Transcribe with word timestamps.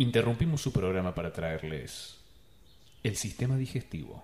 Interrumpimos 0.00 0.62
su 0.62 0.72
programa 0.72 1.14
para 1.14 1.30
traerles 1.30 2.16
el 3.02 3.16
sistema 3.16 3.58
digestivo. 3.58 4.22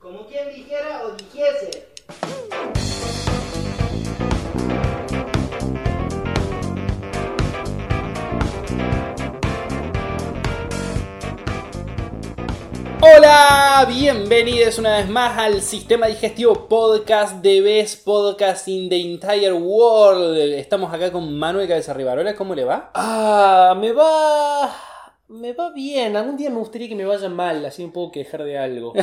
Como 0.00 0.26
quien 0.26 0.52
dijera 0.52 1.04
o 1.04 1.12
dijese. 1.12 1.86
Hola, 13.00 13.86
bienvenidos 13.88 14.80
una 14.80 14.96
vez 14.96 15.08
más 15.08 15.38
al 15.38 15.62
Sistema 15.62 16.08
Digestivo 16.08 16.66
Podcast 16.66 17.36
de 17.36 17.60
Best 17.60 18.04
Podcast 18.04 18.66
in 18.66 18.88
the 18.88 19.00
Entire 19.00 19.52
World. 19.52 20.36
Estamos 20.54 20.92
acá 20.92 21.12
con 21.12 21.38
Manuel 21.38 21.68
Cabeza 21.68 21.94
Rivarola, 21.94 22.34
¿cómo 22.34 22.56
le 22.56 22.64
va? 22.64 22.90
Ah, 22.94 23.76
me 23.80 23.92
va. 23.92 24.91
Me 25.32 25.52
va 25.52 25.72
bien. 25.72 26.16
Algún 26.16 26.36
día 26.36 26.50
me 26.50 26.58
gustaría 26.58 26.88
que 26.88 26.94
me 26.94 27.04
vaya 27.04 27.28
mal, 27.28 27.64
así 27.64 27.84
me 27.84 27.90
puedo 27.90 28.10
quejar 28.10 28.44
de 28.44 28.58
algo. 28.58 28.92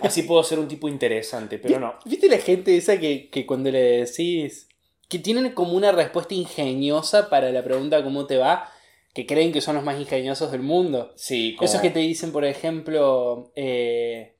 Así 0.00 0.22
puedo 0.22 0.42
ser 0.42 0.58
un 0.58 0.66
tipo 0.66 0.88
interesante, 0.88 1.60
pero 1.60 1.78
no. 1.78 1.94
¿Viste 2.04 2.28
la 2.28 2.38
gente 2.38 2.76
esa 2.76 2.98
que, 2.98 3.30
que 3.30 3.46
cuando 3.46 3.70
le 3.70 4.04
decís 4.04 4.68
que 5.08 5.20
tienen 5.20 5.52
como 5.52 5.74
una 5.74 5.92
respuesta 5.92 6.34
ingeniosa 6.34 7.30
para 7.30 7.52
la 7.52 7.62
pregunta 7.62 8.02
¿cómo 8.02 8.26
te 8.26 8.36
va? 8.36 8.68
Que 9.14 9.26
creen 9.26 9.52
que 9.52 9.60
son 9.60 9.76
los 9.76 9.84
más 9.84 10.00
ingeniosos 10.00 10.50
del 10.50 10.62
mundo. 10.62 11.12
Sí, 11.14 11.54
como... 11.56 11.68
Esos 11.68 11.80
que 11.80 11.90
te 11.90 12.00
dicen, 12.00 12.32
por 12.32 12.44
ejemplo, 12.44 13.52
eh, 13.54 14.34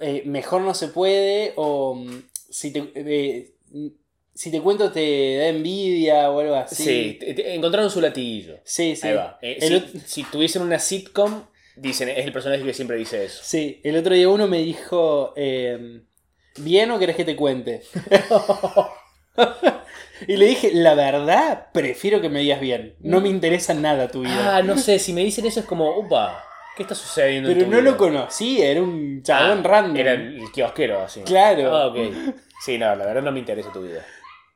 eh, 0.00 0.22
mejor 0.24 0.62
no 0.62 0.72
se 0.72 0.88
puede 0.88 1.52
o 1.56 1.94
mm, 1.96 2.22
si 2.32 2.72
te, 2.72 2.90
eh, 2.94 3.54
si 4.38 4.52
te 4.52 4.60
cuento 4.60 4.92
te 4.92 5.36
da 5.36 5.48
envidia 5.48 6.30
o 6.30 6.38
algo 6.38 6.54
así. 6.54 6.84
Sí, 6.84 7.16
te- 7.18 7.34
te- 7.34 7.54
encontraron 7.56 7.90
su 7.90 8.00
latillo. 8.00 8.60
sí. 8.62 8.94
sí. 8.94 9.08
Ahí 9.08 9.14
va. 9.14 9.36
Eh, 9.42 9.82
si, 10.06 10.22
tuviesen 10.22 10.62
una 10.62 10.78
sitcom, 10.78 11.42
dicen, 11.74 12.08
es 12.08 12.24
el 12.24 12.32
personaje 12.32 12.62
que 12.62 12.72
siempre 12.72 12.96
dice 12.96 13.24
eso. 13.24 13.40
Sí, 13.42 13.80
el 13.82 13.96
otro 13.96 14.14
día 14.14 14.28
uno 14.28 14.46
me 14.46 14.58
dijo, 14.58 15.32
eh, 15.36 16.02
¿bien 16.58 16.88
o 16.92 17.00
querés 17.00 17.16
que 17.16 17.24
te 17.24 17.34
cuente? 17.34 17.82
y 20.28 20.36
le 20.36 20.46
dije, 20.46 20.70
la 20.72 20.94
verdad, 20.94 21.66
prefiero 21.72 22.20
que 22.20 22.28
me 22.28 22.38
digas 22.40 22.60
bien. 22.60 22.94
No 23.00 23.20
me 23.20 23.28
interesa 23.28 23.74
nada 23.74 24.06
tu 24.08 24.22
vida. 24.22 24.58
Ah, 24.58 24.62
no 24.62 24.76
sé, 24.78 24.98
si 25.00 25.12
me 25.12 25.24
dicen 25.24 25.46
eso 25.46 25.58
es 25.60 25.66
como, 25.66 25.98
upa, 25.98 26.44
¿qué 26.76 26.82
está 26.84 26.94
sucediendo? 26.94 27.48
en 27.50 27.56
Pero 27.56 27.66
tu 27.66 27.72
no 27.72 27.80
vida? 27.80 27.90
lo 27.90 27.96
conocí, 27.96 28.60
era 28.62 28.80
un 28.82 29.20
chabón 29.22 29.60
Ah, 29.64 29.68
random. 29.68 29.96
Era 29.96 30.12
el 30.12 30.44
kiosquero, 30.52 31.02
así. 31.02 31.22
Claro. 31.22 31.74
Ah, 31.74 31.86
ok. 31.88 31.96
Sí, 32.64 32.76
no, 32.78 32.94
la 32.96 33.04
verdad 33.06 33.22
no 33.22 33.30
me 33.32 33.38
interesa 33.40 33.72
tu 33.72 33.82
vida. 33.82 34.04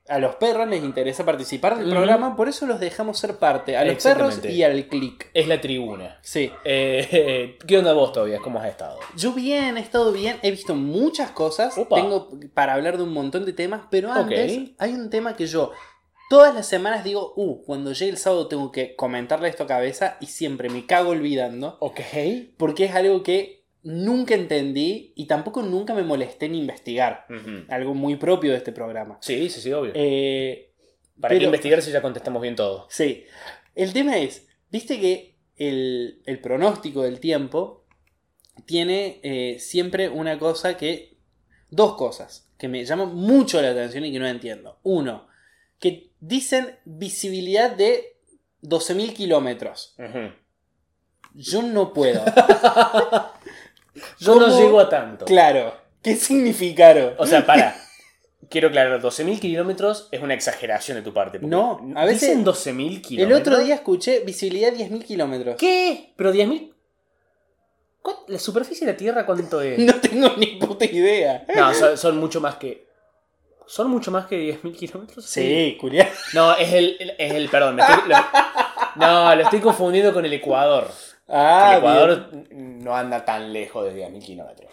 A 0.08 0.18
los 0.18 0.34
perros 0.34 0.68
les 0.68 0.82
interesa 0.82 1.24
participar 1.24 1.78
del 1.78 1.88
programa, 1.90 2.34
por 2.34 2.48
eso 2.48 2.66
los 2.66 2.80
dejamos 2.80 3.18
ser 3.18 3.36
parte. 3.36 3.76
A 3.76 3.84
los 3.84 4.02
perros 4.02 4.44
y 4.44 4.62
al 4.64 4.88
click. 4.88 5.30
Es 5.32 5.46
la 5.46 5.60
tribuna. 5.60 6.18
Sí. 6.22 6.50
Eh, 6.64 7.56
¿Qué 7.66 7.78
onda 7.78 7.92
vos 7.92 8.12
todavía? 8.12 8.38
¿Cómo 8.38 8.58
has 8.58 8.68
estado? 8.68 8.98
Yo 9.16 9.32
bien, 9.32 9.76
he 9.76 9.80
estado 9.80 10.12
bien, 10.12 10.38
he 10.42 10.50
visto 10.50 10.74
muchas 10.74 11.30
cosas, 11.30 11.78
Opa. 11.78 11.96
tengo 11.96 12.30
para 12.52 12.74
hablar 12.74 12.96
de 12.96 13.04
un 13.04 13.12
montón 13.12 13.44
de 13.44 13.52
temas, 13.52 13.82
pero 13.90 14.12
antes 14.12 14.70
hay 14.78 14.92
un 14.92 15.08
tema 15.08 15.36
que 15.36 15.46
yo 15.46 15.70
todas 16.28 16.54
las 16.54 16.66
semanas 16.66 17.04
digo, 17.04 17.34
uh, 17.36 17.62
cuando 17.62 17.92
llegue 17.92 18.10
el 18.10 18.16
sábado 18.16 18.48
tengo 18.48 18.72
que 18.72 18.96
comentarle 18.96 19.48
esto 19.50 19.64
a 19.64 19.66
cabeza 19.66 20.16
y 20.18 20.26
siempre 20.26 20.70
me 20.70 20.86
cago 20.86 21.10
olvidando, 21.10 21.76
Ok. 21.80 22.00
porque 22.56 22.86
es 22.86 22.94
algo 22.94 23.22
que 23.22 23.61
nunca 23.82 24.34
entendí 24.34 25.12
y 25.16 25.26
tampoco 25.26 25.62
nunca 25.62 25.94
me 25.94 26.02
molesté 26.02 26.46
en 26.46 26.54
investigar, 26.54 27.26
algo 27.68 27.94
muy 27.94 28.16
propio 28.16 28.52
de 28.52 28.58
este 28.58 28.72
programa. 28.72 29.18
Sí, 29.20 29.48
sí, 29.48 29.60
sí, 29.60 29.72
obvio. 29.72 29.92
Eh, 29.94 30.72
¿Para 31.20 31.38
qué 31.38 31.44
investigar 31.44 31.82
si 31.82 31.90
ya 31.90 32.02
contestamos 32.02 32.42
bien 32.42 32.56
todo? 32.56 32.86
Sí. 32.90 33.24
El 33.74 33.92
tema 33.92 34.18
es, 34.18 34.48
viste 34.70 35.00
que 35.00 35.36
el, 35.56 36.22
el 36.26 36.40
pronóstico 36.40 37.02
del 37.02 37.20
tiempo 37.20 37.84
tiene 38.66 39.20
eh, 39.22 39.58
siempre 39.58 40.08
una 40.08 40.38
cosa 40.38 40.76
que... 40.76 41.12
Dos 41.74 41.94
cosas 41.94 42.52
que 42.62 42.68
me 42.68 42.84
llaman 42.84 43.12
mucho 43.16 43.60
la 43.60 43.70
atención 43.70 44.04
y 44.04 44.12
que 44.12 44.20
no 44.20 44.28
entiendo. 44.28 44.78
Uno, 44.84 45.26
que 45.80 46.12
dicen 46.20 46.78
visibilidad 46.84 47.74
de 47.74 48.18
12.000 48.62 49.12
kilómetros. 49.14 49.96
Yo 51.34 51.62
no 51.62 51.92
puedo. 51.92 52.22
Yo 54.18 54.34
no 54.36 54.58
llego 54.58 54.80
a 54.80 54.88
tanto. 54.88 55.24
claro. 55.24 55.74
¿Qué 56.02 56.16
significaron? 56.16 57.14
O 57.18 57.26
sea, 57.26 57.46
para. 57.46 57.76
Quiero 58.50 58.68
aclarar, 58.68 59.00
12.000 59.00 59.38
kilómetros 59.40 60.08
es 60.10 60.20
una 60.20 60.34
exageración 60.34 60.96
de 60.98 61.02
tu 61.02 61.14
parte. 61.14 61.38
No, 61.40 61.80
a 61.96 62.04
veces- 62.04 62.22
¿Dicen 62.28 62.44
12.000 62.44 63.00
kilómetros? 63.00 63.18
El 63.18 63.32
otro 63.32 63.58
día 63.64 63.76
escuché 63.76 64.20
visibilidad 64.20 64.72
10.000 64.72 65.04
kilómetros. 65.04 65.56
¿Qué? 65.56 66.12
¿Pero 66.16 66.32
10.000? 66.34 66.72
¿Cuán- 68.02 68.16
¿La 68.26 68.38
superficie 68.38 68.84
de 68.86 68.92
la 68.92 68.96
Tierra 68.98 69.24
cuánto 69.24 69.62
es? 69.62 69.78
No 69.86 69.94
tengo 70.00 70.30
ni 70.36 70.56
puta 70.56 70.84
idea. 70.84 71.44
No, 71.54 71.72
son, 71.72 71.96
son 71.96 72.18
mucho 72.18 72.40
más 72.40 72.56
que... 72.56 72.86
¿Son 73.66 73.88
mucho 73.88 74.10
más 74.10 74.26
que 74.26 74.60
10.000 74.60 74.76
kilómetros? 74.76 75.24
Sí, 75.24 75.78
culiado. 75.80 76.10
No, 76.34 76.54
es 76.56 76.72
el... 76.72 77.14
es 77.16 77.32
el 77.32 77.48
perdón, 77.48 77.76
me 77.76 77.82
estoy- 77.82 78.08
lo- 78.08 78.16
no, 78.96 79.34
lo 79.36 79.42
estoy 79.42 79.60
confundiendo 79.60 80.12
con 80.12 80.26
el 80.26 80.32
Ecuador. 80.32 80.90
Ah, 81.32 81.72
el 81.72 81.78
Ecuador 81.78 82.30
no 82.52 82.94
anda 82.94 83.24
tan 83.24 83.52
lejos 83.52 83.84
de 83.92 84.06
10.000 84.06 84.22
kilómetros. 84.22 84.70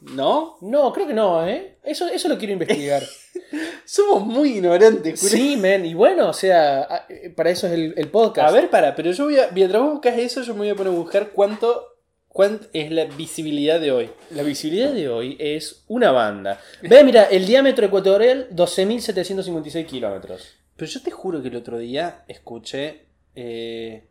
¿No? 0.00 0.56
No, 0.62 0.92
creo 0.92 1.06
que 1.06 1.14
no, 1.14 1.46
¿eh? 1.46 1.78
Eso, 1.84 2.08
eso 2.08 2.28
lo 2.28 2.36
quiero 2.36 2.54
investigar. 2.54 3.02
Somos 3.84 4.26
muy 4.26 4.56
ignorantes, 4.56 5.20
sí, 5.20 5.56
men, 5.56 5.86
y 5.86 5.94
bueno, 5.94 6.28
o 6.28 6.32
sea, 6.32 6.80
a- 6.82 7.06
eh, 7.08 7.30
para 7.30 7.50
eso 7.50 7.66
es 7.68 7.74
el, 7.74 7.94
el 7.96 8.08
podcast. 8.08 8.48
A 8.48 8.52
ver, 8.52 8.68
para, 8.68 8.96
pero 8.96 9.12
yo 9.12 9.24
voy 9.26 9.38
a. 9.38 9.48
Mientras 9.52 9.80
vos 9.80 9.92
buscas 9.92 10.18
eso, 10.18 10.42
yo 10.42 10.54
me 10.54 10.60
voy 10.60 10.70
a 10.70 10.74
poner 10.74 10.92
a 10.92 10.96
buscar 10.96 11.28
cuánto. 11.30 11.88
¿Cuánto 12.26 12.66
es 12.72 12.90
la 12.90 13.04
visibilidad 13.04 13.78
de 13.78 13.92
hoy? 13.92 14.10
La 14.30 14.42
visibilidad 14.42 14.90
de 14.92 15.06
hoy 15.10 15.36
es 15.38 15.84
una 15.88 16.12
banda. 16.12 16.58
Ve, 16.80 17.04
mira, 17.04 17.24
el 17.24 17.44
diámetro 17.46 17.84
ecuatorial, 17.84 18.48
12.756 18.50 19.84
kilómetros. 19.86 20.54
Pero 20.74 20.90
yo 20.90 21.02
te 21.02 21.10
juro 21.10 21.42
que 21.42 21.48
el 21.48 21.56
otro 21.56 21.76
día 21.76 22.24
escuché. 22.28 23.04
eh, 23.34 24.08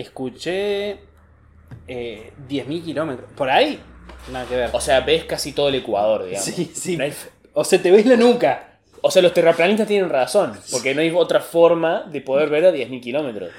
escuché. 0.00 0.98
Eh, 1.86 2.32
10.000 2.48 2.82
kilómetros. 2.84 3.30
¿Por 3.32 3.50
ahí? 3.50 3.78
Nada 4.32 4.46
que 4.46 4.56
ver. 4.56 4.70
O 4.72 4.80
sea, 4.80 5.00
ves 5.00 5.24
casi 5.24 5.52
todo 5.52 5.68
el 5.68 5.76
Ecuador, 5.76 6.24
digamos. 6.24 6.44
Sí, 6.44 6.70
sí. 6.74 6.96
No 6.96 7.04
hay- 7.04 7.12
O 7.54 7.64
sea, 7.64 7.80
te 7.82 7.90
ves 7.90 8.06
la 8.06 8.16
nuca. 8.16 8.80
o 9.02 9.10
sea, 9.10 9.22
los 9.22 9.32
terraplanistas 9.32 9.86
tienen 9.86 10.10
razón, 10.10 10.58
porque 10.70 10.94
no 10.94 11.00
hay 11.00 11.10
otra 11.10 11.40
forma 11.40 12.02
de 12.10 12.20
poder 12.20 12.48
ver 12.50 12.64
a 12.66 12.72
10.000 12.72 13.00
kilómetros. 13.00 13.50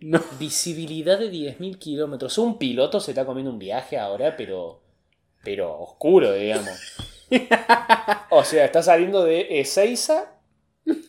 No. 0.00 0.20
Visibilidad 0.38 1.18
de 1.18 1.30
10.000 1.30 1.78
kilómetros. 1.78 2.36
Un 2.38 2.58
piloto 2.58 3.00
se 3.00 3.12
está 3.12 3.24
comiendo 3.24 3.50
un 3.50 3.58
viaje 3.58 3.98
ahora, 3.98 4.36
pero. 4.36 4.82
Pero 5.44 5.78
oscuro, 5.80 6.32
digamos. 6.32 6.96
O 8.30 8.44
sea, 8.44 8.64
está 8.64 8.82
saliendo 8.82 9.24
de 9.24 9.60
Ezeiza 9.60 10.32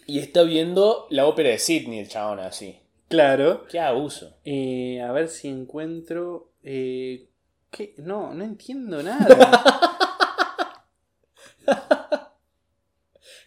y 0.05 0.19
está 0.19 0.43
viendo 0.43 1.07
la 1.09 1.25
ópera 1.25 1.49
de 1.49 1.59
Sydney, 1.59 1.99
el 1.99 2.07
chabón 2.07 2.39
así. 2.39 2.79
Claro. 3.09 3.66
Qué 3.69 3.79
abuso. 3.79 4.38
Eh, 4.44 5.01
a 5.01 5.12
ver 5.12 5.28
si 5.29 5.47
encuentro. 5.47 6.51
eh, 6.63 7.28
¿Qué? 7.72 7.94
No, 7.97 8.34
no 8.34 8.44
entiendo 8.44 9.01
nada. 9.03 9.28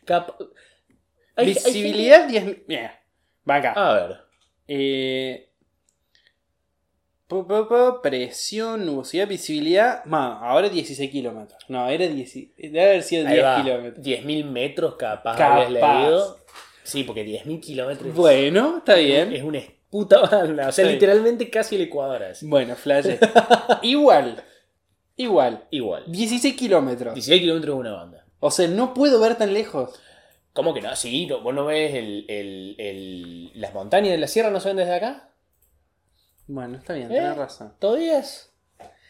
Cap- 0.04 0.37
Hay- 1.37 1.47
hay 1.47 1.54
visibilidad 1.54 2.28
10.000. 2.28 2.65
Mira, 2.66 3.00
va 3.48 3.54
acá. 3.56 3.72
A 3.72 3.94
ver. 3.94 4.16
Eh, 4.69 5.47
presión, 8.03 8.84
nubosidad, 8.87 9.28
visibilidad. 9.28 10.04
Ma, 10.04 10.38
ahora 10.41 10.69
16 10.69 11.10
kilómetros. 11.10 11.59
No, 11.69 11.88
era 11.88 12.06
10. 12.06 12.34
Debe 12.56 12.82
haber 12.82 13.03
sido 13.03 13.27
Ahí 13.28 13.34
10 13.34 13.44
va. 13.44 13.62
kilómetros. 13.62 14.04
10.000 14.04 14.44
metros 14.44 14.97
capaz, 14.97 15.37
Capaz. 15.37 15.53
habías 15.66 15.71
leído. 15.71 16.38
Sí, 16.90 17.04
porque 17.04 17.24
10.000 17.24 17.60
kilómetros 17.60 18.14
Bueno, 18.14 18.78
está 18.78 18.94
bien. 18.97 19.32
es 19.32 19.42
una 19.42 19.60
puta 19.91 20.20
banda. 20.20 20.68
O 20.68 20.72
sea, 20.72 20.86
Sí. 20.86 20.92
literalmente 20.92 21.48
casi 21.50 21.76
el 21.76 21.82
Ecuador. 21.82 22.22
así. 22.24 22.47
Bueno, 22.47 22.74
flash. 22.76 23.06
igual. 23.82 24.42
Igual. 25.16 25.65
Igual. 25.70 26.04
16 26.06 26.54
kilómetros. 26.56 27.15
16 27.15 27.41
kilómetros 27.42 27.74
es 27.74 27.80
una 27.80 27.92
banda. 27.92 28.24
O 28.41 28.50
sea, 28.50 28.68
no 28.68 28.94
puedo 28.94 29.20
ver 29.20 29.36
tan 29.36 29.53
lejos. 29.53 30.00
¿Cómo 30.53 30.74
que 30.74 30.80
no? 30.80 30.94
Sí, 30.97 31.26
no- 31.26 31.41
vos 31.42 31.54
no 31.54 31.65
ves 31.66 31.94
el, 31.94 32.24
el- 32.28 32.74
el- 32.78 33.50
las 33.60 33.72
montañas 33.74 34.10
de 34.12 34.18
la 34.18 34.26
sierra, 34.26 34.50
no 34.50 34.60
se 34.60 34.68
ven 34.68 34.78
desde 34.78 34.94
acá. 34.94 35.30
Bueno, 36.47 36.78
está 36.78 36.94
bien, 36.94 37.10
¿Eh? 37.12 37.15
tenés 37.16 37.36
razón. 37.36 37.74
¿Todavía 37.78 38.18
es? 38.18 38.53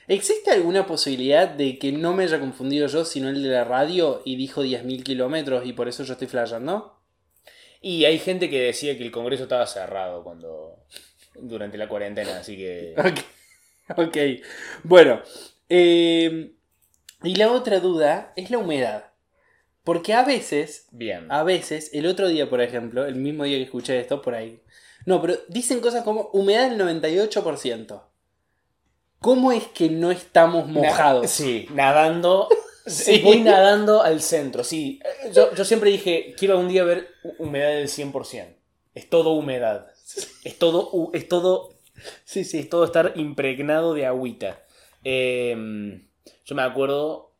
¿Existe 0.08 0.50
alguna 0.50 0.86
posibilidad 0.86 1.48
de 1.48 1.78
que 1.78 1.92
no 1.92 2.12
me 2.12 2.24
haya 2.24 2.40
confundido 2.40 2.88
yo, 2.88 3.04
sino 3.04 3.28
el 3.28 3.42
de 3.42 3.48
la 3.48 3.64
radio 3.64 4.20
y 4.24 4.36
dijo 4.36 4.62
10.000 4.64 5.02
kilómetros 5.04 5.64
y 5.64 5.72
por 5.72 5.88
eso 5.88 6.02
yo 6.02 6.12
estoy 6.14 6.26
flasheando? 6.28 6.99
Y 7.80 8.04
hay 8.04 8.18
gente 8.18 8.50
que 8.50 8.60
decía 8.60 8.96
que 8.96 9.04
el 9.04 9.10
Congreso 9.10 9.44
estaba 9.44 9.66
cerrado 9.66 10.22
cuando 10.22 10.84
durante 11.34 11.78
la 11.78 11.88
cuarentena, 11.88 12.38
así 12.38 12.56
que... 12.56 12.94
Ok. 12.98 13.98
Ok. 14.06 14.16
Bueno. 14.84 15.20
eh, 15.68 16.52
y 17.22 17.34
la 17.36 17.50
otra 17.50 17.80
duda 17.80 18.32
es 18.36 18.50
la 18.50 18.58
humedad. 18.58 19.06
Porque 19.84 20.12
a 20.14 20.24
veces, 20.24 20.86
Bien. 20.90 21.26
a 21.30 21.42
veces, 21.42 21.90
el 21.92 22.06
otro 22.06 22.28
día, 22.28 22.48
por 22.48 22.60
ejemplo, 22.60 23.06
el 23.06 23.16
mismo 23.16 23.44
día 23.44 23.56
que 23.56 23.64
escuché 23.64 23.98
esto, 23.98 24.22
por 24.22 24.34
ahí. 24.34 24.62
No, 25.06 25.20
pero 25.20 25.34
dicen 25.48 25.80
cosas 25.80 26.04
como 26.04 26.28
humedad 26.32 26.68
del 26.70 26.78
98%. 26.78 28.02
¿Cómo 29.18 29.52
es 29.52 29.66
que 29.68 29.90
no 29.90 30.10
estamos 30.10 30.66
mojados? 30.68 31.30
Sí, 31.30 31.66
nadando. 31.74 32.48
Sí. 32.86 33.20
Voy 33.22 33.40
nadando 33.40 34.02
al 34.02 34.20
centro, 34.22 34.64
sí. 34.64 35.00
Eh, 35.04 35.30
Yo, 35.32 35.54
yo 35.54 35.64
siempre 35.64 35.90
dije, 35.90 36.34
quiero 36.38 36.54
algún 36.54 36.68
día 36.68 36.82
ver 36.84 37.08
hu- 37.22 37.34
humedad 37.38 37.70
del 37.70 37.88
100%. 37.88 38.56
Es 38.94 39.08
todo 39.08 39.30
humedad. 39.32 39.88
Es 40.44 40.58
todo, 40.58 41.10
es 41.12 41.28
todo, 41.28 41.74
Sí, 42.24 42.44
sí. 42.44 42.58
es 42.58 42.68
todo 42.70 42.84
estar 42.84 43.12
impregnado 43.16 43.94
de 43.94 44.06
agüita. 44.06 44.62
Eh, 45.04 46.00
yo 46.44 46.54
me 46.54 46.62
acuerdo, 46.62 47.32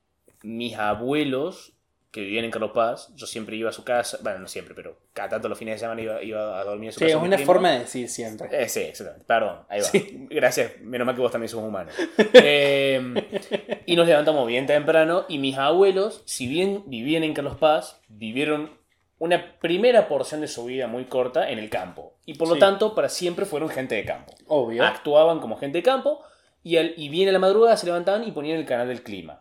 mis 0.43 0.77
abuelos, 0.77 1.73
que 2.11 2.21
vivían 2.23 2.45
en 2.45 2.51
Carlos 2.51 2.73
Paz, 2.75 3.13
yo 3.15 3.25
siempre 3.27 3.55
iba 3.57 3.71
a 3.71 3.73
su 3.73 3.85
casa, 3.85 4.19
bueno, 4.23 4.41
no 4.41 4.49
siempre, 4.49 4.75
pero 4.75 4.99
cada 5.13 5.29
tanto 5.29 5.49
los 5.49 5.57
fines 5.57 5.77
de 5.77 5.79
semana 5.79 6.01
iba, 6.03 6.23
iba 6.23 6.59
a 6.61 6.65
dormir 6.65 6.89
en 6.89 6.93
su 6.93 6.99
Sí, 6.99 7.05
casa. 7.05 7.11
es 7.11 7.15
con 7.21 7.29
mi 7.29 7.35
una 7.35 7.45
forma 7.47 7.71
de 7.71 7.79
decir 7.81 8.09
siempre. 8.09 8.49
Eh, 8.51 8.69
sí, 8.69 8.81
exactamente. 8.81 9.25
Perdón, 9.27 9.59
ahí 9.69 9.81
va. 9.81 9.87
Sí. 9.87 10.27
Gracias, 10.31 10.81
menos 10.81 11.07
mal 11.07 11.15
que 11.15 11.21
vos 11.21 11.31
también 11.31 11.49
sos 11.49 11.63
humano. 11.63 11.91
Eh, 12.35 13.83
y 13.87 13.97
nos 13.97 14.07
levantamos 14.07 14.47
bien 14.47 14.67
temprano 14.67 15.25
y 15.29 15.39
mis 15.39 15.57
abuelos, 15.57 16.23
si 16.25 16.47
bien 16.47 16.83
vivían 16.87 17.23
en 17.23 17.35
Carlos 17.35 17.57
Paz, 17.57 18.01
vivieron 18.09 18.71
una 19.19 19.59
primera 19.61 20.09
porción 20.09 20.41
de 20.41 20.49
su 20.49 20.65
vida 20.65 20.87
muy 20.87 21.05
corta 21.05 21.51
en 21.51 21.59
el 21.59 21.69
campo. 21.71 22.15
Y 22.27 22.35
por 22.35 22.49
lo 22.49 22.55
Sí. 22.55 22.61
tanto, 22.61 22.95
para 22.95 23.09
siempre 23.09 23.45
fueron 23.45 23.69
gente 23.69 23.95
de 23.95 24.05
campo. 24.05 24.35
Obvio. 24.47 24.83
Actuaban 24.85 25.41
como 25.41 25.57
gente 25.59 25.79
de 25.79 25.83
campo 25.83 26.23
y, 26.63 26.77
al, 26.79 26.95
y 26.97 27.09
bien 27.09 27.29
a 27.29 27.33
la 27.33 27.39
madrugada 27.39 27.77
se 27.77 27.87
levantaban 27.87 28.27
y 28.27 28.33
ponían 28.33 28.59
el 28.59 28.65
canal 28.67 28.89
del 28.89 29.03
clima. 29.03 29.41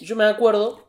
Y 0.00 0.04
yo 0.06 0.16
me 0.16 0.24
acuerdo, 0.24 0.83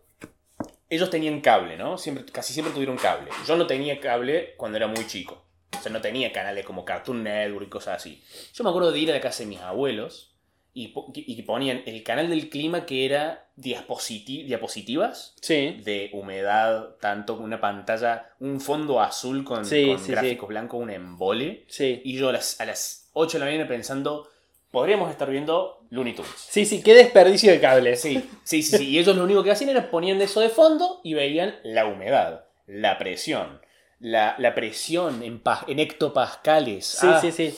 ellos 0.89 1.09
tenían 1.09 1.41
cable, 1.41 1.77
¿no? 1.77 1.97
Siempre, 1.97 2.25
casi 2.25 2.53
siempre 2.53 2.73
tuvieron 2.73 2.97
cable. 2.97 3.29
Yo 3.47 3.55
no 3.57 3.65
tenía 3.67 3.99
cable 3.99 4.53
cuando 4.57 4.77
era 4.77 4.87
muy 4.87 5.05
chico. 5.07 5.43
O 5.77 5.81
sea, 5.81 5.91
no 5.91 6.01
tenía 6.01 6.31
canales 6.31 6.65
como 6.65 6.85
Cartoon 6.85 7.23
Network 7.23 7.67
y 7.67 7.69
cosas 7.69 7.97
así. 7.97 8.23
Yo 8.53 8.63
me 8.63 8.69
acuerdo 8.69 8.91
de 8.91 8.99
ir 8.99 9.11
a 9.11 9.13
la 9.15 9.21
casa 9.21 9.43
de 9.43 9.49
mis 9.49 9.59
abuelos 9.59 10.31
y, 10.73 10.93
y 11.15 11.41
ponían 11.43 11.83
el 11.85 12.03
canal 12.03 12.29
del 12.29 12.49
clima 12.49 12.85
que 12.85 13.05
era 13.05 13.47
diapositi- 13.57 14.45
diapositivas 14.45 15.35
Sí. 15.41 15.79
de 15.83 16.09
humedad, 16.13 16.95
tanto 16.99 17.35
una 17.35 17.59
pantalla, 17.61 18.29
un 18.39 18.59
fondo 18.61 18.99
azul 19.01 19.43
con, 19.43 19.65
Sí, 19.65 19.87
con 19.87 19.99
sí, 19.99 20.11
gráficos 20.11 20.49
blancos, 20.49 20.81
un 20.81 20.89
embole. 20.89 21.65
Sí. 21.67 22.01
Y 22.03 22.17
yo 22.17 22.29
a 22.29 22.33
las, 22.33 22.59
a 22.59 22.65
las 22.65 23.09
8 23.13 23.37
de 23.37 23.45
la 23.45 23.51
mañana 23.51 23.67
pensando, 23.67 24.29
podríamos 24.75 25.09
estar 25.09 25.29
viendo 25.29 25.79
Looney 25.89 26.13
Tunes. 26.13 26.31
Sí, 26.35 26.65
sí, 26.65 26.83
qué 26.83 26.93
desperdicio 26.93 27.49
de 27.49 27.61
cables. 27.61 28.01
Sí, 28.01 28.29
sí, 28.43 28.61
sí, 28.61 28.77
sí. 28.77 28.89
Y 28.89 28.99
ellos 28.99 29.15
lo 29.15 29.23
único 29.23 29.41
que 29.41 29.51
hacían 29.51 29.69
era 29.69 29.89
ponían 29.89 30.21
eso 30.21 30.41
de 30.41 30.49
fondo 30.49 30.99
y 31.01 31.13
veían 31.13 31.55
la 31.63 31.85
humedad, 31.85 32.43
la 32.67 32.97
presión. 32.97 33.61
La, 34.01 34.35
la 34.37 34.53
presión 34.53 35.23
en, 35.23 35.41
en 35.67 35.79
hectopascales. 35.79 36.85
Sí, 36.85 37.07
Ah, 37.09 37.19
sí, 37.21 37.31
sí. 37.31 37.57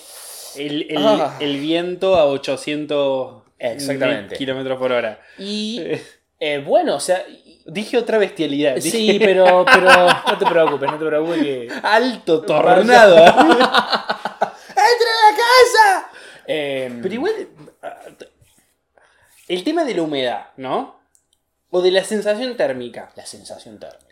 El, 0.61 0.85
el- 0.91 0.97
Ah. 1.05 1.35
el 1.39 1.57
viento 1.59 2.15
a 2.15 2.25
800 2.25 3.41
Exactamente. 3.57 4.35
kilómetros 4.35 4.77
por 4.77 4.91
hora. 4.91 5.19
Y 5.39 5.79
Eh, 5.81 6.03
eh, 6.39 6.63
bueno, 6.65 6.95
o 6.97 6.99
sea, 6.99 7.25
Dije 7.69 7.97
otra 7.97 8.17
bestialidad. 8.17 8.75
dije 8.75 8.91
sí, 8.91 9.17
pero, 9.19 9.65
pero 9.65 9.89
no 9.91 10.37
te 10.37 10.45
preocupes, 10.45 10.89
no 10.89 10.97
te 10.97 11.05
preocupes 11.05 11.41
que... 11.41 11.69
Alto 11.83 12.41
tornado. 12.43 13.17
¡Entra 13.27 15.11
a 15.11 15.31
la 15.31 15.37
casa! 15.37 16.09
Eh, 16.47 16.99
Pero 17.01 17.13
igual. 17.13 17.33
ah, 17.81 17.99
El 19.47 19.63
tema 19.63 19.83
de 19.85 19.93
la 19.95 20.01
humedad, 20.01 20.47
¿no? 20.57 20.99
O 21.69 21.81
de 21.81 21.91
la 21.91 22.03
sensación 22.03 22.55
térmica. 22.57 23.11
La 23.15 23.25
sensación 23.25 23.79
térmica. 23.79 24.05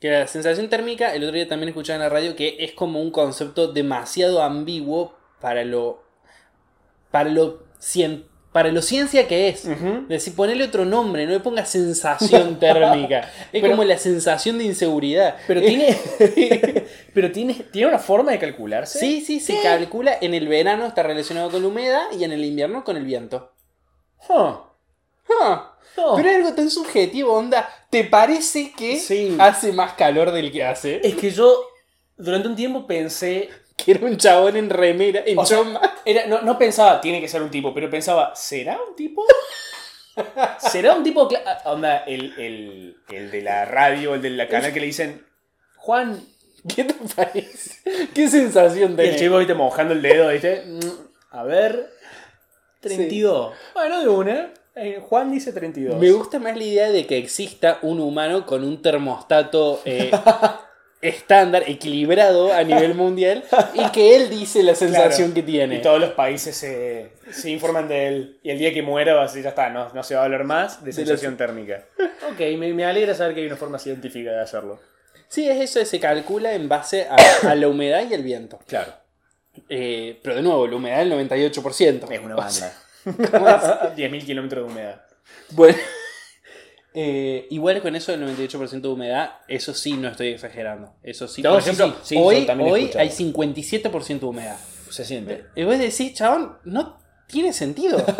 Que 0.00 0.10
la 0.10 0.26
sensación 0.26 0.68
térmica, 0.68 1.14
el 1.14 1.22
otro 1.24 1.34
día 1.36 1.48
también 1.48 1.68
escuchaba 1.70 1.96
en 1.96 2.02
la 2.02 2.08
radio 2.08 2.36
que 2.36 2.56
es 2.60 2.72
como 2.72 3.00
un 3.00 3.10
concepto 3.10 3.72
demasiado 3.72 4.42
ambiguo 4.42 5.16
para 5.40 5.64
lo. 5.64 6.02
para 7.10 7.30
lo. 7.30 7.64
cien- 7.80 8.26
para 8.56 8.72
lo 8.72 8.80
ciencia 8.80 9.28
que 9.28 9.50
es. 9.50 9.66
Es 9.66 10.08
decir, 10.08 10.34
ponerle 10.34 10.64
otro 10.64 10.86
nombre, 10.86 11.26
no 11.26 11.32
le 11.32 11.40
pongas 11.40 11.68
sensación 11.68 12.58
térmica. 12.58 13.30
Es 13.52 13.60
Pero- 13.60 13.68
como 13.72 13.84
la 13.84 13.98
sensación 13.98 14.56
de 14.56 14.64
inseguridad. 14.64 15.36
Pero 15.46 15.60
Es- 15.60 15.66
tiene, 15.66 16.84
pero 17.12 17.30
tiene, 17.32 17.52
tiene 17.70 17.88
una 17.88 17.98
forma 17.98 18.32
de 18.32 18.38
calcularse. 18.38 18.98
Sí, 18.98 19.20
sí, 19.20 19.40
se 19.40 19.60
calcula. 19.60 20.16
En 20.22 20.32
el 20.32 20.48
verano 20.48 20.86
está 20.86 21.02
relacionado 21.02 21.50
con 21.50 21.60
la 21.60 21.68
humedad 21.68 22.04
y 22.18 22.24
en 22.24 22.32
el 22.32 22.42
invierno 22.46 22.82
con 22.82 22.96
el 22.96 23.04
viento. 23.04 23.52
Huh. 24.26 24.54
No. 25.28 25.76
Pero 26.16 26.28
es 26.30 26.36
algo 26.36 26.54
tan 26.54 26.70
subjetivo, 26.70 27.34
onda. 27.34 27.68
¿Te 27.90 28.04
parece 28.04 28.72
que 28.72 28.98
Sí. 28.98 29.36
hace 29.38 29.72
más 29.74 29.92
calor 29.92 30.30
del 30.32 30.50
que 30.50 30.64
hace? 30.64 31.06
Es 31.06 31.14
que 31.16 31.30
yo 31.30 31.60
durante 32.16 32.48
un 32.48 32.56
tiempo 32.56 32.86
pensé. 32.86 33.50
Que 33.84 33.92
era 33.92 34.06
un 34.06 34.16
chabón 34.16 34.56
en 34.56 34.70
remera, 34.70 35.22
en 35.26 35.36
sea, 35.46 35.58
chomba. 35.58 35.80
era, 36.04 36.26
no, 36.26 36.40
no 36.42 36.58
pensaba, 36.58 37.00
tiene 37.00 37.20
que 37.20 37.28
ser 37.28 37.42
un 37.42 37.50
tipo, 37.50 37.72
pero 37.74 37.90
pensaba, 37.90 38.34
¿será 38.34 38.78
un 38.88 38.96
tipo? 38.96 39.24
¿Será 40.58 40.94
un 40.94 41.02
tipo? 41.04 41.28
ah, 41.44 41.62
Onda, 41.66 41.98
el, 41.98 42.32
el, 42.38 42.96
el 43.10 43.30
de 43.30 43.42
la 43.42 43.64
radio, 43.66 44.14
el 44.14 44.22
de 44.22 44.30
la 44.30 44.48
canal 44.48 44.72
que 44.72 44.80
le 44.80 44.86
dicen, 44.86 45.26
Juan. 45.76 46.20
¿Qué 46.74 46.82
te 46.82 46.94
parece? 47.14 48.08
¿Qué 48.12 48.28
sensación 48.28 48.90
Y 48.90 48.94
el 48.94 48.96
tenés? 48.96 49.20
chico, 49.20 49.38
viste, 49.38 49.54
mojando 49.54 49.92
el 49.94 50.02
dedo, 50.02 50.30
viste. 50.30 50.64
Mm, 50.66 50.80
A 51.30 51.44
ver. 51.44 51.90
32. 52.80 53.54
Bueno, 53.74 54.00
de 54.00 54.08
una. 54.08 54.52
Eh, 54.74 55.00
Juan 55.00 55.30
dice 55.30 55.52
32. 55.52 55.96
Me 56.00 56.10
gusta 56.10 56.38
más 56.40 56.56
la 56.56 56.64
idea 56.64 56.90
de 56.90 57.06
que 57.06 57.18
exista 57.18 57.78
un 57.82 58.00
humano 58.00 58.44
con 58.46 58.64
un 58.64 58.82
termostato 58.82 59.80
eh, 59.84 60.10
estándar, 61.02 61.64
equilibrado 61.66 62.52
a 62.52 62.62
nivel 62.64 62.94
mundial, 63.02 63.44
y 63.74 63.88
que 63.90 64.16
él 64.16 64.30
dice 64.30 64.62
la 64.62 64.74
sensación 64.74 65.28
Claro. 65.28 65.34
que 65.34 65.42
tiene. 65.42 65.74
Y 65.76 65.82
todos 65.82 66.00
los 66.00 66.10
países 66.10 66.56
se, 66.56 67.10
se 67.30 67.50
informan 67.50 67.86
de 67.88 68.08
él. 68.08 68.40
Y 68.42 68.50
el 68.50 68.58
día 68.58 68.72
que 68.72 68.82
muera, 68.82 69.14
va 69.14 69.24
a 69.24 69.28
ser, 69.28 69.42
ya 69.42 69.50
está, 69.50 69.68
no, 69.70 69.92
no 69.92 70.02
se 70.02 70.14
va 70.14 70.22
a 70.22 70.24
hablar 70.24 70.44
más 70.44 70.80
de 70.80 70.86
De 70.86 70.92
sensación 70.92 71.36
térmica. 71.36 71.84
Ok, 72.32 72.40
me, 72.58 72.72
me 72.74 72.84
alegra 72.84 73.14
saber 73.14 73.34
que 73.34 73.40
hay 73.42 73.46
una 73.46 73.56
forma 73.56 73.78
científica 73.78 74.30
de 74.32 74.40
hacerlo. 74.40 74.80
Sí, 75.28 75.48
es 75.48 75.58
eso, 75.60 75.84
se 75.84 76.00
calcula 76.00 76.54
en 76.54 76.68
base 76.68 77.06
a, 77.08 77.50
a 77.50 77.54
la 77.54 77.68
humedad 77.68 78.02
y 78.08 78.14
el 78.14 78.22
viento. 78.22 78.58
Claro, 78.66 78.92
Eh, 79.68 80.18
pero 80.22 80.36
de 80.36 80.42
nuevo, 80.42 80.66
la 80.66 80.76
humedad 80.76 80.98
del 80.98 81.12
98%. 81.12 82.10
es 82.10 82.20
una 82.20 82.36
O 82.36 82.48
sea, 82.50 82.72
banda. 83.04 83.30
¿cómo 83.30 83.48
es? 83.48 83.54
10.000 83.96 84.24
kilómetros 84.26 84.66
de 84.66 84.72
humedad. 84.72 85.02
Bueno. 85.50 85.76
Eh, 86.98 87.46
igual 87.50 87.82
con 87.82 87.94
eso 87.94 88.10
del 88.10 88.22
98% 88.22 88.80
de 88.80 88.88
humedad, 88.88 89.32
eso 89.48 89.74
sí 89.74 89.92
no 89.92 90.08
estoy 90.08 90.28
exagerando. 90.28 90.94
Eso 91.02 91.28
sí. 91.28 91.42
No, 91.42 91.50
Por 91.50 91.60
ejemplo, 91.60 91.88
sí, 92.02 92.14
sí, 92.14 92.16
hoy, 92.18 92.46
hoy 92.62 92.90
hay 92.96 93.08
57% 93.10 94.18
de 94.20 94.24
humedad. 94.26 94.56
Se 94.88 95.04
siente. 95.04 95.44
Y 95.54 95.64
vos 95.64 95.78
decís, 95.78 96.14
chabón, 96.14 96.56
no 96.64 96.98
tiene 97.26 97.52
sentido. 97.52 97.98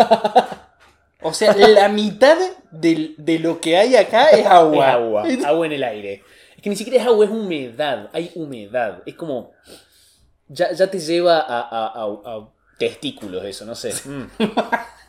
O 1.23 1.33
sea, 1.33 1.57
la 1.57 1.89
mitad 1.89 2.37
de 2.71 3.39
lo 3.41 3.59
que 3.61 3.77
hay 3.79 3.97
acá 3.97 4.29
es 4.29 4.47
agua. 4.47 4.87
Es 4.87 4.95
agua. 4.95 5.25
Agua 5.47 5.67
en 5.67 5.73
el 5.73 5.83
aire. 5.83 6.23
Es 6.55 6.63
que 6.63 6.69
ni 6.71 6.77
siquiera 6.77 7.01
es 7.03 7.09
agua, 7.09 7.25
es 7.25 7.31
humedad. 7.31 8.11
Hay 8.13 8.31
humedad. 8.35 9.03
Es 9.07 9.15
como. 9.15 9.51
Ya, 10.47 10.71
ya 10.73 10.89
te 10.89 11.01
lleva 11.01 11.39
a, 11.41 11.61
a- 11.63 11.87
a- 11.87 12.37
a 12.37 12.49
testículos 12.79 13.43
eso, 13.45 13.65
no 13.65 13.75
sé. 13.75 13.93
Mm. 14.05 14.29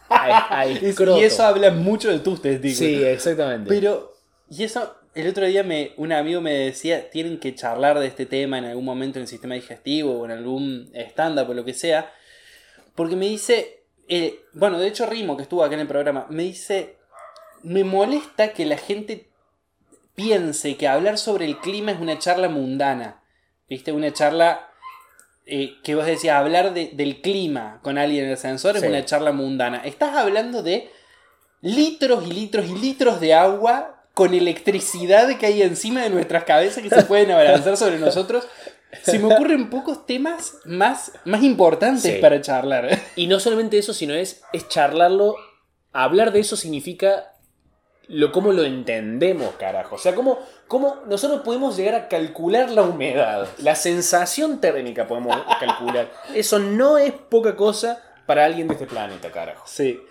Y 1.17 1.23
eso 1.23 1.43
habla 1.43 1.71
mucho 1.71 2.09
de 2.09 2.19
tus. 2.19 2.39
Sí, 2.41 3.03
exactamente. 3.03 3.69
Pero, 3.69 4.13
y 4.49 4.63
eso, 4.63 4.95
el 5.13 5.27
otro 5.27 5.45
día 5.45 5.63
me, 5.63 5.93
un 5.97 6.11
amigo 6.11 6.41
me 6.41 6.53
decía, 6.53 7.09
tienen 7.09 7.39
que 7.39 7.55
charlar 7.55 7.99
de 7.99 8.07
este 8.07 8.25
tema 8.25 8.57
en 8.57 8.65
algún 8.65 8.85
momento 8.85 9.19
en 9.19 9.23
el 9.23 9.27
sistema 9.27 9.55
digestivo 9.55 10.19
o 10.19 10.25
en 10.25 10.31
algún 10.31 10.91
stand-up 10.93 11.49
o 11.49 11.53
lo 11.53 11.65
que 11.65 11.73
sea. 11.73 12.11
Porque 12.95 13.15
me 13.15 13.27
dice, 13.27 13.83
eh, 14.07 14.39
bueno, 14.53 14.79
de 14.79 14.87
hecho 14.87 15.05
Rimo, 15.05 15.35
que 15.35 15.43
estuvo 15.43 15.63
acá 15.63 15.75
en 15.75 15.81
el 15.81 15.87
programa, 15.87 16.27
me 16.29 16.43
dice, 16.43 16.97
me 17.63 17.83
molesta 17.83 18.53
que 18.53 18.65
la 18.65 18.77
gente 18.77 19.29
piense 20.15 20.77
que 20.77 20.87
hablar 20.87 21.17
sobre 21.17 21.45
el 21.45 21.59
clima 21.59 21.91
es 21.91 21.99
una 21.99 22.17
charla 22.17 22.49
mundana. 22.49 23.23
¿Viste? 23.69 23.91
Una 23.91 24.13
charla 24.13 24.71
eh, 25.47 25.75
que 25.83 25.95
vos 25.95 26.05
decías, 26.05 26.35
hablar 26.37 26.73
de- 26.73 26.91
del 26.93 27.21
clima 27.21 27.79
con 27.83 27.97
alguien 27.97 28.23
en 28.25 28.27
el 28.29 28.33
ascensor 28.35 28.75
es 28.75 28.81
Sí. 28.81 28.87
una 28.87 29.05
charla 29.05 29.31
mundana. 29.31 29.81
Estás 29.85 30.15
hablando 30.15 30.61
de 30.63 30.89
litros 31.61 32.25
y 32.27 32.31
litros 32.33 32.67
y 32.69 32.75
litros 32.77 33.19
de 33.19 33.33
agua 33.33 34.03
con 34.13 34.33
electricidad 34.33 35.37
que 35.37 35.45
hay 35.45 35.61
encima 35.61 36.01
de 36.03 36.09
nuestras 36.09 36.43
cabezas 36.43 36.83
que 36.83 36.89
se 36.89 37.03
pueden 37.03 37.31
abalanzar 37.31 37.77
sobre 37.77 37.99
nosotros. 37.99 38.47
Se 39.03 39.19
me 39.19 39.33
ocurren 39.33 39.69
pocos 39.69 40.05
temas 40.05 40.55
más, 40.65 41.11
más 41.25 41.43
importantes 41.43 42.13
Sí. 42.15 42.19
para 42.21 42.41
charlar. 42.41 42.89
Y 43.15 43.27
no 43.27 43.39
solamente 43.39 43.77
eso, 43.77 43.93
sino 43.93 44.13
es, 44.13 44.41
es 44.53 44.67
charlarlo. 44.69 45.35
Hablar 45.93 46.31
de 46.31 46.39
eso 46.39 46.55
significa 46.55 47.33
lo, 48.07 48.31
cómo 48.31 48.53
lo 48.53 48.63
entendemos, 48.63 49.51
carajo. 49.59 49.95
O 49.95 49.99
sea, 49.99 50.15
cómo, 50.15 50.39
cómo 50.67 51.01
nosotros 51.07 51.41
podemos 51.41 51.75
llegar 51.77 51.95
a 51.95 52.07
calcular 52.07 52.69
la 52.71 52.83
humedad. 52.83 53.47
La 53.59 53.75
sensación 53.75 54.59
térmica 54.59 55.07
podemos 55.07 55.35
calcular. 55.59 56.09
Eso 56.33 56.59
no 56.59 56.97
es 56.97 57.11
poca 57.13 57.55
cosa 57.55 58.01
para 58.25 58.45
alguien 58.45 58.67
de 58.67 58.73
este 58.73 58.87
planeta, 58.87 59.31
carajo. 59.31 59.63
Sí. 59.67 60.01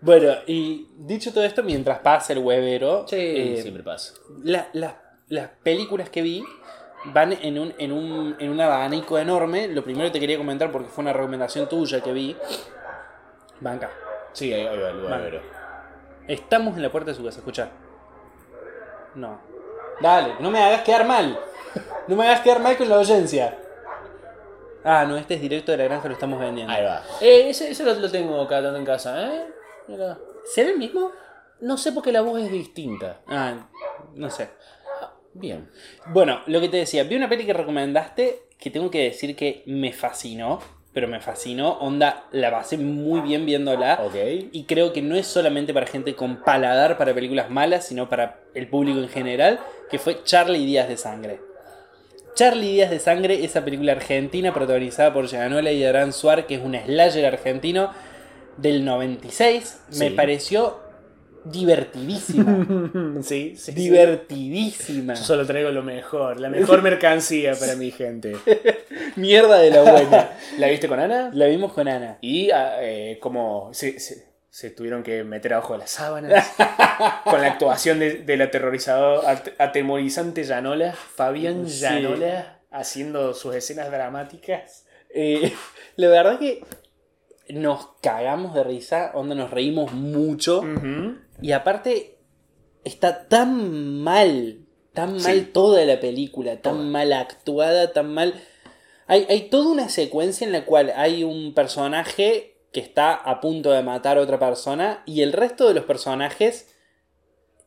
Bueno, 0.00 0.32
y 0.46 0.88
dicho 0.98 1.32
todo 1.32 1.44
esto, 1.44 1.62
mientras 1.62 2.00
pasa 2.00 2.32
el 2.34 2.40
huevero, 2.40 3.06
Sí, 3.08 3.16
eh, 3.18 3.58
siempre 3.62 3.82
pasa. 3.82 4.14
la- 4.42 4.68
las 4.72 4.94
las 5.28 5.48
películas 5.62 6.10
que 6.10 6.20
vi 6.20 6.44
van 7.06 7.32
en 7.32 7.58
un, 7.58 7.74
en 7.78 7.92
un, 7.92 8.36
en 8.38 8.50
un 8.50 8.60
abanico 8.60 9.18
enorme. 9.18 9.68
Lo 9.68 9.82
primero 9.82 10.06
que 10.08 10.12
te 10.12 10.20
quería 10.20 10.36
comentar, 10.36 10.70
porque 10.70 10.88
fue 10.88 11.02
una 11.02 11.14
recomendación 11.14 11.66
tuya 11.68 12.02
que 12.02 12.12
vi. 12.12 12.36
Banca. 13.60 13.90
Sí, 14.32 14.52
ahí, 14.52 14.64
va, 14.64 14.70
ahí 14.72 15.30
va. 15.30 15.40
Estamos 16.28 16.76
en 16.76 16.82
la 16.82 16.90
puerta 16.92 17.10
de 17.12 17.16
su 17.16 17.24
casa, 17.24 17.38
escucha. 17.38 17.70
No. 19.14 19.40
Dale, 20.00 20.34
no 20.40 20.50
me 20.50 20.62
hagas 20.62 20.82
quedar 20.82 21.06
mal. 21.06 21.38
No 22.08 22.16
me 22.16 22.26
hagas 22.26 22.40
quedar 22.40 22.60
mal 22.60 22.76
con 22.76 22.88
la 22.88 22.96
audiencia. 22.96 23.58
Ah, 24.84 25.06
no, 25.06 25.16
este 25.16 25.34
es 25.34 25.40
directo 25.40 25.72
de 25.72 25.78
la 25.78 25.84
granja, 25.84 26.08
lo 26.08 26.14
estamos 26.14 26.38
vendiendo. 26.38 26.72
Ahí 26.72 26.84
va. 26.84 27.02
Eh, 27.20 27.48
ese, 27.48 27.70
ese 27.70 27.84
lo, 27.84 27.94
lo 27.94 28.10
tengo 28.10 28.40
acá 28.42 28.62
tanto 28.62 28.76
en 28.76 28.84
casa, 28.84 29.32
¿eh? 29.32 29.46
Mira. 29.88 30.18
¿Será 30.44 30.70
el 30.70 30.78
mismo? 30.78 31.10
No 31.60 31.78
sé 31.78 31.92
por 31.92 32.02
qué 32.02 32.12
la 32.12 32.20
voz 32.20 32.40
es 32.42 32.50
distinta. 32.50 33.20
Ah, 33.26 33.54
no 34.14 34.28
sé. 34.28 34.50
Bien. 35.32 35.70
Bueno, 36.06 36.40
lo 36.46 36.60
que 36.60 36.68
te 36.68 36.76
decía, 36.76 37.04
vi 37.04 37.16
una 37.16 37.28
peli 37.28 37.46
que 37.46 37.54
recomendaste 37.54 38.48
que 38.58 38.70
tengo 38.70 38.90
que 38.90 39.04
decir 39.04 39.34
que 39.34 39.62
me 39.66 39.92
fascinó, 39.92 40.60
pero 40.94 41.08
me 41.08 41.20
fascinó, 41.20 41.72
onda, 41.80 42.24
la 42.30 42.52
pasé 42.52 42.78
muy 42.78 43.20
bien 43.20 43.44
viéndola. 43.44 44.00
Y 44.52 44.62
creo 44.62 44.92
que 44.92 45.02
no 45.02 45.16
es 45.16 45.26
solamente 45.26 45.74
para 45.74 45.86
gente 45.86 46.14
con 46.14 46.36
paladar 46.36 46.96
para 46.96 47.12
películas 47.12 47.50
malas, 47.50 47.86
sino 47.88 48.08
para 48.08 48.38
el 48.54 48.68
público 48.68 49.00
en 49.00 49.08
general, 49.08 49.58
que 49.90 49.98
fue 49.98 50.22
Charlie 50.22 50.64
Díaz 50.64 50.88
de 50.88 50.96
Sangre. 50.96 51.40
Charlie 52.36 52.74
Díaz 52.74 52.90
de 52.90 53.00
Sangre, 53.00 53.44
esa 53.44 53.64
película 53.64 53.92
argentina 53.92 54.54
protagonizada 54.54 55.12
por 55.12 55.26
Gianola 55.26 55.72
y 55.72 55.84
Adrián 55.84 56.12
Suar, 56.12 56.46
que 56.46 56.54
es 56.54 56.62
un 56.62 56.76
slasher 56.76 57.26
argentino 57.26 57.90
del 58.56 58.84
96, 58.84 59.80
me 59.98 60.12
pareció 60.12 60.78
divertidísima. 61.44 62.66
sí, 63.22 63.56
sí. 63.56 63.72
divertidísima. 63.72 65.14
Yo 65.14 65.22
solo 65.22 65.46
traigo 65.46 65.70
lo 65.70 65.82
mejor, 65.82 66.40
la 66.40 66.48
mejor 66.48 66.82
mercancía 66.82 67.54
para 67.54 67.76
mi 67.76 67.90
gente. 67.90 68.36
Mierda 69.16 69.58
de 69.58 69.70
la 69.70 69.82
buena. 69.82 70.30
¿La 70.58 70.68
viste 70.68 70.88
con 70.88 70.98
Ana? 71.00 71.30
La 71.32 71.46
vimos 71.46 71.72
con 71.72 71.88
Ana. 71.88 72.18
Y 72.20 72.50
ah, 72.50 72.76
eh, 72.80 73.18
como 73.20 73.70
se, 73.72 73.98
se- 74.00 74.32
se 74.50 74.70
tuvieron 74.70 75.02
que 75.02 75.24
meter 75.24 75.54
abajo 75.54 75.72
de 75.72 75.80
las 75.80 75.90
sábanas 75.90 76.52
con 77.24 77.40
la 77.40 77.48
actuación 77.48 77.98
de- 77.98 78.18
del 78.18 78.40
aterrorizador, 78.42 79.26
at- 79.26 79.48
atemorizante 79.58 80.44
Llanola, 80.44 80.92
Fabián 80.92 81.68
Sí. 81.68 81.80
Llanola, 81.80 82.60
haciendo 82.70 83.34
sus 83.34 83.54
escenas 83.56 83.90
dramáticas. 83.90 84.86
Eh, 85.12 85.52
la 85.96 86.08
verdad 86.08 86.38
que 86.38 86.62
nos 87.48 87.88
cagamos 88.00 88.54
de 88.54 88.64
risa, 88.64 89.10
onda 89.14 89.34
nos 89.34 89.50
reímos 89.50 89.92
mucho. 89.92 90.62
Y 91.42 91.52
aparte, 91.52 92.18
está 92.84 93.28
tan 93.28 94.00
mal, 94.02 94.60
tan 94.92 95.18
Sí. 95.20 95.26
mal 95.28 95.46
toda 95.52 95.84
la 95.84 96.00
película, 96.00 96.60
tan 96.60 96.74
Toda. 96.74 96.84
mal 96.86 97.12
actuada, 97.12 97.92
tan 97.92 98.12
mal. 98.14 98.34
Hay, 99.06 99.26
hay 99.28 99.48
toda 99.50 99.68
una 99.70 99.88
secuencia 99.90 100.46
en 100.46 100.52
la 100.52 100.64
cual 100.64 100.92
hay 100.96 101.24
un 101.24 101.52
personaje 101.54 102.62
que 102.72 102.80
está 102.80 103.14
a 103.14 103.40
punto 103.40 103.70
de 103.70 103.82
matar 103.82 104.16
a 104.18 104.22
otra 104.22 104.38
persona 104.38 105.02
y 105.06 105.20
el 105.22 105.32
resto 105.32 105.68
de 105.68 105.74
los 105.74 105.84
personajes 105.84 106.74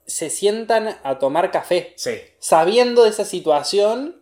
se 0.05 0.29
sientan 0.29 0.97
a 1.03 1.19
tomar 1.19 1.51
café. 1.51 1.93
Sí. 1.97 2.15
Sabiendo 2.39 3.03
de 3.03 3.09
esa 3.09 3.25
situación, 3.25 4.21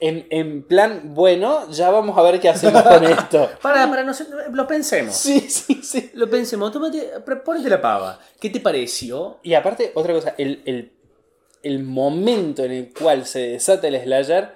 en, 0.00 0.26
en 0.30 0.62
plan, 0.62 1.14
bueno, 1.14 1.70
ya 1.70 1.90
vamos 1.90 2.16
a 2.18 2.22
ver 2.22 2.38
qué 2.40 2.48
hacemos 2.48 2.82
con 2.82 3.04
esto. 3.10 3.48
Para, 3.62 3.88
para, 3.88 4.02
no 4.04 4.12
sé, 4.14 4.26
lo 4.52 4.66
pensemos. 4.66 5.14
Sí, 5.16 5.40
sí, 5.48 5.80
sí. 5.82 6.10
Lo 6.14 6.28
pensemos, 6.28 6.70
tómate, 6.72 7.10
ponete 7.44 7.68
la 7.70 7.80
pava. 7.80 8.18
¿Qué 8.40 8.50
te 8.50 8.60
pareció? 8.60 9.38
Y 9.42 9.54
aparte, 9.54 9.92
otra 9.94 10.12
cosa, 10.12 10.34
el, 10.38 10.62
el- 10.66 10.92
el 11.62 11.82
momento 11.82 12.62
en 12.62 12.70
el 12.70 12.92
cual 12.94 13.26
se 13.26 13.40
desata 13.40 13.88
el 13.88 14.00
slasher, 14.00 14.54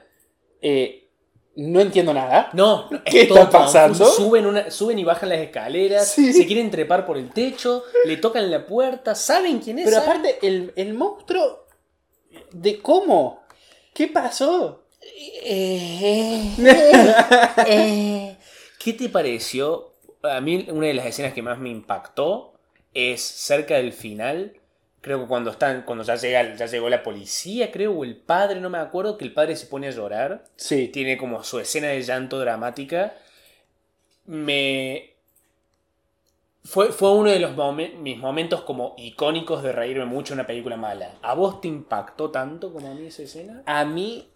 eh, 0.62 1.08
no 1.56 1.80
entiendo 1.80 2.14
nada. 2.14 2.50
No, 2.52 2.88
¿Qué 3.04 3.22
es 3.22 3.28
está 3.28 3.50
pasando? 3.50 4.04
Suben, 4.06 4.46
una, 4.46 4.70
suben 4.70 4.96
y 4.98 5.02
bajan 5.04 5.30
las 5.30 5.38
escaleras, 5.38 6.06
Sí. 6.08 6.32
se 6.32 6.46
quieren 6.46 6.70
trepar 6.70 7.04
por 7.06 7.18
el 7.18 7.30
techo, 7.30 7.82
le 8.04 8.16
tocan 8.18 8.48
la 8.48 8.64
puerta, 8.64 9.16
¿saben 9.16 9.58
quién 9.58 9.80
es? 9.80 9.86
Pero 9.86 9.98
aparte, 9.98 10.38
el, 10.42 10.72
el 10.76 10.94
monstruo, 10.94 11.66
¿de 12.52 12.80
cómo? 12.80 13.42
¿Qué 13.92 14.06
pasó? 14.06 14.79
Eh, 15.22 16.54
eh, 17.66 18.36
¿Qué 18.78 18.92
te 18.94 19.08
pareció? 19.08 19.92
A 20.22 20.40
mí 20.40 20.66
una 20.70 20.86
de 20.86 20.94
las 20.94 21.06
escenas 21.06 21.34
que 21.34 21.42
más 21.42 21.58
me 21.58 21.68
impactó 21.68 22.54
es 22.94 23.20
cerca 23.20 23.74
del 23.76 23.92
final. 23.92 24.56
Creo 25.02 25.20
que 25.20 25.26
cuando 25.28 25.50
están, 25.50 25.82
cuando 25.82 26.04
ya 26.04 26.16
llega, 26.16 26.54
ya 26.56 26.66
llegó 26.66 26.88
la 26.90 27.02
policía, 27.02 27.70
creo, 27.70 27.92
o 27.92 28.04
el 28.04 28.16
padre, 28.16 28.60
no 28.60 28.68
me 28.70 28.78
acuerdo, 28.78 29.16
que 29.16 29.24
el 29.24 29.32
padre 29.32 29.56
se 29.56 29.66
pone 29.66 29.88
a 29.88 29.90
llorar. 29.90 30.44
Sí. 30.56 30.88
Tiene 30.88 31.16
como 31.18 31.42
su 31.44 31.58
escena 31.58 31.88
de 31.88 32.02
llanto 32.02 32.38
dramática. 32.38 33.14
Me. 34.26 35.10
Fue, 36.62 36.92
fue 36.92 37.12
uno 37.14 37.30
de 37.30 37.38
los 37.40 37.52
momen- 37.56 37.96
mis 37.96 38.18
momentos 38.18 38.62
como 38.62 38.94
icónicos 38.98 39.62
de 39.62 39.72
reírme 39.72 40.04
mucho 40.04 40.34
en 40.34 40.40
una 40.40 40.46
película 40.46 40.76
mala. 40.76 41.14
¿A 41.22 41.34
vos 41.34 41.60
te 41.60 41.68
impactó 41.68 42.30
tanto 42.30 42.72
como 42.72 42.86
a 42.88 42.94
mí 42.94 43.06
esa 43.06 43.22
escena? 43.22 43.62
A 43.66 43.84
mí, 43.86 44.28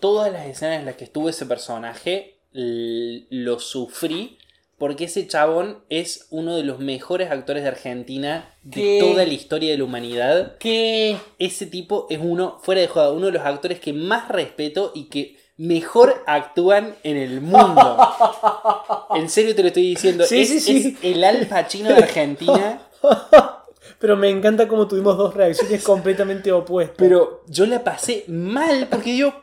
todas 0.00 0.32
las 0.32 0.46
escenas 0.46 0.80
en 0.80 0.86
las 0.86 0.96
que 0.96 1.04
estuvo 1.04 1.28
ese 1.28 1.46
personaje, 1.46 2.38
lo 2.52 3.58
sufrí. 3.58 4.38
Porque 4.78 5.04
ese 5.04 5.26
chabón 5.26 5.84
es 5.90 6.26
uno 6.30 6.56
de 6.56 6.62
los 6.64 6.78
mejores 6.78 7.30
actores 7.30 7.64
de 7.64 7.68
Argentina 7.68 8.48
de 8.62 8.80
¿Qué? 8.80 8.98
toda 8.98 9.26
la 9.26 9.34
historia 9.34 9.72
de 9.72 9.76
la 9.76 9.84
humanidad. 9.84 10.56
¿Qué? 10.56 11.18
ese 11.38 11.66
tipo 11.66 12.06
es 12.08 12.18
uno, 12.18 12.58
fuera 12.62 12.80
de 12.80 12.88
joda, 12.88 13.12
uno 13.12 13.26
de 13.26 13.32
los 13.32 13.42
actores 13.42 13.78
que 13.78 13.92
más 13.92 14.28
respeto 14.28 14.92
y 14.94 15.10
que 15.10 15.36
mejor 15.58 16.24
actúan 16.26 16.96
en 17.02 17.18
el 17.18 17.42
mundo. 17.42 17.98
En 19.14 19.28
serio 19.28 19.54
te 19.54 19.62
lo 19.62 19.68
estoy 19.68 19.82
diciendo. 19.82 20.24
Sí, 20.24 20.42
es, 20.42 20.48
sí, 20.48 20.60
sí. 20.60 20.96
es 21.02 21.14
el 21.14 21.24
Al 21.24 21.46
Pacino 21.46 21.90
de 21.90 21.96
Argentina. 21.96 22.80
Pero 23.98 24.16
me 24.16 24.30
encanta 24.30 24.66
cómo 24.66 24.88
tuvimos 24.88 25.18
dos 25.18 25.34
reacciones 25.34 25.82
completamente 25.82 26.50
opuestas. 26.52 26.96
Pero 26.96 27.42
yo 27.48 27.66
la 27.66 27.84
pasé 27.84 28.24
mal 28.28 28.86
porque 28.88 29.10
digo, 29.12 29.34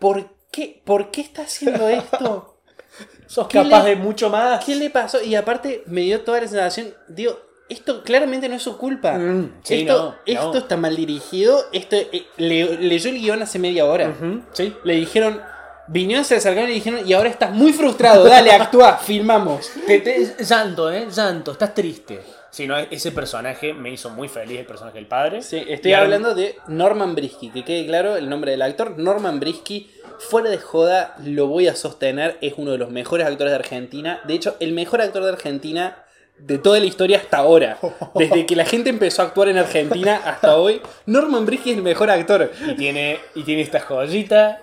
¿por 0.00 0.28
qué? 0.50 0.82
¿Por 0.84 1.12
qué 1.12 1.20
está 1.20 1.42
haciendo 1.42 1.88
esto? 1.88 2.56
sos 3.28 3.46
¿qué 3.46 3.62
capaz 3.62 3.84
le- 3.84 3.90
de 3.90 3.96
mucho 3.96 4.28
más. 4.30 4.64
¿Qué 4.64 4.74
le 4.74 4.90
pasó? 4.90 5.22
Y 5.22 5.36
aparte 5.36 5.84
me 5.86 6.00
dio 6.00 6.22
toda 6.22 6.40
la 6.40 6.48
sensación, 6.48 6.92
digo, 7.06 7.38
esto 7.68 8.02
claramente 8.02 8.48
no 8.48 8.56
es 8.56 8.62
su 8.64 8.76
culpa. 8.76 9.12
Mm, 9.16 9.60
sí, 9.62 9.82
esto, 9.82 9.92
no, 9.96 10.08
no. 10.10 10.16
esto 10.26 10.58
está 10.58 10.76
mal 10.76 10.96
dirigido. 10.96 11.64
Esto, 11.72 11.94
eh, 11.94 12.26
le- 12.36 12.78
leyó 12.78 13.10
el 13.10 13.20
guion 13.20 13.42
hace 13.42 13.60
media 13.60 13.84
hora. 13.86 14.12
Sí. 14.52 14.74
Le 14.82 14.94
dijeron, 14.96 15.40
vinieron, 15.86 16.24
se 16.24 16.34
acercaron 16.34 16.64
y 16.68 16.72
le 16.72 16.74
dijeron, 16.74 17.08
y 17.08 17.12
ahora 17.12 17.28
estás 17.28 17.52
muy 17.52 17.72
frustrado, 17.72 18.24
dale, 18.24 18.50
actúa, 18.50 18.96
filmamos. 19.04 19.70
Te- 19.86 20.00
te- 20.00 20.42
llanto, 20.44 20.90
¿eh? 20.90 21.06
Llanto, 21.14 21.52
estás 21.52 21.72
triste. 21.72 22.20
Sí, 22.50 22.66
no, 22.66 22.76
ese 22.76 23.12
personaje 23.12 23.72
me 23.74 23.90
hizo 23.90 24.10
muy 24.10 24.28
feliz, 24.28 24.58
el 24.58 24.66
personaje 24.66 24.96
del 24.98 25.06
padre. 25.06 25.42
Sí, 25.42 25.62
estoy 25.68 25.92
Y 25.92 25.94
ahora- 25.94 26.04
hablando 26.06 26.34
de 26.34 26.56
Norman 26.66 27.14
Brisky, 27.14 27.50
que 27.50 27.64
quede 27.64 27.86
claro 27.86 28.16
el 28.16 28.28
nombre 28.28 28.50
del 28.50 28.62
actor. 28.62 28.98
Norman 28.98 29.38
Brisky, 29.38 29.90
fuera 30.18 30.50
de 30.50 30.58
joda, 30.58 31.14
lo 31.24 31.46
voy 31.46 31.68
a 31.68 31.76
sostener, 31.76 32.38
es 32.40 32.54
uno 32.56 32.72
de 32.72 32.78
los 32.78 32.90
mejores 32.90 33.26
actores 33.26 33.52
de 33.52 33.56
Argentina. 33.56 34.20
De 34.26 34.34
hecho, 34.34 34.56
el 34.60 34.72
mejor 34.72 35.00
actor 35.00 35.22
de 35.22 35.30
Argentina 35.30 36.04
de 36.38 36.58
toda 36.58 36.80
la 36.80 36.86
historia 36.86 37.18
hasta 37.18 37.36
ahora. 37.38 37.78
Desde 38.16 38.46
que 38.46 38.56
la 38.56 38.64
gente 38.64 38.90
empezó 38.90 39.22
a 39.22 39.26
actuar 39.26 39.48
en 39.48 39.58
Argentina 39.58 40.20
hasta 40.24 40.56
hoy, 40.56 40.80
Norman 41.06 41.46
Brisky 41.46 41.70
es 41.70 41.76
el 41.76 41.82
mejor 41.84 42.10
actor. 42.10 42.50
Y 42.66 42.74
tiene, 42.74 43.20
y 43.36 43.44
tiene 43.44 43.62
esta 43.62 43.78
joyita. 43.80 44.58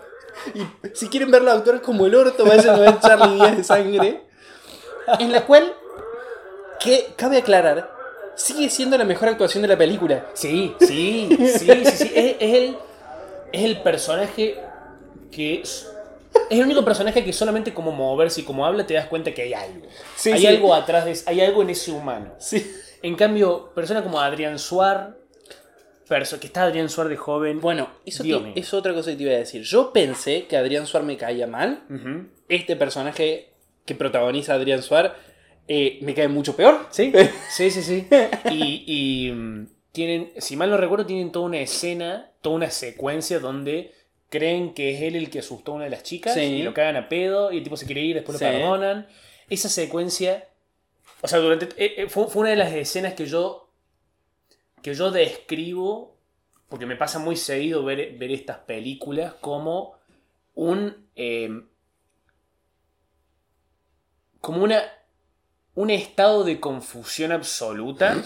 Y 0.53 0.61
si 0.93 1.07
quieren 1.07 1.31
verlo 1.31 1.51
actuar 1.51 1.81
como 1.81 2.05
el 2.05 2.15
orto, 2.15 2.45
vayan 2.45 2.75
a 2.75 2.79
ver 2.79 2.99
Charlie 2.99 3.35
Díaz 3.35 3.57
de 3.57 3.63
Sangre. 3.63 4.21
En 5.19 5.31
la 5.31 5.45
cual, 5.45 5.71
que 6.79 7.13
cabe 7.15 7.37
aclarar, 7.37 7.91
sigue 8.35 8.69
siendo 8.69 8.97
la 8.97 9.03
mejor 9.05 9.29
actuación 9.29 9.61
de 9.61 9.67
la 9.69 9.77
película. 9.77 10.25
Sí, 10.33 10.73
sí, 10.79 11.29
sí, 11.39 11.57
sí, 11.59 11.85
sí. 11.85 12.11
Es, 12.15 12.35
es 12.39 12.55
el, 12.55 12.77
es 13.51 13.63
el 13.63 13.81
personaje 13.81 14.55
que. 15.31 15.61
Es 15.61 15.87
es 16.51 16.59
el 16.59 16.65
único 16.65 16.85
personaje 16.85 17.23
que 17.25 17.33
solamente 17.33 17.73
como 17.73 17.91
moverse 17.91 18.41
y 18.41 18.43
como 18.43 18.63
habla 18.65 18.85
te 18.85 18.93
das 18.93 19.07
cuenta 19.07 19.33
que 19.33 19.41
hay 19.41 19.53
algo. 19.53 19.87
Sí, 20.15 20.31
hay 20.31 20.41
sí. 20.41 20.47
algo 20.47 20.73
atrás 20.75 21.05
de 21.05 21.17
hay 21.25 21.41
algo 21.41 21.63
en 21.63 21.71
ese 21.71 21.89
humano. 21.91 22.33
Sí. 22.37 22.69
En 23.01 23.15
cambio, 23.15 23.71
persona 23.73 24.03
como 24.03 24.19
Adrián 24.19 24.59
Suar, 24.59 25.15
perso- 26.07 26.37
que 26.39 26.47
está 26.47 26.63
Adrián 26.63 26.89
Suar 26.89 27.07
de 27.09 27.17
joven. 27.17 27.59
Bueno, 27.59 27.89
eso 28.05 28.23
te- 28.23 28.59
es 28.59 28.73
otra 28.73 28.93
cosa 28.93 29.09
que 29.11 29.17
te 29.17 29.23
iba 29.23 29.31
a 29.33 29.37
decir. 29.37 29.63
Yo 29.63 29.91
pensé 29.91 30.45
que 30.45 30.57
Adrián 30.57 30.85
Suar 30.85 31.03
me 31.03 31.17
caía 31.17 31.47
mal. 31.47 31.81
Este 32.49 32.75
personaje 32.75 33.49
que 33.85 33.95
protagoniza 33.95 34.53
Adrián 34.53 34.83
Suar 34.83 35.15
eh, 35.67 35.99
me 36.01 36.13
cae 36.13 36.27
mucho 36.27 36.55
peor. 36.55 36.87
Sí, 36.91 37.11
sí, 37.49 37.69
sí, 37.71 37.81
sí. 37.83 38.07
Y, 38.51 38.83
y, 39.27 39.31
mm, 39.31 39.67
tienen, 39.91 40.31
si 40.37 40.55
mal 40.55 40.69
no 40.69 40.77
recuerdo, 40.77 41.05
tienen 41.05 41.31
toda 41.31 41.45
una 41.45 41.59
escena, 41.59 42.31
toda 42.41 42.55
una 42.55 42.69
secuencia 42.71 43.39
donde 43.39 43.93
creen 44.29 44.73
que 44.73 44.93
es 44.95 45.01
él 45.01 45.15
el 45.15 45.29
que 45.29 45.39
asustó 45.39 45.71
a 45.71 45.75
una 45.75 45.83
de 45.85 45.89
las 45.89 46.03
chicas 46.03 46.33
Sí. 46.33 46.41
y 46.41 46.63
lo 46.63 46.73
cagan 46.73 46.95
a 46.97 47.07
pedo 47.09 47.51
y 47.51 47.57
el 47.57 47.63
tipo 47.63 47.77
se 47.77 47.85
quiere 47.85 48.01
ir, 48.01 48.15
después 48.15 48.37
Sí. 48.37 48.45
lo 48.45 48.51
perdonan. 48.51 49.07
Esa 49.49 49.69
secuencia, 49.69 50.47
o 51.21 51.27
sea, 51.27 51.39
durante 51.39 51.65
eh, 51.83 51.93
eh, 52.03 52.09
fue, 52.09 52.27
fue 52.27 52.41
una 52.41 52.49
de 52.51 52.55
las 52.57 52.73
escenas 52.73 53.13
que 53.13 53.25
yo 53.25 53.63
que 54.83 54.93
yo 54.93 55.11
describo 55.11 56.15
porque 56.69 56.85
me 56.85 56.95
pasa 56.97 57.17
muy 57.19 57.35
seguido 57.37 57.83
ver, 57.83 58.17
ver 58.17 58.31
estas 58.31 58.57
películas 58.59 59.33
como 59.41 59.95
un. 60.53 61.07
eh, 61.15 61.49
como 64.41 64.63
una. 64.63 64.83
Un 65.77 65.91
estado 65.91 66.43
de 66.43 66.59
confusión 66.59 67.31
absoluta. 67.31 68.17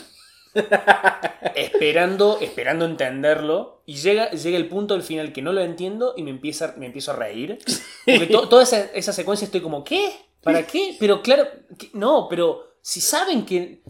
esperando, 1.56 2.40
esperando 2.42 2.86
entenderlo. 2.86 3.84
Y 3.86 3.96
llega, 3.96 4.32
llega 4.32 4.58
el 4.58 4.68
punto 4.68 4.94
al 4.94 5.04
final 5.04 5.34
que 5.34 5.42
no 5.42 5.52
lo 5.54 5.62
entiendo 5.62 6.14
y 6.16 6.24
me, 6.24 6.30
empieza, 6.32 6.74
me 6.78 6.86
empiezo 6.86 7.12
a 7.12 7.16
reír. 7.18 7.60
Porque 8.06 8.28
to- 8.28 8.48
toda 8.48 8.64
esa, 8.64 8.86
esa 8.94 9.14
secuencia 9.14 9.46
estoy 9.46 9.62
como, 9.62 9.84
¿qué? 9.84 10.12
¿Para 10.42 10.66
qué? 10.66 10.96
Pero 11.00 11.22
claro, 11.22 11.48
no, 11.94 12.28
pero 12.30 12.76
si 12.82 13.02
saben 13.02 13.46
que. 13.46 13.82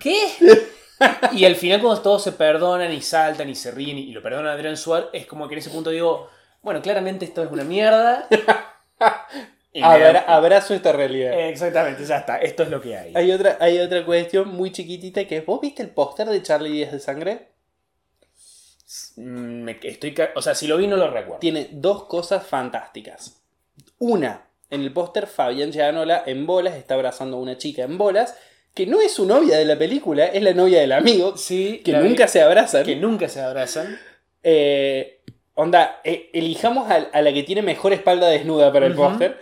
¿Qué? 0.00 0.16
Y 1.32 1.44
al 1.44 1.56
final 1.56 1.80
cuando 1.80 2.00
todos 2.02 2.22
se 2.24 2.32
perdonan 2.32 2.92
y 2.92 3.02
saltan 3.02 3.48
y 3.50 3.54
se 3.54 3.70
ríen 3.70 3.98
y 3.98 4.12
lo 4.12 4.22
perdonan 4.22 4.48
a 4.48 4.52
Adrián 4.52 4.76
Suárez, 4.76 5.08
es 5.12 5.26
como 5.26 5.46
que 5.46 5.54
en 5.54 5.58
ese 5.58 5.70
punto 5.70 5.90
digo, 5.90 6.28
bueno, 6.62 6.80
claramente 6.82 7.24
esto 7.24 7.42
es 7.42 7.50
una 7.50 7.64
mierda. 7.64 8.26
Abra- 9.82 10.24
abrazo 10.26 10.74
esta 10.74 10.92
realidad. 10.92 11.48
Exactamente, 11.48 12.04
ya 12.04 12.18
está, 12.18 12.38
esto 12.38 12.62
es 12.62 12.70
lo 12.70 12.80
que 12.80 12.96
hay. 12.96 13.12
Hay 13.14 13.30
otra, 13.32 13.56
hay 13.60 13.78
otra 13.78 14.04
cuestión 14.04 14.48
muy 14.48 14.70
chiquitita 14.72 15.24
que 15.26 15.38
es, 15.38 15.46
¿vos 15.46 15.60
viste 15.60 15.82
el 15.82 15.90
póster 15.90 16.28
de 16.28 16.42
Charlie 16.42 16.70
Díaz 16.70 16.92
de 16.92 17.00
Sangre? 17.00 17.48
Mm, 19.16 19.62
me- 19.62 19.78
estoy, 19.82 20.14
o 20.34 20.42
sea, 20.42 20.54
si 20.54 20.66
lo 20.66 20.76
vi 20.76 20.86
no 20.86 20.96
lo 20.96 21.10
recuerdo. 21.10 21.40
Tiene 21.40 21.68
dos 21.72 22.04
cosas 22.04 22.46
fantásticas. 22.46 23.40
Una, 23.98 24.46
en 24.70 24.82
el 24.82 24.92
póster 24.92 25.26
Fabián 25.26 25.72
Gianola 25.72 26.22
en 26.26 26.46
bolas 26.46 26.74
está 26.74 26.94
abrazando 26.94 27.36
a 27.36 27.40
una 27.40 27.56
chica 27.58 27.82
en 27.82 27.98
bolas 27.98 28.36
que 28.74 28.86
no 28.86 29.00
es 29.00 29.12
su 29.14 29.24
novia 29.26 29.56
de 29.58 29.64
la 29.64 29.76
película, 29.78 30.26
es 30.26 30.42
la 30.42 30.52
novia 30.52 30.80
del 30.80 30.92
amigo, 30.92 31.36
Sí, 31.36 31.80
que 31.84 31.92
vi- 31.98 32.08
nunca 32.08 32.28
se 32.28 32.42
abrazan. 32.42 32.84
que 32.84 32.94
nunca 32.96 33.28
se 33.28 33.40
abrazan. 33.40 33.98
Eh, 34.42 35.20
onda, 35.54 36.00
eh, 36.04 36.28
elijamos 36.34 36.90
a, 36.90 36.96
a 37.12 37.22
la 37.22 37.32
que 37.32 37.42
tiene 37.42 37.62
mejor 37.62 37.92
espalda 37.94 38.28
desnuda 38.28 38.70
para 38.72 38.86
el 38.86 38.92
Ujú. 38.92 39.02
póster. 39.02 39.38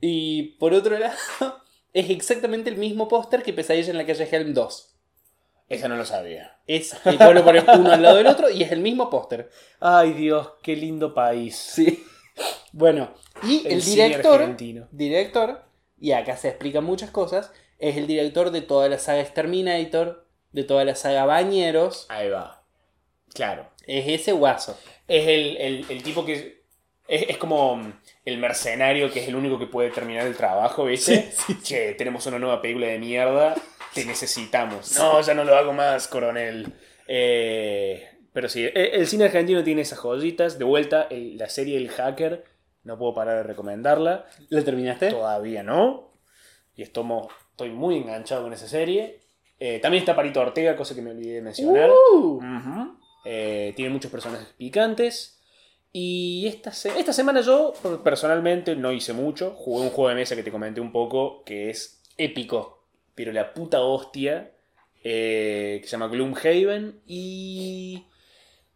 Y 0.00 0.56
por 0.58 0.74
otro 0.74 0.98
lado, 0.98 1.14
es 1.92 2.10
exactamente 2.10 2.70
el 2.70 2.76
mismo 2.76 3.08
póster 3.08 3.42
que 3.42 3.52
Pesadilla 3.52 3.90
en 3.90 3.98
la 3.98 4.06
calle 4.06 4.28
Helm 4.30 4.52
2. 4.54 4.90
Esa 5.68 5.88
no 5.88 5.96
lo 5.96 6.04
sabía. 6.04 6.58
Es, 6.66 6.92
eh, 7.06 7.16
vos 7.18 7.34
lo 7.34 7.42
pones 7.44 7.64
uno 7.74 7.90
al 7.90 8.02
lado 8.02 8.16
del 8.16 8.26
otro 8.26 8.50
y 8.50 8.62
es 8.62 8.70
el 8.72 8.80
mismo 8.80 9.08
póster. 9.08 9.50
Ay 9.80 10.12
Dios, 10.12 10.50
qué 10.62 10.76
lindo 10.76 11.14
país. 11.14 11.56
Sí. 11.56 12.04
Bueno, 12.72 13.14
y 13.44 13.66
el, 13.66 13.82
director, 13.82 14.56
director, 14.90 15.62
y 15.98 16.12
acá 16.12 16.36
se 16.36 16.48
explican 16.48 16.84
muchas 16.84 17.10
cosas, 17.10 17.52
es 17.78 17.96
el 17.96 18.06
director 18.08 18.50
de 18.50 18.60
toda 18.62 18.88
la 18.88 18.98
saga 18.98 19.20
Exterminator, 19.20 20.26
de 20.52 20.64
toda 20.64 20.84
la 20.84 20.96
saga 20.96 21.24
Bañeros, 21.24 22.06
Ahí 22.08 22.28
va. 22.28 22.64
Claro. 23.32 23.70
es 23.86 24.06
ese 24.08 24.32
guaso. 24.32 24.76
Es 25.06 25.26
el, 25.28 25.56
el- 25.58 25.86
el 25.88 26.02
tipo 26.02 26.24
que. 26.24 26.63
Es, 27.08 27.26
es 27.28 27.36
como 27.36 27.76
mm, 27.76 27.92
el 28.24 28.38
mercenario 28.38 29.10
que 29.12 29.20
es 29.22 29.28
el 29.28 29.36
único 29.36 29.58
que 29.58 29.66
puede 29.66 29.90
terminar 29.90 30.26
el 30.26 30.36
trabajo, 30.36 30.84
¿viste? 30.86 31.32
Che, 31.62 31.94
tenemos 31.94 32.26
una 32.26 32.38
nueva 32.38 32.60
película 32.62 32.86
de 32.86 32.98
mierda, 32.98 33.54
te 33.92 34.04
necesitamos. 34.04 34.98
No, 34.98 35.20
ya 35.20 35.34
no 35.34 35.44
lo 35.44 35.54
hago 35.56 35.72
más, 35.72 36.08
coronel. 36.08 36.72
Eh, 37.06 38.08
pero 38.32 38.48
sí, 38.48 38.64
e- 38.64 38.90
el 38.96 39.06
cine 39.06 39.24
argentino 39.24 39.62
tiene 39.62 39.82
esas 39.82 39.98
joyitas. 39.98 40.58
De 40.58 40.64
vuelta, 40.64 41.06
el- 41.10 41.36
la 41.38 41.48
serie 41.48 41.76
El 41.76 41.90
Hacker, 41.90 42.44
no 42.82 42.98
puedo 42.98 43.14
parar 43.14 43.36
de 43.38 43.42
recomendarla. 43.44 44.26
¿Lo 44.48 44.62
terminaste? 44.64 45.10
Todavía 45.10 45.62
no. 45.62 46.10
Y 46.76 46.82
estoy, 46.82 47.04
estoy 47.50 47.70
muy 47.70 47.96
enganchado 47.98 48.42
con 48.42 48.52
esa 48.52 48.66
serie. 48.66 49.20
Eh, 49.60 49.78
también 49.80 50.02
está 50.02 50.16
Parito 50.16 50.40
Ortega, 50.40 50.74
cosa 50.74 50.94
que 50.94 51.02
me 51.02 51.10
olvidé 51.12 51.34
de 51.34 51.42
mencionar. 51.42 51.90
Uh. 51.90 52.40
Eh, 53.24 53.72
tiene 53.76 53.90
muchos 53.92 54.10
personajes 54.10 54.48
picantes. 54.58 55.33
Y 55.96 56.48
esta, 56.48 56.72
se- 56.72 56.98
esta 56.98 57.12
semana 57.12 57.40
yo 57.40 57.72
personalmente 58.02 58.74
no 58.74 58.90
hice 58.90 59.12
mucho. 59.12 59.52
Jugué 59.52 59.84
un 59.84 59.90
juego 59.90 60.08
de 60.08 60.16
mesa 60.16 60.34
que 60.34 60.42
te 60.42 60.50
comenté 60.50 60.80
un 60.80 60.90
poco, 60.90 61.44
que 61.44 61.70
es 61.70 62.02
épico, 62.18 62.84
pero 63.14 63.30
la 63.30 63.54
puta 63.54 63.80
hostia, 63.80 64.50
eh, 65.04 65.78
que 65.80 65.86
se 65.86 65.92
llama 65.92 66.08
Gloomhaven. 66.08 67.00
Y... 67.06 68.06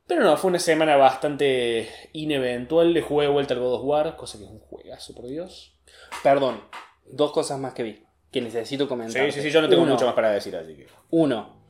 Pero 0.06 0.22
no, 0.22 0.36
fue 0.36 0.50
una 0.50 0.60
semana 0.60 0.96
bastante 0.96 1.88
ineventual. 2.12 2.92
Le 2.92 3.02
jugué 3.02 3.26
de 3.26 3.32
vuelta 3.32 3.52
al 3.52 3.60
God 3.60 3.74
of 3.74 3.84
War, 3.84 4.16
cosa 4.16 4.38
que 4.38 4.44
es 4.44 4.50
un 4.50 4.60
juegazo, 4.60 5.12
por 5.12 5.26
Dios. 5.26 5.76
Perdón, 6.22 6.62
dos 7.04 7.32
cosas 7.32 7.58
más 7.58 7.74
que 7.74 7.82
vi, 7.82 8.04
que 8.30 8.40
necesito 8.40 8.88
comentar. 8.88 9.26
Sí, 9.26 9.32
sí, 9.32 9.42
sí, 9.42 9.50
yo 9.50 9.60
no 9.60 9.68
tengo 9.68 9.82
Uno, 9.82 9.94
mucho 9.94 10.06
más 10.06 10.14
para 10.14 10.30
decir, 10.30 10.54
así 10.54 10.76
que... 10.76 10.86
Uno, 11.10 11.64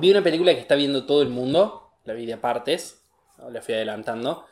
vi 0.00 0.10
una 0.10 0.22
película 0.24 0.52
que 0.54 0.60
está 0.60 0.74
viendo 0.74 1.06
todo 1.06 1.22
el 1.22 1.28
mundo, 1.28 1.92
la 2.04 2.14
vi 2.14 2.26
de 2.26 2.36
partes, 2.36 2.99
la 3.48 3.62
fui 3.62 3.74
adelantando, 3.74 4.44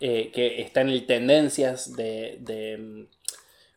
eh, 0.00 0.30
que 0.32 0.60
está 0.62 0.80
en 0.80 0.88
el 0.88 1.06
tendencias 1.06 1.94
de, 1.94 2.38
de, 2.40 3.06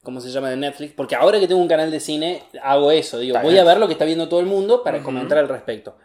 ¿cómo 0.03 0.21
se 0.21 0.29
llama? 0.29 0.49
De 0.49 0.57
Netflix, 0.57 0.93
porque 0.93 1.15
ahora 1.15 1.39
que 1.39 1.47
tengo 1.47 1.61
un 1.61 1.67
canal 1.67 1.91
de 1.91 1.99
cine, 1.99 2.43
hago 2.63 2.91
eso, 2.91 3.19
digo, 3.19 3.37
voy 3.41 3.57
a 3.57 3.63
ver 3.63 3.77
lo 3.77 3.87
que 3.87 3.93
está 3.93 4.05
viendo 4.05 4.29
todo 4.29 4.39
el 4.39 4.45
mundo 4.45 4.83
para 4.83 5.03
comentar 5.03 5.37
al 5.37 5.49
respecto. 5.49 5.97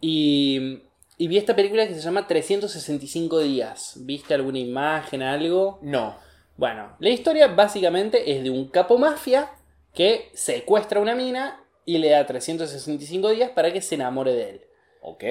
Y, 0.00 0.82
y 1.16 1.28
vi 1.28 1.38
esta 1.38 1.54
película 1.54 1.86
que 1.86 1.94
se 1.94 2.00
llama 2.00 2.26
365 2.26 3.38
días. 3.40 3.94
¿Viste 4.00 4.34
alguna 4.34 4.58
imagen, 4.58 5.22
algo? 5.22 5.78
No. 5.82 6.16
Bueno, 6.56 6.96
la 6.98 7.08
historia 7.08 7.48
básicamente 7.48 8.32
es 8.32 8.42
de 8.42 8.50
un 8.50 8.68
capo 8.68 8.98
mafia 8.98 9.50
que 9.92 10.30
secuestra 10.34 10.98
a 10.98 11.02
una 11.02 11.14
mina 11.14 11.64
y 11.84 11.98
le 11.98 12.10
da 12.10 12.26
365 12.26 13.30
días 13.30 13.50
para 13.50 13.72
que 13.72 13.80
se 13.80 13.94
enamore 13.94 14.32
de 14.32 14.50
él. 14.50 14.60
Ok. 15.02 15.24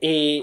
Eh, 0.00 0.42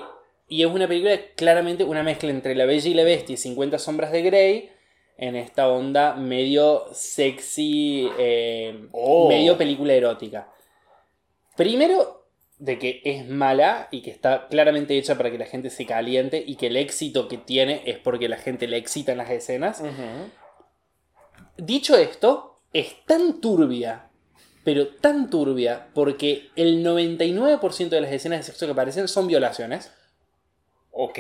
y 0.50 0.64
es 0.64 0.68
una 0.68 0.88
película 0.88 1.18
claramente 1.36 1.84
una 1.84 2.04
mezcla 2.04 2.30
entre 2.30 2.56
La 2.56 2.66
Bella 2.66 2.90
y 2.90 2.94
la 2.94 3.04
Bestia 3.04 3.34
y 3.36 3.38
50 3.38 3.80
Sombras 3.80 4.12
de 4.12 4.22
Grey 4.24 4.70
en 5.18 5.36
esta 5.36 5.68
onda 5.68 6.16
medio 6.16 6.86
sexy, 6.94 8.10
eh, 8.18 8.88
Oh. 8.92 9.28
medio 9.30 9.58
película 9.58 9.94
erótica. 9.94 10.50
Primero, 11.56 12.26
de 12.58 12.78
que 12.80 13.02
es 13.06 13.28
mala 13.28 13.88
y 13.92 14.02
que 14.02 14.12
está 14.12 14.48
claramente 14.48 14.98
hecha 14.98 15.16
para 15.18 15.32
que 15.32 15.38
la 15.38 15.46
gente 15.46 15.70
se 15.70 15.86
caliente 15.86 16.44
y 16.46 16.56
que 16.56 16.68
el 16.68 16.78
éxito 16.78 17.28
que 17.28 17.38
tiene 17.38 17.84
es 17.86 17.98
porque 17.98 18.28
la 18.30 18.38
gente 18.38 18.68
le 18.68 18.78
excita 18.78 19.12
en 19.14 19.18
las 19.18 19.30
escenas. 19.30 19.82
Dicho 21.58 21.98
esto, 21.98 22.62
es 22.74 22.96
tan 23.06 23.42
turbia, 23.42 24.10
pero 24.64 24.88
tan 24.88 25.30
turbia, 25.30 25.88
porque 25.94 26.50
el 26.56 26.84
99% 26.86 27.90
de 27.90 28.02
las 28.02 28.12
escenas 28.12 28.40
de 28.40 28.44
sexo 28.44 28.66
que 28.66 28.72
aparecen 28.74 29.08
son 29.08 29.28
violaciones, 29.28 29.92
Ok. 30.92 31.18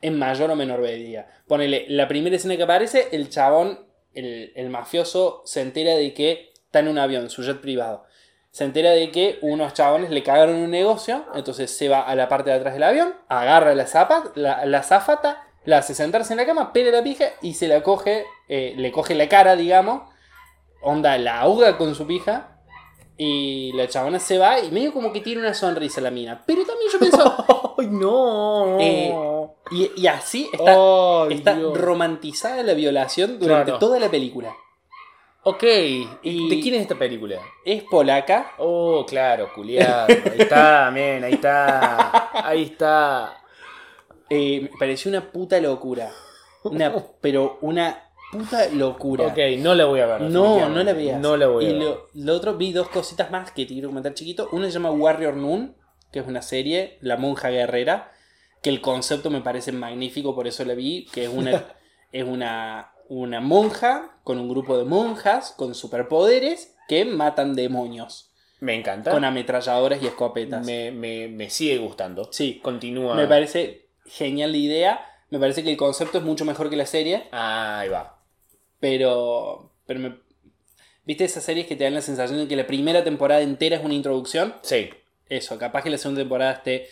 en 0.00 0.18
mayor 0.18 0.50
o 0.50 0.56
menor 0.56 0.80
medida. 0.80 1.28
Ponele, 1.46 1.86
la 1.88 2.06
primera 2.06 2.36
escena 2.36 2.56
que 2.56 2.62
aparece, 2.62 3.08
el 3.12 3.28
chabón, 3.30 3.86
el, 4.14 4.52
el 4.54 4.70
mafioso, 4.70 5.42
se 5.44 5.60
entera 5.60 5.94
de 5.94 6.14
que 6.14 6.52
está 6.64 6.80
en 6.80 6.88
un 6.88 6.98
avión, 6.98 7.30
su 7.30 7.42
jet 7.42 7.60
privado. 7.60 8.04
Se 8.50 8.64
entera 8.64 8.92
de 8.92 9.10
que 9.10 9.38
unos 9.42 9.74
chabones 9.74 10.10
le 10.10 10.22
cagaron 10.22 10.56
un 10.56 10.70
negocio, 10.70 11.24
entonces 11.34 11.76
se 11.76 11.88
va 11.88 12.00
a 12.00 12.14
la 12.14 12.28
parte 12.28 12.50
de 12.50 12.56
atrás 12.56 12.74
del 12.74 12.82
avión, 12.82 13.14
agarra 13.28 13.74
la, 13.74 13.86
zapa, 13.86 14.32
la, 14.34 14.64
la 14.66 14.82
zafata, 14.82 15.48
la 15.64 15.78
hace 15.78 15.94
sentarse 15.94 16.32
en 16.32 16.38
la 16.38 16.46
cama, 16.46 16.72
pele 16.72 16.90
la 16.90 17.02
pija 17.02 17.26
y 17.42 17.54
se 17.54 17.68
la 17.68 17.82
coge, 17.82 18.24
eh, 18.48 18.74
le 18.76 18.90
coge 18.90 19.14
la 19.14 19.28
cara, 19.28 19.54
digamos, 19.54 20.02
onda, 20.80 21.18
la 21.18 21.40
ahoga 21.40 21.76
con 21.76 21.94
su 21.94 22.06
pija. 22.06 22.54
Y 23.20 23.72
la 23.72 23.88
chabona 23.88 24.20
se 24.20 24.38
va 24.38 24.60
y 24.60 24.70
medio 24.70 24.92
como 24.92 25.12
que 25.12 25.20
tiene 25.20 25.40
una 25.40 25.52
sonrisa 25.52 26.00
la 26.00 26.12
mina. 26.12 26.44
Pero 26.46 26.64
también 26.64 26.88
yo 26.92 26.98
pienso, 27.00 27.44
¡Ay, 27.78 27.86
no! 27.86 28.76
Eh, 28.80 29.14
y, 29.70 29.90
y 30.02 30.06
así 30.06 30.48
está, 30.52 30.74
está 31.30 31.58
romantizada 31.74 32.62
la 32.62 32.74
violación 32.74 33.38
durante 33.38 33.66
Claro. 33.72 33.78
toda 33.78 33.98
la 34.00 34.10
película. 34.10 34.52
Ok. 35.44 35.62
Y- 36.22 36.48
¿De 36.50 36.60
quién 36.60 36.74
es 36.74 36.82
esta 36.82 36.96
película? 36.98 37.40
Es 37.64 37.84
polaca. 37.84 38.52
Oh, 38.58 39.06
claro, 39.06 39.50
culiado. 39.54 40.06
Ahí 40.08 40.38
está, 40.40 40.90
men, 40.92 41.22
ahí 41.24 41.34
está. 41.34 42.30
Ahí 42.46 42.62
está. 42.64 43.34
eh, 44.28 44.60
me 44.62 44.70
pareció 44.78 45.08
una 45.10 45.30
puta 45.30 45.58
locura. 45.60 46.10
Una, 46.64 46.92
pero 47.20 47.58
una 47.62 48.10
puta 48.32 48.68
locura. 48.68 49.26
Ok, 49.28 49.38
no 49.58 49.74
la 49.74 49.84
voy 49.86 50.00
a 50.00 50.06
ver. 50.06 50.22
No, 50.22 50.68
no 50.68 50.82
la 50.82 50.92
veas. 50.92 51.20
No 51.20 51.36
la 51.36 51.46
voy 51.46 51.64
a 51.66 51.70
y 51.70 51.72
ver. 51.78 51.82
lo, 51.82 52.08
lo 52.14 52.34
otro, 52.34 52.54
vi 52.56 52.72
dos 52.72 52.88
cositas 52.88 53.30
más 53.30 53.52
que 53.52 53.64
te 53.64 53.72
quiero 53.72 53.88
comentar 53.88 54.12
chiquito. 54.14 54.48
Una 54.52 54.66
se 54.66 54.72
llama 54.72 54.90
Warrior 54.90 55.34
Noon, 55.34 55.74
que 56.12 56.20
es 56.20 56.26
una 56.26 56.42
serie, 56.42 56.98
La 57.00 57.16
monja 57.16 57.50
guerrera, 57.50 58.12
que 58.62 58.70
el 58.70 58.80
concepto 58.80 59.30
me 59.30 59.40
parece 59.40 59.72
magnífico, 59.72 60.34
por 60.34 60.46
eso 60.46 60.64
la 60.64 60.74
vi, 60.74 61.06
que 61.12 61.24
es 61.24 61.30
una, 61.30 61.66
es 62.12 62.24
una, 62.24 62.92
una 63.08 63.40
monja 63.40 64.18
con 64.24 64.38
un 64.38 64.48
grupo 64.48 64.76
de 64.78 64.84
monjas 64.84 65.52
con 65.56 65.74
superpoderes 65.74 66.74
que 66.88 67.04
matan 67.04 67.54
demonios 67.54 68.32
Me 68.60 68.74
encanta. 68.74 69.10
con 69.10 69.24
ametralladoras 69.24 70.02
y 70.02 70.06
escopetas. 70.06 70.64
me, 70.66 70.90
me, 70.90 71.28
me 71.28 71.50
sigue 71.50 71.78
gustando. 71.78 72.28
Sí, 72.32 72.60
Continúa. 72.62 73.14
me 73.14 73.26
parece 73.26 73.88
genial 74.06 74.52
la 74.52 74.58
idea. 74.58 75.04
Me 75.30 75.38
parece 75.38 75.62
que 75.62 75.70
el 75.70 75.76
concepto 75.76 76.16
es 76.18 76.24
mucho 76.24 76.46
mejor 76.46 76.70
que 76.70 76.76
la 76.76 76.86
serie. 76.86 77.24
Ah, 77.32 77.80
ahí 77.80 77.90
va. 77.90 78.22
Pero. 78.80 79.72
Pero 79.86 80.00
me. 80.00 80.16
¿Viste 81.04 81.24
esas 81.24 81.44
series 81.44 81.66
que 81.66 81.76
te 81.76 81.84
dan 81.84 81.94
la 81.94 82.00
sensación 82.00 82.38
de 82.38 82.48
que 82.48 82.56
la 82.56 82.66
primera 82.66 83.04
temporada 83.04 83.40
entera 83.42 83.76
es 83.76 83.84
una 83.84 83.92
introducción? 83.94 84.54
Sí. 84.62 84.88
Eso, 85.28 85.58
capaz 85.58 85.82
que 85.82 85.90
la 85.90 85.98
segunda 85.98 86.20
temporada 86.22 86.52
esté 86.52 86.88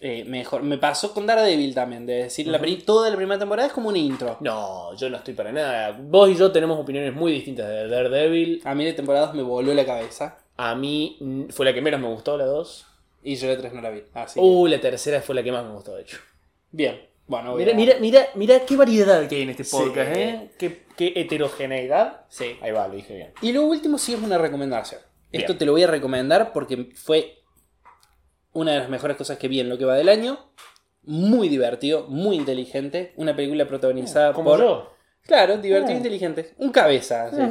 eh, 0.00 0.24
mejor. 0.24 0.62
Me 0.62 0.78
pasó 0.78 1.12
con 1.12 1.26
Daredevil 1.26 1.74
también, 1.74 2.06
de 2.06 2.24
decir, 2.24 2.46
la 2.46 2.58
pri- 2.60 2.76
toda 2.82 3.10
la 3.10 3.16
primera 3.16 3.38
temporada 3.38 3.66
es 3.68 3.74
como 3.74 3.88
un 3.88 3.96
intro. 3.96 4.36
No, 4.40 4.94
yo 4.96 5.10
no 5.10 5.16
estoy 5.16 5.34
para 5.34 5.50
nada. 5.52 5.98
Vos 6.00 6.30
y 6.30 6.36
yo 6.36 6.52
tenemos 6.52 6.78
opiniones 6.78 7.12
muy 7.14 7.32
distintas 7.32 7.68
de 7.68 7.88
Daredevil. 7.88 8.62
A 8.64 8.74
mí 8.74 8.84
de 8.84 8.92
temporadas 8.92 9.34
me 9.34 9.42
voló 9.42 9.74
la 9.74 9.84
cabeza 9.84 10.38
A 10.56 10.74
mí 10.74 11.18
fue 11.50 11.66
la 11.66 11.74
que 11.74 11.80
menos 11.82 12.00
me 12.00 12.08
gustó, 12.08 12.36
la 12.36 12.44
2. 12.46 12.86
y 13.24 13.34
yo 13.36 13.48
la 13.48 13.56
3 13.58 13.72
no 13.72 13.80
la 13.80 13.90
vi. 13.90 14.02
Así 14.14 14.34
que- 14.40 14.46
Uh, 14.46 14.66
la 14.68 14.80
tercera 14.80 15.20
fue 15.20 15.34
la 15.34 15.42
que 15.42 15.50
más 15.52 15.64
me 15.64 15.72
gustó, 15.72 15.94
de 15.96 16.02
hecho. 16.02 16.18
Bien, 16.70 17.00
bueno, 17.26 17.54
Mira, 17.56 17.72
a- 17.72 17.74
mira, 17.74 17.96
mira, 18.00 18.28
mira 18.36 18.60
qué 18.64 18.76
variedad 18.76 19.26
que 19.28 19.34
hay 19.36 19.42
en 19.42 19.50
este 19.50 19.64
Sí. 19.64 19.76
podcast, 19.76 20.16
¿eh? 20.16 20.50
Qué, 20.58 20.84
qué 20.96 21.12
heterogeneidad. 21.16 22.22
Sí. 22.28 22.56
Ahí 22.62 22.70
va, 22.72 22.86
lo 22.88 22.94
dije 22.94 23.14
bien. 23.14 23.32
Y 23.42 23.52
lo 23.52 23.62
último 23.64 23.98
sí 23.98 24.14
es 24.14 24.20
una 24.22 24.38
recomendación. 24.38 25.00
Esto 25.32 25.56
te 25.56 25.66
lo 25.66 25.72
voy 25.72 25.82
a 25.82 25.86
recomendar 25.88 26.52
porque 26.52 26.88
fue 26.94 27.37
una 28.52 28.72
de 28.72 28.78
las 28.80 28.88
mejores 28.88 29.16
cosas 29.16 29.38
que 29.38 29.48
vi 29.48 29.60
en 29.60 29.68
lo 29.68 29.78
que 29.78 29.84
va 29.84 29.94
del 29.96 30.08
año. 30.08 30.38
Muy 31.02 31.48
divertido, 31.48 32.06
muy 32.08 32.36
inteligente. 32.36 33.12
Una 33.16 33.34
película 33.34 33.66
protagonizada 33.66 34.32
Como 34.32 34.50
por. 34.50 34.60
yo. 34.60 34.92
Claro, 35.22 35.58
divertido 35.58 35.92
e 35.94 35.96
inteligente. 35.96 36.54
Un 36.58 36.70
cabeza. 36.70 37.30
sí. 37.30 37.42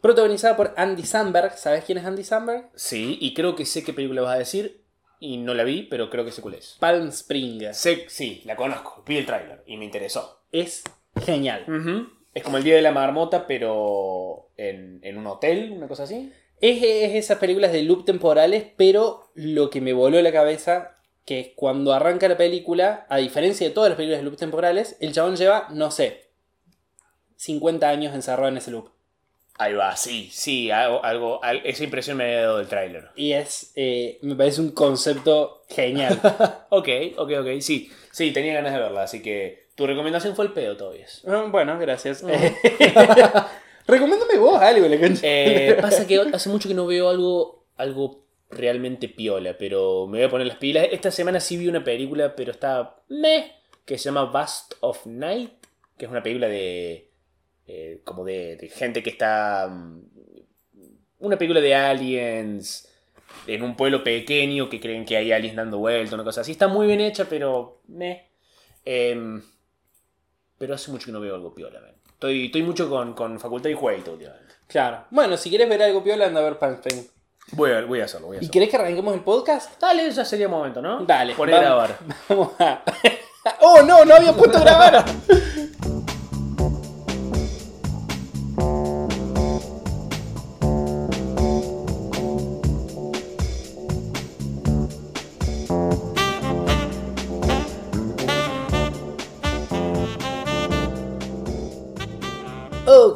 Protagonizada 0.00 0.56
por 0.56 0.74
Andy 0.76 1.02
Samberg. 1.02 1.56
¿Sabes 1.56 1.84
quién 1.84 1.98
es 1.98 2.04
Andy 2.04 2.24
Samberg? 2.24 2.68
Sí, 2.74 3.16
y 3.20 3.32
creo 3.32 3.54
que 3.56 3.64
sé 3.64 3.82
qué 3.84 3.92
película 3.94 4.20
vas 4.22 4.34
a 4.34 4.38
decir. 4.38 4.82
Y 5.18 5.38
no 5.38 5.54
la 5.54 5.64
vi, 5.64 5.84
pero 5.84 6.10
creo 6.10 6.24
que 6.26 6.32
sé 6.32 6.42
cuál 6.42 6.54
es. 6.56 6.76
Palm 6.78 7.08
Springs. 7.08 7.74
Sé, 7.76 8.04
sí, 8.08 8.42
la 8.44 8.56
conozco. 8.56 9.02
Vi 9.06 9.16
el 9.16 9.24
tráiler 9.24 9.62
y 9.66 9.78
me 9.78 9.86
interesó. 9.86 10.42
Es 10.52 10.82
genial. 11.24 11.64
Es 12.34 12.42
como 12.42 12.58
el 12.58 12.64
Día 12.64 12.74
de 12.74 12.82
la 12.82 12.90
Marmota, 12.92 13.46
pero 13.46 14.50
en, 14.58 15.00
en 15.02 15.16
un 15.16 15.26
hotel, 15.26 15.72
una 15.72 15.88
cosa 15.88 16.02
así. 16.02 16.30
Es, 16.60 16.82
es 16.82 17.14
esas 17.14 17.38
películas 17.38 17.72
de 17.72 17.82
loop 17.82 18.04
temporales, 18.04 18.64
pero 18.76 19.30
lo 19.34 19.70
que 19.70 19.80
me 19.80 19.92
voló 19.92 20.20
la 20.22 20.32
cabeza, 20.32 20.96
que 21.26 21.40
es 21.40 21.48
cuando 21.56 21.92
arranca 21.92 22.28
la 22.28 22.36
película, 22.36 23.06
a 23.08 23.18
diferencia 23.18 23.66
de 23.68 23.74
todas 23.74 23.90
las 23.90 23.96
películas 23.96 24.20
de 24.20 24.24
loop 24.24 24.36
temporales, 24.36 24.96
el 25.00 25.12
chabón 25.12 25.36
lleva, 25.36 25.68
no 25.70 25.90
sé, 25.90 26.28
50 27.36 27.88
años 27.88 28.14
encerrado 28.14 28.48
en 28.48 28.56
ese 28.58 28.70
loop. 28.70 28.88
Ahí 29.56 29.72
va, 29.72 29.94
sí, 29.96 30.30
sí, 30.32 30.70
algo, 30.72 31.04
algo, 31.04 31.44
al- 31.44 31.64
esa 31.64 31.84
impresión 31.84 32.16
me 32.16 32.24
había 32.24 32.40
dado 32.42 32.60
el 32.60 32.66
tráiler. 32.66 33.10
Y 33.14 33.32
es, 33.34 33.70
eh, 33.76 34.18
me 34.22 34.34
parece 34.34 34.60
un 34.60 34.70
concepto 34.72 35.62
genial. 35.68 36.20
Ok, 36.70 36.88
ok, 37.18 37.30
ok, 37.40 37.60
sí, 37.60 37.88
sí, 38.10 38.32
tenía 38.32 38.52
ganas 38.54 38.72
de 38.72 38.80
verla, 38.80 39.04
así 39.04 39.22
que 39.22 39.68
tu 39.76 39.86
recomendación 39.86 40.34
fue 40.34 40.46
el 40.46 40.52
pedo, 40.52 40.76
Tobias. 40.76 41.22
Ah, 41.24 41.46
bueno, 41.48 41.78
gracias. 41.78 42.24
Recomiéndame 43.86 44.38
vos 44.38 44.60
algo, 44.60 44.86
la. 44.88 44.96
Eh, 45.22 45.76
pasa 45.80 46.06
que 46.06 46.18
hace 46.32 46.48
mucho 46.48 46.68
que 46.68 46.74
no 46.74 46.86
veo 46.86 47.08
algo, 47.08 47.66
algo 47.76 48.24
realmente 48.50 49.08
piola, 49.08 49.56
pero 49.58 50.06
me 50.06 50.18
voy 50.18 50.26
a 50.26 50.30
poner 50.30 50.46
las 50.46 50.56
pilas. 50.56 50.88
Esta 50.90 51.10
semana 51.10 51.40
sí 51.40 51.56
vi 51.56 51.68
una 51.68 51.84
película, 51.84 52.34
pero 52.34 52.52
está 52.52 53.02
meh, 53.08 53.52
que 53.84 53.98
se 53.98 54.04
llama 54.04 54.24
Vast 54.26 54.74
of 54.80 55.04
Night, 55.06 55.52
que 55.98 56.06
es 56.06 56.10
una 56.10 56.22
película 56.22 56.48
de. 56.48 57.10
eh, 57.66 58.00
como 58.04 58.24
de, 58.24 58.56
de 58.56 58.68
gente 58.68 59.02
que 59.02 59.10
está. 59.10 59.68
mm, 59.70 60.02
Una 61.20 61.36
película 61.38 61.60
de 61.60 61.74
aliens. 61.74 62.90
En 63.46 63.62
un 63.62 63.76
pueblo 63.76 64.04
pequeño 64.04 64.68
que 64.70 64.80
creen 64.80 65.04
que 65.04 65.16
hay 65.16 65.32
aliens 65.32 65.56
dando 65.56 65.78
vuelta, 65.78 66.14
una 66.14 66.24
cosa 66.24 66.42
así. 66.42 66.52
Está 66.52 66.68
muy 66.68 66.86
bien 66.86 67.00
hecha, 67.00 67.26
pero. 67.28 67.80
meh. 67.88 68.28
Em, 68.84 69.42
pero 70.58 70.74
hace 70.74 70.90
mucho 70.90 71.06
que 71.06 71.12
no 71.12 71.20
veo 71.20 71.34
algo 71.34 71.54
piola, 71.54 71.80
man. 71.80 71.93
Estoy, 72.24 72.46
estoy 72.46 72.62
mucho 72.62 72.88
con, 72.88 73.12
con 73.12 73.38
Facultad 73.38 73.68
y 73.68 73.74
Jueguito 73.74 74.12
últimamente. 74.12 74.54
Claro. 74.66 75.04
Bueno, 75.10 75.36
si 75.36 75.50
quieres 75.50 75.68
ver 75.68 75.82
algo 75.82 76.02
piola, 76.02 76.24
anda 76.24 76.40
a 76.40 76.44
ver 76.44 76.56
Springs. 76.76 77.10
Voy 77.52 77.70
a, 77.70 77.82
voy 77.82 78.00
a 78.00 78.06
hacerlo, 78.06 78.28
voy 78.28 78.36
a 78.36 78.38
¿Y 78.38 78.38
hacerlo. 78.38 78.52
querés 78.52 78.70
que 78.70 78.76
arranquemos 78.76 79.12
el 79.12 79.20
podcast? 79.20 79.78
Dale, 79.78 80.10
ya 80.10 80.24
sería 80.24 80.48
momento, 80.48 80.80
¿no? 80.80 81.04
Dale. 81.04 81.34
Poner 81.34 81.56
a 81.56 81.60
grabar. 81.60 81.98
Vamos 82.30 82.52
a... 82.58 82.82
¡Oh, 83.60 83.82
no! 83.82 84.06
¡No 84.06 84.14
había 84.14 84.32
puesto 84.32 84.56
a 84.56 84.60
grabar! 84.62 85.04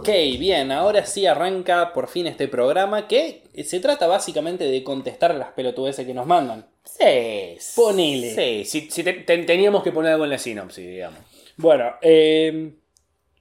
Ok, 0.08 0.38
bien, 0.38 0.72
ahora 0.72 1.04
sí 1.04 1.26
arranca 1.26 1.92
por 1.92 2.08
fin 2.08 2.26
este 2.26 2.48
programa 2.48 3.06
que 3.08 3.42
se 3.64 3.80
trata 3.80 4.06
básicamente 4.06 4.64
de 4.64 4.82
contestar 4.82 5.34
las 5.34 5.50
pelotudeces 5.52 6.06
que 6.06 6.14
nos 6.14 6.26
mandan. 6.26 6.66
Sí. 6.84 7.58
Ponele. 7.76 8.64
Sí, 8.64 8.88
te- 9.04 9.12
te- 9.12 9.38
teníamos 9.44 9.82
que 9.82 9.92
poner 9.92 10.12
algo 10.12 10.24
en 10.24 10.30
la 10.30 10.38
sinopsis, 10.38 10.86
digamos. 10.86 11.20
Bueno, 11.56 11.92
eh, 12.00 12.72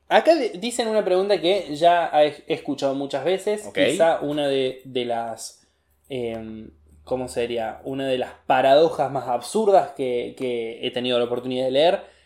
acá 0.10 0.36
de- 0.36 0.50
dicen 0.58 0.88
una 0.90 1.06
pregunta 1.06 1.40
que 1.40 1.76
ya 1.76 2.12
he 2.14 2.36
he 2.48 2.54
escuchado 2.56 2.94
muchas 2.96 3.24
veces. 3.24 3.66
Ok. 3.68 3.76
Quizá 3.92 4.20
una 4.22 4.48
de, 4.48 4.82
de 4.84 5.06
las. 5.06 5.66
eh, 6.10 6.68
¿Cómo 7.06 7.30
sería? 7.30 7.80
Una 7.86 8.06
de 8.06 8.18
las 8.18 8.32
paradojas 8.48 9.10
más 9.10 9.30
absurdas 9.30 9.92
que, 9.96 10.36
que 10.38 10.86
he 10.86 10.92
tenido 10.92 11.18
la 11.18 11.24
oportunidad 11.26 11.64
de 11.64 11.72
leer. 11.72 12.17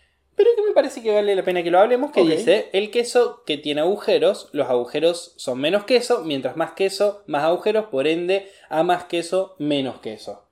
Pero 0.44 0.56
que 0.56 0.62
me 0.70 0.74
parece 0.74 1.04
que 1.04 1.14
vale 1.14 1.36
la 1.36 1.44
pena 1.44 1.62
que 1.62 1.70
lo 1.70 1.80
hablemos. 1.80 2.12
Que 2.12 2.22
dice: 2.38 2.70
El 2.74 2.90
queso 2.90 3.44
que 3.46 3.58
tiene 3.58 3.82
agujeros, 3.82 4.50
los 4.54 4.68
agujeros 4.70 5.34
son 5.38 5.60
menos 5.60 5.84
queso. 5.84 6.24
Mientras 6.24 6.56
más 6.58 6.72
queso, 6.72 7.24
más 7.28 7.44
agujeros. 7.44 7.86
Por 7.88 8.08
ende, 8.08 8.50
a 8.70 8.82
más 8.84 9.06
queso, 9.06 9.56
menos 9.60 10.00
queso. 10.00 10.48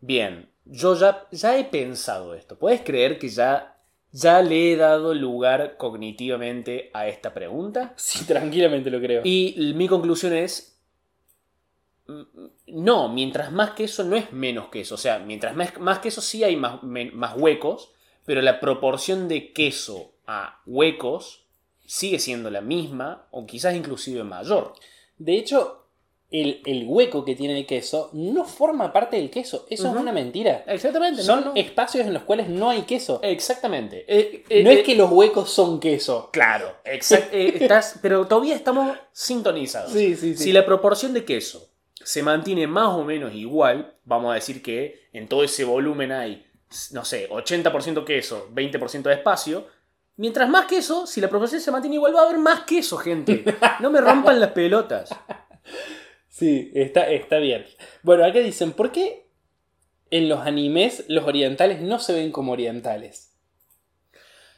Bien, 0.00 0.48
yo 0.64 0.94
ya, 0.94 1.26
ya 1.32 1.58
he 1.58 1.64
pensado 1.64 2.34
esto. 2.34 2.56
¿Puedes 2.58 2.82
creer 2.82 3.18
que 3.18 3.28
ya, 3.28 3.78
ya 4.12 4.42
le 4.42 4.72
he 4.72 4.76
dado 4.76 5.14
lugar 5.14 5.76
cognitivamente 5.76 6.90
a 6.92 7.08
esta 7.08 7.34
pregunta? 7.34 7.94
Sí, 7.96 8.24
tranquilamente 8.24 8.90
lo 8.90 9.00
creo. 9.00 9.22
Y 9.24 9.72
mi 9.74 9.88
conclusión 9.88 10.34
es. 10.34 10.78
mm, 12.06 12.22
No, 12.68 13.08
mientras 13.08 13.50
más 13.52 13.70
queso 13.72 14.04
no 14.04 14.16
es 14.16 14.32
menos 14.32 14.68
queso. 14.68 14.94
O 14.94 14.98
sea, 14.98 15.18
mientras 15.18 15.54
más, 15.56 15.78
más 15.80 15.98
queso 15.98 16.20
sí 16.20 16.42
hay 16.44 16.56
más, 16.56 16.82
men- 16.82 17.16
más 17.16 17.36
huecos, 17.36 17.92
pero 18.24 18.42
la 18.42 18.60
proporción 18.60 19.28
de 19.28 19.52
queso 19.52 20.12
a 20.26 20.60
huecos 20.66 21.44
sigue 21.86 22.18
siendo 22.18 22.50
la 22.50 22.60
misma 22.60 23.26
o 23.30 23.46
quizás 23.46 23.74
inclusive 23.74 24.24
mayor. 24.24 24.74
De 25.18 25.36
hecho, 25.36 25.82
el, 26.32 26.62
el 26.64 26.84
hueco 26.86 27.24
que 27.24 27.36
tiene 27.36 27.58
el 27.58 27.66
queso 27.66 28.08
no 28.14 28.44
forma 28.44 28.92
parte 28.92 29.16
del 29.18 29.30
queso. 29.30 29.66
Eso 29.68 29.88
es 29.90 29.94
una 29.94 30.12
mentira. 30.12 30.64
Exactamente, 30.66 31.22
Son 31.22 31.40
no, 31.40 31.46
no. 31.46 31.52
espacios 31.54 32.06
en 32.06 32.14
los 32.14 32.22
cuales 32.22 32.48
no 32.48 32.70
hay 32.70 32.82
queso. 32.82 33.20
Exactamente. 33.22 34.04
Eh, 34.08 34.44
eh, 34.48 34.64
no 34.64 34.70
eh, 34.70 34.80
es 34.80 34.84
que 34.84 34.96
los 34.96 35.10
huecos 35.10 35.50
son 35.50 35.78
queso. 35.78 36.30
Claro, 36.32 36.74
eh, 36.84 37.00
estás, 37.60 37.98
pero 38.00 38.26
todavía 38.26 38.56
estamos 38.56 38.96
sintonizados. 39.12 39.92
Sí, 39.92 40.16
sí, 40.16 40.34
sí. 40.34 40.44
Si 40.44 40.52
la 40.52 40.64
proporción 40.64 41.12
de 41.12 41.24
queso 41.24 41.68
se 42.02 42.22
mantiene 42.22 42.66
más 42.66 42.88
o 42.88 43.04
menos 43.04 43.34
igual, 43.34 43.94
vamos 44.04 44.32
a 44.32 44.34
decir 44.34 44.62
que 44.62 45.08
en 45.12 45.28
todo 45.28 45.44
ese 45.44 45.64
volumen 45.64 46.12
hay, 46.12 46.46
no 46.92 47.04
sé, 47.04 47.28
80% 47.28 48.04
queso, 48.04 48.48
20% 48.52 49.02
de 49.02 49.14
espacio. 49.14 49.66
Mientras 50.16 50.48
más 50.48 50.66
queso, 50.66 51.06
si 51.06 51.20
la 51.20 51.28
proporción 51.28 51.60
se 51.60 51.70
mantiene 51.70 51.96
igual, 51.96 52.14
va 52.14 52.20
a 52.20 52.24
haber 52.24 52.38
más 52.38 52.62
queso, 52.62 52.98
gente. 52.98 53.44
No 53.80 53.90
me 53.90 54.00
rompan 54.00 54.40
las 54.40 54.50
pelotas. 54.50 55.10
Sí, 56.28 56.72
está, 56.74 57.10
está 57.10 57.36
bien. 57.36 57.66
Bueno, 58.02 58.24
acá 58.24 58.38
dicen, 58.38 58.72
¿por 58.72 58.90
qué 58.90 59.28
en 60.10 60.30
los 60.30 60.40
animes 60.40 61.04
los 61.06 61.26
orientales 61.26 61.82
no 61.82 61.98
se 61.98 62.14
ven 62.14 62.32
como 62.32 62.52
orientales? 62.52 63.34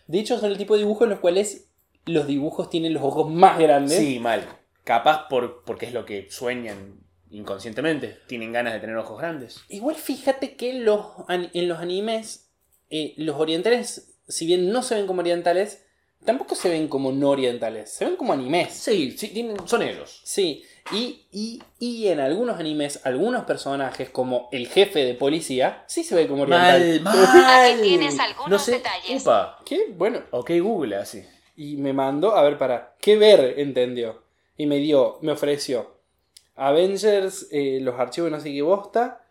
De 0.07 0.21
hecho, 0.21 0.39
son 0.39 0.53
el 0.53 0.57
tipo 0.57 0.75
de 0.75 0.85
dibujos 0.85 1.03
en 1.07 1.11
los 1.11 1.19
cuales 1.19 1.69
los 2.07 2.29
dibujos 2.29 2.71
tienen 2.71 2.95
los 2.95 3.03
ojos 3.03 3.31
más 3.31 3.59
grandes. 3.59 3.99
Sí, 3.99 4.21
mal. 4.21 4.47
Capaz 4.85 5.29
por, 5.29 5.65
porque 5.65 5.87
es 5.87 5.93
lo 5.93 6.07
que 6.07 6.31
sueñan 6.31 7.04
inconscientemente. 7.35 8.19
Tienen 8.27 8.53
ganas 8.53 8.73
de 8.75 8.81
tener 8.81 8.97
ojos 8.97 9.19
grandes. 9.19 9.61
Igual 9.69 9.97
fíjate 9.97 10.55
que 10.57 10.75
los, 10.75 11.05
an- 11.29 11.51
en 11.53 11.69
los 11.69 11.79
animes, 11.79 12.51
eh, 12.91 13.15
los 13.17 13.37
orientales, 13.37 14.15
si 14.29 14.47
bien 14.47 14.71
no 14.71 14.83
se 14.83 14.95
ven 14.95 15.07
como 15.07 15.21
orientales, 15.21 15.85
tampoco 16.25 16.55
se 16.55 16.71
ven 16.71 16.89
como 16.89 17.13
no 17.13 17.31
orientales, 17.31 17.91
se 17.93 18.05
ven 18.05 18.17
como 18.17 18.33
animes. 18.33 18.73
Sí, 18.73 19.13
sí 19.19 19.29
tienen, 19.29 19.57
son 19.69 19.83
ellos. 19.83 20.21
Sí, 20.25 20.65
y, 20.93 21.27
y, 21.33 21.63
y 21.79 22.09
en 22.09 22.21
algunos 22.21 22.59
animes, 22.61 23.01
algunos 23.05 23.45
personajes, 23.45 24.11
como 24.11 24.49
el 24.53 24.69
jefe 24.69 25.05
de 25.05 25.15
policía, 25.15 25.85
sí 25.87 26.05
se 26.05 26.15
ve 26.15 26.27
como 26.29 26.43
oriental. 26.45 27.01
Mal, 27.01 27.17
mal. 27.17 27.73
Aquí 27.75 27.83
tienes 27.83 28.19
algunos 28.19 28.51
no 28.51 28.59
sé, 28.59 28.73
detalles. 28.73 29.23
Upa. 29.23 29.59
¿Qué? 29.67 29.87
Bueno, 29.97 30.23
Ok, 30.31 30.51
Google, 30.63 30.97
así. 30.97 31.23
y 31.57 31.77
me 31.77 31.93
mandó, 31.93 32.35
a 32.37 32.43
ver, 32.43 32.59
para, 32.59 32.95
¿qué 33.01 33.17
ver? 33.17 33.59
Entendió. 33.59 34.23
Y 34.57 34.67
me 34.67 34.77
dio, 34.77 35.19
me 35.21 35.33
ofreció 35.33 35.94
Avengers, 36.57 37.49
eh, 37.51 37.79
los 37.81 37.99
archivos 37.99 38.31
no 38.31 38.41
sé 38.41 38.53
qué 38.53 38.63
bosta, 38.63 39.23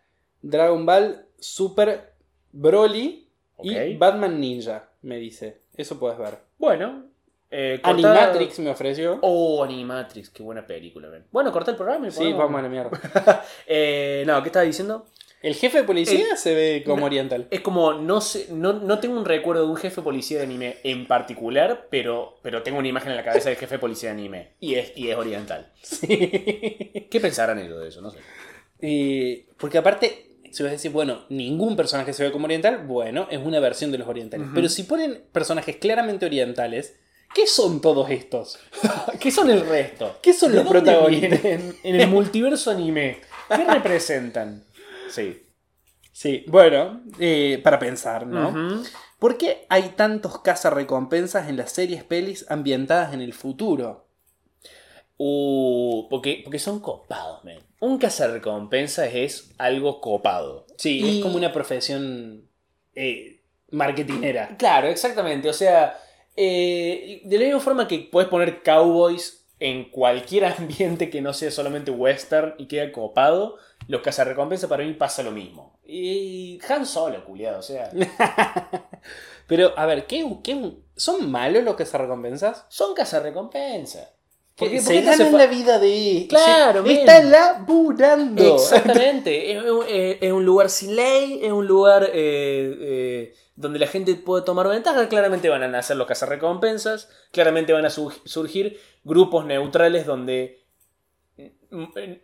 Dragon 0.42 0.84
Ball, 0.84 1.26
Super 1.38 2.12
Broly 2.52 3.28
y. 3.62 3.96
Batman 3.96 4.40
Ninja, 4.40 4.88
me 5.02 5.16
dice. 5.16 5.62
Eso 5.76 5.98
puedes 5.98 6.18
ver. 6.18 6.38
Bueno. 6.58 7.04
Eh, 7.50 7.80
corta- 7.82 7.90
Animatrix 8.10 8.58
me 8.58 8.70
ofreció. 8.70 9.18
Oh, 9.22 9.62
Animatrix, 9.62 10.28
qué 10.30 10.42
buena 10.42 10.66
película. 10.66 11.08
Bueno, 11.30 11.52
corta 11.52 11.70
el 11.70 11.76
programa 11.76 12.08
y 12.08 12.10
sí, 12.10 12.32
vamos 12.32 12.58
a 12.58 12.62
la 12.62 12.68
mierda. 12.68 13.44
Eh, 13.66 14.24
no, 14.26 14.42
¿qué 14.42 14.48
estaba 14.48 14.64
diciendo? 14.64 15.06
El 15.44 15.56
jefe 15.56 15.76
de 15.76 15.84
policía 15.84 16.36
se 16.36 16.54
ve 16.54 16.82
como 16.86 17.04
oriental. 17.04 17.48
Es 17.50 17.60
como, 17.60 17.92
no 17.92 18.22
sé, 18.22 18.46
no, 18.50 18.72
no 18.72 18.98
tengo 18.98 19.18
un 19.18 19.26
recuerdo 19.26 19.64
de 19.64 19.68
un 19.68 19.76
jefe 19.76 19.96
de 19.96 20.02
policía 20.02 20.38
de 20.38 20.44
anime 20.44 20.78
en 20.84 21.06
particular, 21.06 21.88
pero, 21.90 22.38
pero 22.40 22.62
tengo 22.62 22.78
una 22.78 22.88
imagen 22.88 23.10
en 23.10 23.18
la 23.18 23.24
cabeza 23.24 23.50
del 23.50 23.58
jefe 23.58 23.74
de 23.74 23.78
policía 23.78 24.08
de 24.08 24.14
anime. 24.14 24.48
Y 24.58 24.76
es, 24.76 24.92
y 24.96 25.10
es 25.10 25.16
oriental. 25.18 25.70
Sí. 25.82 26.06
¿Qué 27.10 27.20
pensarán 27.20 27.58
ellos 27.58 27.78
de 27.78 27.88
eso? 27.88 28.00
No 28.00 28.10
sé. 28.10 28.20
Eh, 28.80 29.44
porque 29.58 29.76
aparte, 29.76 30.30
si 30.50 30.62
vas 30.62 30.70
a 30.70 30.76
decir, 30.76 30.90
bueno, 30.90 31.26
ningún 31.28 31.76
personaje 31.76 32.14
se 32.14 32.22
ve 32.22 32.32
como 32.32 32.46
oriental, 32.46 32.86
bueno, 32.86 33.28
es 33.30 33.38
una 33.38 33.60
versión 33.60 33.92
de 33.92 33.98
los 33.98 34.08
orientales. 34.08 34.46
Pero 34.54 34.70
si 34.70 34.84
ponen 34.84 35.24
personajes 35.30 35.76
claramente 35.76 36.24
orientales, 36.24 36.96
¿qué 37.34 37.46
son 37.46 37.82
todos 37.82 38.08
estos? 38.08 38.58
¿Qué 39.20 39.30
son 39.30 39.50
el 39.50 39.60
resto? 39.66 40.20
¿Qué 40.22 40.32
son 40.32 40.52
¿De 40.52 40.56
los 40.56 40.66
protagonistas? 40.66 41.44
en 41.44 41.74
el 41.84 42.08
multiverso 42.08 42.70
anime? 42.70 43.18
¿Qué 43.54 43.62
representan? 43.62 44.64
Sí. 45.10 45.46
Sí, 46.12 46.44
bueno, 46.48 47.02
eh, 47.18 47.60
para 47.64 47.78
pensar, 47.78 48.26
¿no? 48.26 48.82
¿Por 49.18 49.36
qué 49.36 49.66
hay 49.68 49.90
tantos 49.96 50.38
cazarrecompensas 50.40 51.48
en 51.48 51.56
las 51.56 51.72
series 51.72 52.04
pelis 52.04 52.46
ambientadas 52.48 53.12
en 53.14 53.20
el 53.20 53.32
futuro? 53.32 54.06
Uh, 55.16 56.08
porque, 56.10 56.40
porque 56.44 56.58
son 56.58 56.80
copados, 56.80 57.44
man. 57.44 57.58
Un 57.80 57.98
cazarrecompensas 57.98 59.10
es 59.14 59.52
algo 59.58 60.00
copado. 60.00 60.66
Sí, 60.76 61.00
Y- 61.00 61.18
es 61.18 61.22
como 61.24 61.36
una 61.36 61.52
profesión 61.52 62.48
eh, 62.94 63.40
marketinera. 63.70 64.56
Claro, 64.56 64.88
exactamente. 64.88 65.48
O 65.48 65.52
sea, 65.52 65.98
eh, 66.36 67.22
de 67.24 67.38
la 67.38 67.44
misma 67.44 67.60
forma 67.60 67.86
que 67.88 67.98
puedes 68.10 68.28
poner 68.28 68.62
cowboys 68.62 69.46
en 69.60 69.90
cualquier 69.90 70.44
ambiente 70.58 71.10
que 71.10 71.20
no 71.20 71.32
sea 71.32 71.50
solamente 71.50 71.90
western 71.90 72.54
y 72.58 72.66
queda 72.66 72.90
copado, 72.90 73.56
los 73.88 74.00
cazarrecompensas 74.02 74.68
para 74.68 74.84
mí 74.84 74.92
pasa 74.94 75.22
lo 75.22 75.30
mismo. 75.30 75.78
Y 75.86 76.58
Han 76.68 76.86
Solo, 76.86 77.24
culiado, 77.24 77.58
o 77.58 77.62
sea. 77.62 77.90
Pero, 79.46 79.72
a 79.76 79.86
ver, 79.86 80.06
¿qué, 80.06 80.26
qué- 80.42 80.72
son 80.96 81.30
malos 81.30 81.62
los 81.64 81.74
cazarrecompensas? 81.74 82.64
Son 82.68 82.94
cazarrecompensas. 82.94 84.08
Que 84.56 84.66
¿Por 84.66 84.68
qué- 84.70 84.76
por 84.76 84.86
se 84.86 84.98
hace 85.08 85.24
ganan 85.24 85.38
la 85.38 85.46
vida 85.46 85.78
de... 85.78 86.26
Claro, 86.28 86.84
se-. 86.86 86.92
Está 86.92 87.22
laburando. 87.22 88.54
Exactamente. 88.54 89.52
es, 89.56 89.62
un- 89.64 89.84
eh, 89.88 90.18
es 90.20 90.32
un 90.32 90.44
lugar 90.44 90.70
sin 90.70 90.96
ley, 90.96 91.40
es 91.42 91.52
un 91.52 91.66
lugar 91.66 92.04
eh, 92.04 92.76
eh, 92.80 93.34
donde 93.56 93.78
la 93.80 93.86
gente 93.86 94.14
puede 94.14 94.44
tomar 94.44 94.68
ventaja. 94.68 95.08
Claramente 95.08 95.48
van 95.50 95.62
a 95.64 95.68
nacer 95.68 95.96
los 95.96 96.06
cazarrecompensas, 96.06 97.08
claramente 97.32 97.72
van 97.72 97.84
a 97.84 97.90
su- 97.90 98.12
surgir 98.24 98.80
grupos 99.02 99.44
neutrales 99.44 100.06
donde 100.06 100.63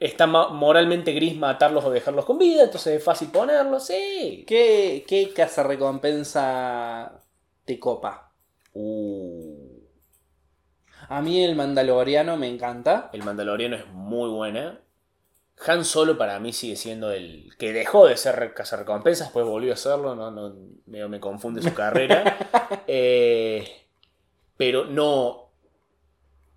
está 0.01 0.27
moralmente 0.27 1.13
gris 1.13 1.37
matarlos 1.37 1.85
o 1.85 1.91
dejarlos 1.91 2.25
con 2.25 2.39
vida, 2.39 2.65
entonces 2.65 2.97
es 2.99 3.05
fácil 3.05 3.29
ponerlos, 3.31 3.87
sí. 3.87 4.45
¿Qué, 4.47 5.05
qué 5.07 5.33
cazarrecompensa 5.35 7.21
te 7.65 7.79
copa? 7.79 8.33
Uh, 8.73 9.81
A 11.09 11.21
mí 11.23 11.43
el 11.45 11.57
Mandaloriano 11.57 12.37
me 12.37 12.49
encanta. 12.49 13.11
el 13.13 13.23
Mandaloriano 13.23 13.77
es 13.77 13.87
muy 13.89 14.29
buena. 14.31 14.81
Han 15.67 15.85
Solo 15.85 16.17
para 16.17 16.41
mí 16.41 16.53
sigue 16.55 16.77
siendo 16.77 17.13
el 17.13 17.55
que 17.59 17.73
dejó 17.75 18.07
de 18.07 18.17
ser 18.17 18.55
cazarrecompensas, 18.55 19.27
después 19.29 19.45
volvió 19.45 19.75
a 19.75 19.77
serlo, 19.77 20.15
no, 20.15 20.31
no, 20.31 20.55
me 20.87 21.21
confunde 21.21 21.63
su 21.63 21.75
carrera. 21.75 22.37
Eh, 22.87 23.69
pero 24.57 24.85
no. 24.85 25.50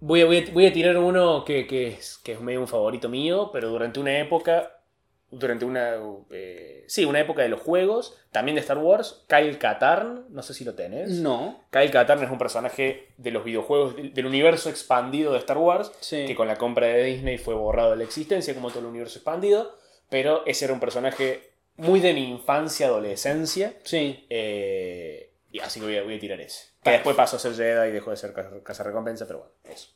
Voy 0.06 0.22
a, 0.22 0.26
voy 0.26 0.38
a- 0.40 0.52
voy 0.52 0.66
a 0.66 0.74
tirar 0.74 0.98
uno 0.98 1.46
que, 1.46 1.66
que 1.66 1.88
es, 1.88 2.18
que 2.18 2.34
es 2.34 2.42
medio 2.42 2.60
un 2.60 2.68
favorito 2.68 3.08
mío, 3.10 3.50
pero 3.54 3.70
durante 3.70 4.00
una 4.00 4.20
época. 4.20 4.80
Durante 5.32 5.66
una. 5.66 5.96
eh, 6.30 6.84
sí, 6.88 7.06
una 7.06 7.20
época 7.20 7.42
de 7.42 7.50
los 7.50 7.60
juegos, 7.62 8.16
también 8.32 8.54
de 8.56 8.62
Star 8.62 8.78
Wars, 8.78 9.26
Kyle 9.28 9.58
Katarn, 9.58 10.26
no 10.30 10.44
sé 10.44 10.54
si 10.54 10.64
lo 10.64 10.76
tenés. 10.76 11.10
No. 11.22 11.64
Kyle 11.72 11.90
Katarn 11.90 12.22
es 12.24 12.30
un 12.30 12.38
personaje 12.38 13.08
de 13.18 13.32
los 13.32 13.44
videojuegos, 13.44 13.96
del 13.96 14.14
del 14.14 14.26
universo 14.28 14.70
expandido 14.70 15.34
de 15.34 15.40
Star 15.40 15.58
Wars, 15.58 15.92
Sí. 16.02 16.26
que 16.28 16.36
con 16.36 16.48
la 16.48 16.58
compra 16.58 16.86
de 16.86 17.04
Disney 17.06 17.40
fue 17.40 17.56
borrado 17.56 17.92
de 17.92 17.98
la 17.98 18.04
existencia, 18.04 18.54
como 18.54 18.70
todo 18.70 18.82
el 18.82 18.86
universo 18.86 19.18
expandido, 19.18 19.76
pero 20.10 20.44
ese 20.46 20.66
era 20.66 20.74
un 20.76 20.80
personaje 20.80 21.50
muy 21.78 22.00
de 22.00 22.14
mi 22.14 22.30
infancia, 22.30 22.86
adolescencia, 22.86 23.74
Sí. 23.86 24.28
eh, 24.30 25.32
y 25.52 25.60
así 25.62 25.80
que 25.80 25.86
voy 25.88 25.98
a, 25.98 26.04
voy 26.04 26.16
a 26.18 26.20
tirar 26.20 26.42
ese. 26.42 26.73
Que 26.84 26.92
después 26.92 27.16
pasó 27.16 27.38
a 27.38 27.40
ser 27.40 27.54
Jedi 27.54 27.90
y 27.90 27.92
dejó 27.92 28.12
de 28.12 28.18
ser 28.18 28.34
casa 28.64 28.84
recompensa, 28.84 29.26
pero 29.26 29.40
bueno, 29.40 29.54
eso. 29.64 29.90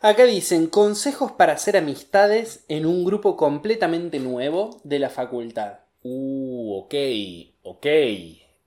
Acá 0.00 0.24
dicen 0.24 0.66
consejos 0.66 1.32
para 1.32 1.54
hacer 1.54 1.76
amistades 1.76 2.64
en 2.68 2.86
un 2.86 3.04
grupo 3.04 3.36
completamente 3.36 4.18
nuevo 4.18 4.80
de 4.84 4.98
la 4.98 5.10
facultad. 5.10 5.80
Uh, 6.02 6.80
ok, 6.80 6.94
ok. 7.62 7.86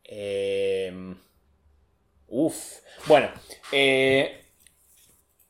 Eh, 0.04 1.16
uf. 2.28 2.80
Bueno, 3.06 3.30
eh, 3.72 4.44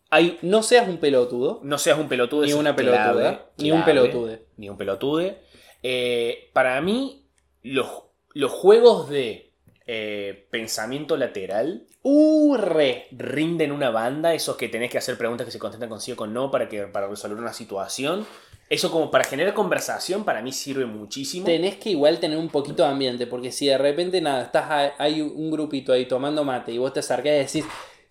hay 0.10 0.38
No 0.42 0.64
seas 0.64 0.88
un 0.88 0.98
pelotudo. 0.98 1.62
No 1.64 1.78
seas 1.78 1.98
un 1.98 2.10
pelotude. 2.10 2.48
Ni 2.48 2.54
una 2.54 2.76
clave, 2.76 2.98
pelotuda. 2.98 3.50
Ni 3.58 3.72
un 3.72 3.86
pelotude. 3.86 4.46
Ni 4.58 4.70
un 4.70 4.78
pelotude. 4.78 5.38
Eh, 5.82 6.50
para 6.54 6.82
mí, 6.82 7.26
los, 7.64 7.88
los 8.34 8.52
juegos 8.52 9.10
de 9.10 9.49
eh, 9.92 10.46
pensamiento 10.52 11.18
lateral 11.18 11.84
Uh, 12.02 12.56
re. 12.56 13.08
rinden 13.12 13.72
una 13.74 13.90
banda. 13.90 14.34
Esos 14.34 14.56
que 14.56 14.70
tenés 14.70 14.90
que 14.92 14.98
hacer 15.00 15.18
preguntas 15.18 15.46
que 15.46 15.52
se 15.52 15.60
contestan 15.60 15.90
con 15.90 16.00
sí 16.00 16.12
o 16.14 16.16
con 16.16 16.34
no 16.34 16.50
para, 16.52 16.70
que, 16.70 16.84
para 16.84 17.08
resolver 17.08 17.38
una 17.38 17.52
situación. 17.54 18.26
Eso 18.70 18.90
como 18.92 19.10
para 19.12 19.24
generar 19.26 19.54
conversación 19.54 20.24
para 20.24 20.42
mí 20.42 20.52
sirve 20.54 20.86
muchísimo. 20.86 21.46
Tenés 21.46 21.76
que 21.78 21.90
igual 21.90 22.20
tener 22.20 22.38
un 22.38 22.50
poquito 22.50 22.84
de 22.84 22.90
ambiente, 22.90 23.26
porque 23.28 23.52
si 23.52 23.66
de 23.68 23.78
repente 23.80 24.22
nada, 24.22 24.44
estás 24.44 24.70
a- 24.70 24.94
hay 25.04 25.22
un 25.22 25.50
grupito 25.52 25.92
ahí 25.92 26.06
tomando 26.08 26.44
mate 26.46 26.72
y 26.72 26.78
vos 26.78 26.94
te 26.94 27.00
acercás 27.02 27.26
y 27.34 27.60
decís, 27.60 27.66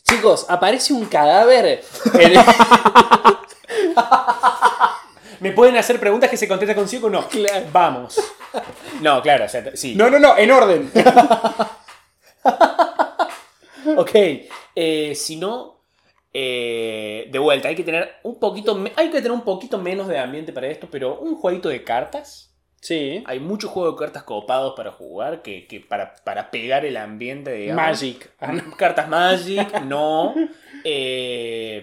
chicos, 0.05 0.47
aparece 0.49 0.93
un 0.93 1.07
cadáver. 1.07 1.81
en 2.14 2.21
el-". 2.33 2.38
¿Me 5.41 5.53
pueden 5.53 5.77
hacer 5.77 6.01
preguntas 6.01 6.29
que 6.29 6.37
se 6.37 6.49
contestan 6.49 6.75
con 6.77 6.88
sí 6.88 6.97
o 6.97 7.01
con 7.03 7.12
no? 7.12 7.25
Vamos. 7.73 8.19
No, 9.01 9.23
claro, 9.23 9.45
o 9.45 9.49
sea, 9.49 9.71
sí. 9.77 9.95
no, 9.95 10.11
no, 10.11 10.19
no, 10.19 10.37
en 10.37 10.51
orden. 10.51 10.91
Ok, 13.96 14.11
eh, 14.74 15.14
si 15.14 15.37
no, 15.37 15.81
eh, 16.33 17.29
de 17.31 17.38
vuelta, 17.38 17.68
hay 17.68 17.74
que 17.74 17.85
tener 17.85 18.16
un 18.22 18.38
poquito, 18.38 18.79
hay 18.96 19.07
que 19.09 19.16
tener 19.16 19.33
un 19.33 19.42
poquito 19.42 19.79
menos 19.79 20.09
de 20.09 20.18
ambiente 20.18 20.53
para 20.53 20.68
esto, 20.68 20.88
pero 20.90 21.18
un 21.20 21.37
jueguito 21.37 21.68
de 21.68 21.83
cartas. 21.85 22.44
Sí. 22.81 23.24
Hay 23.27 23.40
muchos 23.40 23.70
juegos 23.72 23.94
de 23.94 24.05
cartas 24.05 24.22
copados 24.22 24.74
para 24.77 24.92
jugar, 24.92 25.42
que, 25.42 25.66
que 25.66 25.81
para, 25.81 26.14
para 26.24 26.51
pegar 26.53 26.85
el 26.85 26.96
ambiente, 26.96 27.53
digamos. 27.53 27.83
Magic. 27.83 28.31
Cartas 28.77 29.09
Magic, 29.09 29.81
no. 29.83 30.35
Eh, 30.85 31.83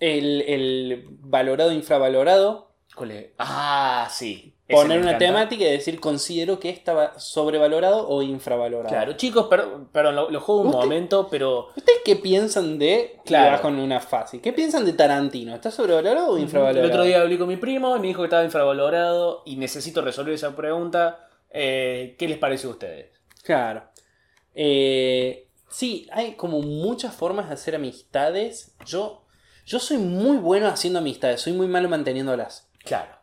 El, 0.00 0.42
el 0.42 1.06
valorado 1.20 1.70
infravalorado. 1.70 2.71
¿Cuál 2.94 3.10
es? 3.12 3.26
Ah, 3.38 4.08
sí. 4.10 4.54
Ese 4.68 4.80
Poner 4.80 4.98
me 4.98 5.02
una 5.02 5.10
encanta. 5.12 5.26
temática 5.26 5.64
y 5.64 5.70
decir 5.72 6.00
considero 6.00 6.58
que 6.58 6.70
estaba 6.70 7.18
sobrevalorado 7.18 8.08
o 8.08 8.22
infravalorado. 8.22 8.88
Claro, 8.88 9.12
chicos, 9.14 9.46
perdón, 9.48 9.88
perdón, 9.92 10.16
lo, 10.16 10.30
lo 10.30 10.40
juego 10.40 10.62
un 10.62 10.68
¿Usted? 10.68 10.78
momento, 10.80 11.28
pero 11.30 11.68
¿Ustedes 11.76 12.00
qué 12.04 12.16
piensan 12.16 12.78
de... 12.78 13.18
Claro. 13.26 13.48
Claro. 13.48 13.62
con 13.62 13.78
una 13.78 14.00
fácil. 14.00 14.40
¿Qué 14.40 14.52
piensan 14.54 14.86
de 14.86 14.94
Tarantino? 14.94 15.54
¿Está 15.54 15.70
sobrevalorado 15.70 16.30
o 16.30 16.38
infravalorado? 16.38 16.84
El 16.86 16.90
otro 16.90 17.04
día 17.04 17.20
hablé 17.20 17.38
con 17.38 17.48
mi 17.48 17.56
primo 17.56 17.94
y 17.96 18.00
me 18.00 18.06
dijo 18.06 18.22
que 18.22 18.26
estaba 18.26 18.44
infravalorado 18.44 19.42
y 19.44 19.56
necesito 19.56 20.00
resolver 20.00 20.32
esa 20.34 20.56
pregunta. 20.56 21.28
Eh, 21.50 22.16
¿Qué 22.18 22.26
les 22.28 22.38
parece 22.38 22.66
a 22.66 22.70
ustedes? 22.70 23.10
Claro. 23.42 23.82
Eh, 24.54 25.48
sí, 25.68 26.08
hay 26.12 26.34
como 26.34 26.60
muchas 26.60 27.14
formas 27.14 27.48
de 27.48 27.54
hacer 27.54 27.74
amistades. 27.74 28.74
Yo, 28.86 29.24
yo 29.66 29.78
soy 29.78 29.98
muy 29.98 30.38
bueno 30.38 30.68
haciendo 30.68 30.98
amistades, 31.00 31.40
soy 31.42 31.52
muy 31.52 31.66
malo 31.66 31.88
manteniéndolas. 31.90 32.68
Claro. 32.84 33.14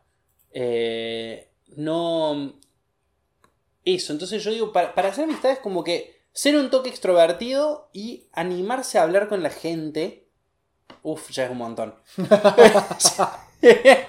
Eh, 0.52 1.50
no... 1.76 2.54
Eso, 3.86 4.13
entonces 4.13 4.43
yo 4.43 4.52
digo, 4.52 4.72
para, 4.72 4.93
para 4.93 5.10
hacer 5.10 5.24
amistades 5.24 5.60
como 5.60 5.84
que 5.84 6.19
ser 6.32 6.56
un 6.56 6.69
toque 6.69 6.89
extrovertido 6.89 7.89
y 7.93 8.28
animarse 8.34 8.98
a 9.00 9.04
hablar 9.04 9.28
con 9.30 9.41
la 9.41 9.50
gente. 9.50 10.28
Uf, 11.02 11.32
ya 11.32 11.45
es 11.45 11.52
un 11.52 11.58
montón. 11.58 11.95
ya, 13.62 14.08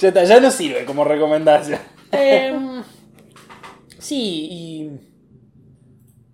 está, 0.00 0.24
ya 0.24 0.40
no 0.40 0.50
sirve 0.50 0.84
como 0.84 1.04
recomendación. 1.04 1.80
Em, 2.12 2.82
sí, 3.98 4.48
y. 4.50 4.90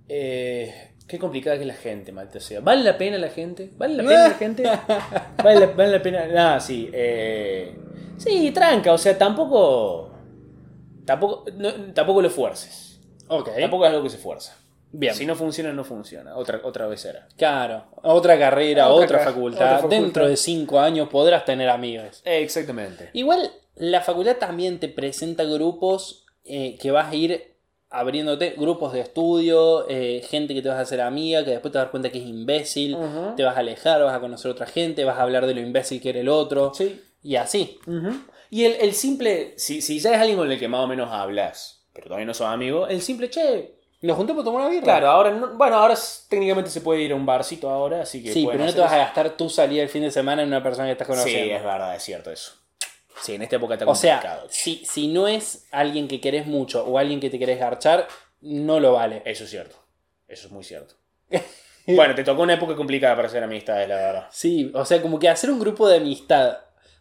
eh, 0.08 0.92
qué 1.08 1.18
complicada 1.18 1.56
que 1.56 1.62
es 1.62 1.68
la 1.68 1.74
gente, 1.74 2.12
maldita 2.12 2.40
sea. 2.40 2.60
¿Vale 2.60 2.82
la 2.82 2.98
pena 2.98 3.18
la 3.18 3.30
gente? 3.30 3.70
¿Vale 3.76 3.94
la 3.96 4.02
pena 4.02 4.28
la 4.28 4.34
gente? 4.34 4.62
¿Vale 5.42 5.60
la, 5.60 5.66
vale 5.66 5.90
la 5.90 6.02
pena? 6.02 6.54
Ah, 6.54 6.60
sí. 6.60 6.90
eh, 6.92 7.76
sí, 8.16 8.50
tranca, 8.52 8.92
o 8.92 8.98
sea, 8.98 9.16
tampoco. 9.18 10.10
Tampoco, 11.04 11.44
no, 11.56 11.72
tampoco 11.92 12.22
lo 12.22 12.30
fuerces. 12.30 13.00
Ok. 13.28 13.50
Tampoco 13.58 13.84
es 13.84 13.90
algo 13.90 14.02
que 14.02 14.10
se 14.10 14.18
fuerza. 14.18 14.56
Bien. 14.92 15.14
Si 15.14 15.26
no 15.26 15.34
funciona, 15.34 15.72
no 15.72 15.82
funciona. 15.84 16.36
Otra, 16.36 16.60
otra 16.62 16.86
vez 16.86 17.04
era. 17.04 17.26
Claro, 17.36 17.84
otra 18.02 18.38
carrera, 18.38 18.88
Otra 18.90 19.18
facultad. 19.18 19.58
otra 19.64 19.76
facultad. 19.78 19.96
Dentro 19.96 20.28
de 20.28 20.36
cinco 20.36 20.78
años 20.78 21.08
podrás 21.08 21.44
tener 21.44 21.68
amigos. 21.68 22.22
exactamente. 22.24 23.10
Igual 23.12 23.50
la 23.74 24.00
facultad 24.02 24.36
también 24.36 24.78
te 24.78 24.88
presenta 24.88 25.42
grupos 25.44 26.24
eh, 26.44 26.78
que 26.80 26.90
vas 26.92 27.10
a 27.10 27.14
ir 27.16 27.54
abriéndote 27.90 28.54
grupos 28.56 28.92
de 28.92 29.00
estudio, 29.00 29.88
eh, 29.88 30.22
gente 30.28 30.52
que 30.54 30.62
te 30.62 30.68
vas 30.68 30.78
a 30.78 30.82
hacer 30.82 31.00
amiga, 31.00 31.44
que 31.44 31.50
después 31.52 31.70
te 31.72 31.78
vas 31.78 31.82
a 31.82 31.84
dar 31.86 31.90
cuenta 31.90 32.10
que 32.10 32.18
es 32.18 32.24
imbécil, 32.26 32.96
te 33.36 33.44
vas 33.44 33.56
a 33.56 33.60
alejar, 33.60 34.02
vas 34.02 34.14
a 34.16 34.20
conocer 34.20 34.50
otra 34.50 34.66
gente, 34.66 35.04
vas 35.04 35.16
a 35.18 35.22
hablar 35.22 35.46
de 35.46 35.54
lo 35.54 35.60
imbécil 35.60 36.00
que 36.00 36.10
era 36.10 36.18
el 36.20 36.28
otro, 36.28 36.72
Sí. 36.74 37.00
Y 37.24 37.34
así. 37.36 37.80
Y 38.50 38.64
el, 38.64 38.76
el 38.80 38.94
simple, 38.94 39.54
si, 39.56 39.82
si 39.82 39.98
ya 39.98 40.12
es 40.14 40.18
alguien 40.20 40.36
con 40.38 40.50
el 40.52 40.58
que 40.58 40.68
más 40.68 40.80
o 40.82 40.86
menos 40.86 41.10
hablas, 41.10 41.84
pero 41.92 42.06
todavía 42.06 42.26
no 42.26 42.34
sos 42.34 42.46
amigo, 42.46 42.86
el 42.86 43.02
simple, 43.02 43.28
che, 43.30 43.74
Nos 44.02 44.16
juntamos 44.16 44.42
a 44.42 44.44
tomar 44.44 44.60
una 44.60 44.70
birra. 44.70 44.84
claro, 44.84 45.08
ahora, 45.08 45.30
no- 45.32 45.54
bueno, 45.56 45.76
ahora 45.76 45.94
técnicamente 46.28 46.70
se 46.70 46.80
puede 46.82 47.00
ir 47.02 47.10
a 47.12 47.14
un 47.16 47.26
barcito 47.26 47.68
ahora, 47.70 48.02
así 48.02 48.22
que... 48.22 48.32
Sí, 48.32 48.46
pero 48.48 48.64
no 48.64 48.72
te 48.72 48.78
vas 48.80 48.92
a 48.92 48.98
gastar 48.98 49.36
tu 49.36 49.48
salida 49.50 49.82
el 49.82 49.88
fin 49.88 50.02
de 50.02 50.10
semana 50.12 50.42
en 50.42 50.48
una 50.48 50.62
persona 50.62 50.86
que 50.86 50.92
estás 50.92 51.06
Sí, 51.08 51.12
conociendo. 51.14 51.54
es 51.56 51.64
verdad, 51.64 51.96
es 51.96 52.02
cierto 52.04 52.30
eso. 52.30 52.52
Sí, 53.22 53.34
en 53.34 53.42
esta 53.42 53.56
época 53.56 53.74
está 53.74 53.86
o 53.88 53.94
sea, 53.94 54.16
complicado. 54.20 54.46
si, 54.50 54.84
si 54.84 55.08
no 55.08 55.26
es 55.26 55.66
alguien 55.72 56.06
que 56.08 56.20
querés 56.20 56.46
mucho 56.46 56.84
o 56.84 56.98
alguien 56.98 57.20
que 57.20 57.30
te 57.30 57.38
querés 57.38 57.58
garchar, 57.58 58.06
no 58.42 58.78
lo 58.80 58.92
vale. 58.92 59.22
Eso 59.24 59.44
es 59.44 59.50
cierto. 59.50 59.76
Eso 60.28 60.48
es 60.48 60.52
muy 60.52 60.64
cierto. 60.64 60.94
bueno, 61.86 62.14
te 62.14 62.24
tocó 62.24 62.42
una 62.42 62.54
época 62.54 62.74
complicada 62.76 63.14
para 63.16 63.28
hacer 63.28 63.42
amistades, 63.42 63.88
la 63.88 63.96
verdad. 63.96 64.26
Sí, 64.30 64.70
o 64.74 64.84
sea, 64.84 65.00
como 65.00 65.18
que 65.18 65.28
hacer 65.28 65.50
un 65.50 65.58
grupo 65.60 65.88
de 65.88 65.96
amistad 65.98 66.58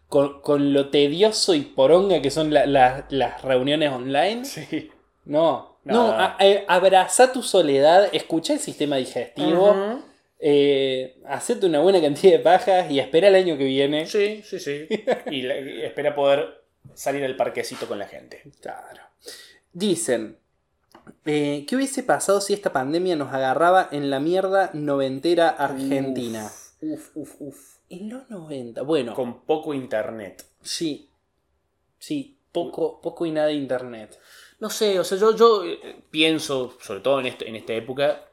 con, 0.10 0.42
con 0.42 0.74
lo 0.74 0.90
tedioso 0.90 1.54
y 1.56 1.62
poronga 1.62 2.22
que 2.22 2.30
son 2.32 2.54
la- 2.54 2.66
la- 2.66 3.06
las 3.10 3.42
reuniones 3.42 3.92
online, 3.92 4.46
Sí. 4.46 4.92
no. 5.26 5.74
No. 5.86 5.94
No, 6.08 6.12
a- 6.14 6.38
a- 6.40 6.64
abraza 6.76 7.34
tu 7.34 7.44
soledad, 7.44 8.08
escucha 8.14 8.54
el 8.54 8.60
sistema 8.60 8.96
digestivo, 8.96 10.02
eh, 10.40 11.18
hacete 11.28 11.66
una 11.66 11.80
buena 11.80 12.00
cantidad 12.00 12.34
de 12.34 12.40
pajas 12.40 12.90
y 12.90 13.00
espera 13.00 13.28
el 13.28 13.36
año 13.36 13.58
que 13.58 13.66
viene. 13.66 14.06
Sí, 14.06 14.42
sí, 14.46 14.60
sí. 14.60 14.88
Y, 15.30 15.42
la- 15.42 15.60
y 15.60 15.82
espera 15.82 16.16
poder 16.16 16.64
salir 16.94 17.24
al 17.26 17.36
parquecito 17.36 17.86
con 17.88 18.00
la 18.00 18.08
gente. 18.08 18.44
Claro. 18.62 19.02
Dicen, 19.74 20.38
eh, 21.26 21.66
¿qué 21.68 21.76
hubiese 21.76 22.04
pasado 22.04 22.40
si 22.40 22.54
esta 22.54 22.72
pandemia 22.72 23.16
nos 23.18 23.34
agarraba 23.34 23.90
en 23.92 24.10
la 24.10 24.20
mierda 24.22 24.70
noventera 24.74 25.50
argentina? 25.50 26.50
Uf, 26.82 27.10
uf, 27.16 27.36
uf. 27.40 27.58
En 28.00 28.10
los 28.10 28.30
90, 28.30 28.82
bueno, 28.84 29.14
Con 29.14 29.42
poco 29.42 29.74
internet. 29.74 30.46
sí, 30.62 31.10
sí, 32.00 32.38
poco, 32.52 33.00
poco 33.02 33.26
y 33.26 33.32
nada 33.32 33.48
de 33.48 33.54
internet. 33.54 34.20
No 34.60 34.70
sé, 34.70 35.00
o 35.00 35.04
sea, 35.04 35.18
yo, 35.18 35.36
yo 35.36 35.64
eh, 35.66 36.02
pienso, 36.12 36.78
sobre 36.82 37.02
todo 37.02 37.20
en, 37.20 37.26
este- 37.28 37.48
en 37.50 37.56
esta 37.56 37.74
época, 37.74 38.26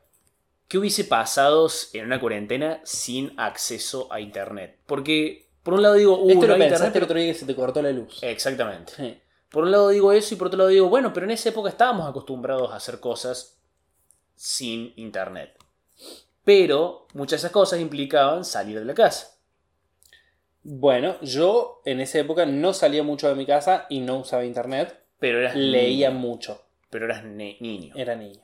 ¿qué 0.68 0.79
hubiese 0.79 1.05
pasado 1.05 1.68
en 1.92 2.05
una 2.07 2.20
cuarentena 2.20 2.81
sin 2.85 3.33
acceso 3.38 4.12
a 4.12 4.20
internet? 4.20 4.79
Porque, 4.87 5.46
por 5.62 5.75
un 5.75 5.83
lado 5.83 5.94
digo, 5.94 6.16
uh, 6.18 6.29
Esto 6.31 6.42
no 6.42 6.46
lo 6.49 6.55
hay 6.55 6.61
pensaste 6.61 6.87
internet, 6.87 6.96
el 6.96 7.05
otro 7.05 7.18
día 7.18 7.33
que 7.33 7.38
se 7.38 7.46
te 7.46 7.55
cortó 7.57 7.83
la 7.83 7.90
luz. 7.92 8.23
Exactamente. 8.23 8.92
Sí. 8.96 9.18
Por 9.51 9.64
un 9.64 9.73
lado 9.73 9.88
digo 9.88 10.12
eso 10.12 10.35
y 10.35 10.37
por 10.37 10.46
otro 10.46 10.59
lado 10.59 10.70
digo, 10.70 10.88
bueno, 10.88 11.12
pero 11.12 11.25
en 11.27 11.33
esa 11.33 11.49
época 11.49 11.68
estábamos 11.70 12.09
acostumbrados 12.09 12.70
a 12.70 12.77
hacer 12.77 13.01
cosas 13.01 13.59
sin 14.37 14.92
internet. 14.96 15.57
Pero 16.44 17.07
muchas 17.14 17.33
de 17.33 17.46
esas 17.46 17.51
cosas 17.53 17.81
implicaban 17.81 18.44
salir 18.44 18.79
de 18.79 18.85
la 18.85 18.94
casa. 18.94 19.37
Bueno, 20.62 21.20
yo 21.23 21.81
en 21.85 22.01
esa 22.01 22.18
época 22.18 22.44
no 22.46 22.73
salía 22.75 23.03
mucho 23.03 23.29
de 23.29 23.35
mi 23.35 23.46
casa 23.46 23.87
y 23.88 24.01
no 24.01 24.18
usaba 24.18 24.44
internet. 24.44 25.03
Pero 25.18 25.38
eras 25.40 25.57
Leía 25.57 26.11
niño. 26.11 26.20
mucho. 26.20 26.62
Pero 26.90 27.07
eras 27.07 27.25
niño. 27.25 27.94
Era 27.96 28.14
niño. 28.14 28.40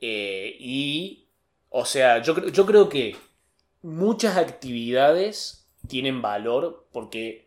Eh, 0.00 0.56
y, 0.58 1.28
o 1.70 1.84
sea, 1.84 2.20
yo, 2.22 2.48
yo 2.48 2.66
creo 2.66 2.88
que 2.88 3.16
muchas 3.82 4.36
actividades 4.36 5.68
tienen 5.88 6.22
valor 6.22 6.86
porque, 6.92 7.43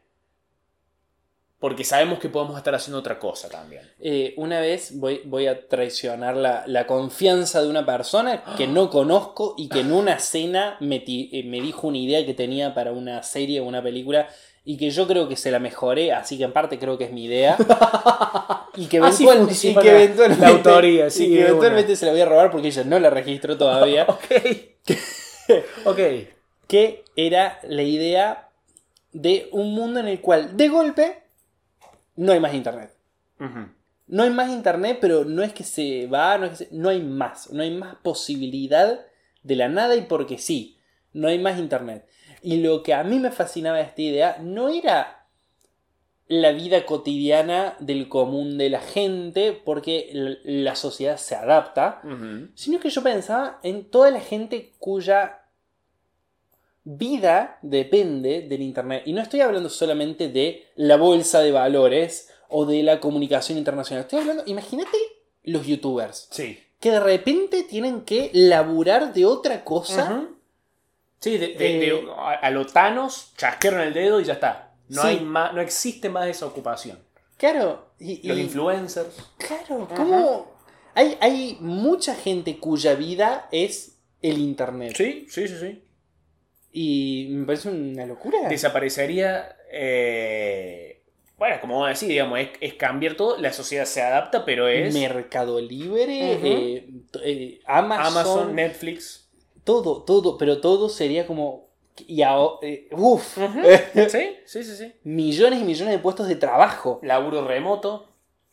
porque 1.60 1.84
sabemos 1.84 2.20
que 2.20 2.30
podemos 2.30 2.56
estar 2.58 2.76
haciendo 2.76 3.00
otra 3.00 3.18
cosa 3.18 3.50
también. 3.50 3.82
Eh, 4.00 4.34
una 4.38 4.60
vez 4.60 4.92
voy, 5.00 5.22
voy 5.26 5.48
a 5.48 5.68
traicionar 5.68 6.38
la, 6.38 6.64
la 6.68 6.86
confianza 6.86 7.62
de 7.64 7.70
una 7.70 7.86
persona 7.86 8.44
que 8.58 8.68
no 8.68 8.90
conozco 8.92 9.56
y 9.58 9.68
que 9.70 9.80
en 9.80 9.92
una 9.92 10.20
cena 10.20 10.78
me, 10.80 11.04
eh, 11.08 11.44
me 11.46 11.60
dijo 11.62 11.88
una 11.88 11.98
idea 11.98 12.26
que 12.26 12.34
tenía 12.36 12.76
para 12.76 12.92
una 12.92 13.24
serie 13.24 13.60
o 13.60 13.64
una 13.64 13.82
película 13.82 14.28
y 14.66 14.78
que 14.78 14.90
yo 14.92 15.08
creo 15.08 15.28
que 15.30 15.36
se 15.38 15.50
la 15.50 15.60
mejoré, 15.60 16.12
así 16.12 16.38
que 16.38 16.44
en 16.44 16.52
parte 16.52 16.78
creo 16.78 16.98
que 16.98 17.06
es 17.06 17.12
mi 17.14 17.24
idea. 17.26 17.56
y 18.76 18.86
que, 18.88 18.98
Así 19.02 19.24
eventual- 19.24 19.46
funciona 19.48 19.82
y 19.82 19.84
que 19.84 19.90
eventualmente, 20.04 20.42
la 20.46 20.50
autoría, 20.52 21.10
sí, 21.10 21.26
y 21.26 21.34
que 21.36 21.42
eventualmente 21.42 21.96
se 21.96 22.06
la 22.06 22.12
voy 22.12 22.22
a 22.22 22.26
robar 22.26 22.52
porque 22.52 22.68
ella 22.68 22.84
no 22.84 23.00
la 23.00 23.10
registró 23.10 23.58
todavía. 23.58 24.06
Ok. 24.18 24.26
ok. 25.86 26.00
que 26.68 27.04
era 27.16 27.60
la 27.64 27.82
idea 27.84 28.50
de 29.14 29.48
un 29.52 29.74
mundo 29.74 30.00
en 30.02 30.08
el 30.08 30.20
cual 30.22 30.56
de 30.58 30.68
golpe 30.68 31.24
no 32.18 32.34
hay 32.34 32.40
más 32.42 32.54
internet. 32.54 32.94
No 34.08 34.24
hay 34.24 34.30
más 34.30 34.50
internet, 34.50 34.98
pero 35.02 35.24
no 35.26 35.44
es 35.44 35.54
que 35.54 35.64
se 35.64 36.08
va, 36.08 36.38
no, 36.38 36.46
es 36.46 36.52
que 36.52 36.58
se- 36.66 36.70
no 36.72 36.90
hay 36.90 37.02
más, 37.02 37.52
no 37.52 37.62
hay 37.64 37.72
más 37.72 37.96
posibilidad 37.96 39.00
de 39.44 39.56
la 39.56 39.70
nada 39.70 39.96
y 39.96 40.02
porque 40.02 40.38
sí, 40.38 40.78
no 41.14 41.28
hay 41.30 41.40
más 41.40 41.58
internet. 41.60 42.06
Y 42.42 42.62
lo 42.62 42.84
que 42.84 42.94
a 42.94 43.04
mí 43.04 43.20
me 43.20 43.32
fascinaba 43.32 43.78
de 43.78 43.84
esta 43.84 44.02
idea 44.02 44.38
no 44.42 44.70
era 44.70 45.26
la 46.30 46.52
vida 46.52 46.86
cotidiana 46.86 47.76
del 47.80 48.10
común 48.10 48.58
de 48.58 48.70
la 48.70 48.82
gente, 48.82 49.54
porque 49.54 50.10
la 50.44 50.76
sociedad 50.76 51.18
se 51.18 51.36
adapta, 51.36 52.02
sino 52.56 52.80
que 52.80 52.90
yo 52.90 53.02
pensaba 53.02 53.60
en 53.64 53.90
toda 53.90 54.12
la 54.12 54.20
gente 54.20 54.74
cuya 54.80 55.42
vida 56.90 57.60
depende 57.62 58.44
del 58.44 58.62
Internet. 58.62 59.04
Y 59.06 59.12
no 59.14 59.22
estoy 59.22 59.42
hablando 59.42 59.70
solamente 59.70 60.30
de 60.30 60.68
la 60.76 60.96
bolsa 60.96 61.42
de 61.42 61.52
valores 61.52 62.30
o 62.48 62.66
de 62.66 62.82
la 62.82 63.02
comunicación 63.02 63.58
internacional. 63.58 64.04
Estoy 64.04 64.20
hablando, 64.22 64.44
imagínate 64.46 64.98
los 65.44 65.66
youtubers, 65.68 66.30
Sí. 66.32 66.60
que 66.80 66.92
de 66.92 67.00
repente 67.02 67.64
tienen 67.64 68.02
que 68.02 68.30
laburar 68.34 69.14
de 69.14 69.26
otra 69.26 69.66
cosa. 69.66 70.30
Sí, 71.20 71.38
de, 71.38 71.48
de- 71.56 71.78
Eh, 71.78 71.80
de- 72.04 72.12
a, 72.16 72.34
a 72.36 72.52
lo 72.52 72.66
Thanos, 72.66 73.34
chasquearon 73.36 73.82
el 73.82 73.94
dedo 73.94 74.22
y 74.22 74.24
ya 74.24 74.34
está. 74.34 74.72
No, 74.88 75.02
Sí. 75.02 75.08
hay 75.10 75.20
más, 75.20 75.54
no 75.54 75.60
existe 75.62 76.10
más 76.10 76.28
esa 76.28 76.46
ocupación. 76.46 77.00
Claro, 77.38 77.88
y, 78.00 78.26
Los 78.26 78.38
y- 78.38 78.42
influencers. 78.42 79.14
claro, 79.38 79.88
¿cómo? 79.94 80.56
Hay, 80.96 81.18
hay 81.20 81.58
mucha 81.60 82.16
gente 82.16 82.58
cuya 82.60 82.96
vida 82.96 83.50
es 83.52 83.98
el 84.22 84.38
Internet. 84.38 84.94
Sí, 84.96 85.28
sí, 85.30 85.48
sí, 85.50 85.56
sí. 85.60 85.84
Y 86.72 87.28
me 87.32 87.46
parece 87.46 87.70
una 87.70 88.06
locura. 88.06 88.48
Desaparecería. 88.50 89.56
eh, 89.72 91.02
bueno, 91.38 91.58
como 91.62 91.76
vos 91.78 91.88
decís, 91.88 92.08
digamos, 92.10 92.40
es, 92.40 92.50
es 92.62 92.74
cambiar 92.76 93.16
todo. 93.16 93.38
La 93.38 93.54
sociedad 93.54 93.86
se 93.86 94.02
adapta, 94.02 94.44
pero 94.46 94.68
es 94.68 94.94
Mercado 94.94 95.60
Libre, 95.62 96.34
eh, 96.34 96.90
eh, 97.24 97.60
Amazon, 97.66 98.08
Amazon, 98.08 98.56
Netflix. 98.56 99.30
todo, 99.64 100.04
todo, 100.04 100.38
pero 100.38 100.60
todo 100.62 100.90
sería 100.90 101.26
como. 101.28 101.68
Y 102.08 102.22
aho- 102.22 102.60
eh, 102.62 102.88
uf, 102.92 103.38
Sí, 104.10 104.36
sí, 104.46 104.64
sí, 104.64 104.76
sí. 104.76 104.94
millones 105.04 105.62
y 105.62 105.64
millones 105.64 105.94
de 105.94 106.00
puestos 106.00 106.28
de 106.28 106.36
trabajo. 106.36 107.00
Laburo 107.04 107.46
remoto, 107.48 108.08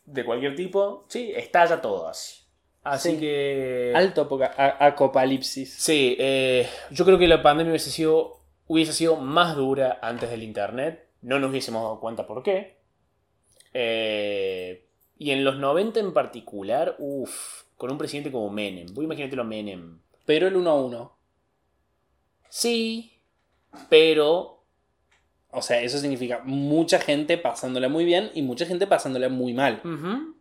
de 0.05 0.23
cualquier 0.25 0.55
tipo. 0.55 1.05
Sí, 1.09 1.31
estalla 1.35 1.81
todo 1.81 2.07
así. 2.07 2.44
Así 2.85 3.11
Sí. 3.11 3.17
que. 3.19 3.91
Alto 3.95 4.29
a- 4.57 4.85
apocalipsis. 4.87 5.73
Sí, 5.73 6.15
eh, 6.19 6.67
yo 6.91 7.03
creo 7.03 7.17
que 7.17 7.27
la 7.27 7.41
pandemia 7.41 7.71
hubiese 7.71 7.91
sido, 7.91 8.39
hubiese 8.67 8.93
sido 8.93 9.17
más 9.17 9.55
dura 9.55 9.99
antes 10.01 10.29
del 10.29 10.43
internet. 10.43 11.07
No 11.21 11.39
nos 11.39 11.49
hubiésemos 11.49 11.81
dado 11.81 11.99
cuenta 11.99 12.25
por 12.27 12.43
qué. 12.43 12.77
Eh, 13.73 14.87
y 15.17 15.31
en 15.31 15.43
los 15.43 15.57
90 15.57 15.99
en 15.99 16.13
particular, 16.13 16.95
uff, 16.99 17.63
con 17.75 17.91
un 17.91 17.97
presidente 17.97 18.31
como 18.31 18.49
Menem. 18.49 18.87
Vos 18.93 19.03
imagínate 19.03 19.35
lo 19.35 19.43
Menem. 19.43 19.99
Pero 20.25 20.47
el 20.47 20.55
uno 20.55 20.69
a 20.71 20.75
uno. 20.81 21.17
Sí, 22.49 23.19
pero 23.89 24.51
O 25.57 25.61
sea, 25.61 25.81
eso 25.81 25.97
significa 25.99 26.41
mucha 26.43 26.99
gente 26.99 27.37
pasándola 27.37 27.87
muy 27.87 28.03
bien 28.03 28.29
y 28.33 28.41
mucha 28.41 28.65
gente 28.65 28.87
pasándola 28.87 29.29
muy 29.29 29.53
mal. 29.53 29.79
Ujú. 29.85 30.35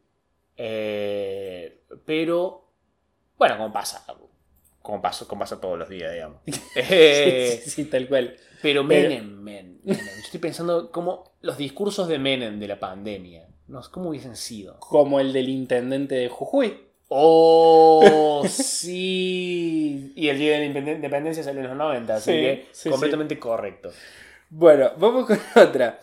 Eh, 0.56 1.82
pero, 2.04 2.68
bueno, 3.38 3.56
como 3.56 3.72
pasa. 3.72 4.04
Como 4.82 5.00
pasa, 5.00 5.26
como 5.26 5.40
pasa 5.40 5.60
todos 5.60 5.78
los 5.78 5.88
días, 5.88 6.12
digamos. 6.12 6.38
Eh, 6.76 7.60
sí, 7.64 7.70
sí, 7.70 7.70
sí, 7.84 7.84
tal 7.90 8.06
cual. 8.08 8.36
pero 8.62 8.84
Menem, 8.84 9.40
men, 9.42 9.80
Menem. 9.84 10.04
Yo 10.04 10.20
Estoy 10.24 10.40
pensando 10.40 10.90
cómo 10.90 11.32
los 11.40 11.56
discursos 11.56 12.08
de 12.08 12.18
Menem 12.18 12.58
de 12.58 12.68
la 12.68 12.78
pandemia, 12.80 13.46
no 13.68 13.82
sé 13.82 13.90
cómo 13.90 14.10
hubiesen 14.10 14.36
sido. 14.36 14.78
Como 14.80 15.20
el 15.20 15.32
del 15.32 15.48
intendente 15.48 16.14
de 16.16 16.28
Jujuy. 16.28 16.80
¡Oh, 17.08 18.42
sí! 18.48 20.12
Y 20.16 20.28
el 20.28 20.38
día 20.38 20.58
de 20.58 20.58
la 20.60 20.66
Independen- 20.74 20.96
independencia 20.96 21.42
salió 21.44 21.60
en 21.62 21.68
los 21.68 21.76
90, 21.76 22.16
así 22.16 22.30
Sí, 22.30 22.36
que 22.40 22.68
sí, 22.72 22.90
completamente 22.90 23.38
correcto. 23.38 23.90
Bueno, 24.50 24.90
vamos 24.98 25.26
con 25.26 25.38
otra. 25.56 26.00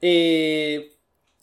Eh, 0.00 0.96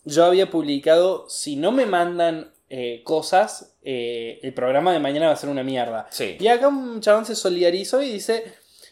yo 0.05 0.25
había 0.25 0.49
publicado, 0.49 1.27
si 1.29 1.55
no 1.55 1.71
me 1.71 1.85
mandan 1.85 2.51
eh, 2.69 3.01
cosas, 3.03 3.72
eh, 3.83 4.39
el 4.43 4.53
programa 4.53 4.91
de 4.93 4.99
mañana 4.99 5.27
va 5.27 5.33
a 5.33 5.37
ser 5.37 5.49
una 5.49 5.63
mierda. 5.63 6.07
Sí. 6.09 6.37
Y 6.39 6.47
acá 6.47 6.67
un 6.67 7.01
chabón 7.01 7.25
se 7.25 7.35
solidarizó 7.35 8.01
y 8.01 8.11
dice, 8.11 8.43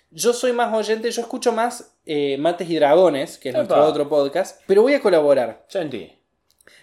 yo 0.09 0.33
soy 0.33 0.53
más 0.53 0.73
oyente, 0.73 1.09
yo 1.11 1.21
escucho 1.21 1.51
más 1.51 1.93
eh, 2.05 2.37
Mates 2.37 2.69
y 2.69 2.75
Dragones, 2.75 3.37
que 3.37 3.49
es 3.49 3.55
nuestro 3.55 3.85
otro 3.85 4.09
podcast, 4.09 4.61
pero 4.67 4.81
voy 4.81 4.93
a 4.93 5.01
colaborar. 5.01 5.65
Sentí. 5.67 6.17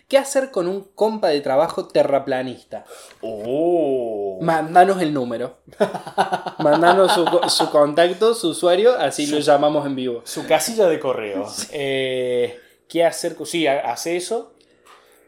¿Qué 0.09 0.17
hacer 0.17 0.51
con 0.51 0.69
un 0.69 0.85
compa 0.95 1.29
de 1.29 1.43
trabajo 1.43 1.87
terraplanista? 1.89 2.87
Oh. 3.21 4.39
Mandanos 4.41 5.03
el 5.03 5.13
número. 5.13 5.59
Mandanos 6.61 7.13
su, 7.13 7.27
su 7.51 7.71
contacto, 7.71 8.35
su 8.35 8.49
usuario, 8.51 8.95
así 8.97 9.27
lo 9.27 9.39
llamamos 9.39 9.85
en 9.87 9.95
vivo. 9.97 10.23
Su 10.25 10.47
casilla 10.47 10.87
de 10.89 10.99
correo. 10.99 11.47
Eh, 11.73 12.59
¿Qué 12.89 13.05
hacer? 13.05 13.37
con- 13.37 13.47
Sí, 13.47 13.67
ha- 13.67 13.81
hace 13.93 14.17
eso. 14.17 14.55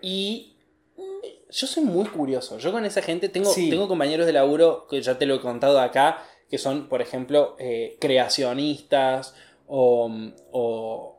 Y. 0.01 0.49
Yo 1.51 1.66
soy 1.66 1.82
muy 1.84 2.07
curioso. 2.07 2.59
Yo 2.59 2.70
con 2.72 2.84
esa 2.84 3.03
gente 3.03 3.28
tengo, 3.28 3.53
Sí. 3.53 3.70
tengo 3.70 3.88
compañeros 3.88 4.26
de 4.26 4.32
laburo 4.32 4.86
que 4.88 5.01
ya 5.03 5.18
te 5.18 5.26
lo 5.26 5.34
he 5.36 5.40
contado 5.40 5.80
acá, 5.80 6.22
que 6.48 6.59
son, 6.59 6.88
por 6.88 7.03
ejemplo, 7.03 7.57
eh, 7.59 7.96
creacionistas 8.01 9.34
o, 9.66 10.11
o 10.53 11.16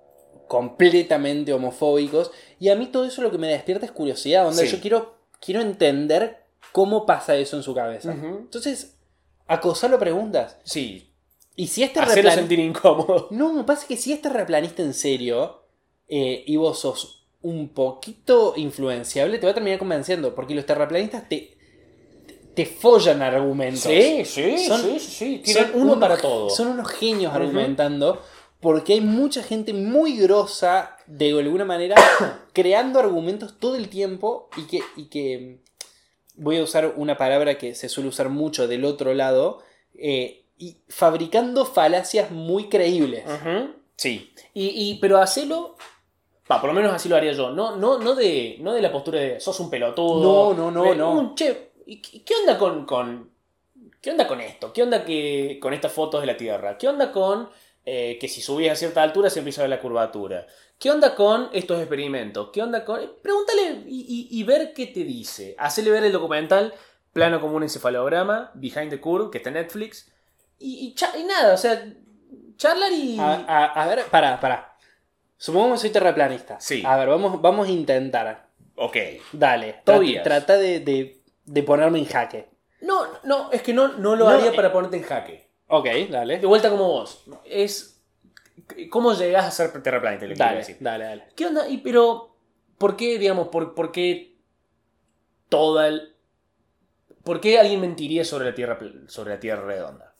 completamente 0.47 1.53
homofóbicos. 1.53 2.31
Y 2.59 2.69
a 2.69 2.75
mí 2.75 2.87
todo 2.87 3.05
eso 3.05 3.21
lo 3.21 3.31
que 3.31 3.37
me 3.37 3.47
despierta 3.47 3.85
es 3.85 3.91
curiosidad. 3.91 4.47
Onda, 4.47 4.61
Sí. 4.63 4.67
Yo 4.69 4.79
quiero, 4.81 5.15
quiero 5.39 5.61
entender 5.61 6.43
cómo 6.71 7.05
pasa 7.05 7.35
eso 7.35 7.57
en 7.57 7.63
su 7.63 7.73
cabeza. 7.73 8.11
Ujú. 8.11 8.25
Entonces, 8.39 8.97
acosarlo 9.47 9.97
a 9.97 9.99
preguntas. 9.99 10.57
Sí. 10.63 11.13
Y 11.55 11.67
si 11.67 11.83
este 11.83 11.99
Hacerlo 11.99 12.29
replan- 12.29 12.35
sentir 12.35 12.59
incómodo. 12.59 13.27
No, 13.31 13.65
pasa 13.65 13.85
que 13.87 13.97
si 13.97 14.13
este 14.13 14.29
replanista 14.29 14.81
en 14.81 14.93
serio 14.93 15.63
eh, 16.07 16.43
y 16.47 16.55
vos 16.57 16.79
sos 16.79 17.20
un 17.43 17.69
poquito 17.69 18.53
influenciable, 18.55 19.37
te 19.39 19.45
va 19.45 19.51
a 19.51 19.55
terminar 19.55 19.79
convenciendo. 19.79 20.35
Porque 20.35 20.53
los 20.55 20.65
terraplanistas 20.65 21.27
te, 21.27 21.57
te, 22.53 22.65
follan 22.65 23.21
argumentos. 23.21 23.81
Sí, 23.81 24.23
sí, 24.25 24.57
Son- 24.67 24.81
sí, 24.81 24.99
sí, 24.99 25.41
sí. 25.45 25.53
Son 25.53 25.71
uno 25.73 25.83
unos- 25.83 25.97
para 25.99 26.17
todo. 26.17 26.49
Son 26.49 26.67
unos 26.67 26.87
genios 26.89 27.33
argumentando. 27.33 28.21
Porque 28.59 28.93
hay 28.93 29.01
mucha 29.01 29.41
gente 29.41 29.73
muy 29.73 30.17
grosa, 30.17 30.95
de 31.07 31.31
alguna 31.31 31.65
manera, 31.65 31.95
creando 32.53 32.99
argumentos 32.99 33.57
todo 33.59 33.75
el 33.75 33.89
tiempo 33.89 34.49
y 34.57 34.63
que, 34.67 34.81
y 34.95 35.05
que. 35.05 35.59
Voy 36.35 36.57
a 36.57 36.63
usar 36.63 36.93
una 36.95 37.17
palabra 37.17 37.57
que 37.57 37.75
se 37.75 37.89
suele 37.89 38.09
usar 38.09 38.29
mucho 38.29 38.67
del 38.67 38.85
otro 38.85 39.13
lado. 39.13 39.59
eh, 39.95 40.37
y 40.57 40.77
fabricando 40.89 41.65
falacias 41.65 42.29
muy 42.29 42.69
creíbles. 42.69 43.23
Sí. 43.97 44.31
Y, 44.53 44.67
y- 44.67 44.99
pero 45.01 45.17
hacelo. 45.17 45.75
Va, 46.51 46.59
por 46.59 46.69
lo 46.69 46.73
menos 46.73 46.91
así 46.93 47.07
lo 47.07 47.15
haría 47.15 47.31
yo. 47.31 47.51
No, 47.51 47.75
no, 47.77 47.97
no, 47.97 48.13
de, 48.13 48.57
no 48.59 48.73
de 48.73 48.81
la 48.81 48.91
postura 48.91 49.19
de 49.19 49.39
sos 49.39 49.59
un 49.61 49.69
pelotudo. 49.69 50.53
No, 50.53 50.53
no, 50.53 50.71
no, 50.71 50.83
De, 50.83 50.95
no. 50.95 51.13
"Mm, 51.21 51.35
che, 51.35 51.71
¿y 51.85 52.01
qué, 52.01 52.33
onda 52.35 52.57
con, 52.57 52.85
con. 52.85 53.31
¿Qué 54.01 54.11
onda 54.11 54.27
con 54.27 54.41
esto? 54.41 54.73
¿Qué 54.73 54.83
onda 54.83 55.05
que, 55.05 55.59
con 55.61 55.73
estas 55.73 55.91
fotos 55.91 56.21
de 56.21 56.27
la 56.27 56.35
Tierra? 56.35 56.77
¿Qué 56.77 56.87
onda 56.87 57.11
con 57.11 57.49
eh, 57.85 58.17
que 58.19 58.27
si 58.27 58.41
subís 58.41 58.69
a 58.71 58.75
cierta 58.75 59.01
altura 59.01 59.29
se 59.29 59.39
empieza 59.39 59.61
a 59.61 59.63
ver 59.63 59.69
la 59.69 59.79
curvatura? 59.81 60.45
¿Qué 60.79 60.89
onda 60.91 61.13
con 61.15 61.49
estos 61.53 61.79
experimentos? 61.79 62.49
¿Qué 62.51 62.61
onda 62.63 62.83
con.? 62.83 62.99
Pregúntale 63.21 63.83
y, 63.87 64.27
y- 64.31 64.39
y 64.39 64.43
ver 64.43 64.73
qué 64.73 64.87
te 64.87 65.03
dice. 65.03 65.55
Hacele 65.57 65.91
ver 65.91 66.03
el 66.03 66.11
documental 66.11 66.73
Plano 67.13 67.41
como 67.41 67.57
un 67.57 67.63
encefalograma, 67.63 68.51
Behind 68.55 68.89
the 68.89 68.99
Curve, 69.01 69.29
que 69.31 69.37
está 69.39 69.49
en 69.49 69.55
Netflix. 69.55 70.09
Y, 70.59 70.87
y 70.87 70.95
cha- 70.95 71.15
y 71.17 71.23
nada, 71.23 71.53
o 71.53 71.57
sea, 71.57 71.85
charlar 72.57 72.91
y. 72.91 73.19
A, 73.19 73.33
a- 73.47 73.65
a 73.83 73.87
ver, 73.87 74.05
pará, 74.05 74.39
pará. 74.39 74.70
Supongamos 75.41 75.79
que 75.79 75.87
soy 75.87 75.89
terraplanista. 75.89 76.59
Sí. 76.59 76.83
A 76.85 76.95
ver, 76.97 77.07
vamos, 77.09 77.41
vamos 77.41 77.67
a 77.67 77.71
intentar. 77.71 78.45
Ok. 78.75 78.95
Dale. 79.33 79.81
Tobias. 79.83 80.21
Trata, 80.23 80.45
trata 80.45 80.61
de, 80.61 80.79
de- 80.81 81.17
de 81.45 81.63
ponerme 81.63 81.97
en 81.97 82.05
jaque. 82.05 82.47
No, 82.81 83.07
no, 83.23 83.51
es 83.51 83.63
que 83.63 83.73
no, 83.73 83.87
no 83.97 84.15
lo 84.15 84.25
No, 84.25 84.29
haría 84.29 84.51
eh. 84.51 84.55
para 84.55 84.71
ponerte 84.71 84.97
en 84.97 85.03
jaque. 85.03 85.49
Ok, 85.65 85.85
De 85.85 86.07
dale. 86.09 86.37
vuelta 86.45 86.69
como 86.69 86.87
vos. 86.87 87.25
Es. 87.43 88.03
¿Cómo 88.91 89.13
llegás 89.13 89.45
a 89.45 89.51
ser 89.51 89.81
terraplanista? 89.81 90.27
Dale, 90.45 90.57
decir. 90.57 90.77
dale, 90.79 91.05
dale. 91.05 91.23
¿Qué 91.35 91.47
onda? 91.47 91.67
Y, 91.67 91.77
pero, 91.77 92.35
¿por 92.77 92.95
qué, 92.95 93.17
digamos, 93.17 93.47
por, 93.47 93.73
por 93.73 93.91
qué 93.91 94.37
toda 95.49 95.87
el. 95.87 96.15
¿Por 97.23 97.41
qué 97.41 97.57
alguien 97.59 97.81
mentiría 97.81 98.23
sobre 98.25 98.45
la 98.45 98.53
Tierra, 98.53 98.77
sobre 99.07 99.33
la 99.33 99.39
tierra 99.39 99.63
redonda? 99.65 100.10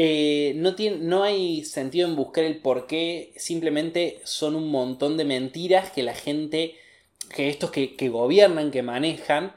Eh, 0.00 0.52
no, 0.54 0.76
tiene, 0.76 0.98
no 0.98 1.24
hay 1.24 1.64
sentido 1.64 2.06
en 2.06 2.14
buscar 2.14 2.44
el 2.44 2.58
por 2.58 2.86
qué. 2.86 3.34
Simplemente 3.36 4.20
son 4.22 4.54
un 4.54 4.70
montón 4.70 5.16
de 5.16 5.24
mentiras 5.24 5.90
que 5.90 6.04
la 6.04 6.14
gente. 6.14 6.76
Que 7.34 7.48
estos 7.48 7.72
que, 7.72 7.96
que 7.96 8.08
gobiernan, 8.08 8.70
que 8.70 8.84
manejan. 8.84 9.56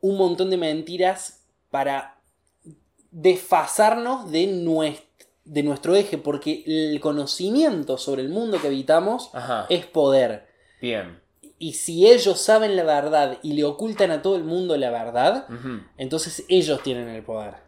Un 0.00 0.18
montón 0.18 0.50
de 0.50 0.56
mentiras 0.56 1.44
para 1.70 2.18
desfasarnos 3.12 4.28
de 4.32 4.48
nuestro, 4.48 5.06
de 5.44 5.62
nuestro 5.62 5.94
eje. 5.94 6.18
Porque 6.18 6.64
el 6.66 6.98
conocimiento 6.98 7.96
sobre 7.96 8.22
el 8.22 8.28
mundo 8.28 8.60
que 8.60 8.66
habitamos 8.66 9.30
Ajá. 9.34 9.66
es 9.70 9.86
poder. 9.86 10.48
Bien. 10.80 11.20
Y 11.60 11.74
si 11.74 12.08
ellos 12.08 12.40
saben 12.40 12.74
la 12.74 12.82
verdad 12.82 13.38
y 13.40 13.52
le 13.52 13.62
ocultan 13.62 14.10
a 14.10 14.20
todo 14.20 14.34
el 14.34 14.42
mundo 14.42 14.76
la 14.76 14.90
verdad, 14.90 15.46
entonces 15.96 16.44
ellos 16.48 16.82
tienen 16.82 17.08
el 17.08 17.22
poder. 17.22 17.65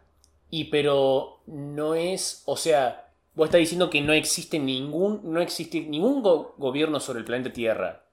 Y 0.51 0.65
pero 0.65 1.41
no 1.47 1.95
es, 1.95 2.43
o 2.45 2.57
sea, 2.57 3.07
vos 3.35 3.45
estás 3.47 3.59
diciendo 3.59 3.89
que 3.89 4.01
no 4.01 4.13
existe 4.13 4.57
ningún, 4.59 5.21
no 5.23 5.41
existe 5.41 5.81
ningún 5.81 6.21
go- 6.23 6.55
gobierno 6.57 6.99
sobre 6.99 7.19
el 7.19 7.25
planeta 7.25 7.53
Tierra. 7.53 8.03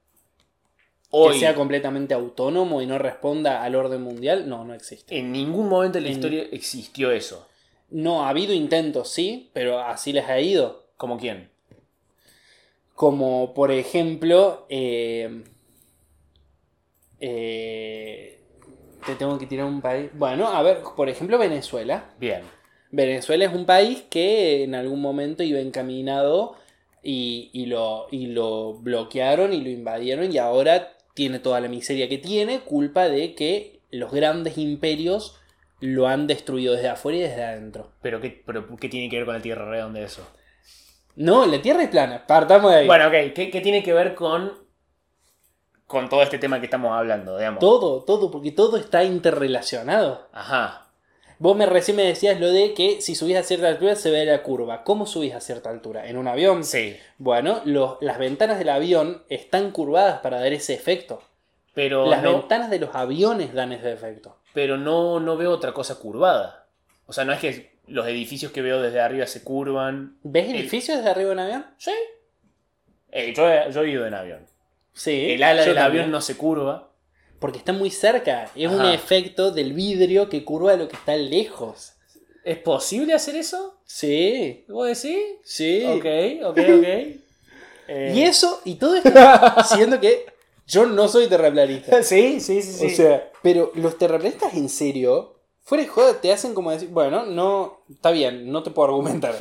Hoy, 1.11 1.35
Que 1.35 1.41
sea 1.41 1.55
completamente 1.55 2.15
autónomo 2.15 2.83
y 2.83 2.87
no 2.87 2.99
responda 2.99 3.63
al 3.63 3.75
orden 3.75 4.03
mundial, 4.03 4.49
no, 4.49 4.65
no 4.65 4.75
existe. 4.75 5.17
en 5.19 5.33
ningún 5.33 5.69
momento 5.69 5.99
de 5.99 6.03
la 6.03 6.09
En- 6.09 6.15
historia 6.15 6.43
existió 6.51 7.11
eso. 7.11 7.49
No, 7.91 8.25
ha 8.25 8.31
habido 8.31 8.53
intentos, 8.53 9.09
sí, 9.11 9.51
pero 9.53 9.79
así 9.81 10.13
les 10.13 10.29
ha 10.29 10.41
ido. 10.41 10.87
¿Como 10.97 11.19
quién? 11.19 11.49
Como 12.95 13.55
por 13.55 13.71
ejemplo, 13.71 14.67
eh, 14.69 15.45
eh, 17.21 18.36
te 19.07 19.15
tengo 19.15 19.39
que 19.39 19.47
tirar 19.47 19.67
un 19.67 19.81
país. 19.81 20.11
Bueno, 20.15 20.49
a 20.49 20.63
ver, 20.63 20.81
por 20.97 21.09
ejemplo, 21.09 21.39
Venezuela. 21.39 22.11
Bien. 22.19 22.43
Venezuela 22.91 23.47
es 23.47 23.53
un 23.53 23.65
país 23.65 24.05
que 24.11 24.65
en 24.65 24.75
algún 24.75 25.01
momento 25.01 25.43
iba 25.43 25.61
encaminado 25.61 26.57
y, 27.03 27.51
y 27.53 27.67
lo, 27.67 28.09
y 28.11 28.27
lo 28.27 28.75
bloquearon 28.75 29.53
y 29.53 29.61
lo 29.61 29.71
invadieron 29.71 30.33
y 30.33 30.39
ahora 30.39 30.97
tiene 31.15 31.39
toda 31.39 31.61
la 31.61 31.69
miseria 31.69 32.09
que 32.09 32.19
tiene, 32.19 32.61
culpa 32.61 33.09
de 33.09 33.35
que 33.35 33.81
los 33.91 34.13
grandes 34.13 34.59
imperios 34.59 35.41
lo 35.81 36.09
han 36.09 36.27
destruido 36.27 36.75
desde 36.75 36.89
afuera 36.89 37.19
y 37.19 37.23
desde 37.23 37.45
adentro. 37.45 37.93
Pero 38.03 38.21
qué, 38.21 38.43
pero 38.45 38.67
¿qué 38.77 38.89
tiene 38.89 39.09
que 39.09 39.17
ver 39.17 39.27
con 39.27 39.35
la 39.35 39.43
Tierra 39.43 39.69
redonda 39.69 40.01
eso? 40.01 40.27
No, 41.17 41.47
la 41.47 41.61
Tierra 41.63 41.83
es 41.83 41.91
plana, 41.91 42.27
partamos 42.27 42.71
de 42.71 42.79
ahí. 42.79 42.87
Bueno, 42.87 43.07
ok, 43.07 43.33
¿qué, 43.35 43.51
qué 43.51 43.61
tiene 43.61 43.83
que 43.83 43.93
ver 43.93 44.15
con, 44.15 44.53
con 45.87 46.09
todo 46.09 46.23
este 46.23 46.39
tema 46.39 46.59
que 46.61 46.67
estamos 46.67 46.93
hablando, 46.97 47.37
digamos? 47.39 47.61
Todo, 47.61 48.03
todo, 48.03 48.31
porque 48.31 48.51
todo 48.53 48.77
está 48.77 49.05
interrelacionado. 49.05 50.29
Ajá. 50.33 50.83
Vos 51.39 51.55
me 51.55 51.67
recién 51.67 51.97
me 51.99 52.03
decías 52.05 52.41
lo 52.41 52.51
de 52.51 52.73
que 52.73 53.01
si 53.03 53.15
subís 53.15 53.37
a 53.37 53.43
cierta 53.43 53.69
altura 53.69 53.95
se 53.95 54.11
ve 54.11 54.25
la 54.25 54.43
curva. 54.43 54.85
¿Cómo 54.85 55.05
subís 55.07 55.35
a 55.35 55.41
cierta 55.41 55.69
altura? 55.69 56.09
¿En 56.09 56.17
un 56.17 56.29
avión? 56.29 56.65
Sí. 56.65 56.97
Bueno, 57.19 57.61
los- 57.67 57.99
las 58.01 58.19
ventanas 58.19 58.59
del 58.59 58.71
avión 58.71 59.23
están 59.29 59.71
curvadas 59.71 60.21
para 60.21 60.41
dar 60.41 60.53
ese 60.55 60.73
efecto. 60.75 61.23
Pero 61.75 62.07
las 62.09 62.23
no, 62.23 62.33
ventanas 62.39 62.71
de 62.71 62.79
los 62.79 62.95
aviones 62.95 63.53
dan 63.53 63.73
ese 63.73 63.93
efecto. 63.93 64.39
pero 64.55 64.79
no, 64.79 65.21
no 65.21 65.37
veo 65.37 65.51
otra 65.51 65.73
cosa 65.73 65.97
curvada. 65.99 66.65
O 67.07 67.13
sea, 67.13 67.25
no 67.27 67.35
es 67.35 67.39
que 67.41 67.77
los 67.87 68.07
edificios 68.09 68.51
que 68.51 68.63
veo 68.63 68.81
desde 68.81 69.01
arriba 69.03 69.27
se 69.27 69.45
curvan. 69.45 70.17
¿Ves 70.23 70.49
El- 70.49 70.57
edificios 70.57 70.97
desde 70.97 71.11
arriba 71.11 71.29
de 71.29 71.33
un 71.35 71.39
avión? 71.41 71.67
Sí. 71.77 71.93
Eh, 73.13 73.35
yo, 73.37 73.71
yo 73.71 73.83
he 73.83 73.91
ido 73.91 74.07
en 74.07 74.15
avión. 74.15 74.47
Sí. 74.97 75.33
El 75.33 75.43
ala 75.45 75.63
del 75.63 75.75
también. 75.75 75.87
avión 75.87 76.11
no 76.11 76.21
se 76.21 76.37
curva. 76.37 76.91
Porque 77.39 77.59
está 77.59 77.73
muy 77.73 77.91
cerca. 77.91 78.51
Es 78.57 78.69
un 78.71 78.85
efecto 78.87 79.53
del 79.53 79.75
vidrio 79.75 80.29
que 80.29 80.43
curva 80.45 80.75
lo 80.75 80.89
que 80.89 80.97
está 80.97 81.15
lejos. 81.17 81.93
¿Es 82.45 82.59
posible 82.59 83.13
hacer 83.13 83.37
eso? 83.37 83.79
Sí. 83.85 84.65
¿Vos 84.69 84.87
decís? 84.89 85.19
Sí. 85.45 85.85
Ok, 85.85 86.47
ok, 86.47 86.59
ok. 86.59 86.87
Eh, 87.89 88.15
Y 88.17 88.23
eso, 88.23 88.61
y 88.65 88.75
todo 88.75 88.97
esto, 88.97 89.11
siendo 89.77 90.01
que 90.01 90.27
yo 90.67 90.87
no 90.87 91.07
soy 91.07 91.29
terraplanista. 91.29 92.03
Sí, 92.03 92.41
sí, 92.41 92.61
sí, 92.61 92.73
sí. 92.73 92.87
O 92.87 92.91
sea, 92.91 93.31
pero 93.45 93.71
los 93.77 93.97
terraplanistas 93.97 94.55
en 94.55 94.69
serio, 94.69 95.39
fuera 95.63 95.85
de 95.85 95.89
joda, 95.89 96.21
te 96.21 96.33
hacen 96.33 96.53
como 96.53 96.73
decir, 96.73 96.89
bueno, 96.89 97.25
no, 97.27 97.83
está 97.89 98.11
bien, 98.11 98.51
no 98.51 98.65
te 98.65 98.73
puedo 98.73 98.89
argumentar. 98.89 99.37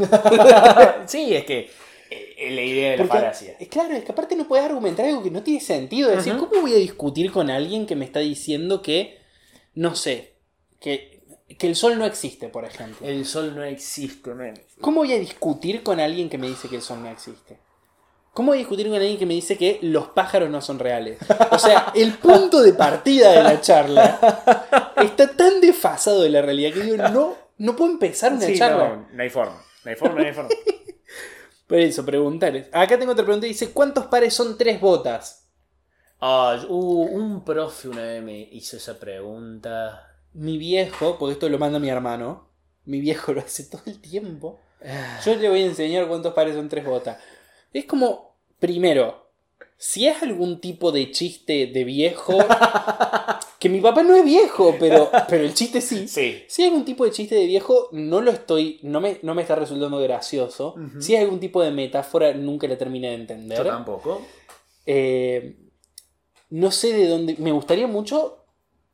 sí, 1.07 1.33
es 1.35 1.43
que 1.45 1.71
es 2.37 2.51
la 2.53 2.61
idea 2.61 2.91
de 2.91 2.97
la 2.97 3.03
Porque, 3.03 3.17
falacia. 3.19 3.55
eh, 3.59 3.67
Claro, 3.67 3.95
es 3.95 4.03
que 4.03 4.11
aparte 4.11 4.35
no 4.35 4.47
puedes 4.47 4.65
argumentar 4.65 5.05
algo 5.05 5.23
que 5.23 5.31
no 5.31 5.43
tiene 5.43 5.59
sentido. 5.59 6.09
Es 6.11 6.17
decir. 6.17 6.37
¿cómo 6.37 6.61
voy 6.61 6.73
a 6.73 6.77
discutir 6.77 7.31
con 7.31 7.49
alguien 7.49 7.85
que 7.85 7.95
me 7.95 8.05
está 8.05 8.19
diciendo 8.19 8.81
que, 8.81 9.17
no 9.73 9.95
sé, 9.95 10.35
que, 10.79 11.21
que 11.57 11.67
el 11.67 11.75
sol 11.75 11.97
no 11.97 12.05
existe, 12.05 12.49
por 12.49 12.65
ejemplo? 12.65 13.07
El 13.07 13.25
sol 13.25 13.55
no 13.55 13.63
existe, 13.63 14.33
men. 14.33 14.53
¿Cómo 14.81 14.97
voy 15.01 15.13
a 15.13 15.19
discutir 15.19 15.83
con 15.83 15.99
alguien 15.99 16.29
que 16.29 16.37
me 16.37 16.47
dice 16.47 16.67
que 16.69 16.75
el 16.77 16.81
sol 16.81 17.01
no 17.01 17.09
existe? 17.09 17.57
¿Cómo 18.33 18.49
voy 18.49 18.57
a 18.57 18.59
discutir 18.59 18.87
con 18.87 18.95
alguien 18.95 19.17
que 19.17 19.25
me 19.25 19.33
dice 19.33 19.57
que 19.57 19.79
los 19.81 20.09
pájaros 20.09 20.49
no 20.49 20.61
son 20.61 20.77
reales? 20.79 21.17
O 21.51 21.57
sea, 21.57 21.93
el 21.95 22.13
punto 22.15 22.61
de 22.61 22.73
partida 22.73 23.31
de 23.31 23.41
la 23.43 23.61
charla 23.61 24.93
está 25.01 25.31
tan 25.31 25.61
desfasado 25.61 26.21
de 26.21 26.29
la 26.29 26.41
realidad 26.41 26.73
que 26.73 26.81
digo, 26.81 26.97
no, 26.97 27.33
no 27.57 27.75
puedo 27.77 27.91
empezar 27.91 28.33
una 28.33 28.41
Sí, 28.45 28.57
charla. 28.57 28.89
no, 28.89 29.07
no 29.13 29.23
hay 29.23 29.29
forma. 29.29 29.63
No 29.85 29.89
hay 29.91 29.95
forma, 29.95 30.19
no 30.21 30.27
hay 30.27 30.33
forma. 30.33 30.49
Por 31.67 31.79
eso, 31.79 32.05
preguntarles. 32.05 32.67
Acá 32.71 32.97
tengo 32.97 33.13
otra 33.13 33.25
pregunta. 33.25 33.47
Dice, 33.47 33.71
¿cuántos 33.71 34.05
pares 34.05 34.33
son 34.33 34.57
tres 34.57 34.79
botas? 34.79 35.47
Ah, 36.19 36.59
uh, 36.67 37.03
un 37.03 37.43
profe 37.43 37.89
una 37.89 38.03
vez 38.03 38.23
me 38.23 38.39
hizo 38.51 38.77
esa 38.77 38.99
pregunta. 38.99 40.15
Mi 40.33 40.57
viejo, 40.57 41.17
porque 41.17 41.33
esto 41.33 41.49
lo 41.49 41.57
manda 41.57 41.79
mi 41.79 41.89
hermano, 41.89 42.49
mi 42.85 42.99
viejo 42.99 43.33
lo 43.33 43.41
hace 43.41 43.65
todo 43.65 43.81
el 43.85 43.99
tiempo. 43.99 44.59
Yo 45.25 45.35
le 45.35 45.49
voy 45.49 45.61
a 45.61 45.65
enseñar 45.65 46.07
cuántos 46.07 46.33
pares 46.33 46.55
son 46.55 46.69
tres 46.69 46.85
botas. 46.85 47.17
Es 47.73 47.85
como, 47.85 48.37
primero, 48.59 49.31
si 49.77 50.07
es 50.07 50.21
algún 50.21 50.61
tipo 50.61 50.91
de 50.91 51.11
chiste 51.11 51.67
de 51.67 51.83
viejo, 51.83 52.37
que 53.59 53.69
mi 53.69 53.79
papá 53.79 54.03
no 54.03 54.15
es 54.15 54.23
viejo, 54.23 54.75
pero, 54.79 55.09
pero 55.29 55.43
el 55.43 55.53
chiste 55.53 55.81
sí. 55.81 56.07
Sí. 56.07 56.43
Si 56.47 56.63
hay 56.63 56.69
algún 56.69 56.85
tipo 56.85 57.05
de 57.05 57.11
chiste 57.11 57.35
de 57.35 57.45
viejo, 57.45 57.89
no 57.91 58.21
lo 58.21 58.31
estoy, 58.31 58.79
no 58.83 58.99
me, 58.99 59.19
no 59.21 59.33
me 59.33 59.41
está 59.41 59.55
resultando 59.55 59.99
gracioso. 59.99 60.75
Ujú. 60.77 61.01
Si 61.01 61.15
hay 61.15 61.23
algún 61.23 61.39
tipo 61.39 61.61
de 61.61 61.71
metáfora, 61.71 62.33
nunca 62.33 62.67
la 62.67 62.77
terminé 62.77 63.09
de 63.09 63.15
entender. 63.15 63.57
Yo 63.57 63.63
tampoco. 63.63 64.21
Eh, 64.85 65.57
no 66.49 66.71
sé 66.71 66.93
de 66.93 67.07
dónde. 67.07 67.35
Me 67.39 67.51
gustaría 67.51 67.87
mucho, 67.87 68.45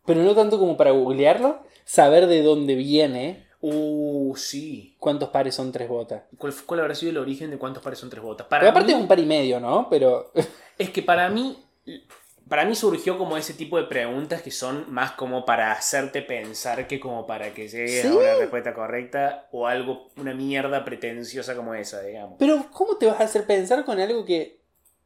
pero 0.05 0.24
no 0.24 0.36
tanto 0.36 0.59
como 0.59 0.78
para 0.78 0.91
googlearlo, 0.91 1.62
saber 1.84 2.28
de 2.28 2.41
dónde 2.41 2.76
viene. 2.76 3.47
Uh, 3.62 4.36
sí. 4.36 4.95
¿Cuántos 4.99 5.30
pares 5.30 5.53
son 5.53 5.72
tres 5.72 5.88
botas? 5.88 6.24
¿Cuál, 6.38 6.53
cuál 6.66 6.80
habrá 6.80 6.95
sido 6.95 7.12
el 7.12 7.18
origen 7.18 7.51
de 7.51 7.57
cuántos 7.57 7.84
pares 7.84 7.99
son 7.99 8.09
tres 8.09 8.24
botas? 8.24 8.47
Para 8.47 8.70
aparte 8.70 8.88
mí, 8.88 8.93
es 8.93 9.01
un 9.01 9.07
par 9.07 9.20
y 9.20 9.26
medio, 9.26 9.59
¿no? 9.59 9.88
Pero. 9.89 10.32
es 10.78 10.89
que 10.89 11.03
para 11.03 11.30
mí, 11.30 11.57
para 12.52 12.66
mí 12.66 12.76
surgió 12.76 13.18
como 13.18 13.38
ese 13.38 13.54
tipo 13.54 13.78
de 13.78 13.86
preguntas 13.86 14.41
que 14.41 14.52
son 14.52 14.91
más 14.91 15.14
como 15.14 15.45
para 15.45 15.72
hacerte 15.72 16.22
pensar 16.22 16.86
que 16.86 16.99
como 16.99 17.26
para 17.26 17.54
que 17.54 17.70
llegues 17.70 18.02
¿Sí? 18.02 18.08
a 18.10 18.14
una 18.14 18.36
respuesta 18.36 18.74
correcta 18.74 19.47
o 19.54 19.68
algo, 19.68 20.10
una 20.18 20.34
mierda 20.34 20.84
pretenciosa 20.84 21.56
como 21.56 21.74
esa, 21.76 22.02
digamos. 22.02 22.36
Pero, 22.38 22.66
¿cómo 22.74 22.97
te 22.97 23.06
vas 23.06 23.22
a 23.22 23.24
hacer 23.24 23.45
pensar 23.45 23.86
con 23.86 24.02
algo 24.02 24.26
que. 24.26 24.60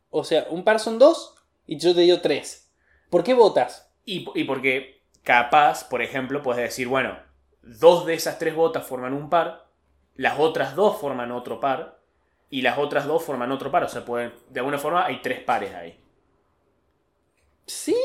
O 0.10 0.24
sea, 0.24 0.48
un 0.50 0.64
par 0.64 0.80
son 0.80 0.98
dos 0.98 1.36
y 1.68 1.78
yo 1.78 1.94
te 1.94 2.02
digo 2.02 2.20
tres. 2.20 2.72
¿Por 3.12 3.24
qué 3.24 3.36
botas? 3.36 3.92
Y, 4.06 4.26
y 4.34 4.46
porque 4.46 5.04
capaz, 5.22 5.88
por 5.88 6.02
ejemplo, 6.02 6.42
puedes 6.42 6.64
decir, 6.64 6.88
bueno, 6.88 7.16
dos 7.62 8.08
de 8.08 8.16
esas 8.16 8.40
tres 8.40 8.56
botas 8.56 8.88
forman 8.88 9.14
un 9.14 9.30
par, 9.30 9.68
las 10.16 10.40
otras 10.40 10.76
dos 10.76 10.98
forman 11.00 11.32
otro 11.32 11.60
par, 11.60 12.00
y 12.50 12.64
las 12.64 12.80
otras 12.80 13.06
dos 13.06 13.24
forman 13.24 13.52
otro 13.52 13.70
par. 13.70 13.84
O 13.84 13.88
sea, 13.88 14.04
pueden, 14.04 14.34
de 14.50 14.62
alguna 14.62 14.80
forma 14.80 15.06
hay 15.06 15.22
tres 15.22 15.42
pares 15.42 15.76
ahí. 15.76 16.00
Sí. 17.66 17.96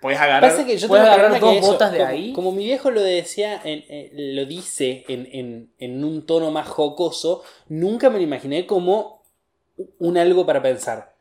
Puedes 0.00 0.20
agarrar, 0.20 0.50
Pasa 0.50 0.66
que 0.66 0.76
yo 0.76 0.86
puedes 0.86 1.06
agarrar 1.06 1.40
dos 1.40 1.60
botas 1.62 1.90
de 1.90 1.98
como, 1.98 2.10
ahí. 2.10 2.32
Como 2.34 2.52
mi 2.52 2.64
viejo 2.64 2.90
lo 2.90 3.00
decía, 3.00 3.58
en- 3.64 4.36
lo 4.36 4.44
dice 4.44 5.04
en, 5.08 6.04
un 6.04 6.26
tono 6.26 6.50
más 6.50 6.68
jocoso, 6.68 7.42
nunca 7.68 8.10
me 8.10 8.18
lo 8.18 8.22
imaginé 8.24 8.66
como 8.66 9.22
un 9.98 10.18
algo 10.18 10.44
para 10.44 10.60
pensar. 10.60 11.14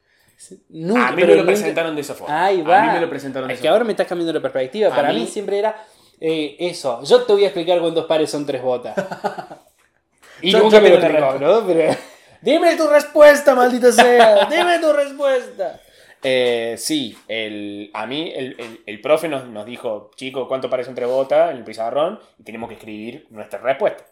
Nunca, 0.68 1.08
a 1.08 1.12
mí 1.14 1.24
me 1.24 1.36
lo 1.36 1.46
presentaron 1.46 1.96
de 1.96 2.02
esa 2.02 2.14
forma. 2.14 2.46
Ahí 2.46 2.62
va. 2.62 2.82
A 2.82 2.86
mí 2.88 2.92
me 2.96 3.00
lo 3.02 3.10
presentaron 3.10 3.48
de 3.48 3.54
Es 3.54 3.60
esa 3.60 3.62
que 3.62 3.70
ahora 3.70 3.86
me 3.86 3.92
estás 3.92 4.08
cambiando 4.08 4.34
la 4.34 4.42
perspectiva. 4.42 4.90
A 4.92 4.96
Para 4.96 5.14
mí, 5.14 5.22
mí- 5.22 5.28
siempre 5.28 5.60
era 5.60 5.86
eh, 6.20 6.58
eso. 6.60 7.02
Yo 7.04 7.22
te 7.24 7.32
voy 7.32 7.44
a 7.44 7.48
explicar 7.48 7.80
cuántos 7.80 8.06
pares 8.06 8.30
son 8.30 8.46
tres 8.46 8.62
botas. 8.62 8.96
y 10.42 10.52
Yo- 10.52 10.60
nunca 10.60 10.82
me 10.82 10.90
lo 10.90 10.96
explicó, 10.98 11.40
¿no? 11.40 11.66
Pero... 11.66 11.96
Dime 12.42 12.76
tu 12.76 12.88
respuesta, 12.88 13.56
maldita 13.56 13.94
sea. 13.94 14.46
Dime 14.48 14.80
tu 14.80 14.92
respuesta. 14.92 15.80
Eh, 16.24 16.76
sí, 16.78 17.18
el, 17.28 17.92
a 17.94 18.06
mí 18.06 18.32
el, 18.34 18.56
el- 18.60 18.84
el 18.86 19.02
profe 19.02 19.28
nos, 19.28 19.46
nos 19.48 19.66
dijo, 19.66 20.12
chico, 20.16 20.48
¿cuánto 20.48 20.70
parece 20.70 20.90
entre 20.90 21.06
bota 21.06 21.52
en 21.52 21.58
el 21.58 21.64
pizarrón? 21.64 22.20
Y 22.40 22.44
tenemos 22.44 22.70
que 22.70 22.76
escribir 22.76 23.28
nuestra 23.30 23.60
respuesta. 23.60 24.06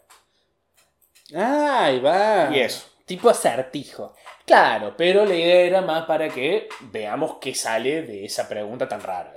Ahí 1.34 2.00
va. 2.00 2.50
Y 2.52 2.60
eso. 2.60 2.86
Tipo 3.04 3.28
acertijo. 3.30 4.14
Claro, 4.46 4.94
pero 4.96 5.24
la 5.24 5.34
idea 5.34 5.60
era 5.62 5.80
más 5.82 6.04
para 6.06 6.28
que 6.28 6.68
veamos 6.92 7.36
qué 7.40 7.54
sale 7.54 8.02
de 8.02 8.24
esa 8.24 8.48
pregunta 8.48 8.88
tan 8.88 9.00
rara. 9.00 9.34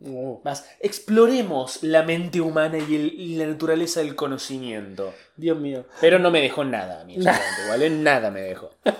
Uh, 0.00 0.40
Más, 0.44 0.64
exploremos 0.80 1.82
la 1.82 2.04
mente 2.04 2.40
humana 2.40 2.78
y, 2.78 2.94
el- 2.94 3.12
y 3.20 3.34
la 3.36 3.46
naturaleza 3.46 3.98
del 4.00 4.14
conocimiento. 4.14 5.12
Dios 5.36 5.58
mío. 5.58 5.86
Pero 6.00 6.18
no 6.20 6.30
me 6.30 6.40
dejó 6.40 6.64
nada 6.64 7.00
a 7.00 7.04
mí, 7.04 7.16
¿vale? 7.68 7.90
Nada 7.90 8.30
me 8.30 8.40
dejó. 8.42 8.70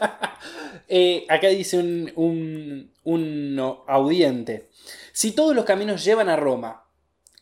Eh, 0.91 1.27
acá 1.29 1.49
dice 1.49 1.77
un, 1.77 2.11
un, 2.17 2.93
un 3.05 3.55
no- 3.55 3.85
audiente. 3.87 4.71
Si 5.13 5.33
todos 5.33 5.55
los 5.55 5.67
caminos 5.67 6.03
llevan 6.03 6.31
a 6.31 6.37
Roma, 6.37 6.85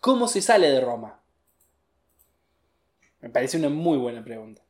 ¿cómo 0.00 0.26
se 0.26 0.42
sale 0.42 0.68
de 0.68 0.80
Roma? 0.80 1.20
Me 3.20 3.28
parece 3.30 3.56
una 3.56 3.68
muy 3.68 3.98
buena 3.98 4.24
pregunta. 4.24 4.62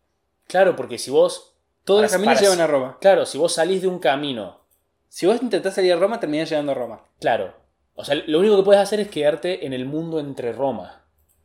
Claro, 0.47 0.76
porque 0.76 0.99
si 0.99 1.11
vos... 1.11 1.55
Todos 1.84 2.03
los 2.03 2.12
caminos 2.12 2.34
para- 2.34 2.41
llevan 2.45 2.61
a 2.61 2.66
Roma. 2.66 2.99
Claro, 3.01 3.24
si 3.24 3.39
vos 3.39 3.55
salís 3.55 3.80
de 3.80 3.89
un 3.89 3.99
camino 3.99 4.61
Si 5.09 5.24
vos 5.24 5.41
intentás 5.41 5.74
salir 5.74 5.93
a 5.95 5.97
Roma, 5.97 6.20
terminás 6.20 6.51
llegando 6.51 6.72
a 6.72 6.74
Roma. 6.74 7.03
Claro. 7.20 7.55
O 7.97 8.05
sea, 8.05 8.14
lo 8.26 8.38
único 8.38 8.57
que 8.57 8.62
puedes 8.62 8.82
hacer 8.82 9.01
es 9.01 9.09
quedarte 9.09 9.66
en 9.66 9.72
el 9.72 9.84
mundo 9.86 10.20
entre 10.20 10.53
Roma. 10.53 11.03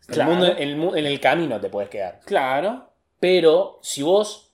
El 0.07 0.13
Claro. 0.15 0.31
mundo- 0.31 0.47
en, 0.47 0.57
el, 0.69 0.75
mu- 0.75 0.95
en 0.95 1.05
el 1.05 1.19
camino 1.19 1.59
te 1.59 1.69
puedes 1.69 1.89
quedar. 1.89 2.19
Claro. 2.25 2.89
Pero 3.19 3.79
si 3.81 4.01
vos 4.03 4.53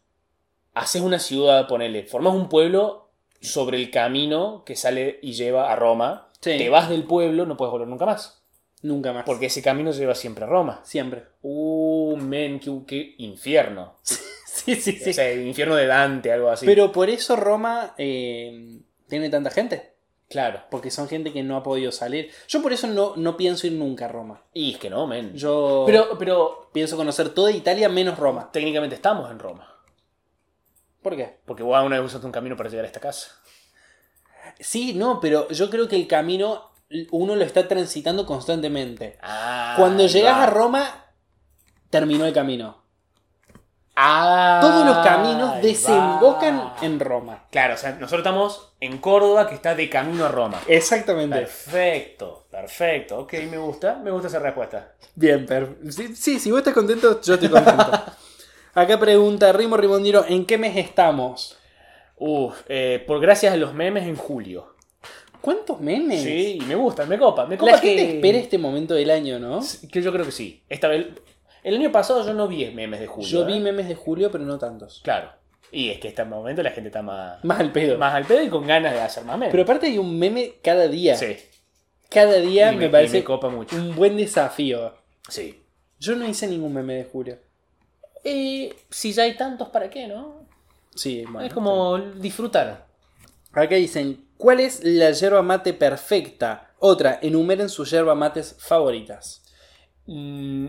haces 0.74 1.02
una 1.02 1.20
ciudad, 1.20 1.68
ponele, 1.68 2.04
formás 2.06 2.34
un 2.36 2.50
pueblo 2.50 3.10
sobre 3.42 3.78
el 3.78 3.90
camino 3.92 4.64
que 4.66 4.76
sale 4.76 5.20
y 5.22 5.34
lleva 5.34 5.72
a 5.72 5.76
Roma, 5.76 6.30
Sí. 6.40 6.58
te 6.58 6.70
vas 6.70 6.90
del 6.90 7.04
pueblo, 7.04 7.46
no 7.46 7.58
puedes 7.58 7.72
volver 7.72 7.88
nunca 7.88 8.06
más. 8.06 8.44
Nunca 8.84 9.12
más. 9.12 9.24
Porque 9.26 9.48
ese 9.48 9.64
camino 9.64 9.92
lleva 9.92 10.14
siempre 10.14 10.44
a 10.44 10.48
Roma. 10.48 10.82
Siempre. 10.84 11.24
Uh, 11.42 12.16
men, 12.18 12.60
qué, 12.60 12.72
qué 12.86 13.16
infierno. 13.18 13.96
Sí, 14.58 14.76
sí, 14.76 15.00
O 15.10 15.14
sea, 15.14 15.30
el 15.30 15.48
infierno 15.48 15.76
de 15.76 15.86
Dante, 15.86 16.32
algo 16.32 16.50
así. 16.50 16.66
Pero 16.66 16.92
por 16.92 17.10
eso 17.12 17.36
Roma 17.38 17.94
eh, 17.98 18.80
tiene 19.08 19.30
tanta 19.30 19.50
gente. 19.52 19.94
Claro. 20.30 20.62
Porque 20.70 20.92
son 20.92 21.08
gente 21.08 21.32
que 21.32 21.42
no 21.44 21.56
ha 21.56 21.64
podido 21.64 21.92
salir. 21.92 22.32
Yo 22.48 22.62
por 22.62 22.74
eso 22.74 22.88
no, 22.88 23.16
no 23.16 23.38
pienso 23.38 23.66
ir 23.66 23.74
nunca 23.74 24.06
a 24.06 24.10
Roma. 24.10 24.44
Y 24.54 24.74
es 24.74 24.78
que 24.78 24.90
no, 24.90 25.08
men. 25.08 25.34
Yo 25.36 25.84
Pero, 25.88 26.18
pero 26.18 26.70
pienso 26.74 26.98
conocer 26.98 27.30
toda 27.30 27.52
Italia 27.52 27.88
menos 27.88 28.18
Roma. 28.20 28.50
técnicamente 28.52 28.96
estamos 28.96 29.32
en 29.32 29.40
Roma. 29.40 29.74
¿Por 31.02 31.16
qué? 31.16 31.40
Porque 31.46 31.64
vos 31.64 31.82
una 31.82 31.98
vez 31.98 32.06
usaste 32.08 32.26
un 32.26 32.34
camino 32.34 32.58
para 32.58 32.70
llegar 32.70 32.84
a 32.84 32.88
esta 32.88 33.00
casa. 33.00 33.32
Sí, 34.60 34.94
no, 34.94 35.20
pero 35.22 35.48
yo 35.50 35.70
creo 35.70 35.88
que 35.88 35.96
el 35.96 36.08
camino 36.08 36.72
uno 37.12 37.36
lo 37.36 37.44
está 37.46 37.68
transitando 37.68 38.26
constantemente. 38.26 39.18
Ah, 39.22 39.76
Cuando 39.78 40.08
llegas 40.08 40.38
va. 40.38 40.44
a 40.44 40.50
Roma, 40.50 41.06
terminó 41.90 42.26
el 42.26 42.34
camino. 42.34 42.84
Ah, 44.00 44.60
Todos 44.62 44.86
los 44.86 44.98
caminos 45.00 45.60
desembocan 45.60 46.60
va. 46.60 46.76
en 46.84 47.00
Roma. 47.00 47.46
Claro, 47.50 47.74
o 47.74 47.78
sea, 47.78 47.94
nosotros 47.94 48.20
estamos 48.20 48.74
en 48.80 49.00
Córdoba, 49.00 49.50
que 49.50 49.56
está 49.56 49.74
de 49.74 49.90
camino 49.90 50.26
a 50.26 50.28
Roma. 50.30 50.62
Exactamente. 50.68 51.36
Perfecto, 51.36 52.46
perfecto. 52.52 53.18
Ok, 53.20 53.34
me 53.50 53.58
gusta, 53.58 53.96
me 53.96 54.12
gusta 54.12 54.28
esa 54.28 54.38
respuesta. 54.40 54.94
Bien, 55.16 55.48
sí, 55.90 56.16
sí, 56.16 56.40
si 56.40 56.52
vos 56.52 56.60
estás 56.60 56.76
contento, 56.76 57.20
yo 57.22 57.34
estoy 57.34 57.50
contento. 57.50 57.92
Acá 58.76 59.00
pregunta 59.00 59.52
Rimo 59.52 59.76
Rimondiro, 59.78 60.24
¿en 60.28 60.46
qué 60.46 60.60
mes 60.60 60.78
estamos? 60.78 61.58
Uf, 62.18 62.56
eh, 62.68 63.04
por 63.08 63.20
gracias 63.20 63.54
a 63.54 63.58
los 63.58 63.74
memes 63.74 64.04
en 64.08 64.16
julio. 64.16 64.76
¿Cuántos 65.42 65.80
memes? 65.80 66.22
Sí, 66.22 66.60
me 66.68 66.76
gusta, 66.76 67.06
me 67.06 67.18
copa, 67.18 67.46
me 67.48 67.58
copa 67.58 67.72
La 67.72 67.78
gente 67.80 67.96
que- 68.06 68.16
espera 68.18 68.38
este 68.38 68.58
momento 68.60 68.94
del 68.94 69.10
año, 69.10 69.40
¿no? 69.40 69.62
Sí, 69.64 69.88
Que 69.88 70.02
yo 70.04 70.12
creo 70.12 70.26
que 70.26 70.32
sí. 70.32 70.62
Esta 70.70 70.88
vez, 70.88 71.08
el 71.64 71.76
año 71.76 71.92
pasado 71.92 72.26
yo 72.26 72.34
no 72.34 72.48
vi 72.48 72.66
memes 72.72 73.00
de 73.00 73.08
julio. 73.08 73.30
Yo 73.30 73.44
¿eh? 73.44 73.54
vi 73.54 73.60
memes 73.60 73.88
de 73.88 73.96
julio, 73.96 74.32
pero 74.32 74.44
no 74.46 74.58
tantos. 74.58 75.02
Claro. 75.04 75.32
Y 75.72 75.90
es 75.90 76.00
que 76.00 76.08
este 76.08 76.24
momento 76.24 76.64
la 76.64 76.72
gente 76.72 76.88
está 76.88 77.02
más, 77.02 77.44
Más 77.44 77.60
al 77.60 77.72
pedo. 77.72 77.98
más 77.98 78.14
al 78.14 78.26
pedo 78.26 78.42
y 78.42 78.50
con 78.50 78.66
ganas 78.66 78.94
de 78.94 79.02
hacer 79.02 79.26
más 79.26 79.38
memes. 79.38 79.52
Pero 79.52 79.64
aparte 79.64 79.88
hay 79.88 79.98
un 79.98 80.18
meme 80.18 80.56
cada 80.64 80.88
día. 80.88 81.16
sí. 81.16 81.38
Cada 82.10 82.36
día 82.38 82.72
me, 82.72 82.88
parece 82.88 83.18
me 83.18 83.24
copa 83.26 83.50
mucho. 83.50 83.76
un 83.76 83.94
buen 83.94 84.16
desafío. 84.16 84.94
Sí. 85.28 85.62
Yo 86.00 86.16
no 86.16 86.26
hice 86.26 86.48
ningún 86.48 86.74
meme 86.74 86.94
de 86.94 87.04
julio. 87.04 87.38
Y 88.24 88.72
si 88.90 89.12
ya 89.12 89.24
hay 89.24 89.36
tantos, 89.36 89.68
¿para 89.70 89.90
qué, 89.90 90.08
no? 90.08 90.48
Sí, 90.96 91.26
bueno. 91.26 91.46
es 91.46 91.54
como 91.54 91.98
disfrutar. 91.98 92.88
Acá 93.52 93.76
dicen, 93.76 94.26
¿cuál 94.38 94.62
es 94.62 94.84
la 94.86 95.12
yerba 95.12 95.42
mate 95.42 95.74
perfecta? 95.74 96.72
Otra, 96.80 97.20
enumeren 97.22 97.68
sus 97.68 97.92
yerba 97.92 98.16
mates 98.16 98.56
favoritas. 98.58 99.44
Mm, 100.06 100.68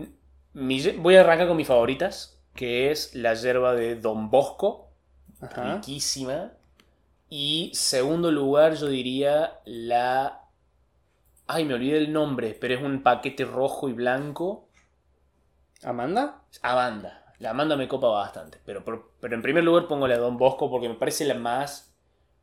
voy 0.53 1.15
a 1.15 1.21
arrancar 1.21 1.47
con 1.47 1.57
mis 1.57 1.67
favoritas, 1.67 2.39
que 2.55 2.91
es 2.91 3.15
la 3.15 3.33
yerba 3.33 3.73
de 3.75 3.95
Don 3.95 4.29
Bosco, 4.29 4.89
Ajá. 5.41 5.75
riquísima. 5.75 6.53
Y 7.29 7.71
segundo 7.73 8.31
lugar, 8.31 8.75
yo 8.75 8.87
diría 8.87 9.59
la... 9.65 10.41
Ay, 11.47 11.65
me 11.65 11.73
olvidé 11.73 11.97
el 11.97 12.13
nombre, 12.13 12.57
pero 12.59 12.75
es 12.75 12.81
un 12.81 13.01
paquete 13.03 13.45
rojo 13.45 13.89
y 13.89 13.93
blanco. 13.93 14.67
¿Amanda? 15.83 16.41
Amanda. 16.61 17.33
La 17.39 17.51
Amanda 17.51 17.75
me 17.77 17.87
copa 17.87 18.07
bastante. 18.09 18.59
Pero, 18.65 18.83
por- 18.83 19.11
pero 19.19 19.35
en 19.35 19.41
primer 19.41 19.63
lugar 19.63 19.87
pongo 19.87 20.07
la 20.07 20.15
de 20.15 20.21
Don 20.21 20.37
Bosco 20.37 20.69
porque 20.69 20.89
me 20.89 20.95
parece 20.95 21.25
la 21.25 21.35
más. 21.35 21.88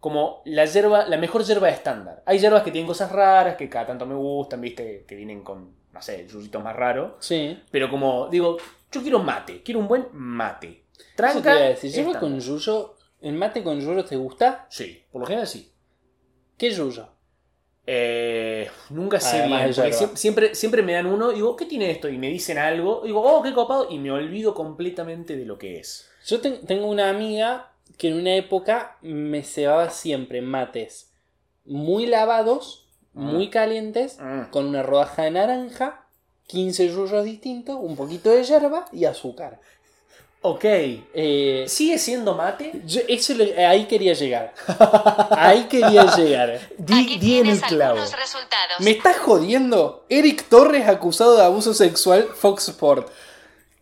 Como 0.00 0.42
la 0.44 0.64
yerba, 0.66 1.06
la 1.06 1.16
mejor 1.16 1.42
yerba 1.44 1.68
estándar. 1.70 2.22
Hay 2.26 2.38
yerbas 2.38 2.62
que 2.62 2.70
tienen 2.70 2.86
cosas 2.86 3.10
raras, 3.10 3.56
que 3.56 3.68
cada 3.68 3.86
tanto 3.86 4.06
me 4.06 4.14
gustan, 4.14 4.60
viste, 4.60 5.04
que 5.08 5.14
vienen 5.16 5.42
con, 5.42 5.74
no 5.92 6.02
sé, 6.02 6.26
yuyitos 6.28 6.62
más 6.62 6.76
raros. 6.76 7.14
Sí. 7.20 7.58
Pero 7.70 7.90
como, 7.90 8.28
digo, 8.28 8.56
yo 8.92 9.02
quiero 9.02 9.18
mate, 9.20 9.62
quiero 9.62 9.80
un 9.80 9.88
buen 9.88 10.06
mate. 10.12 10.84
Eso 10.92 11.04
te 11.06 11.22
iba 11.22 11.32
a 11.32 11.32
Tranca. 11.32 11.54
decir, 11.60 11.90
yerba 11.92 12.20
con 12.20 12.38
yuyo, 12.38 12.94
¿el 13.22 13.32
mate 13.34 13.62
con 13.62 13.80
yuyo 13.80 14.04
te 14.04 14.16
gusta? 14.16 14.66
Sí, 14.68 15.02
por 15.10 15.20
lo 15.22 15.26
general 15.26 15.46
sí. 15.46 15.72
¿Qué 16.58 16.70
yuyo? 16.70 17.08
Eh, 17.88 18.68
nunca 18.90 19.20
sé 19.20 19.38
Además 19.40 19.62
bien, 19.62 19.74
porque 19.76 20.16
siempre, 20.16 20.54
siempre 20.56 20.82
me 20.82 20.92
dan 20.94 21.06
uno 21.06 21.30
y 21.30 21.36
digo, 21.36 21.54
¿qué 21.54 21.66
tiene 21.66 21.90
esto? 21.90 22.08
Y 22.08 22.18
me 22.18 22.28
dicen 22.28 22.58
algo, 22.58 23.02
y 23.04 23.08
digo, 23.08 23.22
oh, 23.22 23.42
qué 23.42 23.52
copado, 23.54 23.88
y 23.90 23.98
me 23.98 24.10
olvido 24.10 24.54
completamente 24.54 25.36
de 25.36 25.44
lo 25.44 25.56
que 25.56 25.78
es. 25.78 26.10
Yo 26.26 26.40
ten- 26.40 26.66
tengo 26.66 26.86
una 26.86 27.08
amiga 27.10 27.72
que 27.98 28.08
en 28.08 28.14
una 28.14 28.34
época 28.34 28.96
me 29.02 29.42
cebaba 29.42 29.90
siempre 29.90 30.42
mates 30.42 31.10
muy 31.64 32.06
lavados, 32.06 32.86
muy 33.12 33.48
calientes, 33.50 34.18
Mm. 34.20 34.50
con 34.50 34.66
una 34.66 34.82
rodaja 34.82 35.22
de 35.22 35.30
naranja, 35.32 36.04
15 36.46 36.88
yuyos 36.88 37.24
distintos, 37.24 37.76
un 37.80 37.96
poquito 37.96 38.30
de 38.30 38.44
hierba 38.44 38.84
y 38.92 39.04
azúcar. 39.06 39.58
Ok. 40.42 40.64
Eh, 40.64 41.64
¿Sigue 41.66 41.98
siendo 41.98 42.34
mate? 42.34 42.70
yo- 42.86 43.00
eso 43.08 43.34
le- 43.34 43.66
ahí 43.66 43.86
quería 43.86 44.12
llegar. 44.12 44.54
Ahí 45.30 45.64
quería 45.64 46.14
llegar. 46.14 46.60
Di, 46.78 47.18
di 47.18 47.38
en 47.38 47.46
el 47.46 47.60
clavo. 47.62 47.98
¿Me 48.80 48.90
estás 48.92 49.16
jodiendo? 49.16 50.04
Eric 50.08 50.44
Torres 50.48 50.86
acusado 50.86 51.36
de 51.36 51.42
abuso 51.42 51.74
sexual 51.74 52.28
Fox 52.34 52.68
Sport. 52.68 53.08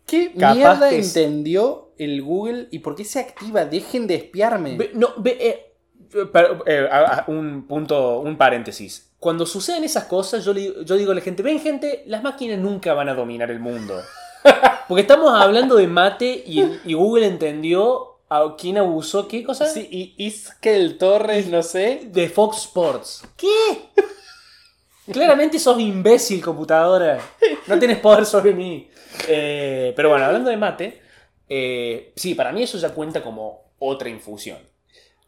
¿Qué 0.07 0.31
Capaz 0.33 0.53
mierda 0.55 0.89
entendió 0.91 1.84
el 1.97 2.21
Google 2.21 2.67
y 2.71 2.79
por 2.79 2.95
qué 2.95 3.03
se 3.05 3.19
activa? 3.19 3.65
Dejen 3.65 4.07
de 4.07 4.15
espiarme. 4.15 4.77
No, 4.93 5.09
ve, 5.17 5.37
eh, 5.39 6.25
para- 6.31 6.59
eh, 6.65 6.87
un 7.27 7.65
punto, 7.67 8.19
un 8.19 8.37
paréntesis. 8.37 9.11
Cuando 9.19 9.45
suceden 9.45 9.83
esas 9.83 10.05
cosas, 10.05 10.45
yo, 10.45 10.53
le- 10.53 10.83
yo 10.85 10.95
digo 10.95 11.11
a 11.11 11.15
la 11.15 11.21
gente, 11.21 11.41
ven 11.43 11.59
gente, 11.59 12.03
las 12.07 12.21
máquinas 12.23 12.59
nunca 12.59 12.93
van 12.93 13.09
a 13.09 13.13
dominar 13.15 13.49
el 13.51 13.59
mundo. 13.59 13.99
Porque 14.87 15.01
estamos 15.01 15.33
hablando 15.33 15.75
de 15.75 15.87
mate 15.87 16.43
y, 16.45 16.63
y 16.85 16.93
Google 16.93 17.25
entendió 17.25 18.19
a 18.29 18.55
quién 18.57 18.77
abusó, 18.77 19.27
¿qué 19.27 19.43
cosa? 19.43 19.65
Sí, 19.65 19.87
y 19.91 20.13
Iskel 20.25 20.97
Torres, 20.97 21.47
no 21.47 21.63
sé. 21.63 22.01
De 22.11 22.29
Fox 22.29 22.57
Sports. 22.57 23.23
¿Qué? 23.37 23.47
Claramente 25.11 25.59
sos 25.59 25.79
imbécil, 25.79 26.43
computadora. 26.43 27.19
No 27.67 27.77
tienes 27.77 27.99
poder 27.99 28.25
sobre 28.25 28.53
mí. 28.53 28.89
Eh, 29.27 29.93
pero 29.95 30.09
bueno, 30.09 30.25
hablando 30.25 30.49
de 30.49 30.57
mate, 30.57 31.01
eh, 31.49 32.13
sí, 32.15 32.35
para 32.35 32.51
mí 32.51 32.63
eso 32.63 32.77
ya 32.77 32.93
cuenta 32.93 33.21
como 33.21 33.71
otra 33.79 34.09
infusión. 34.09 34.57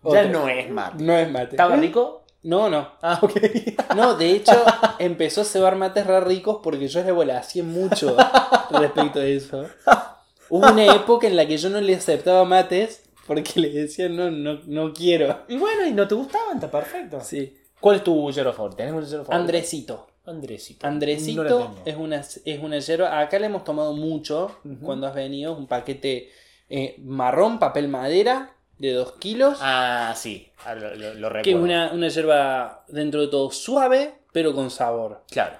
Otra. 0.01 0.23
Ya 0.23 0.29
no 0.29 0.47
es 0.47 0.69
mate. 0.69 1.03
No 1.03 1.17
es 1.17 1.29
mate. 1.29 1.51
¿Estaba 1.51 1.75
rico? 1.75 2.23
No, 2.43 2.69
no. 2.69 2.93
Ah, 3.01 3.19
ok. 3.21 3.33
No, 3.95 4.15
de 4.15 4.31
hecho, 4.31 4.53
empezó 4.99 5.41
a 5.41 5.45
cebar 5.45 5.75
mates 5.75 6.05
re 6.05 6.19
ricos 6.21 6.59
porque 6.63 6.87
yo 6.87 7.15
volacié 7.15 7.63
mucho 7.63 8.15
respecto 8.69 9.19
a 9.19 9.25
eso. 9.25 9.65
Hubo 10.49 10.67
una 10.71 10.95
época 10.95 11.27
en 11.27 11.35
la 11.35 11.45
que 11.45 11.57
yo 11.57 11.69
no 11.69 11.81
le 11.81 11.95
aceptaba 11.95 12.45
mates 12.45 13.03
porque 13.25 13.59
le 13.59 13.69
decía 13.69 14.07
no, 14.07 14.31
no, 14.31 14.59
no 14.65 14.93
quiero. 14.93 15.43
Y 15.49 15.57
bueno, 15.57 15.85
y 15.85 15.91
no 15.91 16.07
te 16.07 16.15
gustaban, 16.15 16.55
está 16.55 16.71
perfecto. 16.71 17.19
Sí. 17.21 17.57
¿Cuál 17.79 17.97
es 17.97 18.03
tu 18.03 18.31
yerba 18.31 18.53
favorita? 18.53 18.77
¿Tenés 18.77 18.93
un 18.93 19.25
favorita? 19.25 20.06
Andresito. 20.27 20.85
Andresito. 20.85 21.43
No 21.43 21.75
la 21.85 21.91
es 21.91 21.95
una, 21.95 22.17
es 22.45 22.59
una 22.63 22.79
yerba. 22.79 23.19
Acá 23.19 23.39
le 23.39 23.45
hemos 23.47 23.63
tomado 23.63 23.93
mucho 23.93 24.59
cuando 24.83 25.07
has 25.07 25.15
venido. 25.15 25.55
Un 25.55 25.67
paquete 25.67 26.29
eh, 26.69 26.95
marrón, 27.03 27.59
papel 27.59 27.87
madera, 27.87 28.53
de 28.77 28.91
2 28.93 29.13
kilos. 29.13 29.57
Ah, 29.61 30.13
sí. 30.15 30.49
Ah, 30.65 30.75
lo, 30.75 30.93
lo- 30.95 31.13
lo 31.13 31.29
que 31.31 31.39
es 31.39 31.45
recuerdo. 31.45 31.63
una, 31.63 31.91
una 31.93 32.07
yerba 32.09 32.83
dentro 32.89 33.21
de 33.21 33.27
todo 33.29 33.49
suave, 33.51 34.15
pero 34.31 34.53
con 34.53 34.69
sabor. 34.69 35.23
Claro. 35.31 35.55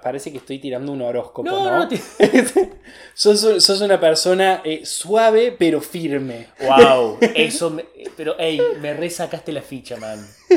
Parece 0.00 0.30
que 0.30 0.38
estoy 0.38 0.60
tirando 0.60 0.92
un 0.92 1.02
horóscopo, 1.02 1.42
No, 1.50 1.64
¿no? 1.68 1.78
no, 1.78 1.88
te- 1.88 1.98
sos, 3.14 3.40
sos 3.64 3.80
una 3.80 3.98
persona 3.98 4.62
eh, 4.64 4.86
suave, 4.86 5.50
pero 5.58 5.80
firme. 5.80 6.46
Wow. 6.60 7.18
Eso 7.34 7.70
me... 7.70 7.84
Pero, 8.16 8.38
ey, 8.38 8.60
me 8.80 8.94
resacaste 8.94 9.50
la 9.50 9.60
ficha, 9.62 9.96
man. 9.96 10.24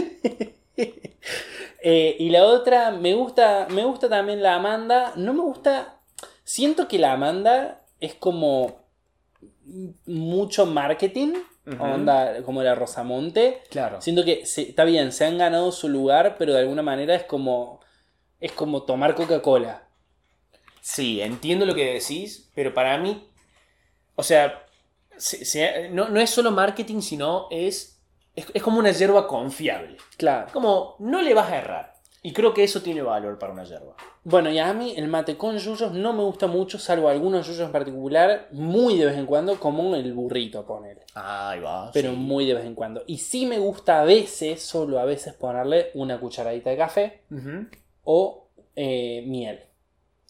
Eh, 1.87 2.15
y 2.19 2.29
la 2.31 2.45
otra, 2.45 2.89
me 2.89 3.13
gusta, 3.13 3.67
me 3.69 3.85
gusta 3.85 4.09
también 4.09 4.41
la 4.41 4.55
Amanda. 4.55 5.13
No 5.17 5.33
me 5.33 5.41
gusta. 5.41 5.99
Siento 6.43 6.87
que 6.87 6.97
la 6.97 7.11
Amanda 7.13 7.83
es 7.99 8.15
como 8.15 8.77
mucho 10.05 10.65
marketing. 10.65 11.33
Ujú. 11.67 11.83
Onda 11.83 12.41
como 12.43 12.61
la 12.63 12.75
Rosamonte. 12.75 13.61
Claro. 13.69 14.01
Siento 14.01 14.23
que 14.23 14.45
se- 14.45 14.69
está 14.69 14.83
bien, 14.83 15.11
se 15.11 15.25
han 15.25 15.37
ganado 15.37 15.71
su 15.71 15.89
lugar, 15.89 16.35
pero 16.37 16.53
de 16.53 16.59
alguna 16.59 16.81
manera 16.81 17.15
es 17.15 17.23
como. 17.23 17.79
Es 18.39 18.51
como 18.51 18.83
tomar 18.83 19.15
Coca-Cola. 19.15 19.87
Sí, 20.81 21.21
entiendo 21.21 21.65
lo 21.65 21.73
que 21.73 21.93
decís, 21.93 22.51
pero 22.53 22.73
para 22.73 22.97
mí, 22.97 23.27
o 24.15 24.21
sea, 24.23 24.65
se- 25.17 25.45
se- 25.45 25.89
no, 25.89 26.09
no 26.09 26.19
es 26.19 26.29
solo 26.29 26.51
marketing, 26.51 27.01
sino 27.01 27.47
es, 27.49 27.94
es, 28.35 28.47
es 28.53 28.63
como 28.63 28.79
una 28.79 28.91
yerba 28.91 29.27
confiable. 29.27 29.97
Claro. 30.17 30.47
Como 30.51 30.95
no 30.99 31.21
le 31.21 31.33
vas 31.33 31.51
a 31.51 31.57
errar. 31.57 31.95
Y 32.25 32.33
creo 32.33 32.55
que 32.55 32.63
eso 32.63 32.81
tiene 32.81 33.03
valor 33.03 33.37
para 33.37 33.53
una 33.53 33.65
yerba. 33.65 33.95
Bueno, 34.23 34.49
y 34.49 34.57
a 34.57 34.73
mí 34.73 34.95
el 34.97 35.07
mate 35.07 35.37
con 35.37 35.55
yuyos 35.59 35.91
no 35.91 36.11
me 36.11 36.23
gusta 36.23 36.47
mucho, 36.47 36.79
salvo 36.79 37.07
algunos 37.07 37.45
yuyos 37.45 37.67
en 37.67 37.71
particular, 37.71 38.47
muy 38.51 38.97
de 38.97 39.05
vez 39.05 39.17
en 39.17 39.27
cuando, 39.27 39.59
como 39.59 39.95
el 39.95 40.11
burrito, 40.11 40.65
poner. 40.65 41.05
Ahí 41.13 41.59
va. 41.59 41.91
Pero 41.93 42.09
sí. 42.09 42.15
muy 42.15 42.47
de 42.47 42.55
vez 42.55 42.65
en 42.65 42.73
cuando. 42.73 43.03
Y 43.05 43.19
sí 43.19 43.45
me 43.45 43.59
gusta 43.59 44.01
a 44.01 44.05
veces, 44.05 44.63
solo 44.63 44.97
a 44.97 45.05
veces, 45.05 45.35
ponerle 45.35 45.91
una 45.93 46.19
cucharadita 46.19 46.71
de 46.71 46.77
café 46.77 47.21
o 48.03 48.47
eh, 48.75 49.23
miel. 49.27 49.59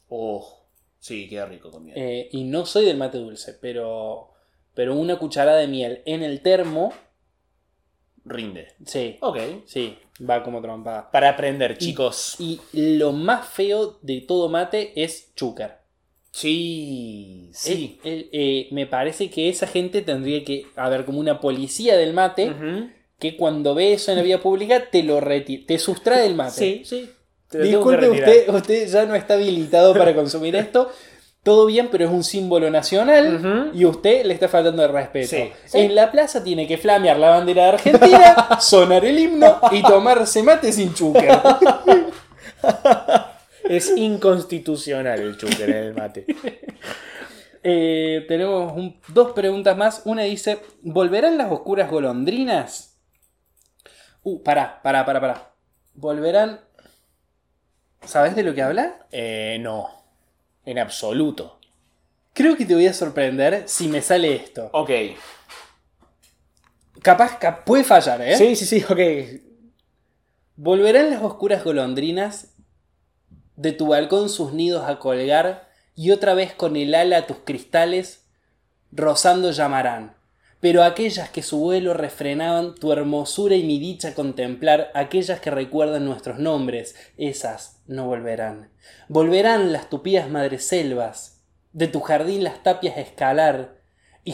Oh, 0.09 0.67
sí, 0.99 1.29
queda 1.29 1.45
rico 1.45 1.71
con 1.71 1.85
miel. 1.85 1.97
Eh, 1.97 2.27
y 2.33 2.43
no 2.43 2.65
soy 2.65 2.83
del 2.83 2.97
mate 2.97 3.19
dulce, 3.19 3.53
pero, 3.53 4.31
pero 4.73 4.95
una 4.95 5.17
cucharada 5.17 5.59
de 5.59 5.67
miel 5.67 6.01
en 6.05 6.23
el 6.23 6.41
termo, 6.41 6.91
Rinde. 8.25 8.69
sí, 8.85 9.17
Ok. 9.21 9.37
sí, 9.65 9.97
va 10.27 10.41
como 10.43 10.61
trompada. 10.61 11.11
Para 11.11 11.29
aprender, 11.29 11.77
chicos. 11.77 12.35
Y 12.39 12.59
lo 12.73 13.11
más 13.11 13.47
feo 13.47 13.99
de 14.01 14.21
todo 14.21 14.49
mate 14.49 14.91
es 14.95 15.31
chúcar. 15.35 15.83
Sí, 16.31 17.49
sí. 17.53 17.99
El- 18.03 18.11
el- 18.11 18.29
eh, 18.33 18.67
me 18.71 18.87
parece 18.87 19.29
que 19.29 19.47
esa 19.49 19.67
gente 19.67 20.01
tendría 20.01 20.43
que 20.43 20.65
haber 20.75 21.05
como 21.05 21.19
una 21.19 21.39
policía 21.39 21.95
del 21.97 22.13
mate 22.13 22.53
que 23.19 23.37
cuando 23.37 23.73
ve 23.75 23.93
eso 23.93 24.11
en 24.11 24.17
la 24.17 24.23
vía 24.23 24.41
pública 24.41 24.89
te 24.89 25.01
lo 25.03 25.21
retira, 25.21 25.63
te 25.65 25.79
sustrae 25.79 26.23
del 26.23 26.35
mate. 26.35 26.51
Sí, 26.59 26.81
sí. 26.83 27.09
Disculpe, 27.51 28.09
usted, 28.09 28.49
usted 28.49 28.87
ya 28.89 29.05
no 29.05 29.15
está 29.15 29.35
habilitado 29.35 29.93
para 29.93 30.13
consumir 30.13 30.55
esto. 30.55 30.91
Todo 31.45 31.67
bien, 31.67 31.89
pero 31.91 32.05
es 32.05 32.11
un 32.11 32.23
símbolo 32.23 32.71
nacional 32.71 33.69
y 33.73 33.85
usted 33.85 34.25
le 34.25 34.33
está 34.33 34.47
faltando 34.49 34.81
de 34.81 34.87
respeto. 34.87 35.27
Sí, 35.29 35.51
sí. 35.65 35.77
En 35.77 35.93
la 35.93 36.11
plaza 36.11 36.43
tiene 36.43 36.65
que 36.67 36.75
flamear 36.79 37.19
la 37.19 37.29
bandera 37.29 37.65
de 37.65 37.69
Argentina, 37.69 38.57
sonar 38.59 39.05
el 39.05 39.19
himno 39.19 39.59
y 39.71 39.83
tomarse 39.83 40.41
mate 40.41 40.71
sin 40.73 40.93
chúcar. 40.93 41.41
Es 43.63 43.95
inconstitucional 43.97 45.19
el 45.19 45.37
chúquer 45.37 45.69
en 45.69 45.75
el 45.77 45.93
mate. 45.93 46.25
Eh, 47.67 48.23
tenemos 48.27 48.73
un- 48.73 49.01
dos 49.07 49.31
preguntas 49.31 49.75
más. 49.75 50.03
Una 50.05 50.21
dice: 50.21 50.59
¿Volverán 50.83 51.35
las 51.35 51.51
oscuras 51.51 51.89
golondrinas? 51.89 52.99
Uh, 54.21 54.43
pará, 54.43 54.79
pará, 54.83 55.03
pará, 55.03 55.19
pará. 55.19 55.51
¿Volverán? 55.95 56.59
¿Sabes 58.05 58.35
de 58.35 58.43
lo 58.43 58.53
que 58.53 58.61
habla? 58.61 59.07
Eh, 59.11 59.57
no. 59.61 59.89
En 60.65 60.79
absoluto. 60.79 61.59
Creo 62.33 62.57
que 62.57 62.65
te 62.65 62.73
voy 62.75 62.87
a 62.87 62.93
sorprender 62.93 63.63
si 63.67 63.87
me 63.87 64.01
sale 64.01 64.35
esto. 64.35 64.69
Ok. 64.73 64.89
Capaz, 67.01 67.37
cap- 67.37 67.63
puede 67.65 67.83
fallar, 67.83 68.21
¿eh? 68.21 68.35
Sí, 68.37 68.55
sí, 68.55 68.65
sí, 68.65 68.83
ok. 68.89 68.99
Volverán 70.55 71.09
las 71.11 71.21
oscuras 71.21 71.63
golondrinas 71.63 72.53
de 73.55 73.71
tu 73.73 73.87
balcón 73.87 74.29
sus 74.29 74.53
nidos 74.53 74.89
a 74.89 74.99
colgar 74.99 75.69
y 75.95 76.11
otra 76.11 76.33
vez 76.33 76.53
con 76.53 76.75
el 76.75 76.93
ala 76.95 77.27
tus 77.27 77.37
cristales 77.45 78.25
rozando 78.91 79.51
llamarán. 79.51 80.14
Pero 80.65 80.81
aquellas 80.81 81.29
que 81.29 81.43
su 81.43 81.59
vuelo 81.59 81.93
refrenaban 81.93 82.73
tu 82.73 82.91
hermosura 82.91 83.55
y 83.55 83.63
mi 83.63 83.77
dicha 83.77 84.15
contemplar, 84.15 84.89
aquellas 84.95 85.39
que 85.39 85.51
recuerdan 85.51 86.05
nuestros 86.05 86.39
nombres, 86.39 86.95
esas 87.17 87.83
no 87.85 88.07
volverán. 88.07 88.71
Volverán 89.07 89.71
las 89.71 89.91
tupidas 89.91 90.27
madreselvas, 90.27 91.43
de 91.71 91.87
tu 91.87 91.99
jardín 91.99 92.43
las 92.43 92.63
tapias 92.63 92.97
a 92.97 93.01
escalar, 93.01 93.79
y, 94.23 94.33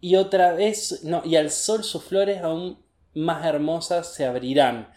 y 0.00 0.16
otra 0.16 0.54
vez, 0.54 1.04
no, 1.04 1.20
y 1.26 1.36
al 1.36 1.50
sol 1.50 1.84
sus 1.84 2.02
flores 2.04 2.42
aún 2.42 2.82
más 3.12 3.44
hermosas 3.44 4.14
se 4.14 4.24
abrirán. 4.24 4.94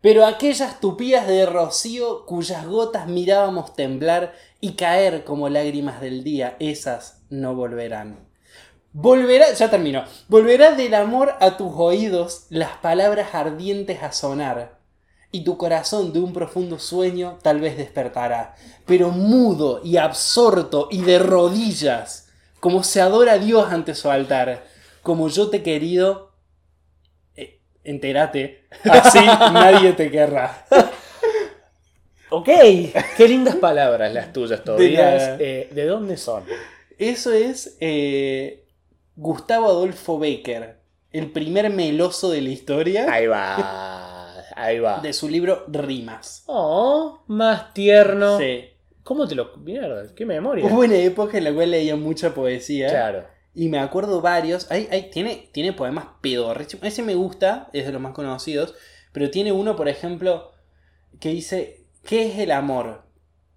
Pero 0.00 0.24
aquellas 0.24 0.80
tupidas 0.80 1.28
de 1.28 1.44
rocío 1.44 2.24
cuyas 2.24 2.66
gotas 2.66 3.08
mirábamos 3.08 3.74
temblar 3.74 4.32
y 4.58 4.72
caer 4.72 5.22
como 5.24 5.50
lágrimas 5.50 6.00
del 6.00 6.24
día, 6.24 6.56
esas 6.60 7.26
no 7.28 7.54
volverán. 7.54 8.29
Volverá, 8.92 9.52
ya 9.52 9.70
terminó, 9.70 10.04
volverá 10.28 10.72
del 10.72 10.94
amor 10.94 11.34
a 11.40 11.56
tus 11.56 11.72
oídos 11.76 12.46
las 12.50 12.76
palabras 12.78 13.34
ardientes 13.34 14.02
a 14.02 14.10
sonar, 14.10 14.78
y 15.30 15.44
tu 15.44 15.56
corazón 15.56 16.12
de 16.12 16.18
un 16.18 16.32
profundo 16.32 16.78
sueño 16.80 17.38
tal 17.42 17.60
vez 17.60 17.76
despertará, 17.76 18.56
pero 18.86 19.10
mudo 19.10 19.80
y 19.84 19.96
absorto 19.96 20.88
y 20.90 21.02
de 21.02 21.20
rodillas, 21.20 22.30
como 22.58 22.82
se 22.82 23.00
adora 23.00 23.34
a 23.34 23.38
Dios 23.38 23.70
ante 23.70 23.94
su 23.94 24.10
altar, 24.10 24.64
como 25.02 25.28
yo 25.28 25.50
te 25.50 25.58
he 25.58 25.62
querido, 25.62 26.32
eh, 27.36 27.60
entérate. 27.84 28.66
Así 28.90 29.18
nadie 29.24 29.92
te 29.92 30.10
querrá. 30.10 30.66
Ok, 32.32 32.46
qué 33.16 33.26
lindas 33.26 33.56
palabras 33.56 34.14
las 34.14 34.32
tuyas, 34.32 34.62
nada. 34.64 35.36
Eh, 35.40 35.68
¿De 35.72 35.84
dónde 35.84 36.16
son? 36.16 36.44
Eso 36.96 37.32
es 37.32 37.76
eh, 37.80 38.68
Gustavo 39.16 39.66
Adolfo 39.66 40.18
Becker, 40.18 40.78
el 41.12 41.30
primer 41.32 41.70
meloso 41.70 42.30
de 42.30 42.40
la 42.42 42.50
historia 42.50 43.12
Ahí 43.12 43.26
va, 43.26 44.32
ahí 44.56 44.78
va. 44.78 45.00
de 45.00 45.12
su 45.12 45.28
libro 45.28 45.64
Rimas. 45.68 46.44
Oh, 46.46 47.22
más 47.26 47.74
tierno. 47.74 48.38
Sí. 48.38 48.64
¿Cómo 49.02 49.26
te 49.26 49.34
lo.? 49.34 49.56
Mierda, 49.56 50.14
qué 50.14 50.24
memoria. 50.24 50.64
Hubo 50.66 50.80
una 50.80 50.94
época 50.96 51.38
en 51.38 51.44
la 51.44 51.52
cual 51.52 51.70
leía 51.72 51.96
mucha 51.96 52.32
poesía. 52.34 52.88
Claro. 52.88 53.24
Y 53.54 53.68
me 53.68 53.80
acuerdo 53.80 54.20
varios. 54.20 54.70
Hay, 54.70 54.88
hay- 54.92 55.10
tiene, 55.10 55.48
tiene 55.52 55.72
poemas 55.72 56.06
pedorrísimos. 56.20 56.86
Ese 56.86 57.02
me 57.02 57.16
gusta, 57.16 57.68
es 57.72 57.86
de 57.86 57.92
los 57.92 58.00
más 58.00 58.12
conocidos. 58.12 58.74
Pero 59.12 59.30
tiene 59.30 59.50
uno, 59.50 59.74
por 59.74 59.88
ejemplo, 59.88 60.52
que 61.18 61.30
dice: 61.30 61.84
¿Qué 62.04 62.26
es 62.30 62.38
el 62.38 62.52
amor? 62.52 63.02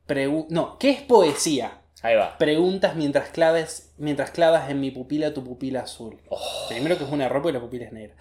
Pregu- 0.07 0.47
no, 0.49 0.79
¿qué 0.79 0.89
es 0.89 1.01
poesía? 1.01 1.81
Ahí 2.03 2.15
va. 2.15 2.37
Preguntas 2.37 2.95
mientras 2.95 3.29
claves, 3.29 3.93
mientras 3.97 4.29
clavas 4.31 4.69
en 4.69 4.79
mi 4.81 4.91
pupila 4.91 5.33
tu 5.33 5.43
pupila 5.43 5.79
azul. 5.81 6.19
Oh. 6.29 6.39
Primero 6.69 6.97
que 6.97 7.05
es 7.05 7.09
un 7.09 7.21
error 7.21 7.41
porque 7.41 7.53
la 7.57 7.61
pupila 7.63 7.85
es 7.85 7.93
negra. 7.93 8.15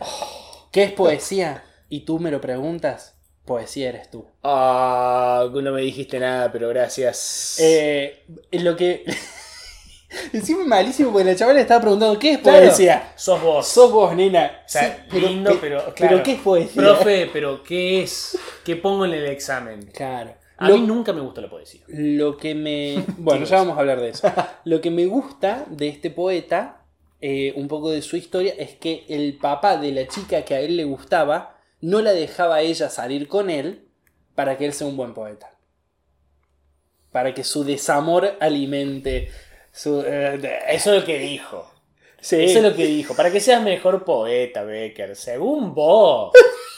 ¿Qué 0.71 0.85
es 0.85 0.93
poesía? 0.93 1.65
Y 1.89 2.01
tú 2.07 2.19
me 2.19 2.31
lo 2.31 2.41
preguntas. 2.41 3.17
Poesía 3.45 3.89
eres 3.89 4.09
tú. 4.09 4.25
Ah, 4.45 5.47
no 5.53 5.73
me 5.73 5.81
dijiste 5.81 6.21
nada, 6.21 6.53
pero 6.53 6.69
gracias. 6.69 7.57
Eh, 7.61 8.25
lo 8.53 8.77
que. 8.77 9.05
Encima 10.33 10.63
malísimo 10.65 11.11
porque 11.11 11.25
la 11.25 11.35
chavala 11.35 11.57
le 11.57 11.63
estaba 11.63 11.81
preguntando: 11.81 12.19
¿Qué 12.19 12.33
es 12.35 12.39
Claro, 12.39 12.67
poesía? 12.67 13.13
Sos 13.17 13.43
vos. 13.43 13.67
Sos 13.67 13.91
vos, 13.91 14.15
nena. 14.15 14.61
O 14.65 14.69
sea, 14.69 15.07
Sí, 15.11 15.21
lindo, 15.21 15.51
pe- 15.53 15.59
pero. 15.61 15.93
Claro. 15.95 16.23
¿qué 16.23 16.33
es 16.35 16.41
poesía? 16.41 16.83
Profe, 16.83 17.31
pero 17.33 17.63
¿qué 17.65 18.03
es? 18.03 18.39
¿Qué 18.65 18.77
pongo 18.77 19.07
en 19.07 19.15
el 19.15 19.27
examen? 19.27 19.91
Claro. 19.93 20.35
A 20.63 20.69
Lo, 20.69 20.75
mí 20.77 20.83
nunca 20.83 21.13
me 21.13 21.21
gustó 21.21 21.41
la 21.41 21.51
poesía. 21.51 21.83
lo 21.87 22.37
que 22.37 22.55
me. 22.55 23.05
Bueno, 23.19 23.45
ya 23.45 23.57
vamos 23.59 23.77
a 23.77 23.81
hablar 23.81 24.01
de 24.01 24.11
eso. 24.11 24.29
Lo 24.65 24.81
que 24.81 24.91
me 24.91 25.07
gusta 25.07 25.67
de 25.71 25.89
este 25.89 26.11
poeta, 26.11 26.87
eh, 27.21 27.53
un 27.57 27.69
poco 27.69 27.91
de 27.91 28.03
su 28.03 28.17
historia, 28.17 28.55
es 28.59 28.77
que 28.77 29.05
el 29.09 29.39
papá 29.39 29.77
de 29.77 29.93
la 29.93 30.07
chica 30.09 30.45
que 30.45 30.55
a 30.55 30.61
él 30.61 30.77
le 30.77 30.85
gustaba 30.85 31.59
no 31.81 32.01
la 32.01 32.13
dejaba 32.13 32.57
a 32.57 32.61
ella 32.63 32.89
salir 32.91 33.29
con 33.29 33.51
él 33.51 33.89
para 34.35 34.57
que 34.57 34.67
él 34.67 34.73
sea 34.73 34.87
un 34.87 34.97
buen 34.97 35.15
poeta. 35.15 35.51
Para 37.11 37.35
que 37.35 37.45
su 37.45 37.65
desamor 37.65 38.37
alimente 38.41 39.31
su. 39.73 40.01
eh, 40.07 40.41
Eso 40.69 40.95
es 40.95 41.01
lo 41.01 41.07
que 41.07 41.19
dijo. 41.19 41.72
Sí. 42.23 42.43
Eso 42.45 42.59
es 42.59 42.65
lo 42.65 42.75
que 42.75 42.87
dijo. 42.87 43.15
Para 43.15 43.31
que 43.31 43.41
seas 43.41 43.61
mejor 43.63 44.05
poeta, 44.05 44.63
Becker. 44.63 45.15
Según 45.17 45.75
vos. 45.75 46.33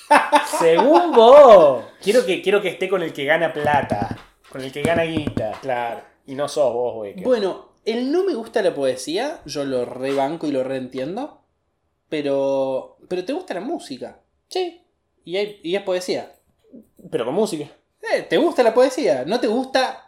Según 0.58 1.12
vos. 1.12 1.84
Quiero 2.02 2.24
que, 2.26 2.42
quiero 2.42 2.60
que 2.60 2.68
esté 2.70 2.88
con 2.88 3.02
el 3.02 3.12
que 3.12 3.24
gana 3.24 3.52
plata. 3.52 4.16
Con 4.50 4.62
el 4.62 4.72
que 4.72 4.82
gana 4.82 5.02
guita. 5.04 5.52
Claro. 5.60 6.00
Y 6.26 6.34
no 6.34 6.48
sos 6.48 6.72
vos, 6.72 7.02
Becker. 7.02 7.22
Bueno, 7.24 7.68
el 7.84 8.10
no 8.10 8.24
me 8.24 8.34
gusta 8.34 8.62
la 8.62 8.74
poesía, 8.74 9.40
yo 9.44 9.64
lo 9.64 9.84
rebanco 9.84 10.46
y 10.46 10.52
lo 10.52 10.64
reentiendo, 10.64 11.42
pero, 12.08 12.96
pero 13.08 13.24
te 13.24 13.32
gusta 13.32 13.54
la 13.54 13.60
música. 13.60 14.20
Sí. 14.48 14.82
Y, 15.24 15.36
hay- 15.36 15.60
y 15.62 15.76
es 15.76 15.82
poesía. 15.82 16.32
Pero 17.10 17.24
con 17.26 17.34
música. 17.34 17.64
Eh, 18.14 18.22
¿Te 18.22 18.36
gusta 18.36 18.62
la 18.62 18.72
poesía? 18.74 19.24
¿No 19.26 19.40
te 19.40 19.46
gusta, 19.46 20.03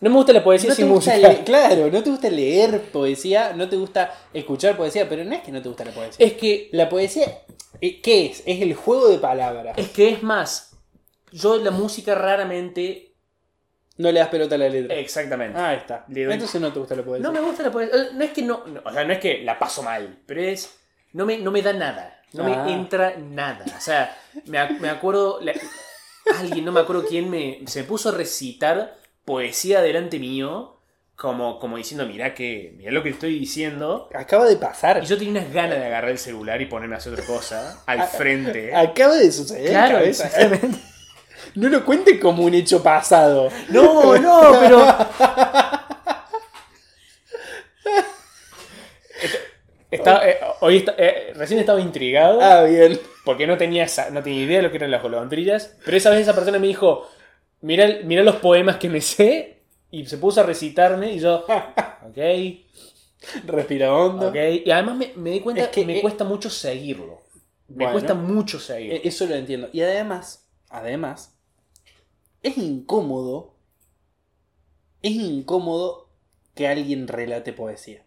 No 0.00 0.08
me 0.10 0.16
gusta 0.16 0.32
la 0.32 0.42
poesía 0.42 0.70
no 0.70 0.76
te 0.76 0.82
sin 0.82 0.90
gusta 0.90 1.10
música. 1.12 1.28
le- 1.28 1.44
claro, 1.44 1.90
no 1.90 2.02
te 2.02 2.10
gusta 2.10 2.30
leer 2.30 2.80
poesía, 2.90 3.52
no 3.54 3.68
te 3.68 3.76
gusta 3.76 4.12
escuchar 4.32 4.76
poesía, 4.76 5.08
pero 5.08 5.24
no 5.24 5.34
es 5.34 5.42
que 5.42 5.52
no 5.52 5.60
te 5.60 5.68
gusta 5.68 5.84
la 5.84 5.92
poesía. 5.92 6.24
Es 6.26 6.32
que. 6.34 6.68
La 6.72 6.88
poesía, 6.88 7.42
eh, 7.80 8.00
¿qué 8.00 8.26
es? 8.26 8.42
Es 8.46 8.62
el 8.62 8.74
juego 8.74 9.08
de 9.08 9.18
palabras. 9.18 9.76
Es 9.76 9.90
que 9.90 10.08
es 10.08 10.22
más. 10.22 10.72
Yo 11.32 11.56
la 11.58 11.70
música 11.70 12.14
raramente. 12.14 13.14
No 13.98 14.10
le 14.10 14.20
das 14.20 14.30
pelota 14.30 14.54
a 14.54 14.58
la 14.58 14.68
letra. 14.70 14.96
Exactamente. 14.96 15.58
Ah, 15.58 15.68
ahí 15.70 15.76
está. 15.76 16.04
Doy- 16.08 16.22
Entonces 16.32 16.58
no 16.60 16.72
te 16.72 16.78
gusta 16.78 16.94
la 16.96 17.02
poesía. 17.02 17.22
No 17.22 17.32
me 17.32 17.40
gusta 17.40 17.62
la 17.64 17.70
poesía. 17.70 17.94
No 18.14 18.24
es 18.24 18.30
que 18.30 18.40
no, 18.42 18.64
no, 18.66 18.80
O 18.82 18.92
sea, 18.92 19.04
no 19.04 19.12
es 19.12 19.18
que 19.18 19.42
la 19.42 19.58
paso 19.58 19.82
mal. 19.82 20.18
Pero 20.24 20.40
es. 20.42 20.74
No 21.12 21.26
me, 21.26 21.36
no 21.38 21.50
me 21.50 21.60
da 21.60 21.74
nada. 21.74 22.22
No 22.32 22.44
Ah. 22.46 22.64
me 22.64 22.72
entra 22.72 23.16
nada. 23.18 23.66
O 23.76 23.80
sea, 23.80 24.16
me, 24.46 24.58
ac- 24.58 24.78
me 24.78 24.88
acuerdo. 24.88 25.40
la- 25.42 25.52
alguien, 26.38 26.64
no 26.64 26.72
me 26.72 26.80
acuerdo 26.80 27.04
quién, 27.06 27.28
me, 27.28 27.60
se 27.66 27.80
me 27.80 27.86
puso 27.86 28.08
a 28.08 28.12
recitar 28.12 28.96
poesía 29.30 29.80
delante 29.80 30.18
mío. 30.18 30.76
Como, 31.14 31.58
como 31.60 31.76
diciendo, 31.76 32.06
mirá 32.06 32.34
que. 32.34 32.72
Mirá 32.78 32.90
lo 32.92 33.02
que 33.02 33.10
estoy 33.10 33.38
diciendo. 33.38 34.08
Acaba 34.14 34.46
de 34.46 34.56
pasar. 34.56 35.00
Y 35.02 35.06
yo 35.06 35.16
tenía 35.18 35.32
unas 35.40 35.52
ganas 35.52 35.78
de 35.78 35.84
agarrar 35.86 36.10
el 36.10 36.18
celular 36.18 36.60
y 36.62 36.66
ponerme 36.66 36.94
a 36.94 36.98
hacer 36.98 37.12
otra 37.12 37.24
cosa. 37.26 37.82
Al 37.86 38.02
frente. 38.18 38.74
Acaba 38.74 39.14
de 39.16 39.30
suceder. 39.30 39.70
Claro, 39.70 39.98
cabeza. 39.98 40.26
exactamente. 40.26 40.78
No 41.54 41.68
lo 41.68 41.84
cuente 41.84 42.20
como 42.20 42.44
un 42.44 42.54
hecho 42.54 42.82
pasado. 42.82 43.48
No, 43.70 44.16
no, 44.18 44.56
pero. 44.60 44.86
Está- 49.90 50.28
eh, 50.28 50.38
hoy 50.60 50.76
está- 50.78 50.94
eh, 50.98 51.32
recién 51.34 51.58
estaba 51.58 51.80
intrigado 51.80 52.40
Ah, 52.40 52.62
bien. 52.62 53.00
porque 53.24 53.46
no 53.46 53.56
tenía, 53.58 53.84
esa- 53.84 54.10
no 54.10 54.22
tenía 54.22 54.44
idea 54.44 54.56
de 54.58 54.62
lo 54.62 54.70
que 54.70 54.76
eran 54.76 54.90
las 54.92 55.02
golondrillas. 55.02 55.74
Pero 55.84 55.96
esa 55.96 56.10
vez 56.10 56.20
esa 56.20 56.34
persona 56.34 56.58
me 56.60 56.68
dijo: 56.68 57.08
Mira, 57.62 57.86
mira 58.04 58.22
los 58.22 58.36
poemas 58.36 58.76
que 58.76 58.88
me 58.88 59.00
sé. 59.00 59.58
Y 59.90 60.06
se 60.06 60.18
puso 60.18 60.40
a 60.40 60.44
recitarme. 60.44 61.12
Y 61.14 61.18
yo, 61.20 61.44
ok, 62.08 62.18
Respira 63.46 63.94
hondo. 63.94 64.28
ok. 64.28 64.36
Y 64.64 64.70
además 64.70 64.96
me, 64.96 65.12
me 65.16 65.30
di 65.30 65.40
cuenta 65.40 65.62
Es 65.62 65.68
que, 65.68 65.84
me 65.84 65.98
eh, 65.98 66.00
cuesta 66.00 66.24
mucho 66.24 66.48
seguirlo. 66.48 67.20
Me 67.68 67.76
Bueno. 67.84 67.92
cuesta 67.92 68.14
mucho 68.14 68.58
seguirlo. 68.58 68.96
Eh, 68.96 69.02
Eso 69.04 69.26
lo 69.26 69.34
entiendo. 69.34 69.68
Y 69.72 69.82
además, 69.82 70.46
además, 70.70 71.34
es 72.42 72.56
incómodo. 72.56 73.54
Es 75.02 75.12
incómodo 75.12 76.08
que 76.54 76.68
alguien 76.68 77.08
relate 77.08 77.52
poesía. 77.52 78.02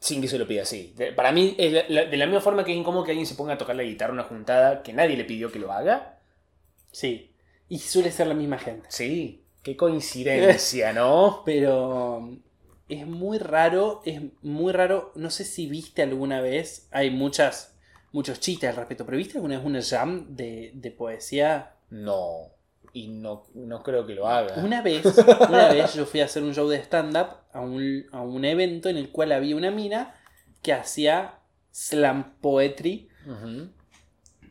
Sin 0.00 0.20
que 0.20 0.28
se 0.28 0.38
lo 0.38 0.46
pida 0.46 0.62
así. 0.62 0.92
De- 0.96 1.12
Para 1.12 1.32
mí, 1.32 1.54
es 1.58 1.72
la- 1.72 1.84
la- 1.88 2.04
de 2.04 2.16
la 2.16 2.26
misma 2.26 2.40
forma 2.40 2.64
que 2.64 2.72
es 2.72 2.78
incómodo 2.78 3.04
que 3.04 3.10
alguien 3.12 3.26
se 3.26 3.34
ponga 3.34 3.54
a 3.54 3.58
tocar 3.58 3.76
la 3.76 3.82
guitarra 3.82 4.10
en 4.12 4.18
una 4.20 4.28
juntada 4.28 4.82
que 4.82 4.92
nadie 4.92 5.16
le 5.16 5.24
pidió 5.24 5.50
que 5.50 5.58
lo 5.58 5.72
haga. 5.72 6.18
Sí. 6.92 7.27
Y 7.68 7.78
suele 7.78 8.10
ser 8.10 8.26
la 8.26 8.34
misma 8.34 8.58
gente. 8.58 8.86
Sí, 8.90 9.42
qué 9.62 9.76
coincidencia, 9.76 10.92
¿no? 10.94 11.42
Pero 11.44 12.18
um, 12.18 12.40
es 12.88 13.06
muy 13.06 13.38
raro, 13.38 14.02
es 14.04 14.20
muy 14.42 14.72
raro. 14.72 15.12
No 15.14 15.30
sé 15.30 15.44
si 15.44 15.66
viste 15.66 16.02
alguna 16.02 16.40
vez. 16.40 16.88
Hay 16.90 17.10
muchas, 17.10 17.74
muchos 18.12 18.40
chistes 18.40 18.70
al 18.70 18.76
respecto. 18.76 19.04
Pero 19.04 19.18
¿viste 19.18 19.38
alguna 19.38 19.58
vez 19.58 19.66
una 19.66 19.82
jam 19.82 20.34
de, 20.34 20.72
de 20.74 20.90
poesía? 20.90 21.74
No, 21.90 22.52
y 22.92 23.08
no, 23.08 23.44
no 23.54 23.82
creo 23.82 24.06
que 24.06 24.14
lo 24.14 24.28
haga. 24.28 24.62
Una 24.62 24.82
vez, 24.82 25.04
una 25.48 25.68
vez 25.68 25.94
yo 25.94 26.06
fui 26.06 26.20
a 26.20 26.24
hacer 26.24 26.42
un 26.42 26.54
show 26.54 26.68
de 26.68 26.78
stand-up 26.78 27.36
a 27.52 27.60
un, 27.60 28.06
a 28.12 28.22
un 28.22 28.44
evento 28.44 28.88
en 28.88 28.96
el 28.96 29.10
cual 29.10 29.32
había 29.32 29.56
una 29.56 29.70
mina 29.70 30.14
que 30.62 30.72
hacía 30.72 31.38
slam 31.70 32.34
poetry 32.40 33.08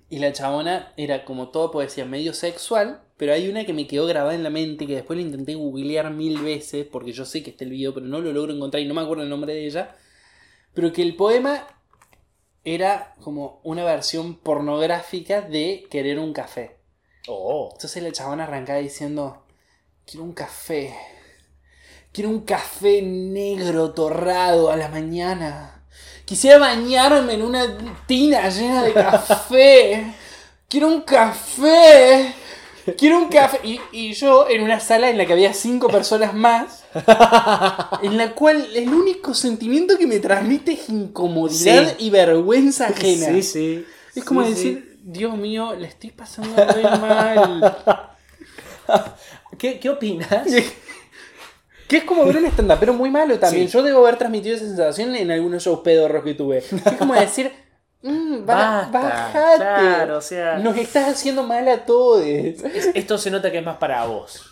y 0.10 0.20
la 0.20 0.32
chabona 0.32 0.94
era 0.96 1.26
como 1.26 1.50
toda 1.50 1.72
poesía 1.72 2.06
medio 2.06 2.34
sexual, 2.34 3.02
pero 3.18 3.34
hay 3.34 3.50
una 3.50 3.66
que 3.66 3.74
me 3.74 3.88
quedó 3.88 4.06
grabada 4.06 4.36
en 4.36 4.44
la 4.44 4.50
mente 4.50 4.88
que 4.88 4.96
después 4.96 5.18
la 5.18 5.26
intenté 5.26 5.56
googlear 5.56 6.12
mil 6.12 6.40
veces 6.40 6.86
porque 6.86 7.12
yo 7.12 7.26
sé 7.26 7.44
que 7.44 7.50
está 7.50 7.64
el 7.64 7.72
video, 7.72 7.94
pero 7.94 8.06
no 8.06 8.20
lo 8.22 8.32
logro 8.32 8.54
encontrar 8.54 8.82
y 8.82 8.88
no 8.88 8.94
me 8.94 9.02
acuerdo 9.02 9.24
el 9.24 9.30
nombre 9.30 9.54
de 9.54 9.66
ella, 9.66 9.96
pero 10.74 10.94
que 10.94 11.02
el 11.02 11.16
poema 11.16 11.68
era 12.64 13.16
como 13.22 13.62
una 13.64 13.84
versión 13.84 14.36
pornográfica 14.36 15.42
de 15.42 15.88
querer 15.90 16.20
un 16.20 16.34
café. 16.34 16.78
Oh, 17.28 17.70
Entonces 17.74 18.04
la 18.04 18.12
chabona 18.12 18.44
arrancaba 18.44 18.80
diciendo, 18.80 19.44
quiero 20.06 20.24
un 20.24 20.34
café. 20.34 20.94
Quiero 22.12 22.30
un 22.30 22.42
café 22.42 23.02
negro 23.02 23.92
torrado 23.92 24.72
a 24.72 24.76
la 24.78 24.90
mañana. 24.90 25.86
Quisiera 26.26 26.58
bañarme 26.58 27.34
en 27.36 27.42
una 27.42 27.78
tina 28.06 28.50
llena 28.50 28.84
de 28.84 28.94
café. 28.94 30.14
Quiero 30.68 30.88
un 30.88 31.02
café. 31.02 32.34
Quiero 32.98 33.18
un 33.18 33.28
café. 33.30 33.60
Y, 33.64 33.80
y 33.92 34.14
yo 34.14 34.48
en 34.50 34.62
una 34.64 34.80
sala 34.80 35.10
en 35.10 35.18
la 35.18 35.26
que 35.26 35.34
había 35.34 35.54
cinco 35.54 35.88
personas 35.88 36.34
más. 36.34 36.84
En 38.02 38.18
la 38.18 38.34
cual 38.34 38.68
el 38.76 38.90
único 38.90 39.34
sentimiento 39.34 39.98
que 39.98 40.08
me 40.08 40.20
transmite 40.20 40.74
es 40.74 40.90
incomodidad 40.90 41.90
Sí. 41.98 42.06
y 42.06 42.10
vergüenza 42.10 42.88
ajena. 42.88 43.28
sí, 43.28 43.44
sí. 43.44 43.86
Es 44.16 44.24
como 44.24 44.44
Sí, 44.44 44.50
decir, 44.52 45.00
Dios 45.04 45.38
mío, 45.38 45.74
le 45.76 45.88
estoy 45.88 46.12
pasando 46.12 46.56
re 46.66 46.84
mal. 46.84 47.78
¿Qué, 49.58 49.80
¿Qué 49.80 49.90
opinas? 49.90 50.30
Que 51.88 51.96
es 51.98 52.04
como 52.04 52.26
ver 52.26 52.36
un 52.36 52.46
stand 52.48 52.74
pero 52.82 52.92
muy 52.94 53.10
malo 53.10 53.40
también. 53.40 53.68
Sí. 53.68 53.72
Yo 53.74 53.82
debo 53.82 54.00
haber 54.06 54.18
transmitido 54.18 54.58
esa 54.58 54.66
sensación 54.66 55.16
en 55.16 55.32
algunos 55.32 55.64
shows 55.64 55.80
pedorros 55.86 56.22
que 56.22 56.34
tuve. 56.34 56.58
Es 56.58 56.68
como 57.00 57.14
decir, 57.14 57.50
mm, 58.02 58.46
ba- 58.46 58.90
Basta, 58.92 59.00
bajate. 59.00 59.58
claro, 59.58 60.18
o 60.18 60.22
sea- 60.22 60.58
Nos 60.60 60.78
estás 60.78 61.08
haciendo 61.10 61.44
mal 61.44 61.68
a 61.68 61.86
todos. 61.86 62.24
Es- 62.26 62.64
Esto 62.94 63.18
se 63.18 63.32
nota 63.32 63.52
que 63.52 63.60
es 63.60 63.66
más 63.66 63.78
para 63.78 64.06
vos 64.06 64.50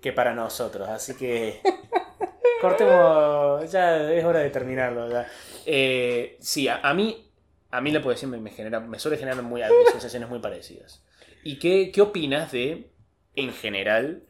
que 0.00 0.12
para 0.12 0.34
nosotros, 0.34 0.86
así 0.88 1.14
que 1.14 1.60
cortemos, 2.60 3.70
ya 3.70 4.12
es 4.12 4.24
hora 4.24 4.40
de 4.40 4.50
terminarlo. 4.50 5.10
ya. 5.10 5.26
Eh, 5.66 6.36
sí, 6.40 6.68
a, 6.68 6.80
a 6.82 6.94
mí, 6.94 7.30
a 7.70 7.80
mí 7.80 7.90
la 7.90 8.02
poesía 8.02 8.28
me 8.28 8.50
genera, 8.50 8.80
me 8.80 8.98
suele 8.98 9.16
generar 9.16 9.42
muy, 9.42 9.62
sensaciones 9.90 10.28
muy 10.28 10.38
parecidas. 10.40 11.02
¿Y 11.42 11.58
qué, 11.58 11.90
qué 11.92 12.00
opinas 12.02 12.52
de, 12.52 12.90
en 13.36 13.52
general, 13.52 14.22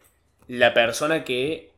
la 0.49 0.75
persona 0.75 1.25
que 1.25 1.73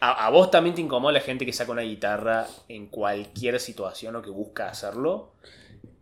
a, 0.00 0.26
a 0.26 0.30
vos 0.30 0.50
también 0.50 0.74
te 0.74 0.80
incomoda 0.80 1.12
la 1.12 1.20
gente 1.20 1.46
que 1.46 1.52
saca 1.52 1.72
una 1.72 1.82
guitarra 1.82 2.46
en 2.68 2.86
cualquier 2.88 3.58
situación 3.60 4.16
o 4.16 4.22
que 4.22 4.30
busca 4.30 4.68
hacerlo? 4.68 5.32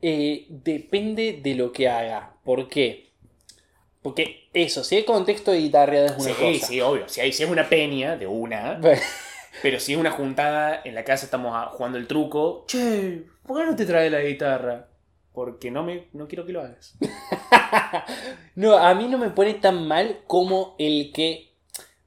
Eh, 0.07 0.45
depende 0.51 1.41
de 1.43 1.55
lo 1.55 1.73
que 1.73 1.89
haga. 1.89 2.35
¿Por 2.45 2.69
qué? 2.69 3.09
Porque 4.03 4.51
eso, 4.53 4.85
si 4.85 4.97
hay 4.97 5.05
contexto 5.05 5.51
de 5.51 5.61
guitarra 5.61 6.05
es 6.05 6.13
una 6.19 6.35
sí, 6.35 6.35
cosa. 6.35 6.67
sí, 6.67 6.81
obvio. 6.83 7.09
Si, 7.09 7.23
hay, 7.23 7.33
si 7.33 7.43
es 7.43 7.49
una 7.49 7.67
peña 7.67 8.15
de 8.15 8.27
una, 8.27 8.79
pero 9.63 9.81
si 9.81 9.95
es 9.95 9.99
una 9.99 10.11
juntada 10.11 10.83
en 10.85 10.95
la 10.95 11.05
casa 11.05 11.25
estamos 11.25 11.57
jugando 11.73 11.97
el 11.97 12.07
truco, 12.07 12.67
che, 12.69 13.23
¿por 13.47 13.59
qué 13.59 13.65
no 13.65 13.75
te 13.75 13.87
traes 13.87 14.13
la 14.13 14.21
guitarra? 14.21 14.89
Porque 15.33 15.71
no, 15.71 15.83
me, 15.83 16.09
no 16.13 16.29
quiero 16.29 16.45
que 16.45 16.53
lo 16.53 16.61
hagas. 16.61 16.97
No, 18.57 18.77
a 18.77 18.95
mí 18.95 19.09
no 19.09 19.17
me 19.19 19.31
pone 19.31 19.55
tan 19.55 19.89
mal 19.89 20.21
como 20.27 20.77
el 20.79 21.13
que, 21.13 21.55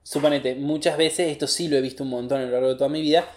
suponete, 0.04 0.54
muchas 0.54 0.98
veces, 0.98 1.32
esto 1.32 1.48
sí 1.48 1.68
lo 1.68 1.78
he 1.78 1.82
visto 1.82 2.04
un 2.04 2.12
montón 2.12 2.42
a 2.42 2.46
lo 2.46 2.52
largo 2.52 2.70
de 2.70 2.76
toda 2.76 2.90
mi 2.90 3.02
vida, 3.02 3.28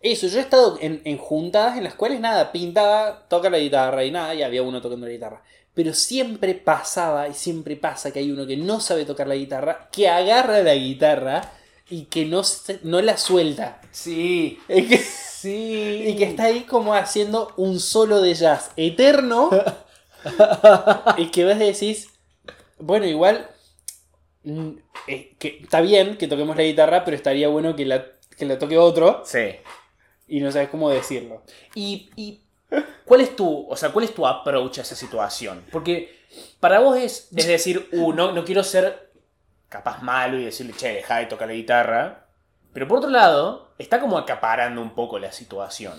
eso, 0.00 0.26
yo 0.28 0.38
he 0.38 0.42
estado 0.42 0.78
en, 0.80 1.02
en 1.04 1.18
juntadas 1.18 1.76
en 1.76 1.84
las 1.84 1.94
cuales 1.94 2.20
nada, 2.20 2.52
pintaba, 2.52 3.26
toca 3.28 3.50
la 3.50 3.58
guitarra 3.58 4.04
y 4.04 4.10
nada, 4.10 4.34
y 4.34 4.42
había 4.42 4.62
uno 4.62 4.80
tocando 4.80 5.06
la 5.06 5.12
guitarra. 5.12 5.42
Pero 5.74 5.92
siempre 5.94 6.54
pasaba 6.54 7.28
y 7.28 7.34
siempre 7.34 7.76
pasa 7.76 8.10
que 8.12 8.18
hay 8.20 8.30
uno 8.30 8.46
que 8.46 8.56
no 8.56 8.80
sabe 8.80 9.04
tocar 9.04 9.26
la 9.28 9.34
guitarra, 9.36 9.88
que 9.92 10.08
agarra 10.08 10.60
la 10.62 10.74
guitarra 10.74 11.52
y 11.90 12.04
que 12.06 12.24
no, 12.26 12.44
se- 12.44 12.80
no 12.82 13.00
la 13.02 13.16
suelta. 13.16 13.80
Sí, 13.92 14.58
Es 14.68 14.86
que- 14.88 14.98
sí. 14.98 16.04
y 16.08 16.16
que 16.16 16.24
está 16.24 16.44
ahí 16.44 16.60
como 16.62 16.94
haciendo 16.94 17.52
un 17.56 17.78
solo 17.80 18.20
de 18.20 18.34
jazz 18.34 18.70
eterno. 18.76 19.50
y 21.16 21.26
que 21.30 21.44
vos 21.44 21.58
decís, 21.58 22.08
bueno, 22.78 23.06
igual 23.06 23.48
mm, 24.44 24.70
eh, 25.06 25.34
que 25.38 25.60
está 25.62 25.80
bien 25.80 26.16
que 26.16 26.28
toquemos 26.28 26.56
la 26.56 26.62
guitarra, 26.64 27.04
pero 27.04 27.16
estaría 27.16 27.48
bueno 27.48 27.76
que 27.76 27.84
la, 27.86 28.04
que 28.36 28.44
la 28.46 28.58
toque 28.58 28.78
otro 28.78 29.22
Sí. 29.24 29.50
Y 30.28 30.40
no 30.40 30.50
sabes 30.52 30.68
cómo 30.68 30.90
decirlo. 30.90 31.42
¿Y, 31.74 32.10
y 32.16 32.40
cuál 33.04 33.20
es 33.22 33.34
tu, 33.34 33.66
o 33.68 33.76
sea, 33.76 33.90
cuál 33.90 34.04
es 34.04 34.14
tu 34.14 34.26
approach 34.26 34.78
a 34.78 34.82
esa 34.82 34.94
situación? 34.94 35.64
Porque 35.72 36.16
para 36.60 36.80
vos 36.80 36.96
es, 36.98 37.28
es 37.34 37.46
decir, 37.46 37.88
uh, 37.92 38.12
no, 38.12 38.32
no 38.32 38.44
quiero 38.44 38.62
ser 38.62 39.10
capaz 39.68 40.02
malo 40.02 40.38
y 40.38 40.44
decirle, 40.44 40.72
che, 40.76 40.88
deja 40.94 41.18
de 41.18 41.26
tocar 41.26 41.48
la 41.48 41.54
guitarra. 41.54 42.26
Pero 42.72 42.86
por 42.86 42.98
otro 42.98 43.10
lado, 43.10 43.70
está 43.78 44.00
como 44.00 44.18
acaparando 44.18 44.80
un 44.80 44.94
poco 44.94 45.18
la 45.18 45.32
situación. 45.32 45.94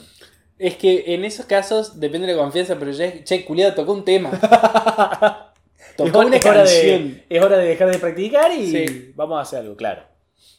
Es 0.58 0.76
que 0.76 1.16
en 1.16 1.24
esos 1.26 1.46
casos 1.46 2.00
depende 2.00 2.28
de 2.28 2.34
la 2.34 2.42
confianza, 2.42 2.78
pero 2.78 2.92
ya 2.92 3.24
che, 3.24 3.46
culiado, 3.46 3.74
tocó 3.74 3.94
un 3.94 4.06
tema. 4.06 4.30
tocó 5.98 6.20
una 6.20 6.38
es, 6.38 6.46
hora 6.46 6.64
canción. 6.64 7.14
de, 7.14 7.26
es 7.30 7.42
hora 7.44 7.58
de 7.58 7.68
dejar 7.68 7.92
de 7.92 7.98
practicar 8.00 8.52
y 8.52 8.72
Sí. 8.72 9.12
vamos 9.16 9.38
a 9.40 9.42
hacer 9.42 9.60
algo, 9.60 9.76
claro. 9.76 10.04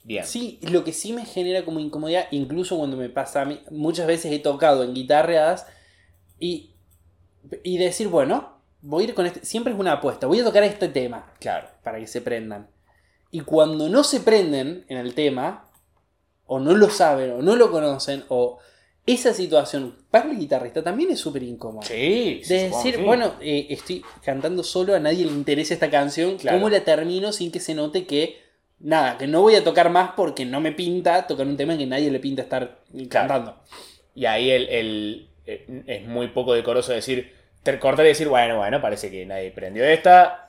Bien. 0.05 0.25
Sí, 0.25 0.59
lo 0.63 0.85
que 0.85 0.93
sí 0.93 1.13
me 1.13 1.25
genera 1.25 1.65
como 1.65 1.81
incomodidad, 1.81 2.27
incluso 2.31 2.77
cuando 2.79 2.97
me 2.97 3.09
pasa 3.09 3.43
a 3.43 3.45
mí, 3.45 3.61
muchas 3.71 4.07
veces 4.07 4.33
he 4.33 4.39
tocado 4.39 4.83
en 4.85 4.95
guitarreadas 4.95 5.67
y, 6.39 6.71
y 7.63 7.79
decir, 7.79 8.09
bueno, 8.09 8.59
voy 8.83 9.05
a 9.05 9.09
ir 9.09 9.15
con 9.15 9.27
este, 9.27 9.45
siempre 9.45 9.73
es 9.73 9.79
una 9.79 9.93
apuesta, 9.93 10.27
voy 10.27 10.41
a 10.41 10.45
tocar 10.45 10.63
este 10.65 10.89
tema 10.89 11.33
Claro. 11.39 11.69
para 11.83 11.99
que 11.99 12.07
se 12.07 12.21
prendan. 12.21 12.69
Y 13.31 13.41
cuando 13.41 13.89
no 13.89 14.03
se 14.05 14.21
prenden 14.21 14.85
en 14.89 14.97
el 14.99 15.15
tema, 15.15 15.69
o 16.47 16.59
no 16.59 16.75
lo 16.75 16.91
saben, 16.91 17.31
o 17.33 17.43
no 17.43 17.55
lo 17.57 17.71
conocen, 17.71 18.25
o 18.29 18.59
esa 19.07 19.33
situación 19.35 19.97
para 20.11 20.31
el 20.31 20.39
guitarrista 20.39 20.83
también 20.83 21.11
es 21.11 21.21
súper 21.21 21.43
incómoda. 21.43 21.87
Sí. 21.87 22.41
sí, 22.43 22.55
De 22.55 22.63
decir, 22.71 22.97
sí. 22.97 23.03
bueno, 23.03 23.35
eh, 23.41 23.67
estoy 23.71 24.03
cantando 24.25 24.63
solo, 24.63 24.95
a 24.95 24.99
nadie 25.01 25.25
le 25.27 25.33
interesa 25.33 25.75
esta 25.75 25.91
canción, 25.91 26.39
Claro. 26.39 26.57
¿cómo 26.59 26.69
la 26.71 26.83
termino 26.85 27.33
sin 27.33 27.51
que 27.53 27.61
se 27.61 27.75
note 27.75 28.05
que, 28.07 28.39
nada, 28.81 29.17
que 29.19 29.27
no 29.27 29.41
voy 29.43 29.55
a 29.55 29.65
tocar 29.65 29.91
más 29.91 30.13
porque 30.17 30.45
no 30.45 30.61
me 30.61 30.73
pinta 30.73 31.27
tocar 31.27 31.47
un 31.47 31.57
tema 31.57 31.77
que 31.77 31.87
nadie 31.87 32.11
le 32.11 32.21
pinta 32.21 32.43
estar 32.43 32.79
cantando? 33.09 33.57
Y 34.15 34.27
ahí 34.27 34.51
el, 34.51 34.69
el- 34.69 35.29
eh, 35.47 35.83
es 35.87 36.07
muy 36.07 36.29
poco 36.29 36.55
decoroso 36.55 36.93
decir, 36.93 37.33
te- 37.63 37.79
cortar 37.79 38.05
y 38.05 38.09
decir, 38.09 38.29
bueno, 38.29 38.59
bueno, 38.59 38.81
parece 38.81 39.11
que 39.11 39.25
nadie 39.27 39.51
prendió 39.51 39.85
esta. 39.85 40.49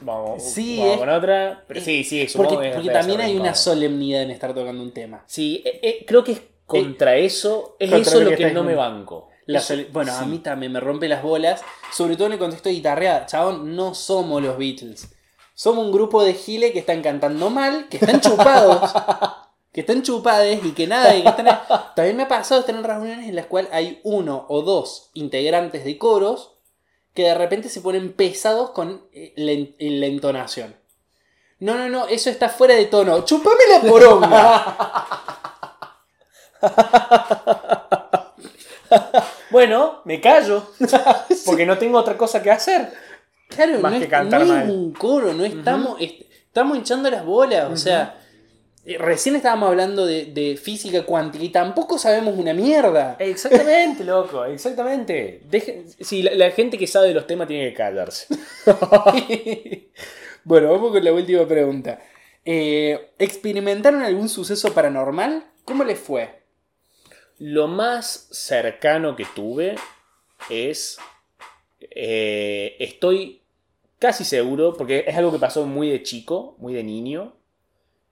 Vamos, 0.00 0.42
Sí, 0.42 0.76
vamos 0.78 0.94
es- 0.94 0.98
con 1.00 1.08
otra. 1.10 1.64
Pero 1.66 1.80
sí, 1.80 2.04
sí, 2.04 2.26
Porque, 2.34 2.58
que 2.58 2.70
porque 2.74 2.90
también 2.90 3.20
hay 3.20 3.36
una 3.36 3.54
solemnidad 3.54 4.22
en 4.22 4.30
estar 4.30 4.54
tocando 4.54 4.82
un 4.82 4.92
tema. 4.92 5.24
Sí, 5.26 5.62
eh, 5.64 5.80
eh, 5.82 6.04
creo 6.06 6.24
que 6.24 6.32
es 6.32 6.42
contra 6.66 7.16
eso, 7.16 7.76
es 7.78 7.90
contra 7.90 8.10
eso 8.12 8.20
lo 8.20 8.36
que 8.36 8.50
no 8.52 8.64
me 8.64 8.74
banco. 8.74 9.28
La 9.46 9.62
bueno, 9.92 10.12
a 10.14 10.24
mí 10.24 10.38
también 10.38 10.72
me 10.72 10.80
rompe 10.80 11.06
las 11.06 11.22
bolas, 11.22 11.62
sobre 11.92 12.16
todo 12.16 12.28
en 12.28 12.32
el 12.34 12.38
contexto 12.38 12.70
de 12.70 12.76
guitarreada. 12.76 13.26
Chabón, 13.26 13.76
no 13.76 13.94
somos 13.94 14.42
los 14.42 14.56
Beatles. 14.56 15.13
Somos 15.54 15.84
un 15.86 15.92
grupo 15.92 16.22
de 16.24 16.34
giles 16.34 16.72
que 16.72 16.80
están 16.80 17.00
cantando 17.02 17.48
mal, 17.50 17.88
que 17.88 17.98
están 17.98 18.20
chupados, 18.20 18.92
que 19.72 19.80
están 19.82 20.02
chupades 20.02 20.64
y 20.64 20.72
que 20.72 20.86
nada, 20.86 21.14
y 21.14 21.22
que 21.22 21.28
están... 21.28 21.46
También 21.94 22.16
me 22.16 22.24
ha 22.24 22.28
pasado 22.28 22.60
estar 22.60 22.74
en 22.74 22.82
reuniones 22.84 23.28
en 23.28 23.36
las 23.36 23.46
cuales 23.46 23.70
hay 23.72 24.00
uno 24.02 24.46
o 24.48 24.62
dos 24.62 25.10
integrantes 25.14 25.84
de 25.84 25.96
coros 25.98 26.50
que 27.14 27.22
de 27.24 27.34
repente 27.34 27.68
se 27.68 27.80
ponen 27.80 28.12
pesados 28.12 28.70
con 28.70 29.06
eh, 29.12 29.32
la, 29.36 29.52
en- 29.52 30.00
la 30.00 30.06
entonación. 30.06 30.74
No, 31.60 31.76
no, 31.76 31.88
no, 31.88 32.06
eso 32.08 32.28
está 32.30 32.48
fuera 32.48 32.74
de 32.74 32.86
tono. 32.86 33.24
¡Chupame 33.24 33.62
la 33.70 33.80
poronga! 33.88 34.76
Bueno, 39.50 40.00
me 40.04 40.20
callo, 40.20 40.66
porque 41.46 41.66
no 41.66 41.78
tengo 41.78 41.98
otra 41.98 42.16
cosa 42.16 42.42
que 42.42 42.50
hacer. 42.50 42.92
Claro, 43.54 43.78
Más 43.80 43.92
no, 43.92 43.98
que 43.98 44.04
es, 44.04 44.10
cantar 44.10 44.40
no 44.40 44.46
mal. 44.46 44.62
es 44.64 44.70
un 44.70 44.92
coro, 44.92 45.32
no 45.34 45.44
estamos, 45.44 46.00
est- 46.00 46.22
estamos 46.46 46.76
hinchando 46.76 47.10
las 47.10 47.24
bolas, 47.24 47.70
o 47.70 47.76
sea, 47.76 48.20
eh, 48.86 48.98
recién 48.98 49.34
estábamos 49.36 49.68
hablando 49.70 50.04
de, 50.06 50.26
de 50.26 50.56
física 50.56 51.04
cuántica 51.04 51.44
y 51.44 51.48
tampoco 51.48 51.98
sabemos 51.98 52.36
una 52.38 52.52
mierda. 52.52 53.16
Exactamente, 53.18 54.04
loco, 54.04 54.44
exactamente. 54.44 55.40
Deje- 55.50 55.84
sí, 56.00 56.22
la, 56.22 56.34
la 56.34 56.50
gente 56.50 56.76
que 56.78 56.86
sabe 56.86 57.08
de 57.08 57.14
los 57.14 57.26
temas 57.26 57.48
tiene 57.48 57.68
que 57.70 57.74
callarse. 57.74 58.26
bueno, 60.44 60.70
vamos 60.72 60.92
con 60.92 61.04
la 61.04 61.12
última 61.12 61.46
pregunta. 61.46 62.00
Eh, 62.44 63.12
¿Experimentaron 63.18 64.02
algún 64.02 64.28
suceso 64.28 64.72
paranormal? 64.74 65.44
¿Cómo 65.64 65.84
les 65.84 65.98
fue? 65.98 66.42
Lo 67.38 67.68
más 67.68 68.28
cercano 68.30 69.16
que 69.16 69.24
tuve 69.34 69.76
es. 70.50 70.98
eh, 71.80 72.76
estoy 72.78 73.40
casi 74.04 74.22
seguro, 74.22 74.74
porque 74.74 75.04
es 75.06 75.16
algo 75.16 75.32
que 75.32 75.38
pasó 75.38 75.64
muy 75.64 75.88
de 75.88 76.02
chico, 76.02 76.56
muy 76.58 76.74
de 76.74 76.84
niño. 76.84 77.34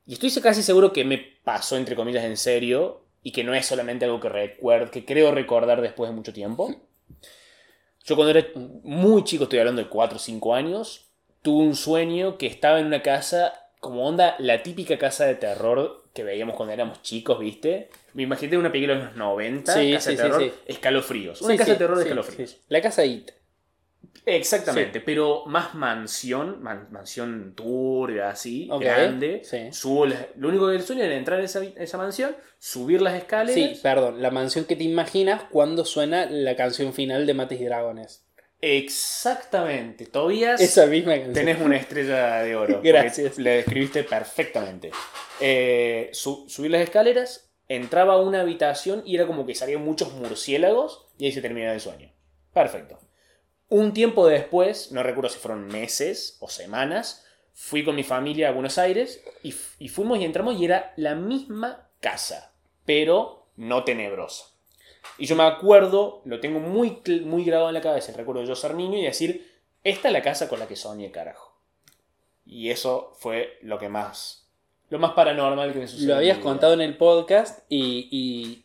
Y 0.07 0.15
estoy 0.15 0.31
casi 0.41 0.63
seguro 0.63 0.91
que 0.91 1.05
me 1.05 1.19
pasó, 1.19 1.77
entre 1.77 1.95
comillas, 1.95 2.25
en 2.25 2.39
serio. 2.39 3.03
Y 3.23 3.31
que 3.31 3.45
no 3.45 3.53
es 3.53 3.67
solamente 3.67 4.07
algo 4.07 4.19
que 4.19 4.31
recuerdo, 4.31 4.91
que 4.91 5.05
creo 5.05 5.31
recordar 5.33 5.83
después 5.83 6.09
de 6.11 6.17
mucho 6.17 6.33
tiempo. 6.33 6.75
Yo 8.05 8.17
cuando 8.17 8.31
era 8.37 8.49
muy 8.83 9.23
chico, 9.25 9.45
estoy 9.45 9.59
hablando 9.59 9.83
de 9.83 9.89
4 9.91 10.17
o 10.17 10.19
5 10.19 10.55
años, 10.55 11.11
tuve 11.43 11.63
un 11.63 11.77
sueño 11.77 12.39
que 12.39 12.47
estaba 12.47 12.81
en 12.81 12.87
una 12.87 13.03
casa, 13.03 13.53
como 13.81 14.09
onda, 14.09 14.35
la 14.39 14.63
típica 14.63 14.97
casa 14.99 15.27
de 15.27 15.35
terror 15.35 16.05
que 16.15 16.25
veíamos 16.25 16.57
cuando 16.57 16.73
éramos 16.73 17.03
chicos, 17.03 17.39
¿viste? 17.39 17.91
Me 18.15 18.23
imaginé 18.23 18.57
una 18.57 18.73
película 18.73 18.99
de 18.99 19.05
los 19.05 19.17
90, 19.17 19.73
Sí, 19.73 19.93
casa 19.93 20.11
sí, 20.11 20.17
de 20.17 20.23
sí, 20.23 20.23
terror, 20.23 20.43
sí. 20.43 20.53
escalofríos. 20.67 21.43
Una 21.43 21.57
casa 21.57 21.73
de 21.73 21.79
terror 21.79 21.97
de 21.99 22.03
escalofríos. 22.05 22.57
La 22.69 22.81
casa 22.81 23.05
IT. 23.05 23.31
Exactamente, 24.25 25.01
pero 25.01 25.45
más 25.47 25.75
mansión, 25.75 26.63
man- 26.63 26.87
mansión 26.93 27.55
turbia, 27.57 28.29
así, 28.31 28.69
grande. 28.81 29.43
sí. 29.45 29.73
Subo 29.73 30.07
las- 30.07 30.27
lo 30.37 30.49
único 30.49 30.69
que 30.69 30.77
el 30.77 30.83
sueño 30.83 31.03
era 31.03 31.17
entrar 31.17 31.41
a 31.41 31.45
esa, 31.45 31.65
esa 31.65 31.99
mansión, 31.99 32.37
subir 32.59 33.03
las 33.03 33.15
escaleras. 33.15 33.55
Sí, 33.55 33.81
perdón, 33.83 34.23
la 34.23 34.31
mansión 34.31 34.65
que 34.65 34.77
te 34.77 34.85
imaginas 34.85 35.43
cuando 35.51 35.85
suena 35.85 36.27
la 36.31 36.55
canción 36.55 36.93
final 36.93 37.27
de 37.27 37.35
Mates 37.35 37.61
y 37.61 37.65
Dragones. 37.65 38.25
Exactamente. 38.61 40.07
Tobías, 40.07 40.61
Esa 40.61 40.87
misma 40.87 41.15
canción. 41.15 41.33
tenés 41.35 41.61
una 41.61 41.77
estrella 41.77 42.43
de 42.43 42.55
oro. 42.55 42.81
Gracias. 42.83 43.39
Le 43.39 43.51
describiste 43.57 44.05
perfectamente. 44.05 44.93
Eh, 45.41 46.11
su- 46.13 46.45
subir 46.49 46.71
las 46.71 46.83
escaleras, 46.83 47.51
entraba 47.69 48.15
a 48.15 48.21
una 48.21 48.43
habitación 48.43 49.03
y 49.05 49.17
era 49.17 49.27
como 49.27 49.47
que 49.47 49.55
salían 49.57 49.85
muchos 49.85 50.13
murciélagos 50.15 51.09
y 51.19 51.27
ahí 51.27 51.33
se 51.33 51.41
terminaba 51.43 51.75
el 51.75 51.81
sueño. 51.81 52.13
Perfecto. 52.55 52.99
Un 53.73 53.95
tiempo 53.95 54.27
después, 54.27 54.93
no 54.93 55.03
recuerdo 55.03 55.31
si 55.31 55.39
fueron 55.39 55.67
meses 55.67 56.37
o 56.41 56.49
semanas, 56.51 57.25
fui 57.55 57.83
con 57.87 57.97
mi 57.97 58.03
familia 58.03 58.51
a 58.51 58.53
Buenos 58.53 58.77
Aires 58.77 59.25
y, 59.43 59.89
fuimos 59.89 60.19
y 60.19 60.27
entramos 60.27 60.61
y 60.61 60.67
era 60.67 60.93
la 60.97 61.15
misma 61.15 61.89
casa, 61.99 62.53
pero 62.85 63.47
no 63.57 63.83
tenebrosa. 63.83 64.45
Y 65.17 65.25
yo 65.25 65.37
me 65.37 65.45
acuerdo, 65.45 66.21
lo 66.27 66.39
tengo 66.39 66.61
muy, 66.61 67.01
muy 67.25 67.47
grabado 67.47 67.71
en 67.71 67.75
la 67.75 67.81
cabeza, 67.81 68.13
el 68.13 68.19
recuerdo 68.19 68.43
de 68.43 68.49
yo 68.49 68.55
ser 68.57 68.75
niño 68.75 68.99
y 68.99 69.05
decir, 69.05 69.51
esta 69.85 70.09
es 70.09 70.13
la 70.13 70.21
casa 70.21 70.51
con 70.51 70.59
la 70.59 70.69
que 70.69 70.77
soñé, 70.77 71.11
carajo. 71.11 71.59
Y 72.45 72.69
eso 72.69 73.15
fue 73.21 73.57
lo 73.63 73.79
que 73.79 73.89
más, 73.89 74.51
lo 74.91 74.99
más 74.99 75.13
paranormal 75.13 75.73
que 75.73 75.79
me 75.79 75.89
sucedió. 75.89 76.09
Lo 76.09 76.17
habías 76.17 76.37
contado 76.41 76.75
en 76.75 76.83
el 76.83 76.99
podcast 76.99 77.61
y, 77.71 78.07
y 78.11 78.62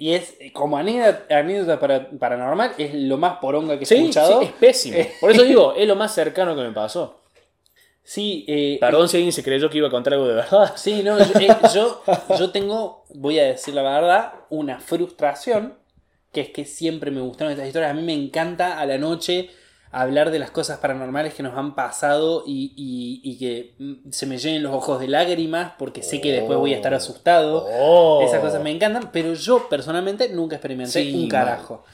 Y 0.00 0.14
es, 0.14 0.36
como 0.52 0.78
anécdota, 0.78 1.38
anécdota 1.38 1.80
para- 1.80 2.08
paranormal, 2.10 2.72
es 2.78 2.94
lo 2.94 3.18
más 3.18 3.38
poronga 3.38 3.76
que 3.76 3.82
he 3.82 3.86
Sí, 3.86 3.96
escuchado. 3.96 4.38
sí, 4.40 4.46
es 4.46 4.52
pésimo. 4.52 4.96
Eh. 4.96 5.12
Por 5.20 5.32
eso 5.32 5.42
digo, 5.42 5.74
es 5.76 5.86
lo 5.88 5.96
más 5.96 6.14
cercano 6.14 6.54
que 6.54 6.62
me 6.62 6.70
pasó. 6.70 7.20
Sí, 8.04 8.44
eh, 8.48 8.78
Perdón 8.80 9.08
si 9.08 9.16
alguien 9.18 9.32
se 9.32 9.42
creyó 9.42 9.68
que 9.68 9.78
iba 9.78 9.88
a 9.88 9.90
contar 9.90 10.14
algo 10.14 10.26
de 10.28 10.34
verdad. 10.36 10.72
Sí, 10.76 11.02
no, 11.02 11.18
yo, 11.18 11.24
eh, 11.40 11.48
yo, 11.74 12.02
yo 12.38 12.50
tengo, 12.50 13.04
voy 13.10 13.38
a 13.38 13.44
decir 13.44 13.74
la 13.74 13.82
verdad, 13.82 14.32
una 14.48 14.78
frustración, 14.80 15.74
que 16.32 16.40
es 16.42 16.50
que 16.50 16.64
siempre 16.64 17.10
me 17.10 17.20
gustaron 17.20 17.52
estas 17.52 17.66
historias. 17.66 17.90
A 17.90 17.94
mí 17.94 18.02
me 18.02 18.14
encanta 18.14 18.78
a 18.80 18.86
la 18.86 18.96
noche 18.98 19.50
hablar 19.90 20.30
de 20.30 20.38
las 20.38 20.50
cosas 20.50 20.78
paranormales 20.78 21.32
que 21.34 21.42
nos 21.42 21.56
han 21.56 21.74
pasado 21.74 22.44
y, 22.46 22.72
y- 22.76 23.20
y 23.24 23.38
que 23.38 23.74
mm, 23.78 24.10
se 24.10 24.26
me 24.26 24.36
llenen 24.38 24.62
los 24.62 24.74
ojos 24.74 25.00
de 25.00 25.08
lágrimas 25.08 25.72
porque 25.78 26.02
sé 26.02 26.20
que 26.20 26.32
después 26.32 26.58
voy 26.58 26.72
a 26.74 26.76
estar 26.76 26.92
asustado. 26.94 27.66
Oh. 27.80 28.22
Esas 28.22 28.40
cosas 28.40 28.62
me 28.62 28.70
encantan, 28.70 29.10
pero 29.12 29.32
yo 29.34 29.68
personalmente 29.68 30.28
nunca 30.28 30.56
experimenté 30.56 31.02
Sí, 31.02 31.14
un 31.14 31.28
carajo. 31.28 31.84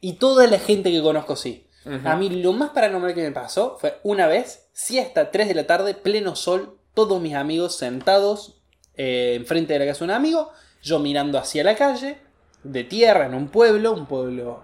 Y 0.00 0.14
toda 0.14 0.46
la 0.46 0.58
gente 0.58 0.90
que 0.90 1.00
conozco 1.02 1.36
sí. 1.36 1.62
A 2.04 2.16
mí 2.16 2.28
lo 2.42 2.52
más 2.52 2.70
paranormal 2.70 3.14
que 3.14 3.22
me 3.22 3.30
pasó 3.30 3.76
fue 3.80 4.00
una 4.02 4.26
vez, 4.26 4.68
siesta 4.72 5.30
3 5.30 5.46
de 5.46 5.54
la 5.54 5.68
tarde, 5.68 5.94
pleno 5.94 6.34
sol, 6.34 6.78
todos 6.94 7.20
mis 7.20 7.34
amigos 7.34 7.76
sentados 7.76 8.60
eh, 8.96 9.34
enfrente 9.36 9.72
de 9.74 9.78
la 9.78 9.86
casa 9.86 9.98
de 10.00 10.04
un 10.06 10.10
amigo, 10.10 10.50
yo 10.82 10.98
mirando 10.98 11.38
hacia 11.38 11.62
la 11.62 11.76
calle, 11.76 12.18
de 12.64 12.82
tierra, 12.82 13.26
en 13.26 13.34
un 13.34 13.48
pueblo, 13.48 13.92
un 13.92 14.06
pueblo 14.06 14.62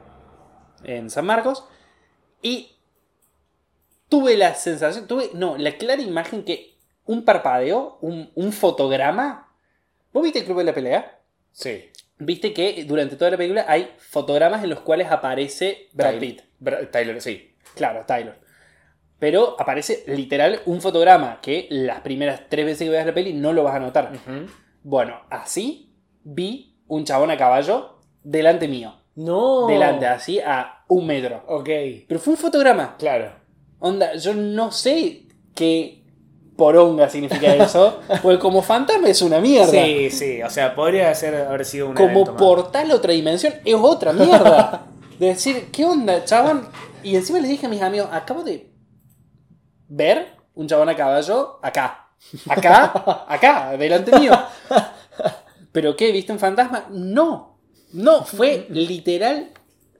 en 0.82 1.10
San 1.10 1.26
Marcos, 1.26 1.62
y 2.42 2.76
tuve 4.08 4.36
la 4.36 4.54
sensación, 4.54 5.06
tuve, 5.06 5.30
no, 5.34 5.56
la 5.56 5.72
clara 5.76 6.02
imagen 6.02 6.44
que 6.44 6.76
un 7.06 7.24
parpadeo, 7.24 7.98
un, 8.00 8.30
un 8.34 8.52
fotograma, 8.52 9.52
¿vos 10.12 10.22
viste 10.22 10.40
el 10.40 10.44
Club 10.44 10.58
de 10.58 10.64
la 10.64 10.74
Pelea? 10.74 11.20
Sí. 11.52 11.84
Viste 12.18 12.52
que 12.52 12.84
durante 12.84 13.16
toda 13.16 13.30
la 13.32 13.36
película 13.36 13.64
hay 13.66 13.92
fotogramas 13.98 14.62
en 14.62 14.70
los 14.70 14.80
cuales 14.80 15.10
aparece 15.10 15.88
Brad 15.92 16.18
Pitt. 16.18 16.42
Bra- 16.60 16.90
Tyler, 16.90 17.20
sí. 17.20 17.54
Claro, 17.74 18.04
Tyler. 18.06 18.38
Pero 19.18 19.56
aparece 19.58 20.04
literal 20.08 20.60
un 20.66 20.80
fotograma 20.80 21.40
que 21.40 21.66
las 21.70 22.00
primeras 22.00 22.42
tres 22.48 22.64
veces 22.66 22.86
que 22.86 22.90
veas 22.90 23.06
la 23.06 23.14
peli 23.14 23.32
no 23.32 23.52
lo 23.52 23.62
vas 23.64 23.74
a 23.76 23.80
notar. 23.80 24.12
Bueno, 24.82 25.20
así 25.30 25.94
vi 26.24 26.76
un 26.86 27.04
chabón 27.04 27.30
a 27.30 27.36
caballo 27.36 27.98
delante 28.22 28.68
mío. 28.68 28.94
No. 29.14 29.66
Delante, 29.66 30.06
así 30.06 30.40
a 30.40 30.81
un 30.92 31.06
metro. 31.06 31.42
Ok. 31.48 31.68
Pero 32.06 32.20
fue 32.20 32.32
un 32.34 32.38
fotograma. 32.38 32.96
Claro. 32.98 33.32
Onda, 33.78 34.14
yo 34.16 34.34
no 34.34 34.70
sé 34.70 35.22
qué 35.54 36.02
poronga 36.56 37.08
significa 37.08 37.54
eso. 37.56 38.00
porque 38.22 38.38
como 38.38 38.62
fantasma 38.62 39.08
es 39.08 39.22
una 39.22 39.40
mierda. 39.40 39.70
Sí, 39.70 40.10
sí. 40.10 40.42
O 40.42 40.50
sea, 40.50 40.74
podría 40.74 41.14
ser, 41.14 41.34
haber 41.34 41.64
sido 41.64 41.88
un 41.88 41.94
como 41.94 42.36
portal 42.36 42.90
a 42.90 42.94
otra 42.94 43.12
dimensión 43.12 43.54
es 43.64 43.74
otra 43.74 44.12
mierda. 44.12 44.86
De 45.18 45.26
decir, 45.28 45.68
¿qué 45.70 45.84
onda, 45.84 46.24
chabón? 46.24 46.68
Y 47.02 47.16
encima 47.16 47.38
les 47.38 47.50
dije 47.50 47.66
a 47.66 47.68
mis 47.68 47.82
amigos, 47.82 48.08
acabo 48.12 48.42
de 48.42 48.70
ver 49.88 50.28
un 50.54 50.66
chabón 50.66 50.88
a 50.88 50.96
caballo 50.96 51.58
acá. 51.62 52.08
Acá, 52.48 53.24
acá, 53.28 53.76
delante 53.76 54.18
mío. 54.18 54.32
¿Pero 55.72 55.96
qué? 55.96 56.12
¿Viste 56.12 56.32
un 56.32 56.38
fantasma? 56.38 56.86
No. 56.90 57.58
No, 57.92 58.24
fue 58.24 58.66
literal 58.70 59.50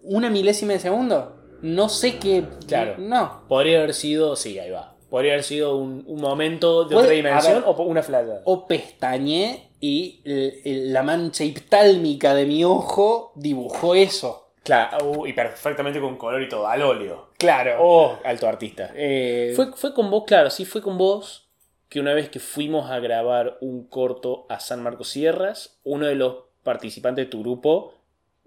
una 0.02 0.30
milésima 0.30 0.72
de 0.74 0.78
segundo. 0.80 1.36
No 1.62 1.88
sé 1.88 2.18
qué. 2.18 2.44
Claro. 2.66 2.94
No. 2.98 3.42
Podría 3.48 3.78
haber 3.78 3.94
sido, 3.94 4.36
sí, 4.36 4.58
ahí 4.58 4.70
va. 4.70 4.96
Podría 5.10 5.32
haber 5.34 5.44
sido 5.44 5.76
un, 5.76 6.04
un 6.06 6.20
momento 6.20 6.84
de 6.84 6.96
otra 6.96 7.10
dimensión 7.10 7.54
ver. 7.60 7.64
o 7.66 7.82
una 7.82 8.02
flaya. 8.02 8.40
O 8.44 8.66
pestañé 8.66 9.70
y 9.80 10.20
el- 10.24 10.54
el- 10.64 10.92
la 10.92 11.02
mancha 11.02 11.44
hiptálmica 11.44 12.34
de 12.34 12.46
mi 12.46 12.64
ojo 12.64 13.32
dibujó 13.36 13.94
eso. 13.94 14.38
Claro, 14.64 15.10
uh, 15.10 15.26
y 15.26 15.32
perfectamente 15.32 16.00
con 16.00 16.16
color 16.16 16.40
y 16.40 16.48
todo, 16.48 16.66
al 16.68 16.82
óleo. 16.82 17.30
Claro. 17.36 17.76
Oh, 17.80 18.18
alto 18.24 18.46
artista. 18.48 18.90
Eh, 18.94 19.52
Fue, 19.56 19.72
fue 19.74 19.92
con 19.92 20.08
vos, 20.10 20.22
claro, 20.24 20.50
sí 20.50 20.64
fue 20.64 20.80
con 20.82 20.96
vos 20.98 21.48
que 21.88 21.98
una 22.00 22.14
vez 22.14 22.30
que 22.30 22.38
fuimos 22.40 22.90
a 22.90 23.00
grabar 23.00 23.58
un 23.60 23.86
corto 23.88 24.46
a 24.48 24.60
San 24.60 24.82
Marcos 24.82 25.08
Sierras, 25.08 25.78
uno 25.84 26.06
de 26.06 26.14
los 26.14 26.36
participantes 26.62 27.24
de 27.26 27.30
tu 27.30 27.40
grupo 27.42 27.92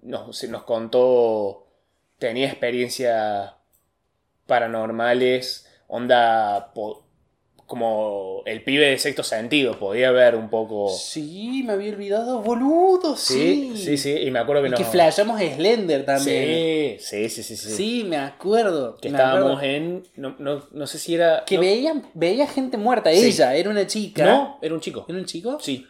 nos, 0.06 0.64
contó, 0.64 1.68
tenía 2.20 2.48
experiencias 2.48 3.52
paranormales, 4.48 5.68
onda 5.88 6.72
como 7.66 8.44
el 8.46 8.64
pibe 8.64 8.86
de 8.92 9.00
sexto 9.00 9.24
sentido, 9.24 9.80
podía 9.80 10.12
ver 10.12 10.36
un 10.36 10.50
poco... 10.50 10.88
Sí, 10.90 11.64
me 11.66 11.74
había 11.74 11.92
olvidado, 11.94 12.42
boludo, 12.44 13.18
sí. 13.18 13.72
sí, 13.76 13.84
sí, 13.84 13.98
sí, 13.98 14.12
y 14.22 14.30
me 14.30 14.38
acuerdo 14.38 14.62
que 14.62 14.68
Y 14.68 14.72
nos... 14.72 14.80
que 14.80 14.86
flashamos 14.86 15.42
Slender 15.42 16.06
también. 16.06 17.00
Sí, 17.00 17.28
sí, 17.28 17.30
sí, 17.30 17.44
sí, 17.44 17.56
sí. 17.58 17.70
Sí, 17.72 18.04
me 18.08 18.18
acuerdo. 18.18 18.98
Que 18.98 19.10
me 19.10 19.18
estábamos 19.18 19.54
acuerdo. 19.58 19.76
en... 19.76 20.04
No, 20.16 20.36
no, 20.38 20.64
no 20.72 20.86
sé 20.86 21.00
si 21.00 21.16
era... 21.16 21.44
Que 21.46 21.56
no, 21.56 21.62
veía, 21.62 22.04
veía 22.14 22.46
gente 22.48 22.78
muerta, 22.78 23.10
Sí. 23.12 23.26
ella, 23.26 23.56
era 23.56 23.72
una 23.72 23.88
chica. 23.88 24.24
No, 24.26 24.60
era 24.62 24.74
un 24.76 24.80
chico. 24.80 25.06
¿Era 25.10 25.18
un 25.18 25.26
chico? 25.26 25.58
Sí. 25.60 25.88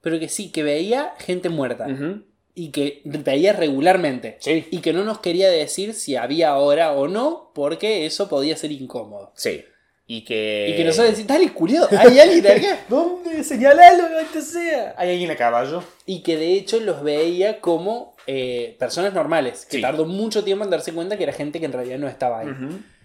Pero 0.00 0.18
que 0.18 0.28
sí, 0.28 0.50
que 0.50 0.64
veía 0.64 1.14
gente 1.18 1.48
muerta. 1.48 1.86
Ujú. 1.86 2.24
Y 2.54 2.70
que 2.70 3.00
veía 3.04 3.52
regularmente. 3.54 4.36
Sí. 4.40 4.66
Y 4.70 4.78
que 4.80 4.92
no 4.92 5.04
nos 5.04 5.20
quería 5.20 5.48
decir 5.48 5.94
si 5.94 6.16
había 6.16 6.50
ahora 6.50 6.92
o 6.92 7.08
no, 7.08 7.50
porque 7.54 8.04
eso 8.04 8.28
podía 8.28 8.56
ser 8.56 8.72
incómodo. 8.72 9.32
Sí. 9.36 9.64
Y 10.06 10.24
que. 10.24 10.66
Y 10.70 10.76
que 10.76 10.84
nosotros 10.84 11.10
decimos, 11.12 11.28
dale, 11.28 11.52
culiado, 11.54 11.88
hay 11.98 12.18
alguien 12.18 12.46
acá. 12.46 12.84
¿Dónde? 12.88 13.42
Señalalo, 13.42 14.02
donde 14.10 14.42
sea. 14.42 14.94
Hay 14.98 15.10
alguien 15.12 15.30
a 15.30 15.36
caballo. 15.36 15.82
Y 16.04 16.22
que 16.22 16.36
de 16.36 16.52
hecho 16.52 16.78
los 16.80 17.02
veía 17.02 17.60
como 17.60 18.14
eh, 18.26 18.76
personas 18.78 19.14
normales. 19.14 19.64
Que 19.64 19.76
Sí. 19.78 19.82
tardó 19.82 20.04
mucho 20.04 20.44
tiempo 20.44 20.64
en 20.64 20.70
darse 20.70 20.92
cuenta 20.92 21.16
que 21.16 21.22
era 21.22 21.32
gente 21.32 21.58
que 21.58 21.66
en 21.66 21.72
realidad 21.72 21.98
no 21.98 22.08
estaba 22.08 22.40
ahí. 22.40 22.48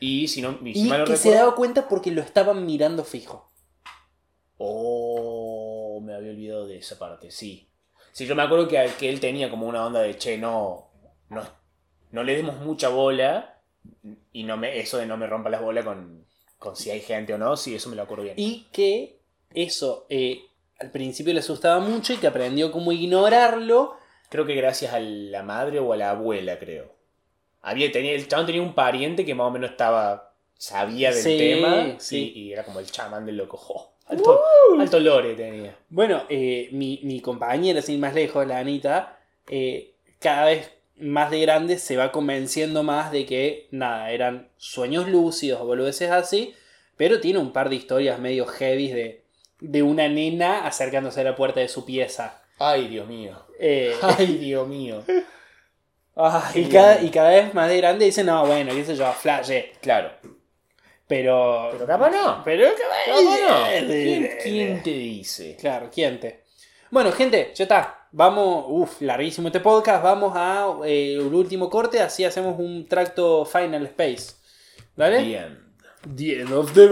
Y 0.01 0.27
si 0.27 0.41
no. 0.41 0.59
Y, 0.65 0.73
si 0.73 0.81
Y 0.81 0.83
mal 0.89 0.99
no 1.01 1.05
que 1.05 1.15
se 1.15 1.31
daba 1.31 1.55
cuenta 1.55 1.87
porque 1.87 2.11
lo 2.11 2.21
estaban 2.21 2.65
mirando 2.65 3.05
fijo. 3.05 3.49
Oh, 4.57 6.01
me 6.03 6.13
había 6.13 6.31
olvidado 6.31 6.67
de 6.67 6.77
esa 6.77 6.97
parte, 6.99 7.31
sí. 7.31 7.69
Sí, 8.17 8.25
yo 8.25 8.33
me 8.35 8.41
acuerdo 8.41 8.67
que, 8.67 8.83
que 8.97 9.09
él 9.09 9.19
tenía 9.19 9.47
como 9.47 9.67
una 9.67 9.85
onda 9.85 10.01
de 10.01 10.17
che, 10.17 10.39
no. 10.39 10.89
No, 11.29 11.43
no 12.09 12.23
le 12.23 12.35
demos 12.35 12.55
mucha 12.61 12.89
bola. 12.89 13.59
Y 14.33 14.43
no 14.43 14.57
me, 14.57 14.79
eso 14.79 14.97
de 14.97 15.05
no 15.05 15.17
me 15.17 15.27
rompa 15.27 15.51
las 15.51 15.61
bolas 15.61 15.85
con, 15.85 16.25
con 16.57 16.75
si 16.75 16.89
hay 16.89 16.99
gente 17.01 17.35
o 17.35 17.37
no, 17.37 17.55
sí, 17.55 17.75
eso 17.75 17.89
me 17.91 17.95
lo 17.95 18.01
acuerdo 18.01 18.23
bien. 18.23 18.33
Y 18.37 18.65
que 18.71 19.19
eso 19.53 20.07
eh, 20.09 20.41
al 20.79 20.89
principio 20.89 21.31
le 21.31 21.41
asustaba 21.41 21.79
mucho 21.79 22.13
y 22.13 22.17
que 22.17 22.25
aprendió 22.25 22.71
cómo 22.71 22.91
ignorarlo. 22.91 23.95
Creo 24.29 24.47
que 24.47 24.55
gracias 24.55 24.93
a 24.95 24.99
la 24.99 25.43
madre 25.43 25.77
o 25.77 25.93
a 25.93 25.97
la 25.97 26.09
abuela, 26.09 26.57
creo. 26.57 26.95
Había, 27.61 27.91
tenía, 27.91 28.13
el 28.13 28.27
chabón 28.27 28.47
tenía 28.47 28.63
un 28.63 28.73
pariente 28.73 29.25
que 29.25 29.35
más 29.35 29.45
o 29.45 29.51
menos 29.51 29.69
estaba. 29.69 30.33
sabía 30.55 31.11
del 31.11 31.21
Sí, 31.23 31.37
tema. 31.37 31.99
sí. 31.99 32.33
Y, 32.35 32.39
y 32.47 32.53
era 32.53 32.63
como 32.65 32.79
el 32.79 32.89
chamán 32.89 33.27
del 33.27 33.37
loco. 33.37 33.57
Jo, 33.57 33.93
alto, 34.07 34.41
alto 34.79 34.99
lore 34.99 35.33
tenía. 35.35 35.75
Bueno, 35.89 36.23
eh, 36.29 36.69
mi, 36.71 36.99
mi 37.03 37.21
compañera, 37.21 37.81
sin 37.81 37.95
ir 37.95 38.01
más 38.01 38.13
lejos, 38.13 38.45
la 38.47 38.59
Anita, 38.59 39.19
eh, 39.49 39.93
cada 40.19 40.45
vez 40.45 40.71
más 40.99 41.29
de 41.31 41.41
grande 41.41 41.77
se 41.77 41.97
va 41.97 42.11
convenciendo 42.11 42.83
más 42.83 43.11
de 43.11 43.25
que, 43.25 43.67
nada, 43.71 44.11
eran 44.11 44.49
sueños 44.57 45.07
lúcidos 45.07 45.61
o 45.61 45.65
boludeces 45.65 46.09
así, 46.09 46.55
pero 46.95 47.19
tiene 47.19 47.39
un 47.39 47.53
par 47.53 47.69
de 47.69 47.75
historias 47.75 48.19
medio 48.19 48.45
heavy 48.45 48.91
de, 48.91 49.23
de 49.59 49.83
una 49.83 50.07
nena 50.09 50.65
acercándose 50.65 51.21
a 51.21 51.25
la 51.25 51.35
puerta 51.35 51.59
de 51.59 51.67
su 51.67 51.85
pieza. 51.85 52.41
Ay, 52.59 52.87
Dios 52.87 53.07
mío. 53.07 53.37
Eh, 53.59 53.93
Ay, 54.01 54.37
Dios 54.37 54.67
mío. 54.67 55.03
Ay, 56.15 56.63
y, 56.63 56.65
cada, 56.65 57.01
y 57.01 57.09
cada 57.09 57.29
vez 57.29 57.53
más 57.53 57.69
de 57.69 57.77
grande 57.77 58.05
dice, 58.05 58.23
no, 58.23 58.45
bueno, 58.47 58.73
qué 58.73 58.83
sé 58.83 58.95
yo, 58.95 59.11
flash, 59.13 59.51
Claro. 59.81 60.11
Pero... 61.07 61.69
Pero 61.71 61.85
capaz 61.87 62.09
no. 62.11 62.41
Pero 62.43 62.67
Capaz 62.69 63.21
no. 63.21 63.63
¿Quién, 63.67 63.87
¿Quién, 63.87 64.37
quién 64.43 64.83
te 64.83 64.89
dice? 64.91 65.55
Claro, 65.59 65.89
¿quién 65.93 66.19
te? 66.19 66.43
Bueno, 66.91 67.11
gente, 67.11 67.51
ya 67.55 67.63
está. 67.63 68.07
Vamos, 68.11 68.65
uff, 68.67 69.01
larguísimo 69.01 69.47
este 69.47 69.59
podcast. 69.59 70.03
Vamos 70.03 70.33
a 70.35 70.67
eh, 70.85 71.15
el 71.15 71.33
último 71.33 71.69
corte, 71.69 71.99
así 71.99 72.23
hacemos 72.23 72.59
un 72.59 72.87
tracto 72.87 73.45
Final 73.45 73.85
Space. 73.87 74.35
¿Dale? 74.95 75.23
Bien. 75.23 75.67
The 76.15 76.41
end 76.41 76.53
of 76.53 76.73
the... 76.73 76.87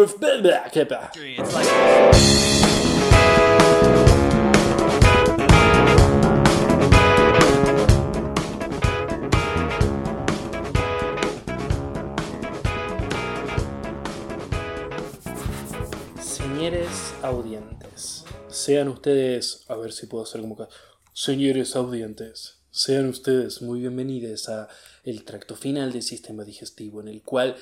sean 18.65 18.87
ustedes, 18.87 19.63
a 19.67 19.75
ver 19.75 19.91
si 19.91 20.07
puedo 20.07 20.23
hacer 20.23 20.41
como. 20.41 20.67
Señores 21.13 21.75
audientes, 21.75 22.63
sean 22.71 23.07
ustedes 23.07 23.61
muy 23.61 23.81
bienvenidos 23.81 24.49
a 24.49 24.67
el 25.03 25.23
tracto 25.23 25.55
final 25.55 25.91
del 25.93 26.01
sistema 26.01 26.43
digestivo 26.43 26.99
en 26.99 27.07
el 27.09 27.21
cual 27.21 27.55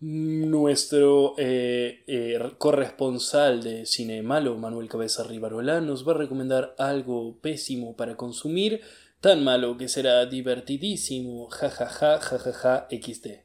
nuestro 0.00 1.36
eh, 1.38 2.02
eh, 2.08 2.40
corresponsal 2.58 3.62
de 3.62 3.86
cine 3.86 4.22
malo, 4.22 4.56
Manuel 4.56 4.88
Cabeza 4.88 5.22
Rivarola, 5.22 5.80
nos 5.80 6.04
va 6.04 6.14
a 6.14 6.18
recomendar 6.18 6.74
algo 6.78 7.38
pésimo 7.40 7.94
para 7.94 8.16
consumir 8.16 8.80
Tan 9.20 9.44
malo 9.44 9.76
que 9.76 9.86
será 9.86 10.24
divertidísimo. 10.24 11.48
Ja 11.50 11.68
ja 11.68 11.86
ja 11.86 12.18
ja 12.18 12.52
ja 12.52 12.88
XD. 12.90 13.44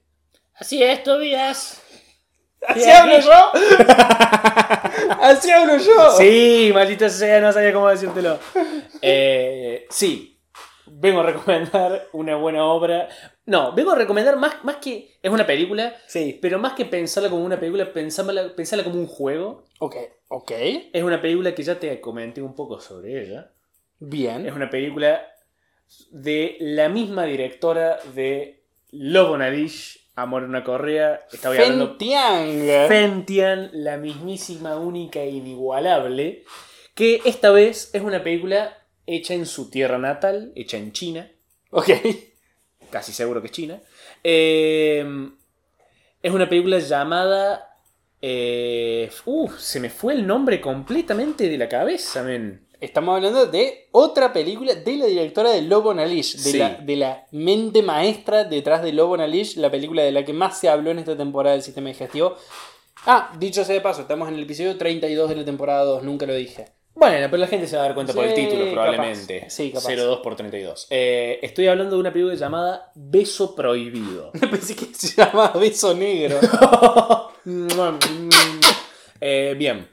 Así 0.56 0.82
es, 0.82 1.04
Tobías. 1.04 1.82
¿Así 2.68 2.90
hablo 2.90 3.20
yo? 3.20 3.52
¿Así 5.22 5.52
hablo 5.52 5.78
yo? 5.78 6.12
Sí, 6.18 6.72
maldita 6.74 7.10
sea, 7.10 7.40
no 7.42 7.52
sabía 7.52 7.74
cómo 7.74 7.90
decírtelo. 7.90 8.40
Eh, 9.02 9.86
sí, 9.90 10.40
vengo 10.88 11.22
a 11.22 11.24
recomendar 11.24 12.08
una 12.14 12.36
buena 12.36 12.66
obra. 12.66 13.08
No, 13.46 13.74
vengo 13.74 13.92
a 13.92 13.96
recomendar 13.96 14.36
más, 14.38 14.64
más 14.64 14.78
que. 14.78 15.18
Es 15.22 15.32
una 15.32 15.46
película, 15.46 15.96
Sí. 16.08 16.38
pero 16.42 16.58
más 16.60 16.74
que 16.74 16.86
pensarla 16.86 17.30
como 17.30 17.44
una 17.46 17.60
película, 17.60 17.92
pensarla, 17.92 18.56
pensarla 18.56 18.84
como 18.84 18.96
un 18.96 19.08
juego. 19.08 19.64
Ok, 19.80 19.96
ok. 20.30 20.52
Es 20.94 21.04
una 21.04 21.22
película 21.22 21.54
que 21.54 21.64
ya 21.64 21.80
te 21.80 22.00
comenté 22.02 22.42
un 22.42 22.56
poco 22.56 22.80
sobre 22.80 23.24
ella. 23.24 23.52
Bien. 24.00 24.46
Es 24.46 24.54
una 24.54 24.70
película 24.70 25.22
de 26.10 26.58
la 26.60 26.90
misma 26.90 27.26
directora 27.26 28.00
de 28.16 28.64
Lobo 28.92 29.38
Nariz, 29.38 30.00
Amor 30.16 30.44
en 30.44 30.50
una 30.50 30.64
correa. 30.64 31.22
Estaba 31.32 31.56
hablando 31.56 31.90
Fentiang. 31.90 32.88
Fentian, 32.88 33.70
la 33.74 33.98
mismísima, 33.98 34.78
única 34.78 35.20
e 35.20 35.30
inigualable, 35.30 36.44
que 36.94 37.22
esta 37.26 37.52
vez 37.52 37.90
es 37.94 38.02
una 38.02 38.24
película 38.24 38.78
hecha 39.06 39.34
en 39.34 39.46
su 39.46 39.70
tierra 39.70 39.98
natal, 39.98 40.52
hecha 40.56 40.78
en 40.78 40.92
China, 40.94 41.30
Ok. 41.70 41.90
casi 42.90 43.12
seguro 43.12 43.42
que 43.42 43.48
es 43.48 43.54
China. 43.54 43.82
Eh, 44.24 45.06
es 46.22 46.32
una 46.32 46.48
película 46.48 46.80
llamada... 46.80 47.78
eh, 48.22 49.12
uf, 49.26 49.60
se 49.60 49.80
me 49.82 49.90
fue 49.90 50.14
el 50.14 50.26
nombre 50.26 50.62
completamente 50.62 51.50
de 51.50 51.58
la 51.58 51.68
cabeza, 51.68 52.24
men. 52.24 52.65
Estamos 52.82 53.16
hablando 53.16 53.46
de 53.48 53.88
otra 53.92 54.34
película 54.34 54.76
de 54.76 54.98
la 54.98 55.06
directora 55.06 55.50
de 55.52 55.62
Lobo 55.62 55.94
Nalish, 55.94 56.36
de, 56.38 56.52
Sí. 56.52 56.58
la, 56.58 56.70
de 56.76 56.96
la 56.96 57.26
mente 57.32 57.82
maestra 57.82 58.44
detrás 58.44 58.84
de 58.84 58.92
Lobo 58.94 59.16
Nalish, 59.18 59.56
la 59.58 59.72
película 59.72 60.04
de 60.04 60.12
la 60.12 60.26
que 60.26 60.34
más 60.34 60.60
se 60.60 60.70
habló 60.70 60.92
en 60.92 61.00
esta 61.00 61.16
temporada 61.18 61.54
del 61.56 61.64
sistema 61.64 61.90
digestivo. 61.90 62.36
Ah, 63.06 63.32
dicho 63.38 63.64
sea 63.64 63.76
de 63.76 63.82
paso, 63.82 64.02
estamos 64.02 64.28
en 64.30 64.36
el 64.36 64.44
episodio 64.44 64.78
32 64.78 65.30
de 65.30 65.36
la 65.36 65.46
temporada 65.46 65.84
2, 65.84 66.04
nunca 66.04 66.26
lo 66.26 66.34
dije. 66.36 66.66
Bueno, 66.98 67.28
pero 67.30 67.38
la 67.42 67.48
gente 67.48 67.68
se 67.68 67.76
va 67.76 67.84
a 67.84 67.86
dar 67.88 67.94
cuenta 67.94 68.14
por 68.14 68.24
el 68.24 68.34
título, 68.34 68.60
capaz. 68.62 68.72
probablemente. 68.72 69.50
Sí, 69.50 69.70
capaz. 69.72 69.90
02 69.94 70.20
por 70.20 70.36
32. 70.38 70.88
Eh, 70.90 71.40
estoy 71.42 71.68
hablando 71.68 71.96
de 71.96 72.00
una 72.00 72.14
película 72.14 72.36
llamada 72.36 72.92
Beso 72.96 73.54
Prohibido. 73.54 74.32
Pensé 74.40 74.76
que 74.78 74.86
se 74.94 75.10
llama 75.16 75.50
Beso 75.60 75.94
Negro. 75.94 76.40
Eh, 79.22 79.56
bien. 79.58 79.88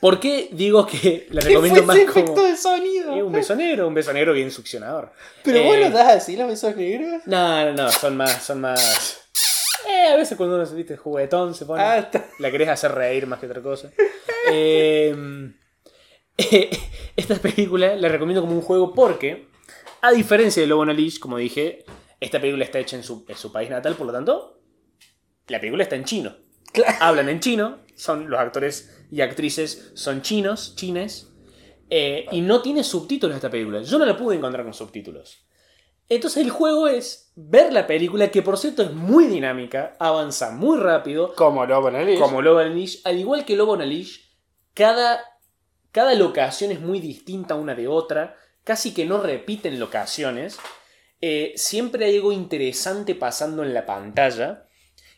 ¿Por 0.00 0.20
qué 0.20 0.48
digo 0.52 0.86
que 0.86 1.26
la 1.30 1.42
¿Qué 1.42 1.48
recomiendo 1.48 1.82
más 1.82 1.96
ese 1.96 2.06
como... 2.06 2.18
efecto 2.24 2.42
de 2.44 2.56
sonido? 2.56 3.16
Eh, 3.16 3.22
un 3.22 3.32
beso 3.32 3.54
negro, 3.56 3.88
un 3.88 3.94
beso 3.94 4.12
negro 4.12 4.32
bien 4.32 4.50
succionador. 4.50 5.12
Pero 5.42 5.58
Eh, 5.58 5.64
vos 5.64 5.78
lo 5.78 5.90
das 5.90 6.16
así, 6.16 6.36
los 6.36 6.46
besos 6.48 6.76
negros. 6.76 7.22
No, 7.26 7.64
no, 7.64 7.72
no, 7.72 7.90
son 7.90 8.16
más, 8.16 8.42
son 8.42 8.60
más... 8.60 9.20
Eh, 9.88 10.12
a 10.12 10.16
veces 10.16 10.36
cuando 10.36 10.56
uno 10.56 10.66
se 10.66 10.74
viste 10.74 10.96
juguetón 10.96 11.54
se 11.54 11.64
pone... 11.64 11.82
Ah, 11.82 11.98
está. 11.98 12.26
La 12.38 12.50
querés 12.50 12.68
hacer 12.68 12.92
reír 12.92 13.26
más 13.26 13.40
que 13.40 13.46
otra 13.46 13.62
cosa. 13.62 13.90
Eh, 14.50 15.14
esta 17.16 17.34
película 17.34 17.96
la 17.96 18.08
recomiendo 18.08 18.40
como 18.40 18.54
un 18.54 18.62
juego 18.62 18.94
porque, 18.94 19.48
a 20.00 20.12
diferencia 20.12 20.62
de 20.62 20.68
Lobo 20.68 20.86
Nalish, 20.86 21.18
como 21.18 21.36
dije, 21.36 21.84
esta 22.20 22.40
película 22.40 22.64
está 22.64 22.78
hecha 22.78 22.96
en 22.96 23.02
su, 23.02 23.26
en 23.28 23.36
su 23.36 23.52
país 23.52 23.68
natal, 23.68 23.94
por 23.96 24.06
lo 24.06 24.12
tanto, 24.12 24.62
la 25.48 25.58
película 25.58 25.82
está 25.82 25.96
en 25.96 26.04
chino. 26.04 26.36
Hablan 27.00 27.28
en 27.28 27.40
chino, 27.40 27.78
son 27.96 28.30
los 28.30 28.38
actores 28.38 28.97
y 29.10 29.20
actrices 29.20 29.92
son 29.94 30.22
chinos, 30.22 30.74
chines, 30.76 31.32
eh, 31.90 32.26
y 32.32 32.40
no 32.40 32.60
tiene 32.60 32.84
subtítulos 32.84 33.36
esta 33.36 33.50
película. 33.50 33.82
Yo 33.82 33.98
no 33.98 34.04
la 34.04 34.16
pude 34.16 34.36
encontrar 34.36 34.64
con 34.64 34.74
subtítulos. 34.74 35.48
Entonces 36.08 36.42
el 36.42 36.50
juego 36.50 36.88
es 36.88 37.32
ver 37.36 37.72
la 37.72 37.86
película, 37.86 38.30
que 38.30 38.42
por 38.42 38.56
cierto 38.56 38.82
es 38.82 38.92
muy 38.92 39.26
dinámica, 39.26 39.94
avanza 39.98 40.50
muy 40.50 40.78
rápido, 40.78 41.34
Como 41.34 41.66
Lobo 41.66 41.90
Nalish. 41.90 42.18
como 42.18 42.40
Lobo 42.40 42.62
Nalish, 42.62 43.02
al 43.04 43.18
igual 43.18 43.44
que 43.44 43.56
Lobo 43.56 43.76
Nalish, 43.76 44.34
cada, 44.72 45.20
cada 45.92 46.14
locación 46.14 46.70
es 46.70 46.80
muy 46.80 47.00
distinta 47.00 47.56
una 47.56 47.74
de 47.74 47.88
otra, 47.88 48.36
casi 48.64 48.94
que 48.94 49.04
no 49.04 49.20
repiten 49.22 49.78
locaciones, 49.78 50.58
eh, 51.20 51.52
siempre 51.56 52.06
hay 52.06 52.16
algo 52.16 52.32
interesante 52.32 53.14
pasando 53.14 53.62
en 53.62 53.74
la 53.74 53.84
pantalla, 53.84 54.66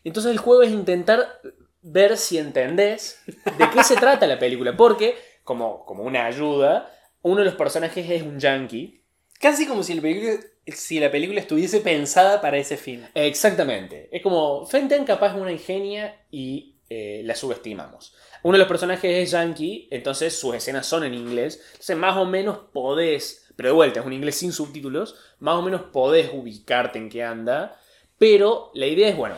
entonces 0.03 0.31
el 0.31 0.39
juego 0.39 0.63
es 0.63 0.71
intentar 0.71 1.39
ver 1.81 2.17
si 2.17 2.37
entendés 2.37 3.21
de 3.25 3.69
qué 3.73 3.83
se 3.83 3.95
trata 3.95 4.27
la 4.27 4.39
película, 4.39 4.75
porque, 4.77 5.15
como, 5.43 5.85
como 5.85 6.03
una 6.03 6.25
ayuda, 6.25 6.91
uno 7.21 7.39
de 7.39 7.45
los 7.45 7.55
personajes 7.55 8.09
es 8.09 8.21
un 8.21 8.39
yankee, 8.39 9.01
Casi 9.41 9.65
como 9.65 9.81
si 9.81 9.95
la, 9.95 10.03
película, 10.03 10.37
si 10.67 10.99
la 10.99 11.09
película 11.09 11.39
estuviese 11.39 11.79
pensada 11.79 12.39
para 12.41 12.59
ese 12.59 12.77
fin. 12.77 13.07
Exactamente. 13.15 14.07
Es 14.11 14.21
como 14.21 14.67
Fenton 14.67 15.03
capaz 15.03 15.33
es 15.33 15.41
una 15.41 15.51
ingenia 15.51 16.15
y 16.29 16.75
eh, 16.87 17.23
la 17.25 17.33
subestimamos. 17.33 18.13
Uno 18.43 18.53
de 18.53 18.59
los 18.59 18.67
personajes 18.67 19.11
es 19.11 19.31
Yankee, 19.31 19.87
entonces 19.89 20.37
sus 20.39 20.53
escenas 20.53 20.85
son 20.85 21.05
en 21.05 21.15
inglés. 21.15 21.59
Entonces 21.71 21.97
más 21.97 22.17
o 22.17 22.25
menos 22.25 22.59
podés, 22.71 23.51
pero 23.55 23.69
de 23.69 23.73
vuelta 23.73 24.01
es 24.01 24.05
un 24.05 24.13
inglés 24.13 24.35
sin 24.35 24.51
subtítulos, 24.51 25.15
más 25.39 25.55
o 25.55 25.63
menos 25.63 25.81
podés 25.91 26.29
ubicarte 26.31 26.99
en 26.99 27.09
qué 27.09 27.23
anda. 27.23 27.79
Pero 28.19 28.69
la 28.75 28.85
idea 28.85 29.09
es, 29.09 29.17
bueno, 29.17 29.37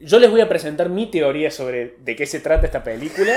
yo 0.00 0.18
les 0.18 0.30
voy 0.30 0.40
a 0.40 0.48
presentar 0.48 0.88
mi 0.88 1.06
teoría 1.06 1.50
sobre 1.50 1.96
de 1.98 2.16
qué 2.16 2.26
se 2.26 2.40
trata 2.40 2.66
esta 2.66 2.84
película. 2.84 3.36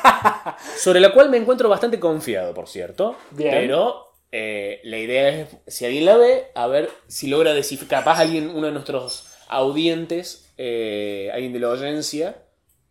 sobre 0.76 1.00
la 1.00 1.12
cual 1.12 1.30
me 1.30 1.36
encuentro 1.36 1.68
bastante 1.68 1.98
confiado, 1.98 2.54
por 2.54 2.68
cierto. 2.68 3.16
Bien. 3.30 3.50
Pero 3.50 4.06
eh, 4.32 4.80
la 4.84 4.98
idea 4.98 5.28
es, 5.28 5.48
si 5.66 5.84
alguien 5.84 6.04
la 6.04 6.16
ve, 6.16 6.46
a 6.54 6.66
ver 6.66 6.90
si 7.06 7.28
logra 7.28 7.54
descifrar. 7.54 7.88
Capaz 7.88 8.20
alguien, 8.20 8.50
uno 8.50 8.66
de 8.66 8.72
nuestros 8.72 9.28
audientes, 9.48 10.52
eh, 10.58 11.30
alguien 11.32 11.52
de 11.52 11.60
la 11.60 11.68
audiencia, 11.68 12.42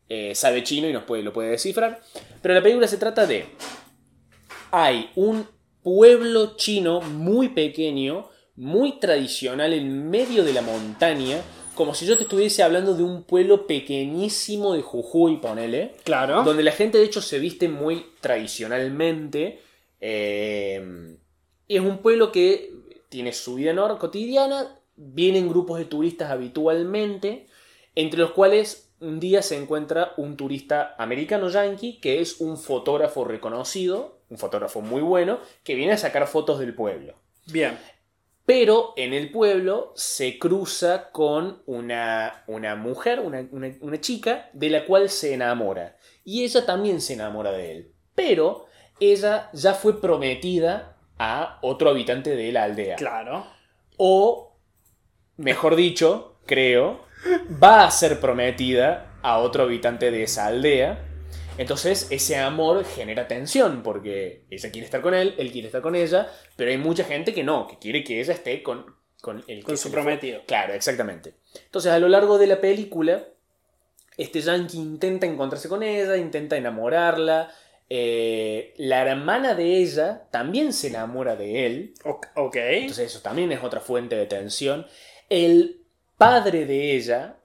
eh, 0.10 0.34
sabe 0.36 0.64
chino 0.64 0.88
y 0.88 0.94
nos 0.94 1.04
puede, 1.04 1.24
lo 1.24 1.34
puede 1.34 1.52
descifrar. 1.52 2.02
Pero 2.42 2.54
la 2.54 2.64
película 2.64 2.88
se 2.88 2.98
trata 2.98 3.26
de. 3.26 3.46
Hay 4.72 5.12
un 5.16 5.48
pueblo 5.84 6.56
chino 6.56 7.02
muy 7.02 7.50
pequeño, 7.50 8.30
muy 8.56 9.00
tradicional, 9.00 9.74
en 9.74 10.10
medio 10.10 10.44
de 10.44 10.54
la 10.54 10.62
montaña. 10.62 11.42
Como 11.76 11.94
si 11.94 12.06
yo 12.06 12.18
te 12.18 12.24
estuviese 12.24 12.64
hablando 12.64 12.96
de 12.96 13.04
un 13.04 13.24
pueblo 13.24 13.68
pequeñísimo 13.68 14.74
de 14.74 14.82
Jujuy, 14.82 15.38
ponele. 15.38 15.96
Claro. 16.04 16.44
Donde 16.44 16.64
la 16.64 16.72
gente 16.72 16.98
de 16.98 17.04
hecho 17.04 17.22
se 17.22 17.40
viste 17.40 17.68
muy 17.70 18.06
tradicionalmente. 18.22 19.62
eh, 20.02 21.18
y 21.68 21.78
es 21.78 21.82
un 21.82 21.98
pueblo 22.00 22.32
que 22.32 22.72
tiene 23.10 23.34
su 23.34 23.56
vida 23.56 23.98
cotidiana. 23.98 24.80
Vienen 24.96 25.50
grupos 25.50 25.80
de 25.80 25.86
turistas 25.86 26.32
habitualmente. 26.32 27.48
Entre 27.96 28.20
los 28.20 28.32
cuales 28.32 28.90
un 29.00 29.20
día 29.20 29.42
se 29.42 29.58
encuentra 29.58 30.14
un 30.18 30.38
turista 30.38 30.96
americano 30.98 31.50
yankee 31.50 32.00
que 32.00 32.22
es 32.22 32.40
un 32.40 32.58
fotógrafo 32.58 33.26
reconocido, 33.26 34.20
un 34.30 34.38
fotógrafo 34.38 34.82
muy 34.82 35.02
bueno, 35.02 35.40
que 35.64 35.76
viene 35.76 35.94
a 35.94 35.98
sacar 35.98 36.28
fotos 36.28 36.60
del 36.60 36.74
pueblo. 36.74 37.16
Bien. 37.48 37.78
Pero 38.46 38.94
en 38.96 39.14
el 39.14 39.32
pueblo 39.32 39.92
se 39.96 40.38
cruza 40.38 41.10
con 41.12 41.64
una, 41.66 42.44
una 42.48 42.76
mujer, 42.76 43.20
una, 43.20 43.48
una- 43.52 43.76
una 43.82 44.00
chica, 44.00 44.50
de 44.54 44.70
la 44.70 44.86
cual 44.86 45.10
se 45.10 45.34
enamora. 45.34 45.98
Y 46.24 46.44
ella 46.44 46.66
también 46.66 47.02
se 47.02 47.14
enamora 47.14 47.52
de 47.52 47.72
él. 47.72 47.92
Pero 48.14 48.66
ella 49.00 49.50
ya 49.54 49.74
fue 49.74 50.00
prometida 50.00 50.96
a 51.18 51.58
otro 51.64 51.90
habitante 51.90 52.36
de 52.36 52.52
la 52.52 52.64
aldea. 52.66 52.96
Claro. 52.98 53.46
O, 53.98 54.58
mejor 55.38 55.76
dicho, 55.76 56.38
creo, 56.46 57.02
va 57.62 57.86
a 57.86 57.92
ser 57.92 58.20
prometida 58.20 59.18
a 59.24 59.40
otro 59.40 59.64
habitante 59.64 60.12
de 60.12 60.24
esa 60.24 60.46
aldea. 60.48 61.05
Entonces 61.58 62.08
ese 62.10 62.36
amor 62.38 62.84
genera 62.86 63.28
tensión 63.28 63.82
porque 63.82 64.46
ella 64.50 64.72
quiere 64.72 64.86
estar 64.86 65.02
con 65.02 65.14
él, 65.14 65.36
él 65.38 65.52
quiere 65.52 65.68
estar 65.68 65.82
con 65.82 65.96
ella, 65.96 66.30
pero 66.56 66.70
hay 66.72 66.78
mucha 66.78 67.04
gente 67.06 67.34
que 67.34 67.44
no, 67.44 67.68
que 67.68 67.80
quiere 67.80 68.04
que 68.04 68.20
ella 68.20 68.34
esté 68.34 68.62
con, 68.62 68.86
con 69.22 69.44
el 69.48 69.64
Con 69.64 69.78
su 69.78 69.90
prometido. 69.92 70.42
Claro, 70.46 70.74
exactamente. 70.74 71.36
Entonces 71.64 71.92
a 71.92 72.00
lo 72.00 72.10
largo 72.10 72.38
de 72.38 72.48
la 72.48 72.60
película, 72.60 73.24
este 74.18 74.42
yankee 74.42 74.78
intenta 74.78 75.26
encontrarse 75.26 75.70
con 75.70 75.82
ella, 75.84 76.18
intenta 76.18 76.58
enamorarla. 76.58 77.54
eh, 77.90 78.74
la 78.78 79.04
hermana 79.10 79.54
de 79.56 79.78
ella 79.78 80.28
también 80.32 80.74
se 80.74 80.88
enamora 80.88 81.36
de 81.36 81.66
él. 81.66 81.94
Ok. 82.04 82.56
Entonces 82.56 83.12
eso 83.12 83.22
también 83.22 83.52
es 83.52 83.64
otra 83.64 83.80
fuente 83.80 84.16
de 84.16 84.26
tensión. 84.26 84.86
El 85.30 85.86
padre 86.18 86.66
de 86.66 86.96
ella 86.96 87.38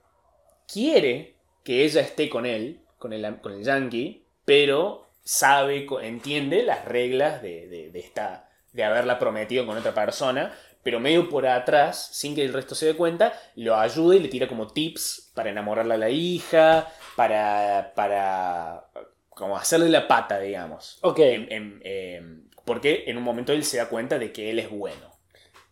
quiere 0.66 1.36
que 1.64 1.84
ella 1.84 2.00
esté 2.00 2.28
con 2.28 2.46
él, 2.46 2.80
con 3.00 3.12
el, 3.12 3.40
con 3.40 3.52
el 3.54 3.64
yankee, 3.64 4.24
pero 4.44 5.08
sabe, 5.24 5.88
entiende 6.02 6.62
las 6.62 6.84
reglas 6.84 7.42
de, 7.42 7.66
de- 7.66 7.90
de 7.90 7.98
esta, 7.98 8.48
de 8.72 8.84
haberla 8.84 9.18
prometido 9.18 9.66
con 9.66 9.76
otra 9.76 9.92
persona, 9.92 10.54
pero 10.84 11.00
medio 11.00 11.28
por 11.28 11.46
atrás, 11.46 12.10
sin 12.12 12.34
que 12.36 12.44
el 12.44 12.52
resto 12.52 12.74
se 12.76 12.86
dé 12.86 12.94
cuenta, 12.94 13.32
lo 13.56 13.76
ayuda 13.76 14.14
y 14.16 14.20
le 14.20 14.28
tira 14.28 14.46
como 14.48 14.68
tips 14.68 15.32
para 15.34 15.50
enamorarla 15.50 15.94
a 15.94 15.98
la 15.98 16.10
hija, 16.10 16.88
para, 17.16 17.92
para 17.96 18.84
como 19.30 19.56
hacerle 19.56 19.88
la 19.88 20.06
pata, 20.06 20.38
digamos. 20.38 20.98
Ok. 21.02 21.18
En- 21.18 21.52
en- 21.52 21.80
em, 21.84 22.44
porque 22.64 23.04
en 23.08 23.16
un 23.18 23.24
momento 23.24 23.52
él 23.52 23.64
se 23.64 23.78
da 23.78 23.88
cuenta 23.88 24.18
de 24.18 24.32
que 24.32 24.50
él 24.50 24.58
es 24.58 24.70
bueno. 24.70 25.10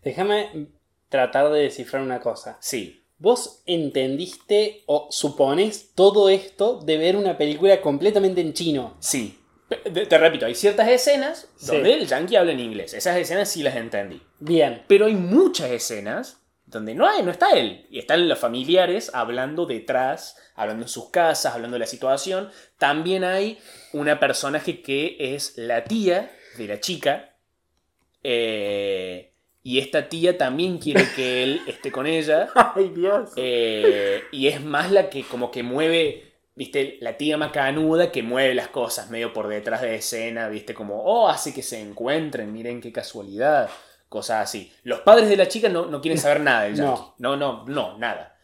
Déjame 0.03 0.69
tratar 1.09 1.51
de 1.51 1.61
descifrar 1.63 2.03
una 2.03 2.21
cosa. 2.21 2.59
Sí. 2.61 2.98
¿Vos 3.19 3.63
entendiste 3.67 4.83
o 4.87 5.09
supones 5.11 5.91
todo 5.95 6.29
esto 6.29 6.79
de 6.81 6.97
ver 6.99 7.17
una 7.17 7.37
película 7.37 7.81
completamente 7.81 8.41
en 8.41 8.53
chino? 8.53 8.97
Sí. 9.01 9.39
Te, 9.69 10.07
te 10.07 10.19
repito, 10.19 10.47
hay 10.47 10.55
ciertas 10.55 10.89
escenas 10.89 11.49
Sí. 11.57 11.67
donde 11.67 11.95
el 11.95 12.07
yankee 12.07 12.37
habla 12.37 12.53
en 12.53 12.61
inglés. 12.61 12.95
Esas 12.95 13.17
escenas 13.17 13.51
sí 13.51 13.63
las 13.63 13.77
entendí. 13.77 14.23
Bien. 14.39 14.83
Pero 14.87 15.07
hay 15.07 15.15
muchas 15.15 15.71
escenas 15.71 16.41
donde 16.65 16.95
no 16.95 17.07
hay, 17.09 17.23
no 17.23 17.31
está 17.31 17.51
él. 17.59 17.87
Y 17.91 17.99
están 17.99 18.29
los 18.29 18.39
familiares 18.39 19.11
hablando 19.13 19.67
detrás, 19.67 20.37
hablando 20.55 20.85
en 20.85 20.89
sus 20.89 21.11
casas, 21.11 21.55
hablando 21.55 21.75
de 21.75 21.81
la 21.81 21.87
situación. 21.87 22.51
También 22.79 23.25
hay 23.25 23.59
una 23.93 24.21
personaje 24.21 24.81
que 24.81 25.17
es 25.35 25.59
la 25.59 25.85
tía 25.85 26.31
de 26.57 26.67
la 26.69 26.79
chica. 26.81 27.35
eh, 28.23 29.33
y 29.63 29.79
esta 29.79 30.09
tía 30.09 30.39
también 30.39 30.79
quiere 30.79 31.05
que 31.15 31.43
él 31.43 31.61
esté 31.67 31.91
con 31.93 32.07
ella. 32.07 32.49
Ay, 32.75 32.89
Dios. 32.95 33.31
eh, 33.37 34.23
y 34.33 34.47
es 34.49 34.63
más 34.63 34.91
la 34.91 35.11
que 35.11 35.23
como 35.25 35.51
que 35.51 35.63
mueve, 35.63 36.33
viste, 36.55 36.97
la 37.01 37.17
tía 37.17 37.37
macanuda 37.37 38.11
que 38.13 38.23
mueve 38.23 38.55
las 38.55 38.69
cosas 38.69 39.11
medio 39.11 39.33
por 39.33 39.49
detrás 39.49 39.83
de 39.83 39.95
escena, 39.97 40.49
viste, 40.49 40.75
como, 40.75 41.03
oh, 41.03 41.29
hace 41.29 41.53
que 41.53 41.63
se 41.63 41.81
encuentren, 41.81 42.53
miren 42.53 42.81
qué 42.81 42.93
casualidad, 42.93 43.69
cosas 44.09 44.43
así. 44.45 44.73
Los 44.85 45.01
padres 45.01 45.29
de 45.29 45.37
la 45.37 45.49
chica 45.49 45.69
no, 45.69 45.87
no 45.87 46.01
quieren 46.01 46.19
saber 46.19 46.41
nada 46.41 46.63
del 46.63 46.75
No. 46.77 46.97
yankee. 46.97 47.13
No, 47.19 47.37
no, 47.37 47.65
no, 47.67 47.99
nada. 47.99 48.37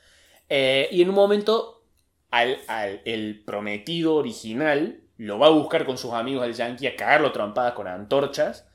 Eh, 0.49 0.89
y 0.93 1.01
en 1.03 1.09
un 1.09 1.15
momento, 1.15 1.85
al, 2.31 2.59
al- 2.67 3.01
el 3.07 3.43
prometido 3.47 4.15
original 4.17 5.01
lo 5.17 5.39
va 5.39 5.47
a 5.47 5.51
buscar 5.51 5.87
con 5.87 5.97
sus 5.97 6.13
amigos 6.13 6.43
del 6.43 6.55
yankee 6.55 6.89
a 6.89 6.97
cagarlo 6.97 7.33
trompadas 7.33 7.73
con 7.75 7.87
antorchas. 7.87 8.69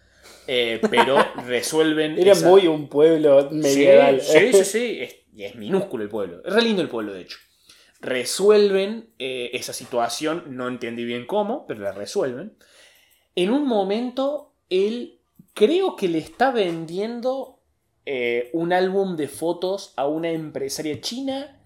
Eh, 0.52 0.82
pero 0.90 1.18
resuelven. 1.48 2.18
Era 2.18 2.32
esa- 2.34 2.50
muy 2.50 2.68
un 2.68 2.90
pueblo 2.90 3.50
medieval. 3.52 4.20
Sí, 4.22 4.52
sí, 4.52 4.54
sí, 4.54 4.64
sí. 4.66 4.98
Es, 5.02 5.16
y 5.34 5.44
es 5.44 5.56
minúsculo 5.56 6.04
el 6.04 6.10
pueblo. 6.10 6.42
Es 6.44 6.52
re 6.54 6.62
lindo 6.64 6.82
el 6.82 6.90
pueblo, 6.90 7.14
de 7.14 7.22
hecho. 7.22 7.38
Resuelven 8.02 9.10
eh, 9.20 9.52
esa 9.54 9.74
situación, 9.74 10.44
no 10.58 10.68
entendí 10.68 11.04
bien 11.06 11.26
cómo, 11.28 11.68
pero 11.68 11.82
la 11.82 11.92
resuelven. 11.92 12.58
En 13.36 13.52
un 13.52 13.68
momento, 13.68 14.54
él 14.70 15.20
creo 15.54 15.96
que 15.96 16.08
le 16.08 16.18
está 16.18 16.52
vendiendo 16.52 17.60
eh, 18.06 18.50
un 18.54 18.74
álbum 18.74 19.16
de 19.16 19.28
fotos 19.28 19.94
a 19.98 20.08
una 20.08 20.32
empresaria 20.32 21.00
china, 21.02 21.62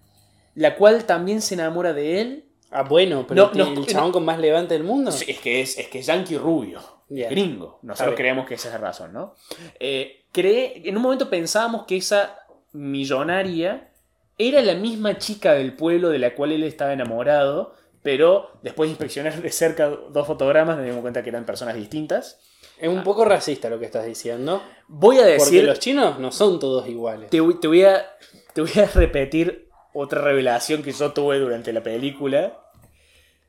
la 0.54 0.76
cual 0.76 1.04
también 1.06 1.40
se 1.40 1.54
enamora 1.54 1.92
de 1.94 2.20
él. 2.20 2.44
Ah, 2.70 2.82
bueno, 2.82 3.24
pero 3.26 3.46
No, 3.46 3.52
el- 3.52 3.74
no, 3.74 3.80
el 3.82 3.86
chabón 3.86 4.12
con 4.12 4.24
más 4.24 4.38
levante 4.38 4.74
del 4.74 4.84
mundo. 4.84 5.12
Sí, 5.12 5.24
es 5.28 5.38
que 5.38 5.60
es, 5.60 5.78
es 5.78 5.88
que 5.88 6.00
es 6.00 6.06
yankee 6.06 6.36
rubio, 6.36 6.80
Gringo. 7.08 7.78
Nosotros 7.82 8.14
creemos 8.16 8.46
que 8.46 8.54
esa 8.54 8.68
es 8.68 8.74
la 8.74 8.80
razón, 8.80 9.12
¿no? 9.12 9.34
Eh, 9.78 10.24
cree, 10.32 10.82
en 10.84 10.96
un 10.96 11.02
momento 11.02 11.28
pensábamos 11.30 11.84
que 11.86 11.96
esa 11.96 12.38
millonaria 12.72 13.90
era 14.38 14.60
la 14.62 14.74
misma 14.74 15.18
chica 15.18 15.54
del 15.54 15.74
pueblo 15.74 16.10
de 16.10 16.18
la 16.18 16.34
cual 16.34 16.52
él 16.52 16.64
estaba 16.64 16.92
enamorado, 16.92 17.74
pero 18.02 18.50
después 18.62 18.88
de 18.88 18.92
inspeccionar 18.92 19.40
de 19.40 19.50
cerca 19.50 19.88
dos 19.88 20.26
fotogramas 20.26 20.76
nos 20.76 20.84
dimos 20.84 21.00
cuenta 21.00 21.22
que 21.22 21.30
eran 21.30 21.46
personas 21.46 21.76
distintas. 21.76 22.40
Es 22.78 22.88
un 22.88 23.04
poco 23.04 23.24
racista 23.24 23.70
lo 23.70 23.78
que 23.78 23.86
estás 23.86 24.04
diciendo. 24.04 24.62
Voy 24.88 25.16
a 25.16 25.20
Porque 25.20 25.32
decir, 25.34 25.64
los 25.64 25.78
chinos 25.78 26.18
no 26.18 26.32
son 26.32 26.58
todos 26.58 26.88
iguales. 26.88 27.30
te 27.30 27.40
voy 27.40 27.84
a, 27.84 28.04
te 28.52 28.60
voy 28.60 28.72
a 28.82 28.86
repetir 28.86 29.68
otra 29.92 30.20
revelación 30.20 30.82
que 30.82 30.92
yo 30.92 31.12
tuve 31.12 31.38
durante 31.38 31.72
la 31.72 31.82
película. 31.82 32.60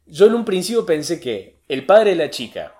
Yo 0.06 0.27
en 0.27 0.36
un 0.36 0.45
principio 0.45 0.86
pensé 0.86 1.19
que 1.19 1.57
el 1.68 1.86
padre 1.86 2.11
de 2.11 2.18
la 2.18 2.30
chica, 2.30 2.74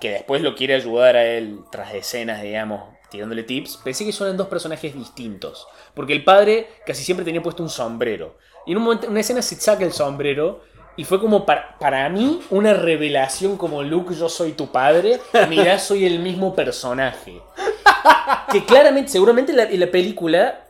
que 0.00 0.10
después 0.10 0.42
lo 0.42 0.54
quiere 0.54 0.74
ayudar 0.74 1.16
a 1.16 1.24
él 1.24 1.60
tras 1.70 1.94
escenas, 1.94 2.42
digamos, 2.42 2.82
tirándole 3.10 3.44
tips, 3.44 3.78
pensé 3.78 4.04
que 4.04 4.12
son 4.12 4.36
dos 4.36 4.48
personajes 4.48 4.94
distintos. 4.94 5.68
Porque 5.94 6.12
el 6.12 6.24
padre 6.24 6.68
casi 6.84 7.04
siempre 7.04 7.24
tenía 7.24 7.42
puesto 7.42 7.62
un 7.62 7.68
sombrero. 7.68 8.36
Y 8.66 8.72
en 8.72 8.78
un 8.78 8.84
momento, 8.84 9.06
en 9.06 9.12
una 9.12 9.20
escena 9.20 9.42
se 9.42 9.54
saca 9.56 9.84
el 9.84 9.92
sombrero. 9.92 10.62
Y 10.96 11.04
fue 11.04 11.20
como 11.20 11.44
para, 11.44 11.76
para 11.78 12.08
mí 12.08 12.40
una 12.50 12.72
revelación 12.72 13.56
como 13.56 13.82
Luke, 13.82 14.14
yo 14.14 14.28
soy 14.28 14.52
tu 14.52 14.70
padre. 14.70 15.20
Mirá, 15.48 15.78
soy 15.78 16.06
el 16.06 16.18
mismo 16.18 16.54
personaje. 16.54 17.40
Que 18.50 18.64
claramente, 18.64 19.10
seguramente 19.10 19.50
en 19.50 19.56
la, 19.56 19.64
en 19.64 19.80
la 19.80 19.90
película, 19.90 20.63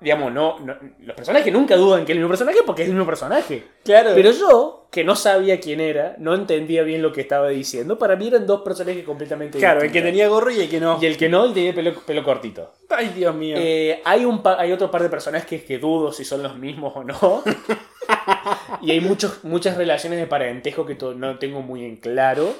digamos, 0.00 0.32
no, 0.32 0.58
no- 0.60 0.76
los 1.00 1.16
personajes 1.16 1.52
nunca 1.52 1.76
dudan 1.76 2.04
que 2.04 2.12
es 2.12 2.16
el 2.16 2.18
mismo 2.18 2.28
personaje 2.28 2.58
porque 2.66 2.82
es 2.82 2.88
el 2.88 2.94
mismo 2.94 3.06
personaje. 3.06 3.64
Claro. 3.84 4.10
Pero 4.14 4.30
yo, 4.32 4.88
que 4.90 5.04
no 5.04 5.16
sabía 5.16 5.58
quién 5.60 5.80
era, 5.80 6.16
no 6.18 6.34
entendía 6.34 6.82
bien 6.82 7.02
lo 7.02 7.12
que 7.12 7.20
estaba 7.22 7.48
diciendo, 7.48 7.98
para 7.98 8.16
mí 8.16 8.28
eran 8.28 8.46
dos 8.46 8.62
personajes 8.62 9.04
completamente 9.04 9.58
claro, 9.58 9.82
el 9.82 9.90
que 9.92 10.02
tenía 10.02 10.28
gorro 10.28 10.50
y 10.50 10.60
el 10.60 10.68
que 10.68 10.80
no. 10.80 10.98
Y 11.00 11.06
el 11.06 11.16
que 11.16 11.28
no, 11.28 11.46
y 11.46 11.52
tenía 11.52 11.74
pelo, 11.74 11.94
pelo 12.04 12.22
cortito. 12.22 12.72
Ay, 12.90 13.08
Dios 13.14 13.34
mío. 13.34 13.56
Eh, 13.58 14.00
hay, 14.04 14.24
un 14.24 14.42
hay 14.44 14.72
otro 14.72 14.90
par 14.90 15.02
de 15.02 15.08
personajes 15.08 15.62
que 15.64 15.78
dudo 15.78 16.12
si 16.12 16.24
son 16.24 16.42
los 16.42 16.56
mismos 16.56 16.92
o 16.94 17.04
no. 17.04 17.42
y 18.82 18.90
hay 18.90 19.00
muchos, 19.00 19.44
muchas 19.44 19.76
relaciones 19.76 20.18
de 20.18 20.26
parentesco 20.26 20.86
que 20.86 20.96
no 21.16 21.38
tengo 21.38 21.62
muy 21.62 21.84
en 21.84 21.96
claro. 21.96 22.54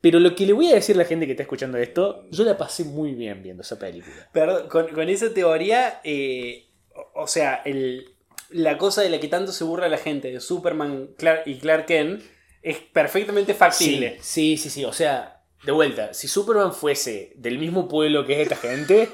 Pero 0.00 0.20
lo 0.20 0.34
que 0.34 0.46
le 0.46 0.52
voy 0.52 0.70
a 0.70 0.74
decir 0.74 0.94
a 0.94 0.98
la 0.98 1.04
gente 1.04 1.26
que 1.26 1.32
está 1.32 1.42
escuchando 1.42 1.78
esto, 1.78 2.26
yo 2.30 2.44
la 2.44 2.56
pasé 2.56 2.84
muy 2.84 3.14
bien 3.14 3.42
viendo 3.42 3.62
esa 3.62 3.78
película. 3.78 4.28
Perdón, 4.32 4.68
con, 4.68 4.88
con 4.88 5.08
esa 5.08 5.32
teoría, 5.32 6.00
eh, 6.04 6.65
o, 7.14 7.26
sea, 7.26 7.62
el, 7.64 8.14
la 8.50 8.78
cosa 8.78 9.02
de 9.02 9.10
la 9.10 9.20
que 9.20 9.28
tanto 9.28 9.52
se 9.52 9.64
burla 9.64 9.88
la 9.88 9.98
gente 9.98 10.30
de 10.30 10.40
Superman 10.40 11.08
Clark- 11.18 11.42
y 11.46 11.58
Clark 11.58 11.86
Kent 11.86 12.22
es 12.62 12.78
perfectamente 12.78 13.54
factible. 13.54 14.18
Sí, 14.20 14.56
sí, 14.56 14.70
sí, 14.70 14.70
sí. 14.70 14.84
O 14.84 14.92
sea, 14.92 15.42
de 15.64 15.72
vuelta, 15.72 16.14
si 16.14 16.28
Superman 16.28 16.72
fuese 16.72 17.32
del 17.36 17.58
mismo 17.58 17.88
pueblo 17.88 18.24
que 18.26 18.34
es 18.34 18.40
esta 18.40 18.56
gente, 18.56 19.08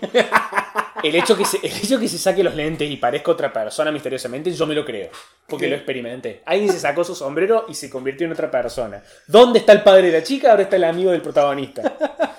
el 1.03 1.15
hecho 1.15 1.37
que 1.37 1.45
se, 1.45 1.59
el 1.59 1.73
hecho 1.73 1.99
que 1.99 2.09
se 2.09 2.19
saque 2.19 2.43
los 2.43 2.55
lentes 2.55 2.91
y 2.91 2.97
parezca 2.97 3.31
otra 3.31 3.53
persona 3.53 3.91
misteriosamente, 3.91 4.51
yo 4.53 4.67
me 4.67 4.75
lo 4.75 4.85
creo. 4.85 5.11
Porque 5.47 5.69
lo 5.69 5.77
experimenté. 5.77 6.43
Alguien 6.47 6.71
se 6.71 6.81
sacó 6.81 7.05
su 7.05 7.15
sombrero 7.15 7.67
y 7.69 7.75
se 7.75 7.91
convirtió 7.91 8.27
en 8.27 8.33
otra 8.33 8.51
persona. 8.51 9.03
¿Dónde 9.27 9.61
está 9.61 9.73
el 9.73 9.83
padre 9.83 10.09
de 10.09 10.19
la 10.19 10.23
chica? 10.23 10.51
Ahora 10.51 10.63
está 10.63 10.77
el 10.77 10.85
amigo 10.85 11.11
del 11.11 11.23
protagonista. 11.23 11.97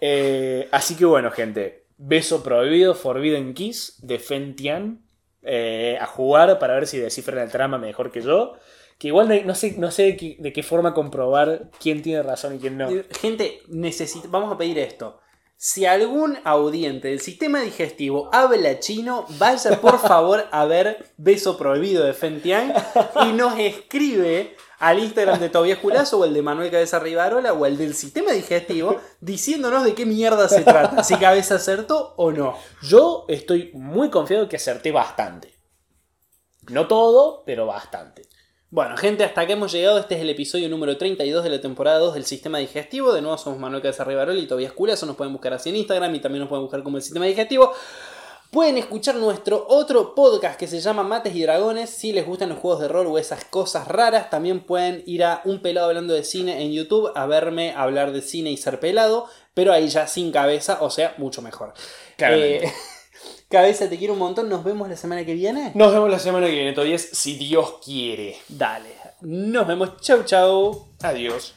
Eh, 0.00 0.68
así 0.70 0.94
que 0.94 1.04
bueno, 1.04 1.28
gente. 1.32 1.87
Beso 1.98 2.42
prohibido, 2.42 2.94
Forbidden 2.94 3.54
Kiss 3.54 3.98
de 4.02 4.18
Fen 4.18 4.56
Tian. 4.56 5.04
eh, 5.42 5.96
a 6.00 6.06
jugar 6.06 6.58
para 6.58 6.74
ver 6.74 6.86
si 6.86 6.98
descifran 6.98 7.38
el 7.38 7.50
trama 7.50 7.78
mejor 7.78 8.10
que 8.10 8.20
yo. 8.20 8.54
Que 8.98 9.08
igual 9.08 9.46
no, 9.46 9.54
sé, 9.54 9.76
no 9.78 9.90
sé 9.90 10.16
de 10.38 10.52
qué, 10.52 10.62
forma 10.62 10.92
comprobar 10.92 11.70
quién 11.80 12.02
tiene 12.02 12.22
razón 12.22 12.56
y 12.56 12.58
quién 12.58 12.76
no. 12.76 12.90
Eh, 12.90 13.06
Gente, 13.20 13.60
vamos 14.28 14.52
a 14.52 14.58
pedir 14.58 14.78
esto. 14.78 15.20
Si 15.56 15.86
algún 15.86 16.38
audiente 16.44 17.08
del 17.08 17.20
sistema 17.20 17.60
digestivo 17.60 18.28
habla 18.32 18.78
chino, 18.80 19.26
vaya 19.38 19.80
por 19.80 19.98
favor 19.98 20.46
a 20.50 20.64
ver 20.66 21.04
Beso 21.16 21.56
Prohibido 21.56 22.04
de 22.04 22.12
Fentian 22.12 22.72
y 23.26 23.32
nos 23.32 23.58
escribe 23.58 24.56
al 24.78 24.98
Instagram 24.98 25.40
de 25.40 25.48
Tobias 25.48 25.78
Culazo 25.78 26.18
o 26.18 26.24
el 26.24 26.34
de 26.34 26.42
Manuel 26.42 26.70
Cabeza 26.70 26.98
Rivarola 26.98 27.52
o 27.52 27.66
el 27.66 27.76
del 27.76 27.94
sistema 27.94 28.32
digestivo 28.32 29.00
diciéndonos 29.20 29.84
de 29.84 29.94
qué 29.94 30.06
mierda 30.06 30.48
se 30.48 30.62
trata, 30.62 31.02
si 31.04 31.16
Cabeza 31.16 31.56
acertó 31.56 32.14
o 32.16 32.30
no. 32.30 32.56
Yo 32.82 33.24
estoy 33.28 33.70
muy 33.74 34.10
confiado 34.10 34.48
que 34.48 34.56
acerté 34.56 34.92
bastante. 34.92 35.58
No 36.70 36.86
todo, 36.86 37.42
pero 37.46 37.66
bastante. 37.66 38.28
Bueno, 38.70 38.98
gente, 38.98 39.24
hasta 39.24 39.40
acá 39.40 39.54
hemos 39.54 39.72
llegado. 39.72 39.98
Este 39.98 40.16
es 40.16 40.20
el 40.20 40.28
episodio 40.28 40.68
número 40.68 40.98
32 40.98 41.42
de 41.42 41.48
la 41.48 41.60
temporada 41.60 41.98
2 42.00 42.14
del 42.14 42.26
Sistema 42.26 42.58
Digestivo. 42.58 43.14
De 43.14 43.22
nuevo 43.22 43.38
somos 43.38 43.58
Manuel 43.58 43.80
Cabeza 43.80 44.04
Rivarola 44.04 44.38
y 44.38 44.46
Tobias 44.46 44.72
Culazo. 44.72 45.06
Nos 45.06 45.16
pueden 45.16 45.32
buscar 45.32 45.54
así 45.54 45.70
en 45.70 45.76
Instagram 45.76 46.14
y 46.14 46.20
también 46.20 46.40
nos 46.40 46.50
pueden 46.50 46.64
buscar 46.64 46.82
como 46.82 46.98
el 46.98 47.02
Sistema 47.02 47.24
Digestivo. 47.24 47.72
Pueden 48.50 48.78
escuchar 48.78 49.16
nuestro 49.16 49.66
otro 49.68 50.14
podcast 50.14 50.58
que 50.58 50.66
se 50.66 50.80
llama 50.80 51.02
Mates 51.02 51.34
y 51.34 51.42
Dragones. 51.42 51.90
Si 51.90 52.12
les 52.12 52.26
gustan 52.26 52.48
los 52.48 52.58
juegos 52.58 52.80
de 52.80 52.88
rol 52.88 53.06
o 53.06 53.18
esas 53.18 53.44
cosas 53.44 53.86
raras, 53.86 54.30
también 54.30 54.60
pueden 54.60 55.02
ir 55.04 55.22
a 55.22 55.42
Un 55.44 55.60
Pelado 55.60 55.88
Hablando 55.88 56.14
de 56.14 56.24
Cine 56.24 56.62
en 56.62 56.72
YouTube 56.72 57.12
a 57.14 57.26
verme 57.26 57.74
hablar 57.76 58.10
de 58.10 58.22
cine 58.22 58.50
y 58.50 58.56
ser 58.56 58.80
pelado, 58.80 59.26
pero 59.52 59.70
ahí 59.74 59.88
ya 59.88 60.06
sin 60.06 60.32
cabeza, 60.32 60.78
o 60.80 60.88
sea, 60.88 61.14
mucho 61.18 61.42
mejor. 61.42 61.74
Eh, 62.16 62.72
cabeza, 63.50 63.86
te 63.90 63.98
quiero 63.98 64.14
un 64.14 64.20
montón. 64.20 64.48
Nos 64.48 64.64
vemos 64.64 64.88
la 64.88 64.96
semana 64.96 65.26
que 65.26 65.34
viene. 65.34 65.72
Nos 65.74 65.92
vemos 65.92 66.10
la 66.10 66.18
semana 66.18 66.46
que 66.46 66.52
viene, 66.52 66.72
todavía 66.72 66.96
si 66.96 67.36
Dios 67.36 67.74
quiere. 67.84 68.38
Dale. 68.48 68.94
Nos 69.20 69.66
vemos. 69.66 70.00
Chau, 70.00 70.22
chau. 70.24 70.88
Adiós. 71.02 71.52